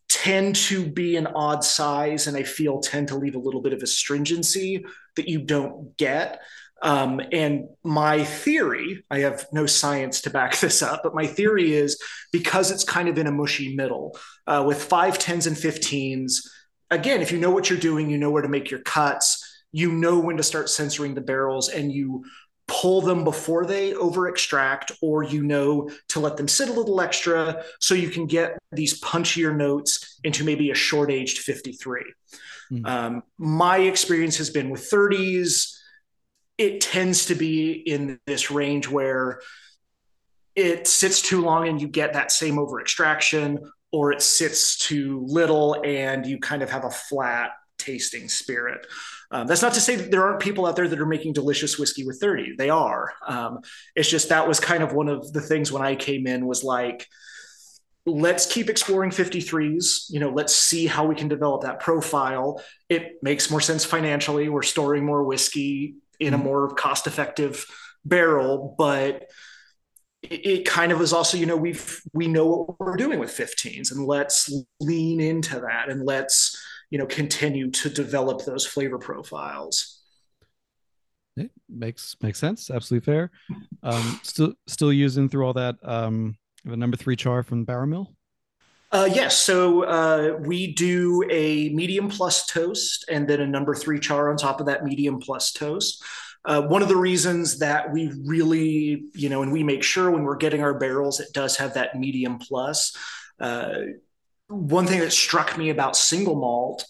tend 0.10 0.56
to 0.56 0.86
be 0.86 1.16
an 1.18 1.28
odd 1.28 1.64
size 1.64 2.28
and 2.28 2.38
I 2.38 2.44
feel 2.44 2.80
tend 2.80 3.10
to 3.10 3.18
leave 3.18 3.36
a 3.36 3.40
little 3.40 3.62
bit 3.62 3.74
of 3.74 3.82
astringency 3.82 4.86
that 5.16 5.28
you 5.28 5.42
don't 5.42 5.98
get. 5.98 6.42
Um, 6.82 7.20
and 7.32 7.70
my 7.84 8.24
theory, 8.24 9.04
I 9.10 9.20
have 9.20 9.48
no 9.52 9.66
science 9.66 10.22
to 10.22 10.30
back 10.30 10.58
this 10.60 10.82
up, 10.82 11.02
but 11.04 11.16
my 11.16 11.26
theory 11.26 11.74
is 11.74 12.02
because 12.32 12.72
it's 12.72 12.84
kind 12.84 13.10
of 13.10 13.18
in 13.18 13.28
a 13.28 13.32
mushy 13.32 13.76
middle 13.76 14.18
uh, 14.46 14.64
with 14.66 14.84
five, 14.84 15.18
tens, 15.18 15.48
and 15.48 15.58
15s. 15.58 16.48
Again, 16.90 17.22
if 17.22 17.32
you 17.32 17.40
know 17.40 17.52
what 17.52 17.70
you're 17.70 17.80
doing, 17.80 18.10
you 18.10 18.18
know 18.18 18.32
where 18.32 18.44
to 18.44 18.48
make 18.48 18.72
your 18.72 18.82
cuts, 18.82 19.44
you 19.72 19.92
know 19.92 20.20
when 20.20 20.38
to 20.38 20.44
start 20.44 20.70
censoring 20.70 21.16
the 21.16 21.22
barrels, 21.22 21.68
and 21.68 21.92
you 21.92 22.24
pull 22.68 23.02
them 23.02 23.24
before 23.24 23.66
they 23.66 23.94
over 23.94 24.28
extract, 24.28 24.92
or 25.02 25.24
you 25.24 25.44
know 25.44 25.90
to 26.10 26.20
let 26.20 26.38
them 26.38 26.48
sit 26.48 26.70
a 26.70 26.74
little 26.74 27.00
extra 27.00 27.64
so 27.80 27.96
you 27.96 28.10
can 28.10 28.26
get 28.26 28.58
these 28.72 29.00
punchier 29.02 29.56
notes 29.56 30.20
into 30.24 30.44
maybe 30.44 30.72
a 30.72 30.76
short 30.76 31.10
aged 31.10 31.40
53. 31.40 32.02
Mm. 32.72 32.88
Um, 32.88 33.24
my 33.38 33.78
experience 33.78 34.38
has 34.38 34.50
been 34.50 34.70
with 34.70 34.90
30s, 34.90 35.78
it 36.58 36.82
tends 36.82 37.28
to 37.28 37.36
be 37.36 37.72
in 37.72 38.20
this 38.26 38.50
range 38.50 38.90
where 38.90 39.42
it 40.56 40.88
sits 40.88 41.22
too 41.22 41.42
long 41.42 41.68
and 41.68 41.80
you 41.80 41.88
get 41.88 42.14
that 42.14 42.32
same 42.32 42.58
over 42.58 42.82
extraction, 42.82 43.60
or 43.92 44.12
it 44.12 44.22
sits 44.22 44.78
too 44.78 45.24
little 45.28 45.80
and 45.86 46.26
you 46.26 46.40
kind 46.40 46.64
of 46.64 46.70
have 46.70 46.84
a 46.84 46.90
flat 46.90 47.52
tasting 47.78 48.28
spirit. 48.28 48.86
Um, 49.30 49.48
that's 49.48 49.62
not 49.62 49.74
to 49.74 49.82
say 49.82 49.96
that 49.96 50.10
there 50.10 50.26
aren't 50.26 50.40
people 50.40 50.66
out 50.66 50.76
there 50.76 50.88
that 50.88 51.00
are 51.00 51.06
making 51.06 51.34
delicious 51.34 51.78
whiskey 51.78 52.06
with 52.06 52.20
30. 52.20 52.56
They 52.58 52.70
are. 52.70 53.14
Um, 53.28 53.60
it's 53.96 54.10
just 54.10 54.30
that 54.30 54.48
was 54.48 54.60
kind 54.60 54.84
of 54.84 54.94
one 54.94 55.10
of 55.10 55.34
the 55.34 55.42
things 55.42 55.72
when 55.72 55.82
I 55.82 55.96
came 55.96 56.28
in 56.28 56.48
was 56.48 56.64
like, 56.64 57.06
let's 58.06 58.46
keep 58.46 58.70
exploring 58.70 59.12
53s. 59.12 60.06
You 60.10 60.22
know, 60.22 60.30
let's 60.30 60.56
see 60.56 60.88
how 60.88 61.06
we 61.06 61.16
can 61.16 61.28
develop 61.28 61.64
that 61.64 61.80
profile. 61.80 62.62
It 62.90 63.18
makes 63.22 63.52
more 63.52 63.62
sense 63.62 63.84
financially. 63.84 64.48
We're 64.48 64.64
storing 64.64 65.06
more 65.06 65.24
whiskey 65.24 65.96
in 66.20 66.34
a 66.34 66.38
mm-hmm. 66.38 66.46
more 66.46 66.70
cost 66.70 67.06
effective 67.06 67.66
barrel, 68.06 68.76
but 68.78 69.28
it 70.24 70.66
kind 70.66 70.92
of 70.92 71.00
is 71.02 71.14
also 71.14 71.38
you 71.38 71.46
know 71.46 71.56
we've 71.56 72.02
we 72.14 72.28
know 72.28 72.48
what 72.48 72.80
we're 72.80 72.96
doing 72.96 73.20
with 73.20 73.30
15s 73.30 73.92
and 73.92 74.06
let's 74.06 74.52
lean 74.80 75.22
into 75.22 75.60
that 75.60 75.90
and 75.90 76.04
let's 76.04 76.60
you 76.90 76.98
know 76.98 77.06
continue 77.06 77.70
to 77.72 77.90
develop 77.90 78.46
those 78.46 78.66
flavor 78.66 78.98
profiles 78.98 80.02
it 81.36 81.52
makes 81.70 82.16
makes 82.22 82.40
sense 82.40 82.70
absolutely 82.70 83.06
fair 83.06 83.32
um 83.84 84.20
still 84.24 84.54
still 84.68 84.94
using 84.94 85.30
through 85.30 85.46
all 85.46 85.54
that 85.54 85.76
um 85.84 86.36
the 86.66 86.78
number 86.78 86.98
three 86.98 87.16
char 87.16 87.44
from 87.44 87.64
barrel 87.64 87.88
mill 87.88 88.14
uh, 88.90 89.10
yes, 89.14 89.38
so 89.38 89.84
uh, 89.84 90.38
we 90.40 90.74
do 90.74 91.22
a 91.30 91.70
medium 91.70 92.08
plus 92.08 92.46
toast 92.46 93.04
and 93.10 93.28
then 93.28 93.42
a 93.42 93.48
number 93.48 93.76
three 93.76 94.00
char 94.00 94.30
on 94.30 94.38
top 94.38 94.62
of 94.62 94.68
that 94.68 94.86
medium 94.86 95.20
plus 95.20 95.52
toast. 95.52 96.02
Uh, 96.46 96.62
one 96.62 96.82
of 96.82 96.88
the 96.88 96.96
reasons 96.96 97.60
that 97.60 97.92
we 97.92 98.14
really, 98.24 99.04
you 99.14 99.28
know, 99.28 99.42
and 99.44 99.52
we 99.52 99.62
make 99.62 99.84
sure 99.84 100.10
when 100.10 100.24
we're 100.24 100.38
getting 100.38 100.62
our 100.62 100.74
barrels, 100.74 101.20
it 101.20 101.34
does 101.34 101.58
have 101.58 101.74
that 101.74 102.00
medium 102.00 102.40
plus. 102.40 102.96
One 104.48 104.88
thing 104.88 105.00
that 105.00 105.12
struck 105.12 105.58
me 105.58 105.70
about 105.70 105.96
single 105.96 106.36
malt, 106.36 106.86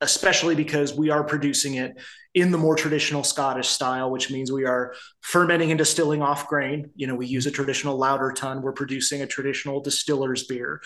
especially 0.00 0.54
because 0.54 0.94
we 0.94 1.10
are 1.10 1.24
producing 1.24 1.74
it 1.74 2.00
in 2.34 2.50
the 2.50 2.58
more 2.58 2.74
traditional 2.74 3.22
Scottish 3.22 3.68
style, 3.68 4.10
which 4.10 4.30
means 4.30 4.50
we 4.50 4.64
are 4.64 4.94
fermenting 5.20 5.70
and 5.70 5.78
distilling 5.78 6.22
off 6.22 6.48
grain. 6.48 6.90
You 6.96 7.06
know, 7.06 7.14
we 7.14 7.26
use 7.26 7.44
a 7.44 7.50
traditional 7.50 7.98
lauter 7.98 8.32
tun. 8.32 8.62
We're 8.62 8.72
producing 8.72 9.20
a 9.20 9.26
traditional 9.26 9.80
distiller's 9.80 10.44
beer. 10.46 10.80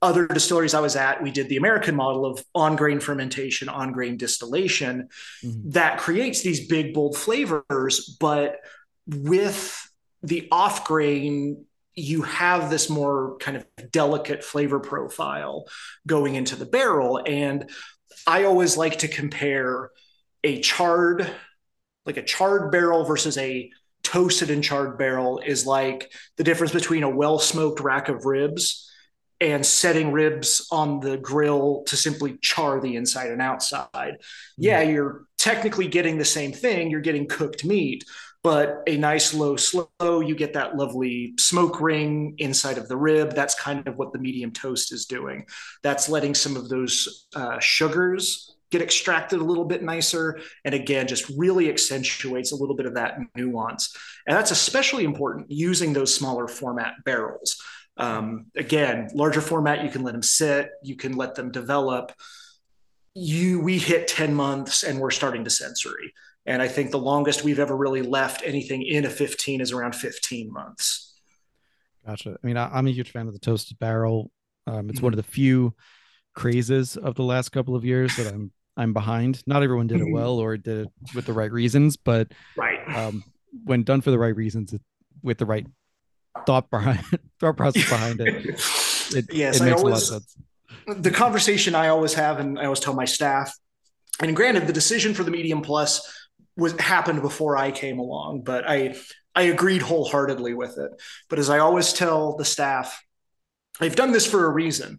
Other 0.00 0.26
distilleries 0.26 0.72
I 0.72 0.80
was 0.80 0.96
at, 0.96 1.22
we 1.22 1.30
did 1.30 1.50
the 1.50 1.58
American 1.58 1.94
model 1.94 2.24
of 2.24 2.42
on 2.54 2.76
grain 2.76 3.00
fermentation, 3.00 3.68
on 3.68 3.92
grain 3.92 4.16
distillation 4.16 5.08
mm-hmm. 5.44 5.70
that 5.70 5.98
creates 5.98 6.42
these 6.42 6.66
big, 6.66 6.94
bold 6.94 7.16
flavors. 7.16 8.16
But 8.18 8.60
with 9.06 9.78
the 10.22 10.48
off 10.50 10.84
grain 10.84 11.66
you 11.94 12.22
have 12.22 12.70
this 12.70 12.88
more 12.88 13.36
kind 13.38 13.56
of 13.56 13.66
delicate 13.90 14.42
flavor 14.42 14.80
profile 14.80 15.66
going 16.06 16.34
into 16.34 16.56
the 16.56 16.66
barrel. 16.66 17.22
And 17.24 17.70
I 18.26 18.44
always 18.44 18.76
like 18.76 19.00
to 19.00 19.08
compare 19.08 19.90
a 20.44 20.60
charred, 20.60 21.30
like 22.06 22.16
a 22.16 22.22
charred 22.22 22.72
barrel 22.72 23.04
versus 23.04 23.36
a 23.36 23.70
toasted 24.02 24.50
and 24.50 24.64
charred 24.64 24.98
barrel 24.98 25.40
is 25.44 25.66
like 25.66 26.12
the 26.36 26.44
difference 26.44 26.72
between 26.72 27.02
a 27.02 27.10
well 27.10 27.38
smoked 27.38 27.80
rack 27.80 28.08
of 28.08 28.24
ribs 28.24 28.90
and 29.40 29.66
setting 29.66 30.12
ribs 30.12 30.68
on 30.70 31.00
the 31.00 31.16
grill 31.16 31.82
to 31.86 31.96
simply 31.96 32.38
char 32.40 32.80
the 32.80 32.94
inside 32.96 33.30
and 33.30 33.42
outside. 33.42 33.88
Mm-hmm. 33.92 34.62
Yeah, 34.62 34.82
you're 34.82 35.24
technically 35.42 35.88
getting 35.88 36.18
the 36.18 36.24
same 36.24 36.52
thing, 36.52 36.88
you're 36.88 37.00
getting 37.00 37.26
cooked 37.26 37.64
meat, 37.64 38.04
but 38.44 38.80
a 38.86 38.96
nice 38.96 39.34
low 39.34 39.56
slow 39.56 39.88
you 39.98 40.36
get 40.36 40.52
that 40.52 40.76
lovely 40.76 41.34
smoke 41.36 41.80
ring 41.80 42.36
inside 42.38 42.78
of 42.78 42.88
the 42.88 42.96
rib. 42.96 43.34
That's 43.34 43.56
kind 43.56 43.86
of 43.88 43.96
what 43.96 44.12
the 44.12 44.20
medium 44.20 44.52
toast 44.52 44.92
is 44.92 45.04
doing. 45.04 45.44
That's 45.82 46.08
letting 46.08 46.36
some 46.36 46.56
of 46.56 46.68
those 46.68 47.26
uh, 47.34 47.58
sugars 47.58 48.54
get 48.70 48.82
extracted 48.82 49.40
a 49.40 49.44
little 49.44 49.64
bit 49.64 49.82
nicer 49.82 50.38
and 50.64 50.74
again 50.74 51.08
just 51.08 51.28
really 51.36 51.68
accentuates 51.68 52.52
a 52.52 52.56
little 52.56 52.76
bit 52.76 52.86
of 52.86 52.94
that 52.94 53.18
nuance. 53.34 53.96
And 54.28 54.36
that's 54.36 54.52
especially 54.52 55.02
important 55.02 55.50
using 55.50 55.92
those 55.92 56.14
smaller 56.14 56.46
format 56.46 56.94
barrels. 57.04 57.60
Um, 57.96 58.46
again 58.56 59.10
larger 59.12 59.42
format 59.42 59.84
you 59.84 59.90
can 59.90 60.02
let 60.02 60.12
them 60.12 60.22
sit 60.22 60.70
you 60.82 60.96
can 60.96 61.12
let 61.12 61.34
them 61.34 61.50
develop 61.50 62.12
you 63.14 63.60
we 63.60 63.78
hit 63.78 64.08
10 64.08 64.34
months 64.34 64.82
and 64.82 64.98
we're 64.98 65.10
starting 65.10 65.44
to 65.44 65.50
sensory 65.50 66.12
and 66.46 66.60
I 66.60 66.68
think 66.68 66.90
the 66.90 66.98
longest 66.98 67.44
we've 67.44 67.58
ever 67.58 67.76
really 67.76 68.02
left 68.02 68.42
anything 68.44 68.82
in 68.82 69.04
a 69.04 69.10
15 69.10 69.60
is 69.60 69.72
around 69.72 69.94
15 69.94 70.52
months. 70.52 71.14
Gotcha. 72.04 72.36
I 72.42 72.46
mean, 72.46 72.56
I, 72.56 72.76
am 72.78 72.88
a 72.88 72.90
huge 72.90 73.12
fan 73.12 73.28
of 73.28 73.32
the 73.32 73.38
toasted 73.38 73.78
barrel. 73.78 74.30
Um, 74.66 74.88
it's 74.88 74.96
mm-hmm. 74.96 75.06
one 75.06 75.12
of 75.12 75.18
the 75.18 75.22
few 75.22 75.74
crazes 76.34 76.96
of 76.96 77.14
the 77.14 77.22
last 77.22 77.50
couple 77.50 77.76
of 77.76 77.84
years 77.84 78.16
that 78.16 78.32
I'm 78.32 78.50
I'm 78.76 78.94
behind. 78.94 79.42
Not 79.46 79.62
everyone 79.62 79.86
did 79.86 80.00
it 80.00 80.04
Mhm. 80.06 80.14
well 80.14 80.38
or 80.38 80.56
did 80.56 80.86
it 80.86 80.88
with 81.14 81.26
the 81.26 81.34
right 81.34 81.52
reasons, 81.52 81.98
but 81.98 82.32
Right. 82.56 82.80
um, 82.88 83.22
when 83.64 83.82
done 83.82 84.00
for 84.00 84.10
the 84.10 84.18
right 84.18 84.34
reasons, 84.34 84.74
with 85.22 85.36
the 85.36 85.44
right 85.44 85.66
thought 86.46 86.70
behind 86.70 87.04
thought 87.38 87.56
process 87.58 87.88
behind 87.88 88.20
it, 88.22 88.46
it, 89.14 89.26
Yes, 89.32 89.60
it 89.60 89.64
makes 89.64 89.82
always- 89.82 90.08
a 90.08 90.12
lot 90.14 90.22
of 90.22 90.22
sense. 90.24 90.36
The 90.86 91.10
conversation 91.10 91.74
I 91.74 91.88
always 91.88 92.14
have, 92.14 92.38
and 92.38 92.58
I 92.58 92.64
always 92.64 92.80
tell 92.80 92.94
my 92.94 93.04
staff, 93.04 93.54
and 94.20 94.36
granted, 94.36 94.66
the 94.66 94.72
decision 94.72 95.14
for 95.14 95.24
the 95.24 95.30
medium 95.30 95.62
plus 95.62 96.28
was 96.56 96.78
happened 96.78 97.22
before 97.22 97.56
I 97.56 97.70
came 97.70 97.98
along, 97.98 98.42
but 98.42 98.68
I 98.68 98.94
I 99.34 99.42
agreed 99.42 99.82
wholeheartedly 99.82 100.54
with 100.54 100.78
it. 100.78 100.90
But 101.30 101.38
as 101.38 101.48
I 101.48 101.58
always 101.58 101.92
tell 101.92 102.36
the 102.36 102.44
staff, 102.44 103.02
I've 103.80 103.96
done 103.96 104.12
this 104.12 104.26
for 104.26 104.46
a 104.46 104.50
reason. 104.50 104.98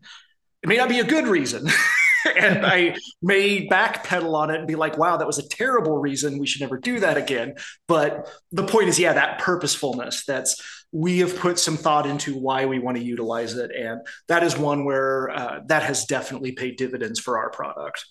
It 0.64 0.70
may 0.70 0.78
not 0.78 0.90
be 0.90 1.00
a 1.00 1.04
good 1.04 1.28
reason. 1.28 1.68
and 2.36 2.66
I 2.66 2.95
may 3.22 3.68
backpedal 3.68 4.34
on 4.34 4.50
it 4.50 4.58
and 4.58 4.68
be 4.68 4.76
like, 4.76 4.98
wow, 4.98 5.18
that 5.18 5.28
was 5.28 5.38
a 5.38 5.48
terrible 5.48 6.00
reason. 6.00 6.40
We 6.40 6.48
should 6.48 6.62
never 6.62 6.78
do 6.78 7.00
that 7.02 7.18
again. 7.18 7.56
But 7.88 8.30
the 8.52 8.66
point 8.66 8.90
is, 8.90 8.98
yeah, 8.98 9.14
that 9.14 9.40
purposefulness 9.40 10.26
that's 10.26 10.83
we 10.94 11.20
have 11.20 11.36
put 11.38 11.57
some 11.57 11.76
thought 11.76 12.06
into 12.06 12.38
why 12.38 12.65
we 12.65 12.78
want 12.78 12.95
to 12.95 13.03
utilize 13.03 13.56
it. 13.56 13.72
And 13.72 14.02
that 14.28 14.44
is 14.44 14.56
one 14.56 14.86
where 14.86 15.32
uh, 15.32 15.60
that 15.65 15.82
has 15.84 16.06
definitely 16.06 16.52
paid 16.52 16.78
dividends 16.78 17.20
for 17.20 17.40
our 17.40 17.49
product. 17.49 18.06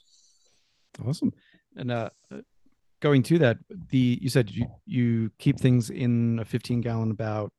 Awesome. 1.07 1.33
And 1.77 1.93
uh, 1.93 2.11
going 3.01 3.23
to 3.25 3.39
that, 3.39 3.59
the 3.91 4.19
you 4.21 4.29
said 4.29 4.51
you 4.51 4.67
you 4.85 5.31
keep 5.39 5.59
things 5.59 5.91
in 5.91 6.41
a 6.41 6.45
15 6.45 6.81
gallon 6.81 7.13
about 7.13 7.53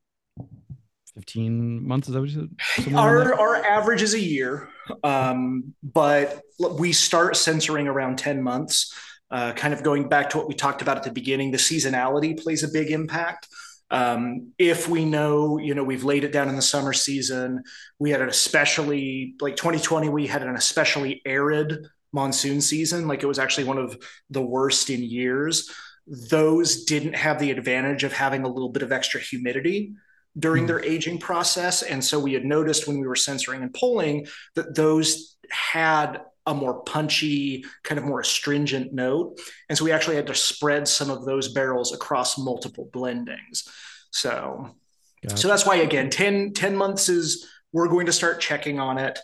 15 1.16 1.88
months. 1.88 2.10
Is 2.10 2.14
that 2.14 2.20
what 2.20 2.30
you 2.30 2.50
said? 2.76 2.94
Our, 2.94 3.24
there? 3.24 3.40
our 3.40 3.56
average 3.66 4.02
is 4.02 4.14
a 4.14 4.20
year, 4.20 4.70
um, 5.04 5.74
but 5.82 6.42
we 6.78 6.92
start 6.92 7.38
censoring 7.38 7.88
around 7.88 8.18
10 8.18 8.44
months. 8.44 8.94
Uh, 9.32 9.52
kind 9.54 9.74
of 9.74 9.82
going 9.82 10.08
back 10.08 10.30
to 10.30 10.38
what 10.38 10.48
we 10.48 10.54
talked 10.54 10.84
about 10.84 10.98
at 10.98 11.04
the 11.04 11.12
beginning, 11.12 11.50
the 11.50 11.58
seasonality 11.58 12.40
plays 12.40 12.62
a 12.62 12.68
big 12.68 12.92
impact. 12.92 13.48
Um, 13.92 14.54
if 14.58 14.88
we 14.90 15.06
know, 15.06 15.58
you 15.60 15.76
know, 15.76 15.84
we've 15.84 16.04
laid 16.04 16.24
it 16.24 16.32
down 16.32 16.50
in 16.50 16.56
the 16.56 16.62
summer 16.62 16.94
season, 16.94 17.64
we 18.00 18.10
had 18.10 18.22
an 18.22 18.30
especially 18.30 19.36
like 19.40 19.56
2020, 19.56 20.10
we 20.10 20.28
had 20.28 20.42
an 20.42 20.56
especially 20.56 21.22
arid 21.26 21.86
monsoon 22.12 22.62
season. 22.62 23.08
Like 23.08 23.24
it 23.24 23.28
was 23.28 23.40
actually 23.40 23.66
one 23.66 23.78
of 23.78 23.98
the 24.30 24.42
worst 24.42 24.90
in 24.90 25.04
years. 25.04 25.72
Those 26.08 26.86
didn't 26.86 27.16
have 27.16 27.40
the 27.40 27.52
advantage 27.52 28.04
of 28.04 28.14
having 28.14 28.44
a 28.44 28.50
little 28.50 28.70
bit 28.70 28.84
of 28.84 28.92
extra 28.92 29.20
humidity 29.20 29.94
during 30.38 30.64
Hmm. 30.64 30.68
their 30.68 30.84
aging 30.84 31.20
process. 31.20 31.84
And 31.84 32.04
so 32.04 32.20
we 32.20 32.34
had 32.34 32.46
noticed 32.46 32.88
when 32.88 33.00
we 33.00 33.08
were 33.08 33.16
censoring 33.16 33.62
and 33.62 33.74
polling 33.74 34.28
that 34.56 34.76
those 34.76 35.38
had 35.52 36.22
a 36.46 36.54
more 36.54 36.82
punchy, 36.84 37.66
kind 37.84 37.98
of 37.98 38.06
more 38.06 38.20
astringent 38.20 38.94
note. 38.94 39.40
And 39.70 39.78
so 39.78 39.86
we 39.86 39.92
actually 39.92 40.18
had 40.18 40.28
to 40.28 40.36
spread 40.36 40.88
some 40.88 41.10
of 41.10 41.26
those 41.26 41.54
barrels 41.54 41.94
across 41.94 42.38
multiple 42.38 42.90
blendings. 42.94 43.68
So, 44.12 44.76
Gotcha. 45.24 45.38
so 45.38 45.48
that's 45.48 45.66
why, 45.66 45.78
again, 45.78 46.10
10, 46.10 46.54
10 46.54 46.76
months 46.76 47.10
is 47.10 47.50
we're 47.72 47.88
going 47.88 48.06
to 48.08 48.14
start 48.14 48.42
checking 48.42 48.80
on 48.80 48.98
it. 48.98 49.20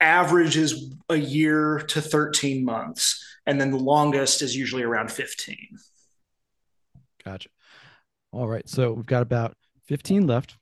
Average 0.00 0.56
is 0.56 0.94
a 1.08 1.16
year 1.16 1.80
to 1.88 2.00
13 2.00 2.64
months. 2.64 3.24
And 3.46 3.60
then 3.60 3.70
the 3.70 3.78
longest 3.78 4.42
is 4.42 4.54
usually 4.54 4.82
around 4.82 5.10
15. 5.10 5.56
Gotcha. 7.24 7.48
All 8.30 8.46
right. 8.46 8.68
So 8.68 8.92
we've 8.92 9.06
got 9.06 9.22
about 9.22 9.56
15 9.86 10.26
left. 10.26 10.56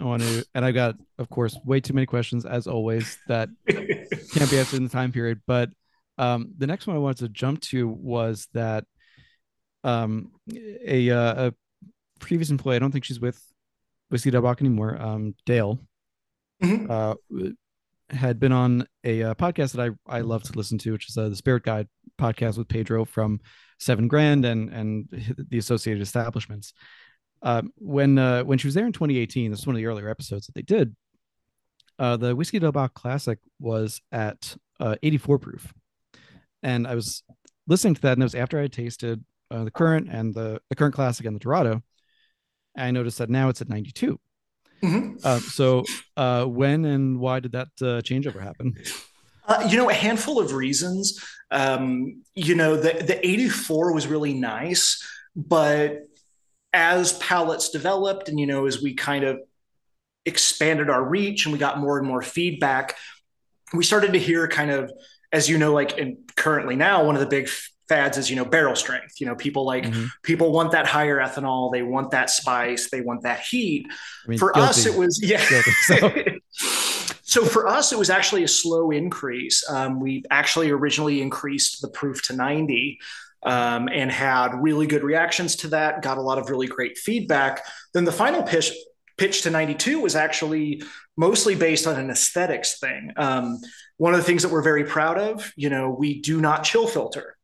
I 0.00 0.04
want 0.04 0.22
to, 0.22 0.44
and 0.54 0.64
I've 0.64 0.74
got, 0.74 0.96
of 1.18 1.28
course, 1.28 1.58
way 1.64 1.80
too 1.80 1.92
many 1.92 2.06
questions 2.06 2.46
as 2.46 2.66
always 2.66 3.18
that 3.28 3.48
can't 3.68 4.50
be 4.50 4.58
answered 4.58 4.78
in 4.78 4.84
the 4.84 4.88
time 4.88 5.12
period. 5.12 5.40
But 5.46 5.70
um, 6.18 6.52
the 6.56 6.66
next 6.66 6.86
one 6.86 6.96
I 6.96 7.00
wanted 7.00 7.18
to 7.18 7.28
jump 7.28 7.60
to 7.62 7.86
was 7.88 8.48
that 8.54 8.84
um, 9.84 10.32
a, 10.86 11.10
uh, 11.10 11.48
a 11.48 11.54
previous 12.18 12.50
employee, 12.50 12.76
I 12.76 12.78
don't 12.78 12.92
think 12.92 13.04
she's 13.04 13.20
with 13.20 13.40
Whiskey 14.10 14.30
Del 14.30 14.42
Bac 14.42 14.60
anymore, 14.60 15.00
um, 15.00 15.34
Dale, 15.46 15.78
Mhm. 16.62 16.90
uh, 16.90 17.50
had 18.10 18.40
been 18.40 18.52
on 18.52 18.86
a 19.04 19.22
uh, 19.22 19.34
podcast 19.34 19.72
that 19.72 19.94
I, 20.08 20.16
I 20.18 20.20
love 20.22 20.42
to 20.44 20.52
listen 20.56 20.78
to, 20.78 20.92
which 20.92 21.08
is 21.08 21.16
uh, 21.16 21.28
the 21.28 21.36
Spirit 21.36 21.62
Guide 21.62 21.88
podcast 22.18 22.58
with 22.58 22.68
Pedro 22.68 23.04
from 23.04 23.40
Seven 23.78 24.08
Grand 24.08 24.44
and 24.44 24.68
and 24.68 25.08
the 25.48 25.58
associated 25.58 26.02
establishments. 26.02 26.74
Um, 27.42 27.72
when 27.76 28.18
uh, 28.18 28.42
when 28.44 28.58
she 28.58 28.66
was 28.66 28.74
there 28.74 28.86
in 28.86 28.92
2018, 28.92 29.50
this 29.50 29.60
is 29.60 29.66
one 29.66 29.74
of 29.74 29.78
the 29.78 29.86
earlier 29.86 30.08
episodes 30.08 30.46
that 30.46 30.54
they 30.54 30.62
did. 30.62 30.94
Uh, 31.98 32.16
the 32.16 32.34
Whiskey 32.36 32.58
Del 32.58 32.72
Bac 32.72 32.94
Classic 32.94 33.38
was 33.58 34.00
at 34.12 34.56
uh, 34.78 34.96
84 35.02 35.38
proof, 35.38 35.72
and 36.62 36.86
I 36.86 36.94
was 36.94 37.22
listening 37.66 37.94
to 37.94 38.00
that, 38.02 38.12
and 38.12 38.22
it 38.22 38.24
was 38.24 38.34
after 38.34 38.58
I 38.58 38.62
had 38.62 38.72
tasted 38.72 39.24
uh, 39.50 39.64
the 39.64 39.70
current 39.70 40.08
and 40.10 40.34
the 40.34 40.60
the 40.68 40.76
current 40.76 40.94
classic 40.94 41.26
and 41.26 41.34
the 41.34 41.40
Dorado. 41.40 41.82
And 42.76 42.86
I 42.86 42.90
noticed 42.90 43.18
that 43.18 43.30
now 43.30 43.48
it's 43.48 43.60
at 43.60 43.68
92. 43.68 44.18
Mhm. 44.82 45.20
Uh, 45.24 45.40
so, 45.40 45.84
uh, 46.16 46.44
when 46.44 46.84
and 46.84 47.18
why 47.18 47.40
did 47.40 47.52
that 47.52 47.68
uh, 47.82 48.00
changeover 48.00 48.40
happen? 48.40 48.74
Uh, 49.46 49.66
you 49.68 49.76
know, 49.76 49.90
a 49.90 49.94
handful 49.94 50.38
of 50.38 50.52
reasons. 50.52 51.22
Um, 51.50 52.22
you 52.34 52.54
know, 52.54 52.76
the, 52.76 53.02
the 53.04 53.26
84 53.26 53.92
was 53.92 54.06
really 54.06 54.32
nice, 54.32 55.04
but 55.34 56.06
as 56.72 57.14
palettes 57.14 57.70
developed 57.70 58.28
and, 58.28 58.38
you 58.38 58.46
know, 58.46 58.66
as 58.66 58.82
we 58.82 58.94
kind 58.94 59.24
of 59.24 59.40
expanded 60.26 60.90
our 60.90 61.02
reach 61.02 61.46
and 61.46 61.52
we 61.52 61.58
got 61.58 61.78
more 61.78 61.98
and 61.98 62.06
more 62.06 62.22
feedback, 62.22 62.96
we 63.72 63.84
started 63.84 64.12
to 64.12 64.18
hear 64.18 64.46
kind 64.48 64.70
of, 64.70 64.92
as 65.32 65.48
you 65.48 65.58
know, 65.58 65.72
like 65.72 65.98
and 65.98 66.16
currently 66.36 66.76
now, 66.76 67.04
one 67.04 67.14
of 67.16 67.20
the 67.20 67.26
big 67.26 67.48
fads 67.88 68.18
is, 68.18 68.30
you 68.30 68.36
know, 68.36 68.44
barrel 68.44 68.76
strength. 68.76 69.20
You 69.20 69.26
know, 69.26 69.34
people 69.34 69.64
like, 69.64 69.84
Mhm. 69.84 70.08
people 70.22 70.52
want 70.52 70.72
that 70.72 70.86
higher 70.86 71.18
ethanol, 71.18 71.72
they 71.72 71.82
want 71.82 72.12
that 72.12 72.30
spice, 72.30 72.88
they 72.90 73.00
want 73.00 73.22
that 73.22 73.40
heat 73.40 73.86
I 74.24 74.28
mean, 74.28 74.38
for 74.38 74.56
us 74.56 74.86
it 74.86 74.94
was 74.96 75.20
yeah 75.22 75.44
Guilty, 75.48 75.70
so. 75.82 76.12
so 77.22 77.44
for 77.44 77.66
us 77.66 77.92
it 77.92 77.98
was 77.98 78.10
actually 78.10 78.44
a 78.44 78.48
slow 78.48 78.90
increase 78.90 79.68
um, 79.68 79.98
we 80.00 80.22
actually 80.30 80.70
originally 80.70 81.20
increased 81.22 81.80
the 81.82 81.88
proof 81.88 82.22
to 82.22 82.32
90 82.34 82.98
um, 83.42 83.88
and 83.88 84.10
had 84.10 84.54
really 84.54 84.86
good 84.86 85.02
reactions 85.02 85.56
to 85.56 85.68
that 85.68 86.02
got 86.02 86.18
a 86.18 86.22
lot 86.22 86.38
of 86.38 86.50
really 86.50 86.66
great 86.66 86.98
feedback 86.98 87.64
then 87.94 88.04
the 88.04 88.12
final 88.12 88.42
pitch 88.42 88.72
pitch 89.16 89.42
to 89.42 89.50
92 89.50 90.00
was 90.00 90.16
actually 90.16 90.82
mostly 91.16 91.54
based 91.54 91.86
on 91.86 91.98
an 91.98 92.10
aesthetics 92.10 92.78
thing 92.78 93.12
um, 93.16 93.58
one 93.96 94.14
of 94.14 94.18
the 94.18 94.24
things 94.24 94.42
that 94.42 94.50
we're 94.50 94.62
very 94.62 94.84
proud 94.84 95.18
of 95.18 95.52
you 95.56 95.70
know 95.70 95.90
we 95.90 96.20
do 96.20 96.40
not 96.40 96.64
chill 96.64 96.86
filter 96.86 97.36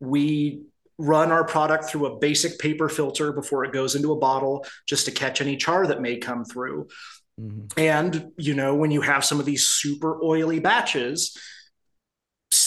we 0.00 0.62
run 0.98 1.30
our 1.30 1.44
product 1.44 1.84
through 1.84 2.06
a 2.06 2.18
basic 2.18 2.58
paper 2.58 2.88
filter 2.88 3.32
before 3.32 3.64
it 3.64 3.72
goes 3.72 3.94
into 3.94 4.12
a 4.12 4.18
bottle 4.18 4.66
just 4.86 5.04
to 5.06 5.12
catch 5.12 5.40
any 5.40 5.56
char 5.56 5.86
that 5.86 6.02
may 6.02 6.16
come 6.16 6.44
through. 6.44 6.88
Mhm. 7.40 7.72
And, 7.76 8.32
you 8.36 8.54
know, 8.54 8.74
when 8.74 8.90
you 8.90 9.00
have 9.00 9.24
some 9.24 9.38
of 9.38 9.46
these 9.46 9.68
super 9.68 10.20
oily 10.22 10.58
batches, 10.58 11.36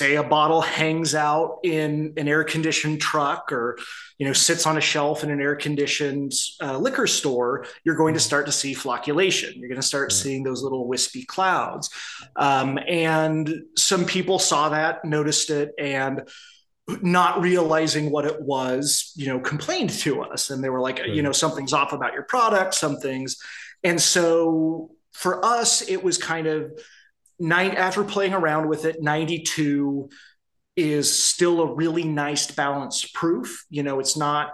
say 0.01 0.15
a 0.15 0.23
bottle 0.23 0.61
hangs 0.61 1.13
out 1.13 1.59
in 1.63 2.13
an 2.17 2.27
air 2.27 2.43
conditioned 2.43 2.99
truck 2.99 3.51
or, 3.51 3.77
you 4.17 4.25
know, 4.25 4.33
sits 4.33 4.65
on 4.65 4.75
a 4.75 4.81
shelf 4.81 5.23
in 5.23 5.29
an 5.29 5.39
air 5.39 5.55
conditioned 5.55 6.33
uh, 6.63 6.75
liquor 6.75 7.05
store, 7.05 7.65
you're 7.83 7.95
going 7.95 8.15
to 8.15 8.19
start 8.19 8.47
to 8.47 8.51
see 8.51 8.73
flocculation. 8.73 9.55
You're 9.57 9.69
going 9.69 9.79
to 9.79 9.85
start 9.87 10.11
seeing 10.11 10.41
those 10.41 10.63
little 10.63 10.87
wispy 10.87 11.23
clouds. 11.23 11.91
Um, 12.35 12.79
and 12.87 13.47
some 13.77 14.05
people 14.05 14.39
saw 14.39 14.69
that, 14.69 15.05
noticed 15.05 15.51
it, 15.51 15.71
and 15.77 16.27
not 17.03 17.39
realizing 17.39 18.09
what 18.09 18.25
it 18.25 18.41
was, 18.41 19.13
you 19.15 19.27
know, 19.27 19.39
complained 19.39 19.91
to 19.91 20.23
us. 20.23 20.49
And 20.49 20.63
they 20.63 20.69
were 20.69 20.81
like, 20.81 20.97
Right. 20.97 21.09
you 21.09 21.21
know, 21.21 21.31
something's 21.31 21.73
off 21.73 21.93
about 21.93 22.13
your 22.13 22.23
product, 22.23 22.73
some 22.73 22.97
things. 22.97 23.37
And 23.83 24.01
so 24.01 24.91
for 25.11 25.45
us, 25.45 25.87
it 25.87 26.03
was 26.03 26.17
kind 26.17 26.47
of 26.47 26.71
nine 27.41 27.71
after 27.71 28.03
playing 28.03 28.33
around 28.33 28.69
with 28.69 28.85
it, 28.85 29.01
92 29.01 30.09
is 30.77 31.11
still 31.23 31.61
a 31.61 31.75
really 31.75 32.03
nice 32.03 32.49
balanced 32.49 33.13
proof. 33.13 33.65
You 33.69 33.83
know, 33.83 33.99
it's 33.99 34.15
not 34.15 34.51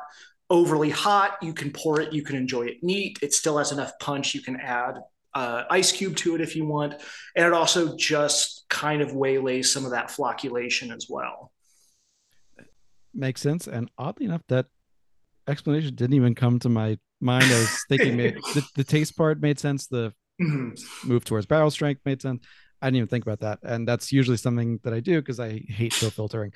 overly 0.49 0.89
hot. 0.89 1.37
You 1.41 1.53
can 1.53 1.71
pour 1.71 2.01
it, 2.01 2.13
you 2.13 2.23
can 2.23 2.35
enjoy 2.35 2.63
it 2.67 2.77
neat. 2.81 3.19
It 3.21 3.33
still 3.33 3.57
has 3.57 3.71
enough 3.71 3.91
punch. 3.99 4.33
You 4.33 4.41
can 4.41 4.55
add 4.59 4.95
uh, 5.33 5.63
ice 5.69 5.91
cube 5.91 6.15
to 6.17 6.35
it 6.35 6.41
if 6.41 6.55
you 6.55 6.65
want. 6.65 6.93
And 7.35 7.45
it 7.45 7.53
also 7.53 7.95
just 7.97 8.65
kind 8.69 9.01
of 9.01 9.13
waylays 9.13 9.71
some 9.71 9.85
of 9.85 9.91
that 9.91 10.07
flocculation 10.09 10.95
as 10.95 11.07
well. 11.09 11.51
Makes 13.13 13.41
sense. 13.41 13.67
And 13.67 13.91
oddly 13.97 14.25
enough, 14.25 14.43
that 14.47 14.67
explanation 15.47 15.93
didn't 15.95 16.15
even 16.15 16.35
come 16.35 16.59
to 16.59 16.69
my 16.69 16.97
mind. 17.19 17.51
I 17.51 17.57
was 17.57 17.83
thinking 17.89 18.15
maybe 18.17 18.41
the, 18.53 18.63
the 18.75 18.83
taste 18.83 19.17
part 19.17 19.41
made 19.41 19.59
sense. 19.59 19.87
The 19.87 20.13
Mhm. 20.39 20.79
move 21.03 21.25
towards 21.25 21.47
barrel 21.47 21.71
strength 21.71 22.01
made 22.05 22.21
sense. 22.21 22.45
I 22.81 22.87
didn't 22.87 22.97
even 22.97 23.07
think 23.07 23.25
about 23.25 23.39
that. 23.39 23.59
And 23.63 23.87
that's 23.87 24.11
usually 24.11 24.37
something 24.37 24.79
that 24.83 24.93
I 24.93 24.99
do 24.99 25.21
because 25.21 25.39
I 25.39 25.61
hate 25.67 25.93
chill 25.93 26.09
filtering. 26.09 26.53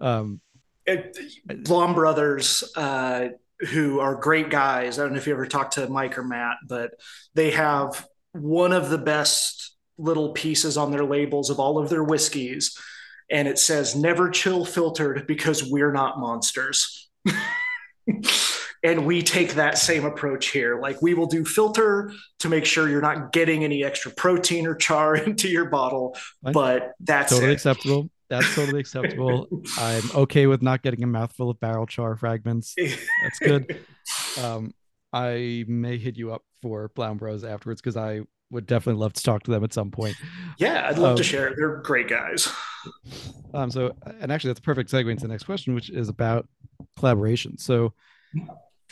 Um, 0.00 0.40
It, 0.86 1.16
Blaum 1.46 1.94
Brothers, 1.94 2.64
uh, 2.76 3.28
who 3.70 4.00
are 4.00 4.16
great 4.16 4.50
guys. 4.50 4.98
I 4.98 5.02
don't 5.02 5.12
know 5.12 5.18
if 5.18 5.26
you 5.26 5.32
ever 5.32 5.46
talked 5.46 5.74
to 5.74 5.88
Mike 5.88 6.18
or 6.18 6.24
Matt, 6.24 6.56
but 6.68 6.92
they 7.34 7.52
have 7.52 8.06
one 8.32 8.72
of 8.72 8.90
the 8.90 8.98
best 8.98 9.76
little 9.98 10.32
pieces 10.32 10.76
on 10.76 10.90
their 10.90 11.04
labels 11.04 11.50
of 11.50 11.60
all 11.60 11.78
of 11.78 11.88
their 11.88 12.02
whiskeys. 12.02 12.76
And 13.30 13.46
it 13.46 13.58
says, 13.58 13.94
never 13.94 14.30
chill 14.30 14.64
filtered 14.64 15.26
because 15.26 15.64
we're 15.64 15.92
not 15.92 16.18
monsters. 16.18 17.08
and 18.82 19.06
we 19.06 19.22
take 19.22 19.54
that 19.54 19.78
same 19.78 20.04
approach 20.04 20.48
here. 20.48 20.80
Like 20.80 21.00
we 21.00 21.14
will 21.14 21.26
do 21.26 21.44
filter 21.44 22.12
to 22.40 22.48
make 22.48 22.64
sure 22.64 22.88
you're 22.88 23.00
not 23.02 23.32
getting 23.32 23.64
any 23.64 23.84
extra 23.84 24.10
protein 24.10 24.66
or 24.66 24.74
char 24.74 25.16
into 25.26 25.48
your 25.48 25.66
bottle, 25.66 26.16
but 26.42 26.92
that's 27.00 27.32
totally 27.32 27.52
it. 27.52 27.54
acceptable. 27.54 28.10
That's 28.28 28.54
totally 28.54 28.80
acceptable. 28.80 29.46
I'm 29.78 30.02
okay 30.14 30.46
with 30.46 30.62
not 30.62 30.82
getting 30.82 31.02
a 31.02 31.06
mouthful 31.06 31.50
of 31.50 31.60
barrel 31.60 31.86
char 31.86 32.16
fragments. 32.16 32.74
That's 32.78 33.38
good. 33.38 33.84
Um, 34.42 34.72
I 35.12 35.64
may 35.68 35.98
hit 35.98 36.16
you 36.16 36.32
up 36.32 36.42
for 36.62 36.88
Blaum 36.96 37.18
Bros 37.18 37.44
afterwards 37.44 37.82
because 37.82 37.98
I 37.98 38.22
would 38.50 38.66
definitely 38.66 39.00
love 39.00 39.12
to 39.14 39.22
talk 39.22 39.42
to 39.42 39.50
them 39.50 39.64
at 39.64 39.72
some 39.72 39.90
point. 39.90 40.16
Yeah, 40.58 40.86
I'd 40.88 40.98
love 40.98 41.12
um, 41.12 41.16
to 41.16 41.22
share. 41.22 41.54
They're 41.56 41.76
great 41.78 42.08
guys. 42.08 42.48
Um, 43.52 43.70
so, 43.70 43.94
and 44.20 44.32
actually, 44.32 44.48
that's 44.48 44.60
a 44.60 44.62
perfect 44.62 44.90
segue 44.90 45.10
into 45.10 45.22
the 45.22 45.28
next 45.28 45.44
question, 45.44 45.74
which 45.74 45.90
is 45.90 46.08
about 46.08 46.48
collaboration. 46.98 47.58
So, 47.58 47.92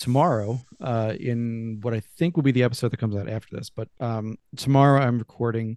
tomorrow, 0.00 0.60
uh, 0.80 1.14
in 1.20 1.78
what 1.82 1.94
I 1.94 2.00
think 2.00 2.36
will 2.36 2.42
be 2.42 2.50
the 2.50 2.64
episode 2.64 2.90
that 2.90 2.96
comes 2.96 3.14
out 3.14 3.28
after 3.28 3.56
this, 3.56 3.70
but 3.70 3.88
um, 4.00 4.36
tomorrow 4.56 5.00
I'm 5.00 5.18
recording 5.18 5.76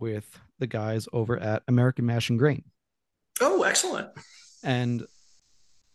with 0.00 0.40
the 0.58 0.66
guys 0.66 1.06
over 1.12 1.38
at 1.38 1.62
American 1.68 2.06
Mash 2.06 2.30
and 2.30 2.38
Grain. 2.38 2.64
Oh, 3.40 3.62
excellent. 3.62 4.08
And 4.64 5.06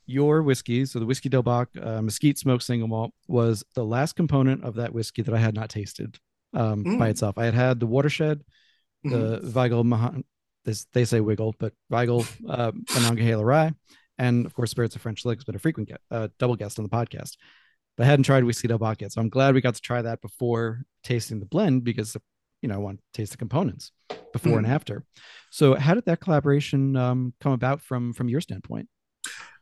your 0.05 0.43
whiskey, 0.43 0.85
so 0.85 0.99
the 0.99 1.05
Whiskey 1.05 1.29
Del 1.29 1.43
Bac 1.43 1.69
uh, 1.81 2.01
Mesquite 2.01 2.37
Smoked 2.37 2.63
Single 2.63 2.87
Malt, 2.87 3.11
was 3.27 3.63
the 3.73 3.83
last 3.83 4.15
component 4.15 4.63
of 4.63 4.75
that 4.75 4.93
whiskey 4.93 5.21
that 5.21 5.33
I 5.33 5.39
had 5.39 5.55
not 5.55 5.69
tasted 5.69 6.19
um, 6.53 6.83
mm. 6.83 6.99
by 6.99 7.09
itself. 7.09 7.37
I 7.37 7.45
had 7.45 7.53
had 7.53 7.79
the 7.79 7.87
Watershed, 7.87 8.43
the 9.03 9.39
mm. 9.39 9.51
Weigel, 9.51 9.83
Mahan, 9.83 10.23
this, 10.65 10.85
they 10.93 11.05
say 11.05 11.19
Wiggle, 11.19 11.55
but 11.57 11.73
Weigel 11.91 12.25
uh, 12.47 12.71
Monongahela 12.93 13.43
Rye, 13.43 13.71
and 14.17 14.45
of 14.45 14.53
course 14.53 14.71
Spirits 14.71 14.95
of 14.95 15.01
French 15.01 15.25
Lick 15.25 15.39
has 15.39 15.45
been 15.45 15.55
a 15.55 15.59
frequent 15.59 15.89
get, 15.89 16.01
uh, 16.11 16.27
double 16.37 16.55
guest 16.55 16.79
on 16.79 16.83
the 16.83 16.89
podcast. 16.89 17.35
But 17.97 18.05
I 18.05 18.07
hadn't 18.07 18.23
tried 18.23 18.43
Whiskey 18.43 18.67
Del 18.67 18.95
yet, 18.99 19.11
so 19.11 19.21
I'm 19.21 19.29
glad 19.29 19.53
we 19.53 19.61
got 19.61 19.75
to 19.75 19.81
try 19.81 20.01
that 20.01 20.21
before 20.21 20.83
tasting 21.03 21.39
the 21.39 21.45
blend 21.45 21.83
because 21.83 22.17
you 22.61 22.69
know 22.69 22.75
I 22.75 22.79
want 22.79 22.99
to 22.99 23.03
taste 23.13 23.31
the 23.31 23.37
components 23.37 23.91
before 24.31 24.53
mm. 24.53 24.59
and 24.59 24.67
after. 24.67 25.03
So 25.51 25.75
how 25.75 25.93
did 25.93 26.05
that 26.05 26.19
collaboration 26.19 26.95
um, 26.95 27.33
come 27.39 27.51
about 27.51 27.81
from 27.81 28.13
from 28.13 28.29
your 28.29 28.41
standpoint? 28.41 28.89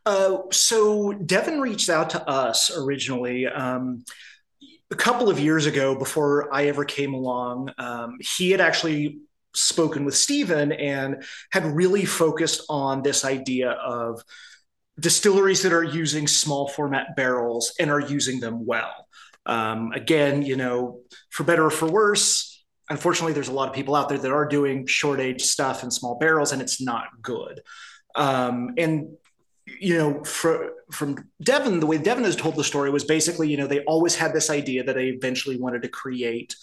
Uh, 0.04 0.38
so 0.50 1.12
Devin 1.12 1.60
reached 1.60 1.88
out 1.88 2.10
to 2.10 2.28
us 2.28 2.76
originally. 2.76 3.46
Um, 3.46 4.04
a 4.90 4.96
couple 4.96 5.30
of 5.30 5.40
years 5.40 5.66
ago, 5.66 5.94
before 5.94 6.52
I 6.52 6.66
ever 6.66 6.84
came 6.84 7.14
along, 7.14 7.70
um, 7.78 8.18
he 8.36 8.50
had 8.50 8.60
actually 8.60 9.20
spoken 9.54 10.04
with 10.04 10.14
Stephen 10.14 10.72
and 10.72 11.24
had 11.50 11.64
really 11.64 12.04
focused 12.04 12.64
on 12.68 13.02
this 13.02 13.24
idea 13.24 13.70
of 13.70 14.22
distilleries 15.02 15.62
that 15.62 15.72
are 15.72 15.82
using 15.82 16.26
small 16.26 16.68
format 16.68 17.16
barrels 17.16 17.74
and 17.78 17.90
are 17.90 18.00
using 18.00 18.40
them 18.40 18.64
well. 18.64 19.08
Um, 19.44 19.92
again, 19.92 20.42
you 20.42 20.56
know, 20.56 21.00
for 21.30 21.42
better 21.44 21.66
or 21.66 21.70
for 21.70 21.88
worse, 21.90 22.64
unfortunately, 22.88 23.32
there's 23.32 23.48
a 23.48 23.52
lot 23.52 23.68
of 23.68 23.74
people 23.74 23.96
out 23.96 24.08
there 24.08 24.18
that 24.18 24.30
are 24.30 24.46
doing 24.46 24.86
short 24.86 25.20
age 25.20 25.42
stuff 25.42 25.82
in 25.82 25.90
small 25.90 26.18
barrels, 26.18 26.52
and 26.52 26.62
it's 26.62 26.80
not 26.80 27.06
good. 27.20 27.60
Um, 28.14 28.74
and 28.78 29.16
you 29.66 29.96
know, 29.96 30.24
for, 30.24 30.72
from 30.90 31.28
Devin, 31.42 31.80
the 31.80 31.86
way 31.86 31.98
Devin 31.98 32.24
has 32.24 32.36
told 32.36 32.56
the 32.56 32.64
story 32.64 32.90
was 32.90 33.04
basically, 33.04 33.48
you 33.48 33.56
know, 33.56 33.66
they 33.66 33.80
always 33.84 34.14
had 34.14 34.32
this 34.32 34.50
idea 34.50 34.84
that 34.84 34.94
they 34.94 35.08
eventually 35.08 35.56
wanted 35.56 35.82
to 35.82 35.88
create 35.88 36.54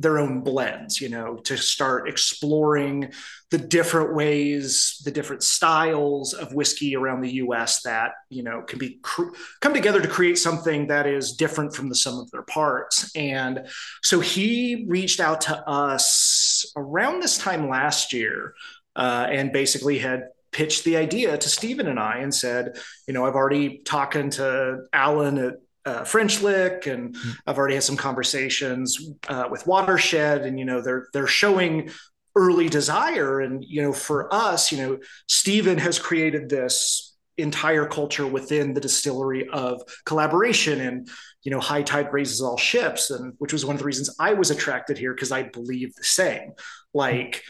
their 0.00 0.18
own 0.18 0.40
blends, 0.40 1.00
you 1.00 1.08
know, 1.08 1.36
to 1.36 1.56
start 1.56 2.08
exploring 2.08 3.12
the 3.50 3.58
different 3.58 4.14
ways, 4.14 5.00
the 5.04 5.10
different 5.10 5.42
styles 5.42 6.32
of 6.32 6.54
whiskey 6.54 6.96
around 6.96 7.20
the 7.20 7.32
US 7.34 7.82
that, 7.82 8.12
you 8.30 8.42
know, 8.42 8.62
can 8.62 8.78
be 8.78 8.98
cr- 9.02 9.34
come 9.60 9.74
together 9.74 10.00
to 10.00 10.08
create 10.08 10.38
something 10.38 10.86
that 10.86 11.06
is 11.06 11.32
different 11.32 11.74
from 11.74 11.88
the 11.88 11.94
sum 11.94 12.18
of 12.18 12.30
their 12.30 12.42
parts. 12.42 13.14
And 13.14 13.66
so 14.02 14.20
he 14.20 14.86
reached 14.88 15.20
out 15.20 15.42
to 15.42 15.68
us 15.68 16.64
around 16.76 17.20
this 17.20 17.36
time 17.36 17.68
last 17.68 18.12
year 18.12 18.54
uh, 18.96 19.26
and 19.30 19.52
basically 19.52 19.98
had 19.98 20.28
pitched 20.52 20.84
the 20.84 20.96
idea 20.96 21.36
to 21.36 21.48
Stephen 21.48 21.86
and 21.86 22.00
I 22.00 22.18
and 22.18 22.34
said, 22.34 22.78
you 23.06 23.14
know, 23.14 23.26
I've 23.26 23.36
already 23.36 23.82
talking 23.84 24.30
to 24.30 24.84
Alan 24.92 25.38
at 25.38 25.54
uh, 25.90 26.04
French 26.04 26.40
Lick, 26.40 26.86
and 26.86 27.14
mm-hmm. 27.14 27.30
I've 27.46 27.58
already 27.58 27.74
had 27.74 27.82
some 27.82 27.96
conversations 27.96 29.10
uh, 29.28 29.48
with 29.50 29.66
Watershed, 29.66 30.42
and 30.42 30.58
you 30.58 30.64
know 30.64 30.80
they're 30.80 31.08
they're 31.12 31.26
showing 31.26 31.90
early 32.36 32.68
desire, 32.68 33.40
and 33.40 33.64
you 33.64 33.82
know 33.82 33.92
for 33.92 34.32
us, 34.32 34.70
you 34.70 34.78
know 34.78 34.98
Stephen 35.26 35.78
has 35.78 35.98
created 35.98 36.48
this 36.48 37.16
entire 37.38 37.86
culture 37.86 38.26
within 38.26 38.74
the 38.74 38.80
distillery 38.80 39.48
of 39.48 39.80
collaboration 40.04 40.78
and 40.78 41.08
you 41.42 41.50
know 41.50 41.58
high 41.58 41.82
tide 41.82 42.12
raises 42.12 42.42
all 42.42 42.58
ships 42.58 43.10
and 43.10 43.32
which 43.38 43.50
was 43.50 43.64
one 43.64 43.74
of 43.74 43.78
the 43.78 43.86
reasons 43.86 44.14
i 44.20 44.34
was 44.34 44.50
attracted 44.50 44.98
here 44.98 45.14
because 45.14 45.32
i 45.32 45.42
believe 45.42 45.94
the 45.94 46.04
same 46.04 46.52
like 46.92 47.42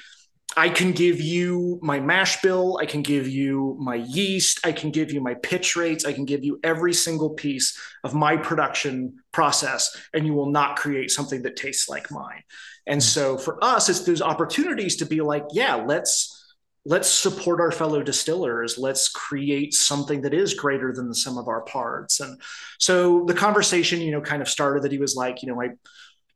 I 0.57 0.69
can 0.69 0.93
give 0.93 1.21
you 1.21 1.79
my 1.81 2.01
mash 2.01 2.43
bill. 2.43 2.79
I 2.83 2.87
can 2.87 3.03
give 3.03 3.29
you 3.29 3.77
my 3.81 3.95
yeast. 3.95 4.61
I 4.65 4.73
can 4.73 4.91
give 4.91 5.13
you 5.13 5.21
my 5.21 5.35
pitch 5.35 5.77
rates. 5.77 6.05
I 6.05 6.13
can 6.13 6.25
give 6.25 6.45
you 6.45 6.59
every 6.65 6.93
single 6.93 7.31
piece 7.31 7.79
of 8.03 8.15
my 8.15 8.37
production 8.37 9.19
process, 9.33 9.97
and 10.13 10.27
you 10.27 10.35
will 10.35 10.51
not 10.51 10.77
create 10.77 11.11
something 11.11 11.43
that 11.43 11.57
tastes 11.57 11.89
like 11.89 12.11
mine. 12.11 12.43
And 12.87 13.03
so 13.03 13.39
for 13.39 13.63
us, 13.63 13.89
it's 13.89 14.01
those 14.01 14.23
opportunities 14.23 14.97
to 14.97 15.07
be 15.07 15.21
like, 15.21 15.45
yeah, 15.53 15.77
let's 15.77 16.37
let's 16.87 17.09
support 17.09 17.61
our 17.61 17.71
fellow 17.71 18.03
distillers. 18.03 18.79
Let's 18.79 19.09
create 19.09 19.75
something 19.75 20.23
that 20.23 20.35
is 20.35 20.55
greater 20.55 20.93
than 20.93 21.09
the 21.09 21.15
sum 21.15 21.37
of 21.37 21.47
our 21.47 21.61
parts. 21.61 22.21
And 22.21 22.41
so 22.79 23.25
the 23.27 23.35
conversation, 23.35 24.01
you 24.01 24.11
know, 24.11 24.21
kind 24.21 24.41
of 24.41 24.49
started 24.49 24.83
that 24.83 24.93
he 24.93 24.99
was 24.99 25.15
like, 25.15 25.43
you 25.43 25.49
know, 25.49 25.61
I 25.61 25.71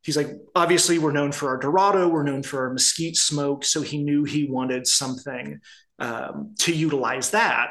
he's 0.05 0.16
like, 0.16 0.31
obviously, 0.55 0.98
we're 0.98 1.12
known 1.12 1.32
for 1.32 1.48
our 1.48 1.56
Dorado, 1.56 2.09
we're 2.09 2.22
known 2.22 2.43
for 2.43 2.60
our 2.60 2.72
mesquite 2.72 3.16
smoke. 3.16 3.64
So 3.64 3.82
he 3.82 4.02
knew 4.02 4.24
he 4.24 4.44
wanted 4.44 4.86
something 4.86 5.60
um, 5.98 6.55
to 6.60 6.72
utilize 6.72 7.31
that. 7.31 7.70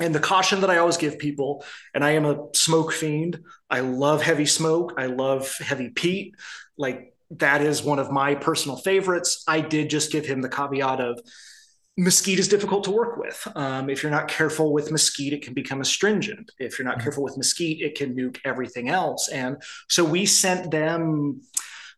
And 0.00 0.14
the 0.14 0.20
caution 0.20 0.60
that 0.62 0.70
I 0.70 0.78
always 0.78 0.96
give 0.96 1.18
people, 1.18 1.64
and 1.94 2.02
I 2.02 2.10
am 2.12 2.24
a 2.24 2.46
smoke 2.54 2.92
fiend, 2.92 3.40
I 3.68 3.80
love 3.80 4.22
heavy 4.22 4.46
smoke, 4.46 4.94
I 4.96 5.06
love 5.06 5.54
heavy 5.58 5.90
peat. 5.90 6.34
Like, 6.78 7.14
that 7.38 7.62
is 7.62 7.82
one 7.82 7.98
of 7.98 8.10
my 8.10 8.34
personal 8.34 8.76
favorites. 8.76 9.44
I 9.46 9.60
did 9.60 9.90
just 9.90 10.10
give 10.10 10.26
him 10.26 10.40
the 10.40 10.48
caveat 10.48 11.00
of, 11.00 11.20
mesquite 11.96 12.38
is 12.38 12.48
difficult 12.48 12.84
to 12.84 12.90
work 12.90 13.18
with. 13.18 13.46
Um, 13.54 13.90
if 13.90 14.02
you're 14.02 14.12
not 14.12 14.28
careful 14.28 14.72
with 14.72 14.90
mesquite, 14.90 15.34
it 15.34 15.42
can 15.42 15.52
become 15.52 15.80
astringent. 15.80 16.50
If 16.58 16.78
you're 16.78 16.86
not 16.86 16.96
mm-hmm. 16.96 17.02
careful 17.02 17.22
with 17.22 17.36
mesquite, 17.36 17.82
it 17.82 17.96
can 17.96 18.16
nuke 18.16 18.38
everything 18.44 18.88
else. 18.88 19.28
And 19.28 19.62
so 19.88 20.04
we 20.04 20.24
sent 20.24 20.70
them, 20.70 21.42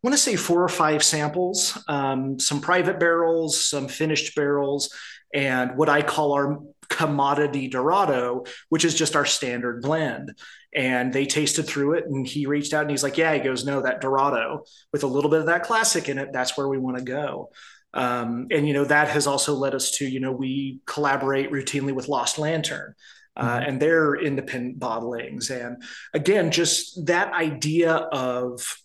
want 0.04 0.12
to 0.12 0.18
say 0.18 0.36
four 0.36 0.62
or 0.62 0.68
five 0.68 1.02
samples, 1.02 1.82
um, 1.88 2.38
some 2.38 2.60
private 2.60 3.00
barrels, 3.00 3.64
some 3.64 3.88
finished 3.88 4.36
barrels, 4.36 4.94
and 5.32 5.78
what 5.78 5.88
I 5.88 6.02
call 6.02 6.34
our 6.34 6.58
commodity 6.90 7.68
Dorado, 7.68 8.44
which 8.68 8.84
is 8.84 8.94
just 8.94 9.16
our 9.16 9.24
standard 9.24 9.80
blend. 9.80 10.36
And 10.74 11.10
they 11.10 11.24
tasted 11.24 11.62
through 11.62 11.94
it, 11.94 12.04
and 12.04 12.26
he 12.26 12.44
reached 12.44 12.74
out 12.74 12.82
and 12.82 12.90
he's 12.90 13.02
like, 13.02 13.16
"Yeah." 13.16 13.32
He 13.32 13.40
goes, 13.40 13.64
"No, 13.64 13.80
that 13.80 14.02
Dorado 14.02 14.64
with 14.92 15.04
a 15.04 15.08
little 15.08 15.30
bit 15.30 15.40
of 15.40 15.46
that 15.46 15.62
classic 15.62 16.08
in 16.10 16.18
it. 16.18 16.32
That's 16.32 16.56
where 16.56 16.68
we 16.68 16.78
want 16.78 16.98
to 16.98 17.04
go." 17.04 17.50
Um, 17.94 18.48
and 18.50 18.68
you 18.68 18.74
know 18.74 18.84
that 18.84 19.08
has 19.08 19.26
also 19.26 19.54
led 19.54 19.74
us 19.74 19.92
to 19.92 20.06
you 20.06 20.20
know 20.20 20.32
we 20.32 20.80
collaborate 20.84 21.50
routinely 21.50 21.92
with 21.94 22.08
Lost 22.08 22.38
Lantern. 22.38 22.94
Uh, 23.36 23.58
mm-hmm. 23.58 23.68
and 23.68 23.82
their 23.82 24.14
independent 24.14 24.78
bottlings. 24.78 25.50
And 25.50 25.82
again, 26.12 26.52
just 26.52 27.06
that 27.06 27.32
idea 27.32 27.92
of 27.92 28.76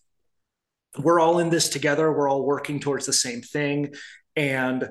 we're 0.97 1.19
all 1.19 1.39
in 1.39 1.49
this 1.49 1.69
together, 1.69 2.11
we're 2.11 2.29
all 2.29 2.43
working 2.43 2.79
towards 2.79 3.05
the 3.05 3.13
same 3.13 3.41
thing, 3.41 3.93
and 4.35 4.89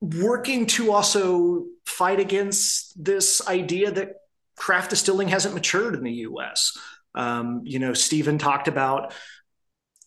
working 0.00 0.66
to 0.66 0.92
also 0.92 1.64
fight 1.86 2.20
against 2.20 3.02
this 3.02 3.46
idea 3.48 3.90
that 3.90 4.12
craft 4.56 4.90
distilling 4.90 5.28
hasn't 5.28 5.54
matured 5.54 5.94
in 5.94 6.04
the 6.04 6.12
US. 6.12 6.76
Um, 7.14 7.62
you 7.64 7.78
know, 7.78 7.94
Stephen 7.94 8.38
talked 8.38 8.68
about 8.68 9.12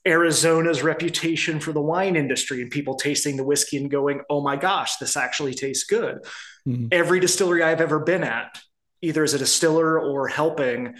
Arizona's 0.06 0.82
reputation 0.82 1.60
for 1.60 1.74
the 1.74 1.82
wine 1.82 2.16
industry 2.16 2.62
and 2.62 2.72
people 2.72 2.96
tasting 2.96 3.38
the 3.38 3.44
whiskey 3.44 3.78
and 3.78 3.92
going, 3.92 4.22
oh 4.30 4.42
my 4.42 4.56
gosh, 4.56 4.98
this 4.98 5.16
actually 5.16 5.54
tastes 5.54 5.84
good. 5.84 6.20
Mm-hmm. 6.68 6.88
Every 6.92 7.20
distillery 7.20 7.64
I've 7.64 7.82
ever 7.82 8.00
been 8.00 8.24
at, 8.24 8.60
either 9.02 9.24
as 9.24 9.34
a 9.34 9.40
distiller 9.40 10.00
or 10.00 10.28
helping, 10.28 10.96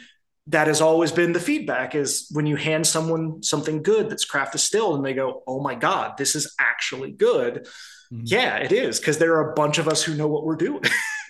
that 0.48 0.68
has 0.68 0.82
always 0.82 1.12
been 1.12 1.34
the 1.34 1.40
feedback 1.40 1.94
is 1.94 2.28
when 2.32 2.46
you 2.46 2.56
hand 2.56 2.88
someone 2.88 3.44
something 3.44 3.84
good 3.84 4.10
that's 4.10 4.26
craft 4.26 4.54
distilled 4.54 4.96
and 4.96 5.06
they 5.06 5.14
go, 5.14 5.44
oh 5.48 5.62
my 5.62 5.76
God, 5.76 6.18
this 6.18 6.36
is 6.36 6.54
actually 6.60 7.12
good. 7.12 7.68
Mm-hmm. 8.12 8.24
Yeah, 8.26 8.58
it 8.58 8.72
is. 8.72 9.00
Cause 9.00 9.18
there 9.20 9.36
are 9.36 9.52
a 9.52 9.54
bunch 9.54 9.78
of 9.78 9.88
us 9.88 10.04
who 10.04 10.16
know 10.16 10.28
what 10.28 10.44
we're 10.44 10.56
doing. 10.56 10.82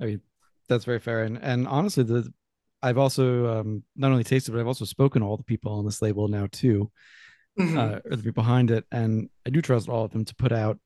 I 0.00 0.04
mean, 0.04 0.20
that's 0.68 0.84
very 0.84 1.00
fair. 1.00 1.24
And, 1.24 1.38
and 1.42 1.66
honestly, 1.66 2.04
the, 2.04 2.32
I've 2.80 2.98
also 2.98 3.60
um, 3.60 3.82
not 3.96 4.12
only 4.12 4.24
tasted, 4.24 4.52
but 4.52 4.60
I've 4.60 4.66
also 4.66 4.84
spoken 4.84 5.22
to 5.22 5.26
all 5.26 5.36
the 5.36 5.42
people 5.42 5.72
on 5.72 5.84
this 5.84 6.00
label 6.00 6.28
now 6.28 6.48
too, 6.52 6.90
mm-hmm. 7.58 7.78
uh, 7.78 7.98
or 8.04 8.16
the 8.16 8.22
people 8.22 8.42
behind 8.42 8.70
it, 8.70 8.84
and 8.92 9.30
I 9.46 9.50
do 9.50 9.62
trust 9.62 9.88
all 9.88 10.04
of 10.04 10.12
them 10.12 10.26
to 10.26 10.34
put 10.34 10.52
out 10.52 10.78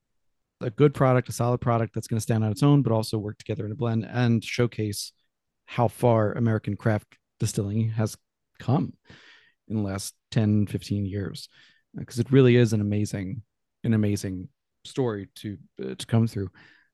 a 0.61 0.71
good 0.71 0.95
product, 0.95 1.29
a 1.29 1.33
solid 1.33 1.61
product 1.61 1.95
that's 1.95 2.07
going 2.07 2.19
to 2.19 2.23
stand 2.23 2.45
on 2.45 2.53
its 2.53 2.63
own, 2.63 2.83
but 2.83 2.93
also 2.93 3.19
work 3.19 3.39
together 3.39 3.67
in 3.67 3.73
a 3.73 3.75
blend 3.75 4.07
and 4.09 4.45
showcase 4.45 5.13
how 5.69 5.87
far 5.87 6.33
American 6.33 6.77
craft 6.77 7.07
distilling 7.39 7.91
has 7.91 8.17
come 8.59 8.95
in 9.69 9.77
the 9.77 9.83
last 9.83 10.15
10, 10.31 10.67
15 10.67 11.05
years. 11.05 11.49
Because 11.95 12.19
it 12.19 12.33
really 12.33 12.57
is 12.57 12.73
an 12.73 12.81
amazing, 12.81 13.43
an 13.85 13.93
amazing 13.93 14.49
story 14.85 15.29
to 15.37 15.59
uh, 15.83 15.95
to 15.95 16.07
come 16.07 16.27
through. 16.27 16.49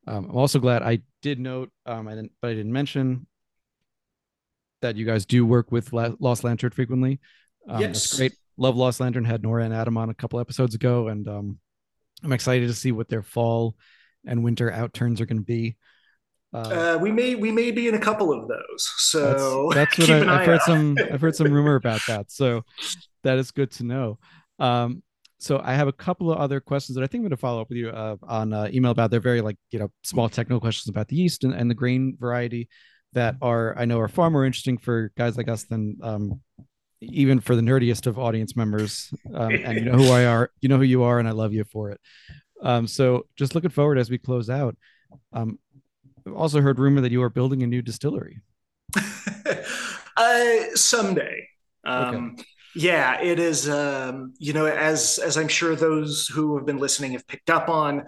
Um, 0.09 0.29
I'm 0.29 0.37
also 0.37 0.59
glad 0.59 0.83
I 0.83 1.01
did 1.23 1.39
note, 1.39 1.71
um, 1.87 2.09
I 2.09 2.17
didn't, 2.17 2.33
but 2.43 2.51
I 2.51 2.55
didn't 2.55 2.73
mention 2.73 3.27
that 4.83 4.97
you 4.97 5.07
guys 5.07 5.25
do 5.25 5.47
work 5.47 5.71
with 5.71 5.93
La- 5.93 6.17
Lost 6.19 6.43
Lantern 6.43 6.71
frequently. 6.71 7.21
Um, 7.69 7.81
yes, 7.81 8.17
great. 8.17 8.35
Love 8.57 8.77
Lost 8.77 9.01
Lantern 9.01 9.25
had 9.25 9.43
Nora 9.43 9.65
and 9.65 9.73
Adam 9.73 9.97
on 9.97 10.11
a 10.11 10.15
couple 10.15 10.41
episodes 10.41 10.75
ago, 10.75 11.09
and 11.09 11.29
um, 11.29 11.59
I'm 12.25 12.33
excited 12.33 12.67
to 12.67 12.75
see 12.75 12.93
what 12.93 13.09
their 13.09 13.23
fall 13.23 13.77
and 14.27 14.43
winter 14.43 14.71
outturns 14.71 15.21
are 15.21 15.27
going 15.27 15.39
to 15.39 15.45
be. 15.45 15.77
Uh, 16.55 16.95
uh, 16.95 16.99
we 17.01 17.11
may 17.11 17.35
we 17.35 17.51
may 17.51 17.73
be 17.73 17.89
in 17.89 17.95
a 17.95 17.99
couple 17.99 18.33
of 18.33 18.47
those. 18.47 18.93
So 18.99 19.71
that's, 19.75 19.97
that's 19.97 20.09
what 20.11 20.29
I, 20.29 20.39
have 20.39 20.47
heard 20.47 20.61
out. 20.61 20.63
some 20.63 20.97
I've 21.13 21.21
heard 21.21 21.35
some 21.35 21.53
rumor 21.53 21.75
about 21.75 22.01
that. 22.07 22.31
So 22.31 22.63
that 23.25 23.39
is 23.39 23.51
good 23.51 23.73
to 23.73 23.85
know. 23.85 24.19
Um, 24.61 25.03
so 25.39 25.61
I 25.63 25.75
have 25.75 25.89
a 25.89 25.93
couple 25.93 26.31
of 26.31 26.39
other 26.39 26.61
questions 26.61 26.95
that 26.95 27.03
I 27.03 27.07
think 27.07 27.21
I'm 27.21 27.25
going 27.25 27.31
to 27.31 27.37
follow 27.37 27.61
up 27.61 27.69
with 27.69 27.79
you 27.79 27.91
uh, 27.91 28.17
on 28.23 28.53
uh, 28.53 28.69
email 28.73 28.93
about. 28.93 29.11
They're 29.11 29.21
very 29.21 29.41
like 29.41 29.57
you 29.73 29.81
know 29.81 29.91
small 30.05 30.29
technical 30.29 30.61
questions 30.61 30.89
about 30.89 31.09
the 31.09 31.17
yeast 31.17 31.43
and, 31.43 31.53
and 31.53 31.69
the 31.69 31.75
grain 31.75 32.17
variety 32.19 32.69
that 33.15 33.37
are 33.43 33.77
I 33.77 33.85
know 33.85 33.99
are 33.99 34.09
far 34.09 34.31
more 34.31 34.45
interesting 34.45 34.79
for 34.79 35.11
guys 35.17 35.37
like 35.37 35.49
us 35.49 35.65
than 35.65 35.99
um, 36.03 36.41
even 37.01 37.41
for 37.41 37.57
the 37.57 37.63
nerdiest 37.63 38.07
of 38.07 38.19
audience 38.19 38.55
members. 38.55 39.13
Um, 39.35 39.53
and 39.53 39.79
you 39.79 39.85
know 39.85 39.99
who 39.99 40.11
I 40.11 40.25
are, 40.27 40.51
you 40.61 40.69
know 40.69 40.77
who 40.77 40.85
you 40.85 41.03
are, 41.03 41.19
and 41.19 41.27
I 41.27 41.33
love 41.33 41.53
you 41.53 41.65
for 41.65 41.91
it. 41.91 42.01
Um, 42.63 42.87
so 42.87 43.27
just 43.37 43.57
looking 43.57 43.71
forward 43.71 43.99
as 43.99 44.09
we 44.09 44.19
close 44.19 44.49
out. 44.49 44.77
Um, 45.33 45.59
also 46.35 46.61
heard 46.61 46.79
rumor 46.79 47.01
that 47.01 47.13
you 47.13 47.23
are 47.23 47.31
building 47.31 47.63
a 47.63 47.67
new 47.67 47.83
distillery. 47.83 48.41
uh, 50.17 50.57
someday. 50.75 51.49
Um, 51.85 52.35
okay. 52.35 52.45
Yeah, 52.77 53.21
it 53.21 53.39
is. 53.39 53.69
Um, 53.69 54.35
you 54.39 54.53
know, 54.53 54.67
as 54.67 55.19
as 55.19 55.37
I'm 55.37 55.49
sure 55.49 55.77
those 55.77 56.27
who 56.27 56.57
have 56.57 56.67
been 56.67 56.79
listening 56.79 57.13
have 57.13 57.27
picked 57.27 57.51
up 57.51 57.69
on, 57.69 58.07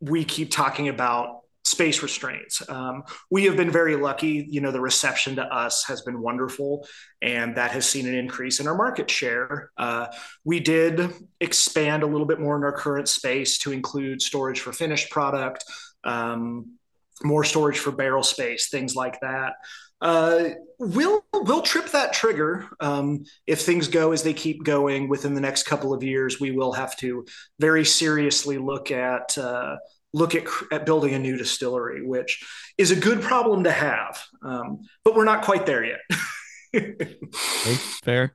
we 0.00 0.24
keep 0.24 0.50
talking 0.50 0.88
about 0.88 1.40
space 1.64 2.02
restraints. 2.02 2.62
Um, 2.68 3.04
we 3.30 3.44
have 3.44 3.56
been 3.56 3.70
very 3.70 3.96
lucky. 3.96 4.46
You 4.48 4.60
know, 4.60 4.70
the 4.70 4.80
reception 4.80 5.36
to 5.36 5.42
us 5.42 5.84
has 5.86 6.02
been 6.02 6.20
wonderful, 6.20 6.86
and 7.22 7.56
that 7.56 7.72
has 7.72 7.88
seen 7.88 8.06
an 8.06 8.14
increase 8.14 8.60
in 8.60 8.68
our 8.68 8.76
market 8.76 9.10
share. 9.10 9.70
Uh, 9.76 10.06
we 10.44 10.60
did 10.60 11.10
expand 11.40 12.02
a 12.02 12.06
little 12.06 12.26
bit 12.26 12.38
more 12.38 12.56
in 12.56 12.62
our 12.62 12.72
current 12.72 13.08
space 13.08 13.58
to 13.58 13.72
include 13.72 14.20
storage 14.20 14.60
for 14.60 14.72
finished 14.72 15.10
product, 15.10 15.64
um, 16.04 16.78
more 17.22 17.44
storage 17.44 17.78
for 17.78 17.92
barrel 17.92 18.22
space, 18.22 18.68
things 18.68 18.94
like 18.94 19.20
that. 19.20 19.54
Uh, 20.00 20.50
we'll 20.78 21.24
we'll 21.32 21.62
trip 21.62 21.86
that 21.90 22.12
trigger 22.12 22.68
um, 22.80 23.24
if 23.46 23.62
things 23.62 23.88
go 23.88 24.12
as 24.12 24.22
they 24.22 24.34
keep 24.34 24.62
going 24.64 25.08
within 25.08 25.34
the 25.34 25.40
next 25.40 25.64
couple 25.64 25.94
of 25.94 26.02
years. 26.02 26.40
We 26.40 26.50
will 26.50 26.72
have 26.72 26.96
to 26.98 27.24
very 27.58 27.84
seriously 27.84 28.58
look 28.58 28.90
at 28.90 29.38
uh, 29.38 29.76
look 30.12 30.34
at, 30.34 30.44
at 30.72 30.86
building 30.86 31.14
a 31.14 31.18
new 31.18 31.36
distillery, 31.36 32.06
which 32.06 32.44
is 32.76 32.90
a 32.90 32.96
good 32.96 33.22
problem 33.22 33.64
to 33.64 33.72
have. 33.72 34.22
Um, 34.42 34.82
but 35.04 35.14
we're 35.14 35.24
not 35.24 35.42
quite 35.42 35.66
there 35.66 35.84
yet. 35.84 36.00
fair, 38.04 38.32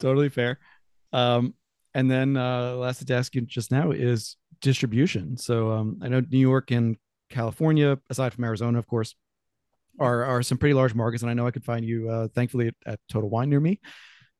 totally 0.00 0.30
fair. 0.30 0.58
Um, 1.12 1.54
and 1.94 2.10
then 2.10 2.36
uh, 2.36 2.74
last 2.74 3.06
to 3.06 3.14
ask 3.14 3.34
you 3.34 3.42
just 3.42 3.70
now 3.70 3.92
is 3.92 4.36
distribution. 4.60 5.36
So 5.36 5.70
um, 5.70 5.98
I 6.02 6.08
know 6.08 6.22
New 6.28 6.38
York 6.38 6.70
and 6.70 6.96
California, 7.34 7.98
aside 8.08 8.32
from 8.32 8.44
Arizona, 8.44 8.78
of 8.78 8.86
course, 8.86 9.14
are 10.00 10.24
are 10.24 10.42
some 10.42 10.58
pretty 10.58 10.74
large 10.74 10.94
markets, 10.94 11.22
and 11.22 11.30
I 11.30 11.34
know 11.34 11.46
I 11.46 11.50
could 11.50 11.64
find 11.64 11.84
you, 11.84 12.08
uh, 12.08 12.28
thankfully, 12.28 12.68
at, 12.68 12.74
at 12.86 13.00
Total 13.10 13.28
Wine 13.28 13.50
near 13.50 13.60
me. 13.60 13.80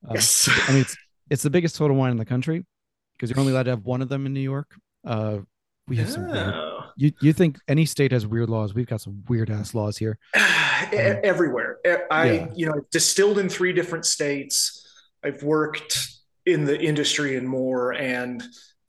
Uh, 0.08 0.14
yes, 0.14 0.48
I 0.68 0.72
mean 0.72 0.82
it's 0.82 0.96
it's 1.30 1.42
the 1.42 1.50
biggest 1.50 1.76
Total 1.76 1.96
Wine 1.96 2.10
in 2.10 2.16
the 2.16 2.24
country 2.24 2.64
because 3.12 3.30
you're 3.30 3.38
only 3.40 3.52
allowed 3.52 3.64
to 3.64 3.70
have 3.70 3.84
one 3.84 4.02
of 4.02 4.08
them 4.08 4.26
in 4.26 4.32
New 4.32 4.40
York. 4.40 4.74
Uh, 5.04 5.38
we 5.86 5.96
have 5.96 6.10
some 6.10 6.30
weird, 6.30 6.54
you 6.96 7.12
you 7.20 7.32
think 7.32 7.58
any 7.68 7.84
state 7.84 8.12
has 8.12 8.26
weird 8.26 8.48
laws? 8.48 8.74
We've 8.74 8.86
got 8.86 9.00
some 9.00 9.22
weird 9.28 9.50
ass 9.50 9.74
laws 9.74 9.98
here. 9.98 10.18
Um, 10.84 11.16
Everywhere. 11.24 11.78
I 12.10 12.30
yeah. 12.30 12.46
you 12.54 12.66
know 12.66 12.74
distilled 12.90 13.38
in 13.38 13.48
three 13.48 13.72
different 13.72 14.04
states. 14.04 14.86
I've 15.24 15.42
worked 15.42 16.08
in 16.44 16.66
the 16.66 16.78
industry 16.78 17.36
and 17.36 17.48
more, 17.48 17.92
and 17.92 18.42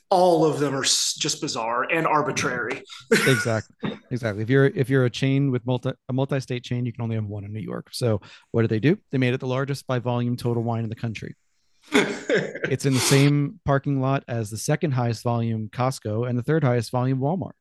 all 0.10 0.45
of 0.45 0.60
them 0.60 0.76
are 0.76 0.84
just 0.84 1.41
bizarre 1.41 1.84
and 1.84 2.06
arbitrary. 2.06 2.84
exactly, 3.11 3.99
exactly. 4.11 4.44
If 4.44 4.49
you're 4.49 4.68
if 4.68 4.90
you're 4.90 5.06
a 5.06 5.10
chain 5.10 5.52
with 5.52 5.65
multi 5.65 5.91
a 6.10 6.14
multi-state 6.14 6.64
chain, 6.64 6.86
you 6.86 6.94
can 6.94 7.02
only 7.02 7.15
have 7.15 7.26
one 7.26 7.44
in 7.44 7.53
New 7.53 7.60
York. 7.60 7.90
So 7.91 8.22
what 8.52 8.61
did 8.61 8.69
they 8.69 8.80
do? 8.80 8.98
They 9.11 9.18
made 9.18 9.34
it 9.34 9.40
the 9.40 9.48
largest 9.48 9.88
by 9.88 9.99
volume 9.99 10.38
total 10.38 10.64
wine 10.64 10.84
in 10.84 10.90
the 10.90 10.95
country. 10.95 11.36
it's 11.91 12.86
in 12.86 12.94
the 12.94 12.99
same 12.99 13.60
parking 13.65 14.02
lot 14.02 14.23
as 14.27 14.49
the 14.49 14.57
second 14.57 14.91
highest 14.91 15.23
volume 15.23 15.69
Costco 15.69 16.27
and 16.27 16.38
the 16.38 16.44
third 16.44 16.64
highest 16.64 16.91
volume 16.91 17.19
Walmart 17.19 17.53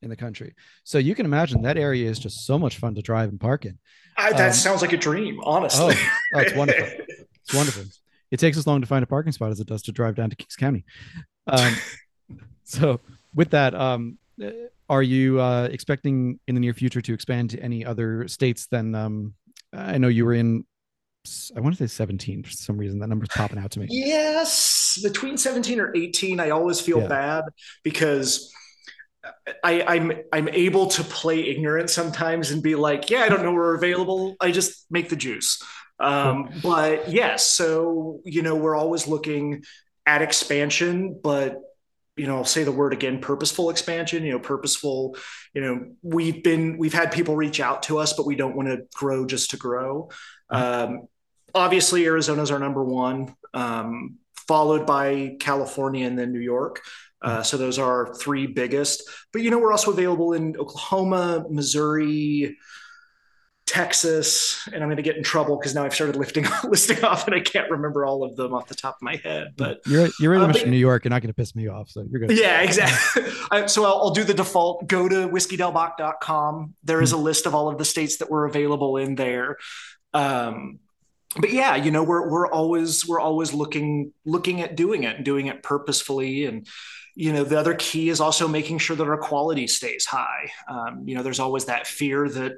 in 0.00 0.10
the 0.10 0.16
country. 0.16 0.54
So 0.84 0.98
you 0.98 1.14
can 1.14 1.26
imagine 1.26 1.62
that 1.62 1.78
area 1.78 2.08
is 2.08 2.18
just 2.18 2.46
so 2.46 2.58
much 2.58 2.78
fun 2.78 2.94
to 2.94 3.02
drive 3.02 3.28
and 3.28 3.40
park 3.40 3.64
in. 3.64 3.78
I, 4.16 4.32
that 4.32 4.48
um, 4.48 4.52
sounds 4.52 4.82
like 4.82 4.92
a 4.92 4.96
dream, 4.96 5.40
honestly. 5.44 5.94
Oh, 5.96 6.10
oh, 6.34 6.40
it's 6.40 6.54
wonderful. 6.54 6.84
it's 7.08 7.54
wonderful. 7.54 7.84
It 8.30 8.40
takes 8.40 8.56
as 8.56 8.66
long 8.66 8.80
to 8.80 8.86
find 8.86 9.02
a 9.02 9.06
parking 9.06 9.32
spot 9.32 9.50
as 9.50 9.60
it 9.60 9.66
does 9.66 9.82
to 9.82 9.92
drive 9.92 10.14
down 10.14 10.30
to 10.30 10.36
Kings 10.36 10.56
County. 10.56 10.84
Um, 11.46 11.74
so 12.64 13.00
with 13.34 13.50
that, 13.50 13.74
um, 13.74 14.18
are 14.88 15.02
you 15.02 15.40
uh, 15.40 15.68
expecting 15.70 16.38
in 16.46 16.54
the 16.54 16.60
near 16.60 16.74
future 16.74 17.00
to 17.00 17.14
expand 17.14 17.50
to 17.50 17.60
any 17.60 17.84
other 17.84 18.28
states 18.28 18.66
than 18.66 18.94
um, 18.94 19.34
I 19.72 19.98
know 19.98 20.08
you 20.08 20.24
were 20.24 20.34
in 20.34 20.64
I 21.56 21.60
want 21.60 21.76
to 21.76 21.88
say 21.88 21.92
17 21.92 22.42
for 22.42 22.50
some 22.50 22.76
reason. 22.76 22.98
That 22.98 23.08
number's 23.08 23.28
popping 23.28 23.58
out 23.58 23.70
to 23.72 23.80
me. 23.80 23.86
Yes, 23.88 24.98
between 25.02 25.36
17 25.36 25.78
or 25.78 25.94
18. 25.94 26.40
I 26.40 26.50
always 26.50 26.80
feel 26.80 27.00
yeah. 27.00 27.06
bad 27.06 27.44
because 27.84 28.52
I, 29.62 29.82
I'm 29.82 30.12
I'm 30.32 30.48
able 30.48 30.88
to 30.88 31.04
play 31.04 31.48
ignorant 31.48 31.90
sometimes 31.90 32.50
and 32.50 32.60
be 32.60 32.74
like, 32.74 33.08
yeah, 33.08 33.20
I 33.20 33.28
don't 33.28 33.44
know 33.44 33.52
where 33.52 33.62
we're 33.62 33.76
available. 33.76 34.34
I 34.40 34.50
just 34.50 34.86
make 34.90 35.10
the 35.10 35.16
juice. 35.16 35.62
Um, 36.00 36.50
but 36.60 37.08
yes, 37.08 37.46
so 37.46 38.20
you 38.24 38.42
know, 38.42 38.56
we're 38.56 38.76
always 38.76 39.06
looking 39.06 39.62
at 40.06 40.22
expansion, 40.22 41.18
but 41.22 41.60
you 42.16 42.26
know, 42.26 42.36
I'll 42.36 42.44
say 42.44 42.62
the 42.64 42.72
word 42.72 42.92
again, 42.92 43.20
purposeful 43.20 43.70
expansion, 43.70 44.22
you 44.24 44.32
know, 44.32 44.38
purposeful, 44.38 45.16
you 45.54 45.62
know, 45.62 45.92
we've 46.02 46.42
been, 46.42 46.76
we've 46.76 46.92
had 46.92 47.10
people 47.10 47.36
reach 47.36 47.58
out 47.58 47.84
to 47.84 47.98
us, 47.98 48.12
but 48.12 48.26
we 48.26 48.36
don't 48.36 48.54
want 48.54 48.68
to 48.68 48.82
grow 48.94 49.24
just 49.24 49.52
to 49.52 49.56
grow. 49.56 50.10
Mm-hmm. 50.52 50.92
Um, 50.94 51.08
obviously 51.54 52.04
Arizona's 52.06 52.50
our 52.50 52.58
number 52.58 52.84
one, 52.84 53.34
um, 53.54 54.16
followed 54.46 54.86
by 54.86 55.36
California 55.40 56.06
and 56.06 56.18
then 56.18 56.32
New 56.32 56.40
York. 56.40 56.82
Uh, 57.22 57.42
so 57.42 57.56
those 57.56 57.78
are 57.78 58.06
our 58.06 58.14
three 58.14 58.46
biggest. 58.46 59.08
But 59.32 59.42
you 59.42 59.50
know, 59.50 59.58
we're 59.58 59.72
also 59.72 59.92
available 59.92 60.32
in 60.32 60.56
Oklahoma, 60.56 61.46
Missouri, 61.48 62.58
Texas, 63.72 64.68
and 64.70 64.82
I'm 64.82 64.88
going 64.88 64.98
to 64.98 65.02
get 65.02 65.16
in 65.16 65.22
trouble 65.22 65.56
because 65.56 65.74
now 65.74 65.82
I've 65.82 65.94
started 65.94 66.14
lifting 66.14 66.46
listing 66.64 67.02
off, 67.02 67.26
and 67.26 67.34
I 67.34 67.40
can't 67.40 67.70
remember 67.70 68.04
all 68.04 68.22
of 68.22 68.36
them 68.36 68.52
off 68.52 68.68
the 68.68 68.74
top 68.74 68.96
of 68.96 69.02
my 69.02 69.16
head. 69.16 69.54
But 69.56 69.80
you're 69.86 70.10
you're 70.20 70.34
in 70.34 70.42
uh, 70.42 70.52
New 70.66 70.76
York. 70.76 71.04
You're 71.04 71.10
not 71.10 71.22
going 71.22 71.30
to 71.30 71.34
piss 71.34 71.56
me 71.56 71.68
off, 71.68 71.88
so 71.88 72.04
you're 72.10 72.20
good. 72.20 72.36
Yeah, 72.38 72.60
exactly. 72.60 73.22
so 73.68 73.84
I'll, 73.86 73.94
I'll, 73.94 74.10
do 74.10 74.24
the 74.24 74.34
default. 74.34 74.86
Go 74.88 75.08
to 75.08 75.26
whiskeydelbac.com. 75.26 76.74
There 76.84 77.00
is 77.00 77.12
a 77.12 77.16
list 77.16 77.46
of 77.46 77.54
all 77.54 77.70
of 77.70 77.78
the 77.78 77.86
states 77.86 78.18
that 78.18 78.30
were 78.30 78.44
available 78.44 78.98
in 78.98 79.14
there. 79.14 79.56
Um, 80.12 80.80
but 81.38 81.50
yeah, 81.50 81.74
you 81.76 81.90
know, 81.90 82.02
we're 82.02 82.28
we're 82.28 82.48
always 82.48 83.08
we're 83.08 83.20
always 83.20 83.54
looking 83.54 84.12
looking 84.26 84.60
at 84.60 84.76
doing 84.76 85.04
it 85.04 85.16
and 85.16 85.24
doing 85.24 85.46
it 85.46 85.62
purposefully 85.62 86.44
and 86.44 86.68
you 87.14 87.32
know 87.32 87.44
the 87.44 87.58
other 87.58 87.74
key 87.74 88.08
is 88.08 88.20
also 88.20 88.48
making 88.48 88.78
sure 88.78 88.96
that 88.96 89.06
our 89.06 89.18
quality 89.18 89.66
stays 89.66 90.06
high 90.06 90.50
um, 90.66 91.06
you 91.06 91.14
know 91.14 91.22
there's 91.22 91.40
always 91.40 91.66
that 91.66 91.86
fear 91.86 92.26
that 92.26 92.52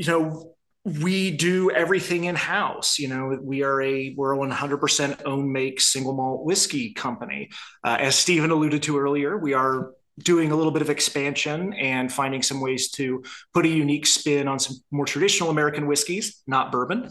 you 0.00 0.06
know 0.06 0.54
we 0.84 1.30
do 1.30 1.70
everything 1.70 2.24
in 2.24 2.34
house 2.34 2.98
you 2.98 3.06
know 3.06 3.38
we 3.42 3.62
are 3.62 3.82
a 3.82 4.14
we're 4.16 4.32
a 4.32 4.38
100% 4.38 5.22
own 5.26 5.52
make 5.52 5.78
single 5.78 6.14
malt 6.14 6.42
whiskey 6.46 6.94
company 6.94 7.50
uh, 7.84 7.98
as 8.00 8.14
stephen 8.16 8.50
alluded 8.50 8.82
to 8.82 8.98
earlier 8.98 9.36
we 9.36 9.52
are 9.52 9.92
doing 10.18 10.52
a 10.52 10.56
little 10.56 10.72
bit 10.72 10.82
of 10.82 10.88
expansion 10.88 11.72
and 11.74 12.12
finding 12.12 12.42
some 12.42 12.60
ways 12.60 12.90
to 12.90 13.22
put 13.52 13.64
a 13.64 13.68
unique 13.68 14.06
spin 14.06 14.48
on 14.48 14.58
some 14.58 14.76
more 14.90 15.06
traditional 15.06 15.48
American 15.48 15.86
whiskeys, 15.86 16.42
not 16.46 16.70
bourbon. 16.70 17.08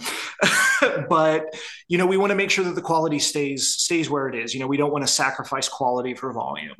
but 1.10 1.46
you 1.88 1.98
know, 1.98 2.06
we 2.06 2.18
want 2.18 2.30
to 2.30 2.36
make 2.36 2.52
sure 2.52 2.64
that 2.64 2.76
the 2.76 2.84
quality 2.84 3.18
stays 3.18 3.68
stays 3.68 4.12
where 4.12 4.28
it 4.28 4.36
is. 4.36 4.54
You 4.54 4.60
know, 4.60 4.68
we 4.68 4.78
don't 4.78 4.92
want 4.92 5.06
to 5.08 5.12
sacrifice 5.12 5.68
quality 5.68 6.14
for 6.14 6.32
volume. 6.34 6.76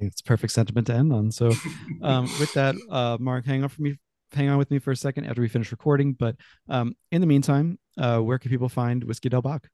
It's 0.00 0.20
perfect 0.20 0.52
sentiment 0.52 0.88
to 0.88 0.94
end 0.94 1.12
on. 1.12 1.30
So, 1.30 1.52
um, 2.02 2.24
with 2.40 2.52
that, 2.54 2.74
uh, 2.90 3.18
Mark, 3.20 3.46
hang 3.46 3.62
on 3.62 3.68
for 3.68 3.82
me 3.82 3.98
hang 4.34 4.48
on 4.48 4.58
with 4.58 4.70
me 4.70 4.78
for 4.78 4.90
a 4.90 4.96
second 4.96 5.26
after 5.26 5.42
we 5.42 5.48
finish 5.48 5.70
recording. 5.70 6.12
But 6.12 6.36
um, 6.68 6.94
in 7.10 7.20
the 7.20 7.26
meantime, 7.26 7.78
uh, 7.98 8.18
where 8.18 8.38
can 8.38 8.50
people 8.50 8.68
find 8.68 9.04
Whiskey 9.04 9.28
Del 9.28 9.42
Bac? 9.42 9.68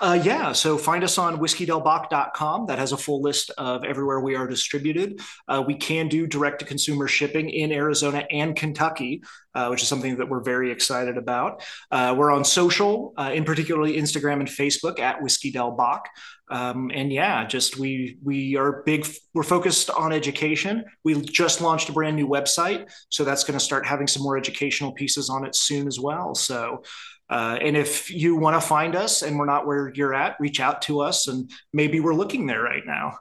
Uh, 0.00 0.18
yeah, 0.22 0.52
so 0.52 0.78
find 0.78 1.02
us 1.02 1.18
on 1.18 1.38
whiskeydelbac.com. 1.38 2.66
That 2.66 2.78
has 2.78 2.92
a 2.92 2.96
full 2.96 3.20
list 3.20 3.50
of 3.58 3.84
everywhere 3.84 4.20
we 4.20 4.36
are 4.36 4.46
distributed. 4.46 5.20
Uh, 5.46 5.62
we 5.66 5.74
can 5.74 6.08
do 6.08 6.26
direct 6.26 6.60
to 6.60 6.64
consumer 6.64 7.08
shipping 7.08 7.50
in 7.50 7.72
Arizona 7.72 8.24
and 8.30 8.54
Kentucky, 8.54 9.22
uh, 9.54 9.68
which 9.68 9.82
is 9.82 9.88
something 9.88 10.16
that 10.18 10.28
we're 10.28 10.42
very 10.42 10.70
excited 10.70 11.16
about. 11.16 11.62
Uh, 11.90 12.14
we're 12.16 12.32
on 12.32 12.44
social, 12.44 13.12
uh, 13.18 13.32
in 13.34 13.44
particularly 13.44 13.96
Instagram 13.96 14.40
and 14.40 14.48
Facebook 14.48 15.00
at 15.00 15.20
Whiskey 15.20 15.50
Del 15.50 15.72
Bac. 15.72 16.08
Um, 16.50 16.90
and 16.94 17.12
yeah, 17.12 17.46
just 17.46 17.78
we 17.78 18.18
we 18.22 18.56
are 18.56 18.82
big. 18.84 19.06
We're 19.34 19.42
focused 19.42 19.90
on 19.90 20.12
education. 20.12 20.84
We 21.04 21.20
just 21.22 21.60
launched 21.60 21.88
a 21.88 21.92
brand 21.92 22.16
new 22.16 22.26
website, 22.26 22.90
so 23.10 23.24
that's 23.24 23.44
going 23.44 23.58
to 23.58 23.64
start 23.64 23.86
having 23.86 24.06
some 24.06 24.22
more 24.22 24.38
educational 24.38 24.92
pieces 24.92 25.28
on 25.28 25.44
it 25.44 25.54
soon 25.54 25.86
as 25.86 26.00
well. 26.00 26.34
So 26.34 26.82
uh, 27.30 27.58
and 27.60 27.76
if 27.76 28.10
you 28.10 28.36
want 28.36 28.60
to 28.60 28.66
find 28.66 28.96
us 28.96 29.22
and 29.22 29.38
we're 29.38 29.46
not 29.46 29.66
where 29.66 29.92
you're 29.94 30.14
at, 30.14 30.36
reach 30.40 30.60
out 30.60 30.82
to 30.82 31.00
us 31.00 31.28
and 31.28 31.50
maybe 31.72 32.00
we're 32.00 32.14
looking 32.14 32.46
there 32.46 32.62
right 32.62 32.84
now. 32.86 33.18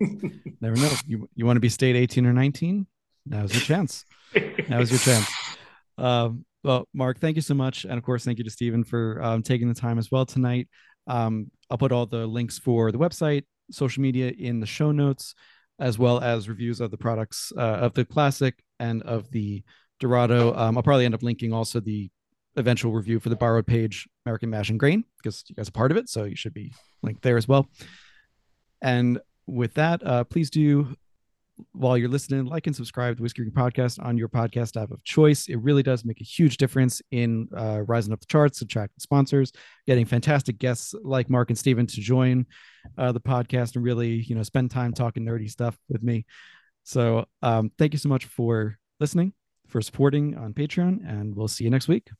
Never 0.60 0.76
know. 0.76 0.90
You, 1.06 1.28
you 1.34 1.44
want 1.44 1.56
to 1.56 1.60
be 1.60 1.68
state 1.68 1.94
18 1.94 2.26
or 2.26 2.32
19? 2.32 2.86
Now's 3.26 3.52
your 3.52 3.60
chance. 3.60 4.04
Now's 4.68 4.90
your 4.90 4.98
chance. 4.98 5.30
Um, 5.98 6.44
well, 6.62 6.88
Mark, 6.94 7.18
thank 7.18 7.36
you 7.36 7.42
so 7.42 7.54
much. 7.54 7.84
And 7.84 7.98
of 7.98 8.02
course, 8.02 8.24
thank 8.24 8.38
you 8.38 8.44
to 8.44 8.50
Stephen 8.50 8.82
for 8.82 9.22
um, 9.22 9.42
taking 9.42 9.68
the 9.68 9.74
time 9.74 9.98
as 9.98 10.10
well 10.10 10.24
tonight. 10.24 10.68
Um, 11.06 11.50
I'll 11.70 11.78
put 11.78 11.92
all 11.92 12.06
the 12.06 12.26
links 12.26 12.58
for 12.58 12.92
the 12.92 12.98
website, 12.98 13.44
social 13.70 14.02
media 14.02 14.32
in 14.36 14.60
the 14.60 14.66
show 14.66 14.92
notes, 14.92 15.34
as 15.78 15.98
well 15.98 16.20
as 16.20 16.48
reviews 16.48 16.80
of 16.80 16.90
the 16.90 16.96
products 16.96 17.52
uh, 17.56 17.60
of 17.60 17.94
the 17.94 18.04
classic 18.04 18.62
and 18.78 19.02
of 19.02 19.30
the 19.30 19.62
Dorado. 20.00 20.54
Um, 20.54 20.76
I'll 20.76 20.82
probably 20.82 21.04
end 21.04 21.14
up 21.14 21.22
linking 21.22 21.52
also 21.52 21.80
the 21.80 22.10
eventual 22.56 22.92
review 22.92 23.18
for 23.18 23.30
the 23.30 23.36
borrowed 23.36 23.66
page 23.66 24.08
American 24.26 24.50
Mash 24.50 24.70
and 24.70 24.78
Grain 24.78 25.04
because 25.18 25.44
you 25.48 25.54
guys 25.54 25.68
are 25.68 25.72
part 25.72 25.90
of 25.90 25.96
it, 25.96 26.08
so 26.08 26.24
you 26.24 26.36
should 26.36 26.54
be 26.54 26.72
linked 27.02 27.22
there 27.22 27.36
as 27.36 27.48
well. 27.48 27.68
And 28.82 29.18
with 29.46 29.74
that, 29.74 30.06
uh, 30.06 30.24
please 30.24 30.50
do 30.50 30.94
while 31.72 31.96
you're 31.96 32.08
listening, 32.08 32.46
like 32.46 32.66
and 32.66 32.74
subscribe 32.74 33.16
to 33.16 33.22
Whiskey 33.22 33.44
Podcast 33.44 34.04
on 34.04 34.18
your 34.18 34.28
podcast 34.28 34.80
app 34.80 34.90
of 34.90 35.02
choice. 35.04 35.48
It 35.48 35.56
really 35.56 35.82
does 35.82 36.04
make 36.04 36.20
a 36.20 36.24
huge 36.24 36.56
difference 36.56 37.00
in 37.10 37.48
uh, 37.56 37.82
rising 37.82 38.12
up 38.12 38.20
the 38.20 38.26
charts, 38.26 38.60
attracting 38.60 39.00
sponsors, 39.00 39.52
getting 39.86 40.04
fantastic 40.04 40.58
guests 40.58 40.94
like 41.02 41.30
Mark 41.30 41.50
and 41.50 41.58
Stephen 41.58 41.86
to 41.86 42.00
join 42.00 42.46
uh, 42.98 43.12
the 43.12 43.20
podcast 43.20 43.76
and 43.76 43.84
really, 43.84 44.22
you 44.22 44.34
know, 44.34 44.42
spend 44.42 44.70
time 44.70 44.92
talking 44.92 45.24
nerdy 45.24 45.50
stuff 45.50 45.78
with 45.88 46.02
me. 46.02 46.26
So 46.82 47.26
um, 47.42 47.70
thank 47.78 47.92
you 47.92 47.98
so 47.98 48.08
much 48.08 48.26
for 48.26 48.78
listening, 49.00 49.32
for 49.68 49.80
supporting 49.80 50.36
on 50.36 50.52
Patreon, 50.52 51.08
and 51.08 51.34
we'll 51.34 51.48
see 51.48 51.64
you 51.64 51.70
next 51.70 51.88
week. 51.88 52.10